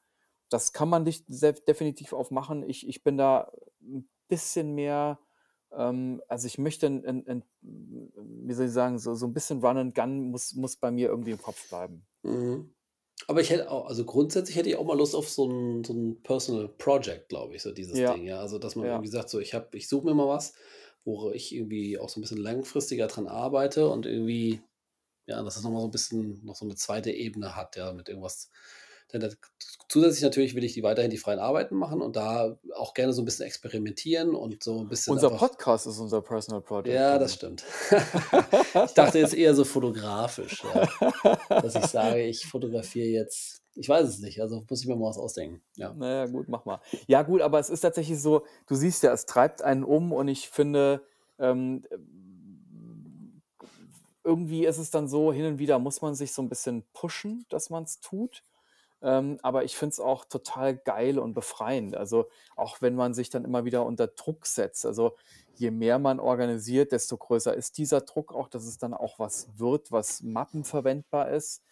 Das 0.50 0.72
kann 0.72 0.88
man 0.90 1.06
sef 1.28 1.64
definitiv 1.64 2.12
auch 2.14 2.30
machen. 2.32 2.62
Ich 2.68 2.88
ich 2.88 3.04
bin 3.04 3.18
da 3.18 3.52
'n 3.82 4.08
bisschen 4.28 4.74
mehr 4.74 5.20
ähm, 5.72 6.22
also, 6.28 6.46
ich 6.48 6.58
möchte 6.58 6.86
'n 6.88 7.04
'n 7.04 7.26
'n 7.28 7.44
wie 8.48 8.54
soll 8.54 8.66
ich 8.66 8.72
sagen, 8.72 8.98
so 8.98 9.14
so 9.14 9.26
'n 9.26 9.34
bisschen 9.34 9.60
Run 9.64 9.78
and 9.78 9.94
Gun 9.96 10.30
muss 10.32 10.54
muss 10.54 10.76
bei 10.76 10.90
mir 10.92 11.08
irgendwie 11.10 11.32
im 11.32 11.42
Kopf 11.42 11.66
bleiben. 11.68 12.06
Mhm. 12.24 12.74
Aber 13.26 13.40
ich 13.40 13.50
hätte 13.50 13.70
au 13.70 13.82
also, 13.82 14.04
grundsätzlich 14.04 14.56
hätte 14.56 14.68
ich 14.70 14.76
auch 14.76 14.84
mal 14.86 14.96
Lust 14.98 15.14
auf 15.14 15.28
so 15.28 15.48
'n 15.48 15.84
so 15.84 15.92
'n 15.92 16.22
Personal 16.22 16.68
Project, 16.68 17.28
glaube 17.28 17.54
ich, 17.56 17.62
so 17.62 17.72
dieses 17.72 18.04
Ja, 18.04 18.04
Ding, 18.04 18.24
ja. 18.24 18.40
Also, 18.40 18.58
dass 18.58 18.76
man 18.76 18.88
ja. 18.88 18.90
irgendwie 18.90 19.08
sagt, 19.08 19.30
so: 19.30 19.40
„Ich 19.40 19.54
habe 19.54 19.76
ich 19.76 19.88
suche 19.88 20.06
mir 20.06 20.14
mal 20.14 20.28
was, 20.28 20.54
wo 21.20 21.32
ich 21.32 21.54
irgendwie 21.54 21.98
auch 21.98 22.08
so 22.10 22.20
'n 22.20 22.22
bisschen 22.22 22.38
langfristiger 22.38 23.06
dran 23.08 23.28
arbeite 23.28 23.88
und 23.88 24.06
irgendwie 24.06 24.62
ja, 25.26 25.42
dass 25.42 25.54
das 25.56 25.64
noch 25.64 25.70
mal 25.72 25.80
so 25.80 25.86
'n 25.88 25.92
bisschen 25.92 26.44
noch 26.44 26.56
so 26.56 26.66
'ne 26.66 26.76
zweite 26.76 27.12
Ebene 27.12 27.56
hat, 27.56 27.76
ja, 27.76 27.92
mit 27.94 28.08
irgendwas.“ 28.10 28.50
Denn 29.12 29.20
da 29.22 29.30
zusätzlich 29.88 30.22
natürlich 30.24 30.54
will 30.56 30.64
ich 30.64 30.74
die 30.74 30.82
weiterhin 30.84 31.10
die 31.12 31.18
freien 31.18 31.40
Arbeiten 31.40 31.76
machen 31.76 32.02
und 32.02 32.16
da 32.16 32.58
auch 32.76 32.94
gerne 32.94 33.12
so 33.14 33.22
'n 33.22 33.26
bisschen 33.26 33.46
experimentieren 33.46 34.34
und 34.36 34.64
so 34.64 34.80
'n 34.82 34.88
bisschen 34.88 35.18
Unser 35.18 35.30
einfach 35.30 35.44
Podcast 35.44 35.86
ist 35.86 35.98
unser 35.98 36.20
Personal 36.22 36.60
Project, 36.62 37.04
Ja, 37.04 37.18
das 37.18 37.34
stimmt. 37.34 37.64
Ich 38.86 38.94
dachte 38.94 39.18
jetzt 39.18 39.34
eher 39.34 39.54
so 39.54 39.64
fotografisch, 39.64 40.64
ja, 40.64 40.88
dass 41.60 41.76
ich 41.76 41.90
sage, 41.90 42.22
ich 42.26 42.46
fotografiere 42.46 43.08
jetzt 43.08 43.59
ich 43.76 43.88
weiß 43.88 44.08
es 44.08 44.18
nicht, 44.20 44.40
also, 44.42 44.64
muss 44.68 44.82
ich 44.82 44.86
mir 44.88 44.96
mal 44.96 45.08
was 45.08 45.18
ausdenken, 45.18 45.62
ja. 45.76 45.92
Na 45.96 46.08
ja, 46.10 46.26
gut, 46.26 46.48
mach 46.48 46.64
mal. 46.64 46.80
Ja 47.08 47.22
gut, 47.22 47.40
aber 47.42 47.58
es 47.58 47.70
ist 47.70 47.80
tatsächlich 47.80 48.20
so, 48.20 48.44
du 48.66 48.74
siehst 48.74 49.02
ja, 49.02 49.12
es 49.12 49.26
treibt 49.26 49.62
einen 49.62 49.84
um 49.84 50.12
und 50.12 50.28
ich 50.28 50.48
finde, 50.48 51.02
ähm, 51.38 51.84
irgendwie 54.24 54.66
ist 54.66 54.78
es 54.78 54.90
dann 54.90 55.08
so, 55.08 55.32
hin 55.32 55.46
und 55.46 55.58
wieder 55.58 55.78
muss 55.78 56.02
man 56.02 56.14
sich 56.14 56.32
so 56.32 56.42
'n 56.42 56.48
bisschen 56.48 56.84
pushen, 56.92 57.46
dass 57.50 57.70
man's 57.70 58.00
tut. 58.00 58.44
Ähm, 59.02 59.38
aber 59.42 59.64
ich 59.64 59.76
finde 59.76 59.92
es 59.94 60.00
auch 60.00 60.24
total 60.26 60.76
geil 60.76 61.18
und 61.20 61.34
befreiend. 61.34 61.96
Also, 61.96 62.28
auch 62.56 62.82
wenn 62.82 62.96
man 62.96 63.14
sich 63.14 63.30
dann 63.30 63.44
immer 63.44 63.64
wieder 63.66 63.86
unter 63.86 64.08
Druck 64.08 64.46
setzt. 64.46 64.86
Also, 64.86 65.16
je 65.54 65.70
mehr 65.72 65.98
man 66.00 66.20
organisiert, 66.20 66.92
desto 66.92 67.16
größer 67.18 67.54
ist 67.54 67.78
dieser 67.78 68.02
Druck 68.02 68.34
auch, 68.34 68.48
dass 68.48 68.66
es 68.66 68.78
dann 68.78 68.94
auch 68.94 69.18
was 69.20 69.48
wird, 69.58 69.92
was 69.92 70.22
mappenverwendbar 70.22 71.30
ist. 71.30 71.62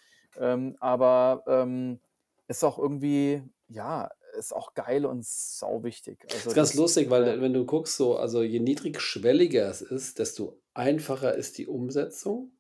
Ähm, 0.41 0.77
aber, 0.81 1.43
ähm, 1.47 2.01
ist 2.49 2.65
auch 2.65 2.79
irgendwie 2.79 3.43
ja, 3.69 4.11
ist 4.39 4.55
auch 4.55 4.75
geil 4.75 5.05
und 5.07 5.25
sauwichtig. 5.25 6.19
Also, 6.25 6.51
Ist 6.51 6.57
ganz 6.57 6.71
das 6.71 6.75
lustig, 6.75 7.11
weil, 7.11 7.27
äh, 7.29 7.41
wenn 7.41 7.53
du 7.53 7.65
guckst 7.65 7.97
so 7.97 8.17
also, 8.17 8.43
je 8.43 8.61
niedrigschwelliger 8.61 9.69
es 9.69 9.83
ist, 9.83 10.19
desto 10.19 10.61
einfacher 10.75 11.35
ist 11.35 11.59
die 11.59 11.67
Umsetzung, 11.67 12.53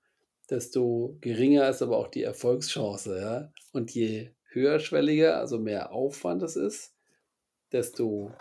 desto 0.50 1.16
geringer 1.20 1.68
ist 1.68 1.82
aber 1.82 1.96
auch 1.96 2.08
die 2.08 2.22
Erfolgschance, 2.22 3.18
ja? 3.18 3.52
Und 3.72 3.90
je 3.94 4.30
höherschwelliger, 4.50 5.38
also, 5.38 5.58
mehr 5.58 5.92
Aufwand 5.92 6.42
es 6.42 6.56
ist, 6.56 6.94
desto 7.72 8.32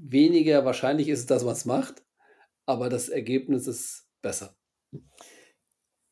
weniger 0.00 0.64
wahrscheinlich 0.64 1.08
ist 1.08 1.20
es, 1.20 1.26
dass 1.26 1.44
man's 1.44 1.64
macht, 1.64 2.04
aber 2.66 2.88
das 2.88 3.08
Ergebnis 3.08 3.66
ist 3.66 4.06
besser. 4.22 4.56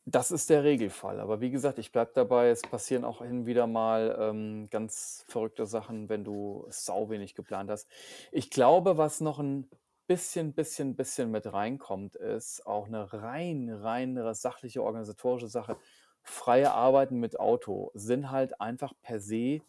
Das 0.09 0.31
ist 0.31 0.51
der 0.51 0.63
Regelfall. 0.63 1.19
Aber 1.19 1.41
wie 1.41 1.51
gesagt, 1.51 1.79
ich 1.79 1.91
bleibe 1.91 2.13
dabei, 2.15 2.49
es 2.51 2.63
passieren 2.63 3.05
auch 3.05 3.23
hin 3.23 3.41
und 3.41 3.47
wieder 3.47 3.67
mal, 3.67 4.17
ähm, 4.21 4.69
ganz 4.71 5.25
verrückte 5.27 5.67
Sachen, 5.67 6.09
wenn 6.09 6.23
du 6.23 6.65
sau 6.69 7.11
wenig 7.11 7.35
geplant 7.35 7.71
hast. 7.71 7.89
Ich 8.31 8.51
glaube, 8.51 8.99
was 8.99 9.21
noch 9.21 9.41
'n 9.41 9.69
bisschen, 10.07 10.55
bisschen, 10.55 10.95
bisschen 10.95 11.33
mit 11.33 11.53
reinkommt, 11.53 12.15
ist 12.15 12.65
auch 12.67 12.87
'ne 12.87 13.13
rein 13.13 13.69
reinere 13.69 14.37
sachliche, 14.37 14.81
organisatorische 14.85 15.49
Sache. 15.49 15.77
Freie 16.23 16.71
Arbeiten 16.73 17.19
mit 17.19 17.41
Auto 17.41 17.91
sind 17.95 18.31
halt 18.31 18.61
einfach 18.61 18.93
per 19.03 19.19
se 19.19 19.63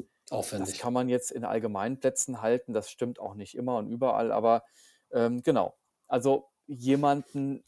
das 0.56 0.76
Aufwendig. 0.76 0.78
kann 0.78 0.94
man 0.94 1.10
jetzt 1.10 1.32
in 1.32 1.46
Allgemeinplätzen 1.46 2.42
halten, 2.42 2.74
das 2.74 2.90
stimmt 2.90 3.20
auch 3.20 3.36
nicht 3.36 3.56
immer 3.56 3.78
und 3.78 3.88
überall, 3.90 4.32
aber, 4.32 4.64
ähm, 5.12 5.42
genau. 5.44 5.78
Also, 6.08 6.50
jemanden 6.68 7.64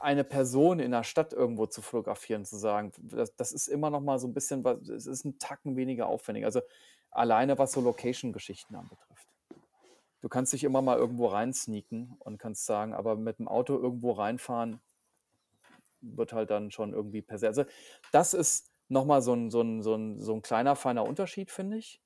eine 0.00 0.24
Person 0.24 0.80
in 0.80 0.90
'ner 0.92 1.04
Stadt 1.04 1.32
irgendwo 1.32 1.66
zu 1.66 1.82
fotografieren, 1.82 2.44
zu 2.44 2.56
sagen, 2.56 2.92
das 3.02 3.34
das 3.36 3.52
ist 3.52 3.68
immer 3.68 3.90
noch 3.90 4.00
mal 4.00 4.18
so 4.18 4.26
'n 4.28 4.34
bisschen 4.34 4.64
es 4.66 5.06
ist 5.06 5.24
'n 5.24 5.38
Tacken 5.38 5.76
weniger 5.76 6.06
aufwendig. 6.08 6.44
Also, 6.44 6.60
alleine 7.10 7.58
was 7.58 7.72
so 7.72 7.80
Location-Geschichten 7.80 8.74
anbetrifft. 8.76 9.28
Du 10.22 10.28
kannst 10.30 10.52
dich 10.54 10.64
immer 10.64 10.82
mal 10.82 10.98
irgendwo 10.98 11.26
rein 11.28 11.52
sneaken 11.54 12.16
und 12.20 12.38
kannst 12.38 12.66
sagen 12.66 12.94
aber 12.94 13.14
mit'm 13.14 13.46
Auto 13.48 13.78
irgendwo 13.78 14.12
reinfahren 14.12 14.80
wird 16.02 16.32
halt 16.32 16.50
dann 16.50 16.70
schon 16.70 16.92
irgendwie 16.92 17.22
per 17.22 17.38
se 17.38 17.46
also, 17.46 17.64
das 18.12 18.34
ist 18.34 18.70
noch 18.88 19.04
mal 19.06 19.22
so 19.22 19.32
'n 19.34 19.50
so 19.50 19.60
'n 19.62 19.82
so 19.82 19.94
'n 19.94 20.20
so 20.20 20.34
'n 20.34 20.42
kleiner 20.42 20.76
feiner 20.76 21.04
Unterschied, 21.06 21.50
finde 21.50 21.78
ich, 21.78 21.98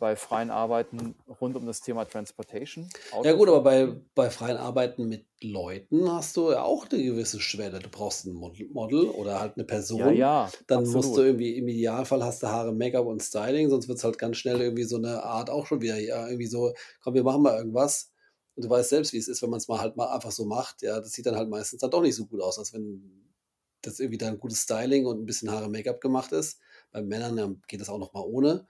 bei 0.00 0.16
freien 0.16 0.50
Arbeiten 0.50 1.16
rund 1.28 1.56
um 1.56 1.66
das 1.66 1.82
Thema 1.82 2.06
Transportation, 2.06 2.94
Ja 3.22 3.32
gut, 3.34 3.48
aber 3.48 3.60
bei 3.62 3.86
bei 4.14 4.30
freien 4.30 4.56
Arbeiten 4.56 5.06
mit 5.06 5.26
Leuten 5.42 6.10
hast 6.10 6.38
du 6.38 6.52
ja 6.52 6.62
auch 6.62 6.88
'ne 6.90 7.02
gewisse 7.04 7.38
Schwelle. 7.38 7.78
Du 7.78 7.90
brauchst 7.90 8.24
'n 8.26 8.32
Model 8.32 9.10
oder 9.10 9.40
halt 9.40 9.58
'ne 9.58 9.64
Ja, 9.92 10.10
Person. 10.10 10.10
ja, 10.10 10.54
Dann 10.66 10.86
musst 10.88 11.16
du 11.16 11.20
absolut. 11.20 11.22
irgendwie 11.22 11.54
im 11.58 11.68
Idealfall 11.68 12.24
hast 12.24 12.42
du 12.42 12.46
Haare, 12.46 12.72
Make-up 12.72 13.04
und 13.04 13.22
Styling, 13.22 13.68
sonst 13.68 13.88
wird's 13.88 14.04
halt 14.04 14.16
ganz 14.16 14.38
schnell 14.38 14.58
irgendwie 14.62 14.84
so 14.84 14.96
'ne 14.96 15.22
Art 15.22 15.50
auch 15.50 15.66
schon 15.66 15.82
wieder 15.82 15.98
ja, 15.98 16.26
irgendwie 16.28 16.46
so: 16.46 16.72
„Komm, 17.02 17.12
wir 17.12 17.22
machen 17.22 17.42
mal 17.42 17.58
irgendwas.“ 17.58 18.10
Und 18.54 18.64
du 18.64 18.70
weißt 18.70 18.88
selbst, 18.88 19.12
wie 19.12 19.18
es 19.18 19.28
ist, 19.28 19.42
wenn 19.42 19.50
man's 19.50 19.68
mal 19.68 19.80
halt 19.80 19.96
mal 19.98 20.08
einfach 20.14 20.30
so 20.32 20.46
macht, 20.46 20.80
ja? 20.80 20.98
Das 20.98 21.12
sieht 21.12 21.26
dann 21.26 21.36
halt 21.36 21.50
meistens 21.50 21.80
dann 21.80 21.90
doch 21.90 22.00
nicht 22.00 22.14
so 22.16 22.24
gut 22.26 22.40
aus, 22.40 22.58
als 22.58 22.72
wenn 22.72 23.34
das 23.82 24.00
irgendwie 24.00 24.18
dann 24.18 24.38
gutes 24.40 24.62
Styling 24.62 25.04
und 25.04 25.18
'n 25.20 25.26
bisschen 25.26 25.50
Haare, 25.50 25.68
Make-up 25.68 26.00
gemacht 26.00 26.32
ist. 26.32 26.58
Bei 26.90 27.02
Männern, 27.02 27.36
ja, 27.36 27.54
geht 27.68 27.82
das 27.82 27.90
auch 27.90 27.98
noch 27.98 28.14
mal 28.14 28.22
ohne. 28.24 28.66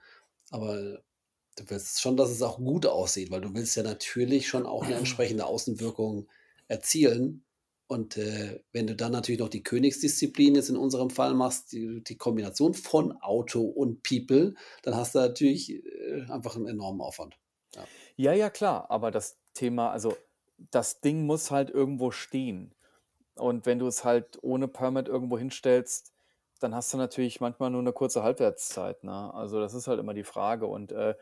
Aber 0.51 1.01
du 1.57 1.63
willst 1.69 2.01
schon, 2.01 2.17
dass 2.17 2.29
es 2.29 2.41
auch 2.41 2.57
gut 2.57 2.85
aussieht, 2.85 3.31
weil 3.31 3.41
du 3.41 3.53
willst 3.53 3.75
ja 3.75 3.83
natürlich 3.83 4.47
schon 4.47 4.65
auch 4.65 4.85
'ne 4.85 4.95
entsprechende 4.95 5.45
Außenwirkung 5.45 6.27
erzielen. 6.67 7.45
Und, 7.87 8.15
äh, 8.17 8.61
wenn 8.71 8.87
du 8.87 8.95
dann 8.95 9.11
natürlich 9.11 9.39
noch 9.41 9.49
die 9.49 9.63
Königsdisziplin 9.63 10.55
jetzt 10.55 10.69
in 10.69 10.77
unserem 10.77 11.09
Fall 11.09 11.33
machst, 11.33 11.73
die 11.73 12.01
die 12.03 12.17
Kombination 12.17 12.73
von 12.73 13.11
Auto 13.21 13.61
und 13.63 14.01
People, 14.03 14.55
dann 14.83 14.95
hast 14.95 15.13
du 15.15 15.19
natürlich, 15.19 15.71
äh, 15.73 16.23
einfach 16.29 16.55
'n 16.55 16.67
enormen 16.67 17.01
Aufwand. 17.01 17.37
Ja. 17.75 17.87
Ja, 18.17 18.33
ja, 18.33 18.49
klar, 18.49 18.89
aber 18.91 19.11
das 19.11 19.39
Thema 19.53 19.89
also, 19.91 20.17
das 20.57 21.01
Ding 21.01 21.25
muss 21.25 21.49
halt 21.51 21.69
irgendwo 21.69 22.11
stehen. 22.11 22.75
Und 23.35 23.65
wenn 23.65 23.79
du 23.79 23.87
es 23.87 24.03
halt 24.05 24.39
ohne 24.43 24.67
Permit 24.67 25.07
irgendwo 25.09 25.37
hinstellst, 25.39 26.13
dann 26.59 26.75
hast 26.75 26.93
du 26.93 26.97
natürlich 26.97 27.41
manchmal 27.41 27.71
nur 27.71 27.83
'ne 27.83 27.93
kurze 27.93 28.23
Halbwertszeit, 28.23 29.03
ne? 29.03 29.33
Also, 29.33 29.59
das 29.61 29.73
ist 29.75 29.87
halt 29.87 29.99
immer 29.99 30.13
die 30.15 30.23
Frage 30.25 30.67
und, 30.67 30.91
äh, 30.93 31.15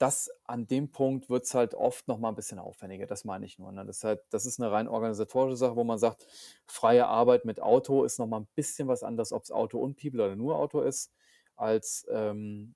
das 0.00 0.30
an 0.46 0.66
dem 0.66 0.92
Punkt 0.92 1.30
wird's 1.30 1.54
halt 1.54 1.74
oft 1.74 2.08
noch 2.08 2.18
mal 2.18 2.30
'n 2.30 2.34
bisschen 2.36 2.58
aufwendiger, 2.60 3.06
das 3.06 3.24
meine 3.24 3.46
ich 3.46 3.58
nur, 3.58 3.72
ne? 3.72 3.84
Das 3.86 3.98
ist 3.98 4.04
halt 4.04 4.22
das 4.30 4.46
ist 4.46 4.58
'ne 4.60 4.70
rein 4.72 4.88
organisatorische 4.88 5.56
Sache, 5.58 5.76
wo 5.76 5.84
man 5.84 5.98
sagt, 5.98 6.26
freie 6.66 7.06
Arbeit 7.08 7.44
mit 7.46 7.60
Auto 7.62 8.04
ist 8.04 8.18
noch 8.18 8.26
mal 8.28 8.38
'n 8.40 8.48
bisschen 8.56 8.88
was 8.88 9.02
anderes, 9.04 9.32
ob's 9.32 9.50
Auto 9.52 9.78
und 9.80 9.96
People 10.00 10.24
oder 10.24 10.36
nur 10.36 10.56
Auto 10.58 10.80
ist, 10.82 11.12
als, 11.56 12.06
ähm 12.10 12.74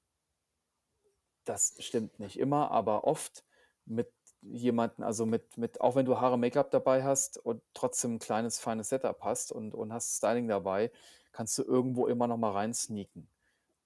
das 1.46 1.74
stimmt 1.78 2.18
nicht 2.20 2.38
immer, 2.38 2.70
aber 2.70 3.04
oft 3.04 3.44
mit 3.84 4.10
jemanden 4.40 5.02
also, 5.02 5.24
mit 5.26 5.56
mit 5.58 5.80
auch 5.80 5.94
wenn 5.96 6.04
du 6.06 6.20
Haare, 6.20 6.38
Make-up 6.38 6.70
dabei 6.70 7.02
hast 7.04 7.38
und 7.38 7.62
trotzdem 7.74 8.14
'n 8.16 8.18
kleines 8.18 8.58
feines 8.60 8.88
Setup 8.90 9.22
hast 9.22 9.52
und 9.52 9.74
und 9.74 9.92
hast 9.92 10.16
Styling 10.16 10.48
dabei, 10.48 10.90
kannst 11.32 11.56
du 11.58 11.62
irgendwo 11.62 12.06
immer 12.06 12.26
noch 12.26 12.36
mal 12.38 12.52
rein 12.52 12.72
sneaken. 12.74 13.28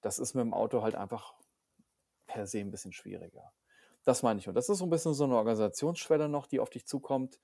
Das 0.01 0.19
ist 0.19 0.35
mit'm 0.35 0.53
Auto 0.53 0.83
halt 0.83 0.95
einfach 0.95 1.35
per 2.29 2.47
se 2.47 2.59
'n 2.61 2.71
bisschen 2.71 2.93
schwieriger. 2.93 3.53
Das 4.05 4.23
meine 4.23 4.39
ich. 4.41 4.49
Und 4.49 4.55
das 4.55 4.69
ist 4.69 4.79
so 4.79 4.85
'n 4.85 4.91
bisschen 4.91 5.13
so 5.15 5.27
'ne 5.27 5.37
Organisationsschwelle 5.37 6.29
noch, 6.29 6.47
die 6.47 6.59
auf 6.61 6.69
dich 6.71 6.87
zukommt, 6.87 7.41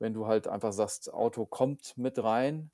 wenn 0.00 0.14
du 0.14 0.26
halt 0.28 0.48
einfach 0.48 0.72
sagst, 0.74 1.12
Auto 1.14 1.46
kommt 1.46 1.96
mit 1.98 2.22
rein. 2.22 2.72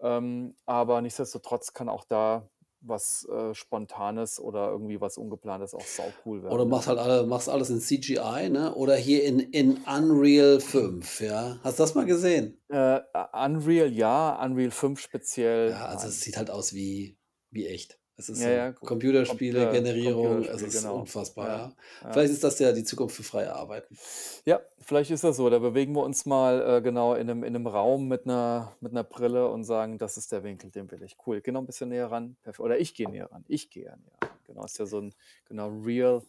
Ähm, 0.00 0.56
aber 0.66 1.02
nichtsdestotrotz 1.02 1.74
kann 1.74 1.88
auch 1.90 2.04
da 2.06 2.50
was, 2.82 3.26
äh, 3.30 3.54
Spontanes 3.54 4.40
oder 4.40 4.70
irgendwie 4.70 5.00
was 5.02 5.18
Ungeplantes 5.18 5.74
auch 5.74 5.86
saucool 5.88 6.42
Oder 6.48 6.64
werden, 6.64 6.70
ne? 6.70 6.76
machst 6.76 6.88
halt 6.88 6.98
alle 6.98 7.24
machst 7.26 7.48
alles 7.48 7.70
in 7.70 7.80
CGI, 7.80 8.48
ne? 8.50 8.74
Oder 8.74 8.96
hier 8.96 9.24
in 9.24 9.38
in 9.40 9.78
Unreal 9.84 10.60
5, 10.60 11.20
ja? 11.20 11.58
Hast 11.62 11.78
du 11.78 11.82
das 11.84 11.94
mal 11.94 12.04
gesehen? 12.06 12.58
Äh, 12.70 13.00
Unreal 13.32 13.92
ja, 13.92 14.42
Unreal 14.44 14.70
5 14.70 15.00
speziell, 15.00 15.80
Ja, 15.80 15.86
also, 15.86 16.08
es 16.08 16.20
sieht 16.20 16.36
halt 16.36 16.50
aus 16.50 16.74
wie 16.74 17.18
wie 17.50 17.66
echt. 17.66 17.98
Es 18.22 18.28
ist 18.28 18.44
Ja, 18.44 18.50
ja, 18.50 18.72
Computerspiele, 18.84 19.68
Computer 19.68 19.68
Generierung, 19.68 20.44
es 20.46 20.62
Computerspiel, 20.62 20.70
ist 20.70 20.84
genau. 20.84 20.88
unfassbar, 20.88 21.50
Ja, 21.50 21.74
ja. 22.02 22.12
Vielleicht 22.12 22.32
ist 22.32 22.44
das 22.44 22.58
ja 22.60 22.72
die 22.72 22.84
Zukunft 22.84 23.16
für 23.16 23.24
freie 23.24 23.52
Arbeiten. 23.52 23.98
Ja, 24.46 24.60
vielleicht 24.80 25.12
ist 25.12 25.22
das 25.22 25.36
so. 25.36 25.48
Da 25.50 25.60
bewegen 25.60 25.94
wir 25.94 26.02
uns 26.02 26.26
mal, 26.26 26.78
äh, 26.78 26.82
genau 26.82 27.14
in 27.14 27.26
'nem 27.28 27.44
in 27.44 27.52
'nem 27.52 27.66
Raum 27.68 28.08
mit 28.08 28.26
'ner 28.26 28.76
mit 28.80 28.92
'ner 28.92 29.04
Brille 29.04 29.48
und 29.48 29.62
sagen: 29.62 29.98
„Das 29.98 30.16
ist 30.16 30.32
der 30.32 30.42
Winkel, 30.42 30.70
den 30.72 30.90
will 30.90 31.00
ich.“ 31.04 31.16
Cool, 31.24 31.40
geh 31.40 31.52
noch 31.52 31.60
'n 31.62 31.66
bisschen 31.66 31.90
näher 31.90 32.10
ran. 32.10 32.36
Oder 32.58 32.78
ich 32.80 32.94
gehe 32.94 33.08
näher 33.08 33.30
ran. 33.30 33.44
Ich 33.46 33.70
gehe 33.70 33.84
ja 33.84 33.96
näher 33.96 34.18
ran. 34.20 34.38
Genau, 34.44 34.64
ist 34.64 34.78
ja 34.78 34.86
so 34.86 34.98
'n 34.98 35.14
genau, 35.44 35.68
Real 35.68 36.22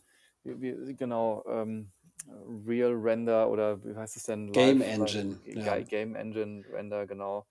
wie 0.43 0.95
genau, 0.95 1.43
ähm, 1.47 1.91
Real 2.67 2.93
Render 2.93 3.49
oder 3.49 3.83
wie 3.83 3.95
heißt 3.95 4.15
es 4.17 4.23
denn? 4.23 4.47
Game 4.53 4.81
Live 4.85 4.85
Live 4.93 5.19
Engine, 5.21 5.41
ja. 5.51 5.83
Game 5.87 6.15
Engine 6.15 6.63
Render, 6.69 7.07
genau. 7.07 7.47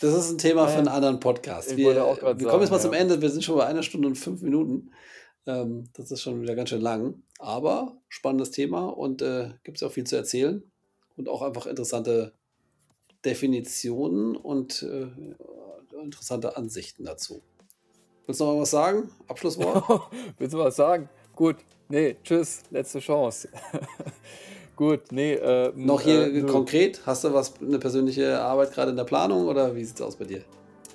Das 0.00 0.14
ist 0.14 0.30
'n 0.30 0.38
Thema 0.38 0.66
für 0.66 0.78
'n 0.78 0.86
Ähm, 0.86 0.92
anderen 0.92 1.20
Podcast. 1.20 1.76
Wir 1.76 1.94
wir 1.94 2.46
kommen 2.48 2.62
jetzt 2.62 2.70
mal 2.70 2.80
zum 2.80 2.94
ja. 2.94 3.00
Ende. 3.00 3.20
Wir 3.20 3.28
sind 3.28 3.44
schon 3.44 3.56
bei 3.56 3.66
1 3.66 3.82
Stunde 3.82 4.08
und 4.08 4.16
5 4.16 4.40
Minuten. 4.42 4.90
Ähm, 5.46 5.88
das 5.94 6.10
ist 6.10 6.22
schon 6.22 6.40
wieder 6.40 6.54
ganz 6.54 6.70
schön 6.70 6.80
lang, 6.80 7.22
aber 7.38 7.96
spannendes 8.08 8.50
Thema 8.50 8.88
und, 8.88 9.22
äh, 9.22 9.50
gibt's 9.64 9.82
auch 9.82 9.92
viel 9.92 10.04
zu 10.04 10.16
erzählen 10.16 10.62
und 11.16 11.28
auch 11.28 11.42
einfach 11.42 11.66
interessante 11.66 12.32
Definitionen 13.24 14.36
und, 14.36 14.82
äh, 14.82 15.08
interessante 16.02 16.56
Ansichten 16.56 17.04
dazu. 17.04 17.42
Willst 18.26 18.40
du 18.40 18.44
noch 18.44 18.54
mal 18.54 18.60
was 18.62 18.70
sagen? 18.70 19.10
Abschlusswort? 19.28 19.84
Willst 20.38 20.54
du 20.54 20.58
was 20.58 20.76
sagen? 20.76 21.08
Gut, 21.34 21.56
ne, 21.88 22.16
tschüss, 22.22 22.62
letzte 22.70 23.00
Chance. 23.00 23.48
Gut, 24.80 25.12
ne, 25.12 25.34
ähm, 25.34 25.84
Noch 25.84 26.00
äh, 26.00 26.04
hier 26.04 26.26
nö. 26.28 26.46
konkret, 26.48 27.02
hast 27.04 27.24
du 27.24 27.34
was 27.34 27.52
'ne 27.60 27.78
persönliche 27.78 28.40
Arbeit 28.40 28.72
grade 28.72 28.92
in 28.92 28.96
der 28.96 29.04
Planung 29.04 29.46
oder 29.46 29.76
wie 29.76 29.84
sieht's 29.84 30.00
aus 30.00 30.16
bei 30.16 30.24
dir? 30.24 30.40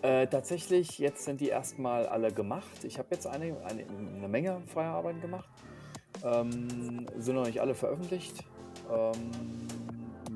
Äh, 0.01 0.25
tatsächlich, 0.25 0.97
jetzt 0.97 1.23
sind 1.23 1.39
die 1.39 1.49
erst 1.49 1.77
mal 1.77 2.07
alle 2.07 2.31
gemacht. 2.31 2.83
Ich 2.83 2.97
habe 2.97 3.09
jetzt 3.11 3.27
eine 3.27 3.55
eine 3.63 3.85
'ne 4.21 4.27
Menge 4.27 4.63
freie 4.73 4.87
Arbeiten 4.87 5.21
gemacht. 5.21 5.47
Ähm, 6.23 7.05
sind 7.19 7.35
noch 7.35 7.45
nicht 7.45 7.61
alle 7.61 7.75
veröffentlicht, 7.75 8.43
ähm, 8.91 9.29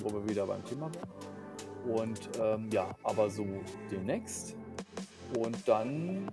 wo 0.04 0.14
wir 0.14 0.30
wieder 0.30 0.46
beim 0.46 0.64
Thema 0.66 0.92
wären. 0.94 2.00
Und, 2.00 2.20
ähm, 2.40 2.70
ja, 2.72 2.88
aber 3.02 3.32
so 3.32 3.48
demnächst. 3.90 4.54
Und 5.40 5.58
dann 5.68 6.32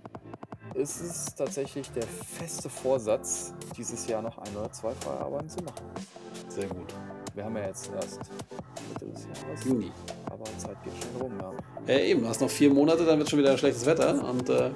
ist 0.75 1.01
es 1.01 1.33
tatsächlich 1.33 1.89
der 1.93 2.05
feste 2.05 2.69
Vorsatz, 2.69 3.55
dieses 3.75 4.05
Jahr 4.05 4.21
noch 4.21 4.37
1 4.37 4.55
oder 4.55 4.71
2 4.71 4.93
freie 4.93 5.17
Arbeiten 5.17 5.49
zu 5.49 5.63
machen. 5.63 5.83
Sehr 6.49 6.67
gut. 6.67 6.93
Wir 7.37 7.45
haben 7.45 7.55
ja 7.55 7.67
jetzt 7.67 7.91
erst 7.93 8.19
Mitte 8.91 9.11
des 9.13 9.25
Jahres, 9.25 9.63
Juni. 9.63 9.91
aber 10.25 10.43
Zeit 10.57 10.75
geht 10.83 10.93
schnell 10.97 11.21
rum, 11.21 11.33
ja. 11.39 11.93
Ja, 11.93 11.99
eben, 11.99 12.23
du 12.23 12.29
hast 12.29 12.41
noch 12.41 12.49
4 12.49 12.73
Monate, 12.73 13.05
dann 13.05 13.19
wird 13.19 13.29
schon 13.29 13.37
wieder 13.37 13.55
schlechtes 13.55 13.85
Wetter 13.85 14.09
und, 14.27 14.49
äh, 14.49 14.71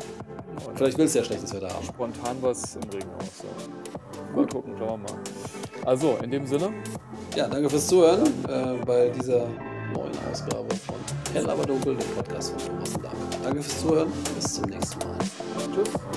Und 0.68 0.78
vielleicht 0.78 0.96
willst 1.00 1.16
du 1.16 1.20
ja 1.20 1.26
schlechtes 1.26 1.52
Wetter 1.56 1.70
haben. 1.70 1.84
Spontan 1.84 2.38
was 2.42 2.76
im 2.76 2.84
Regen 2.84 3.10
aus, 3.18 3.42
ja. 3.42 4.36
Mal 4.36 4.46
gucken, 4.46 4.76
schauen 4.78 5.02
wir 5.02 5.12
mal. 5.12 5.20
Also, 5.88 6.20
in 6.22 6.30
dem 6.30 6.46
Sinne, 6.46 6.72
Ja, 7.36 7.48
danke 7.48 7.68
fürs 7.68 7.88
Zuhören, 7.88 8.28
äh, 8.48 8.86
bei 8.86 9.10
dieser 9.10 9.48
neuen 9.96 10.12
Ausgabe 10.32 10.76
von 10.86 10.96
Hell 11.34 11.50
aber 11.50 11.66
dunkel, 11.66 11.96
dem 11.96 12.10
Podcast 12.10 12.52
von 12.52 12.60
Thomas 12.60 12.96
und 12.96 13.04
David. 13.04 13.18
Danke 13.44 13.64
fürs 13.64 13.82
Zuhören, 13.82 14.12
bis 14.36 14.54
zum 14.54 14.66
nächsten 14.66 15.00
Mal. 15.08 15.18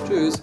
tschüss. 0.07 0.42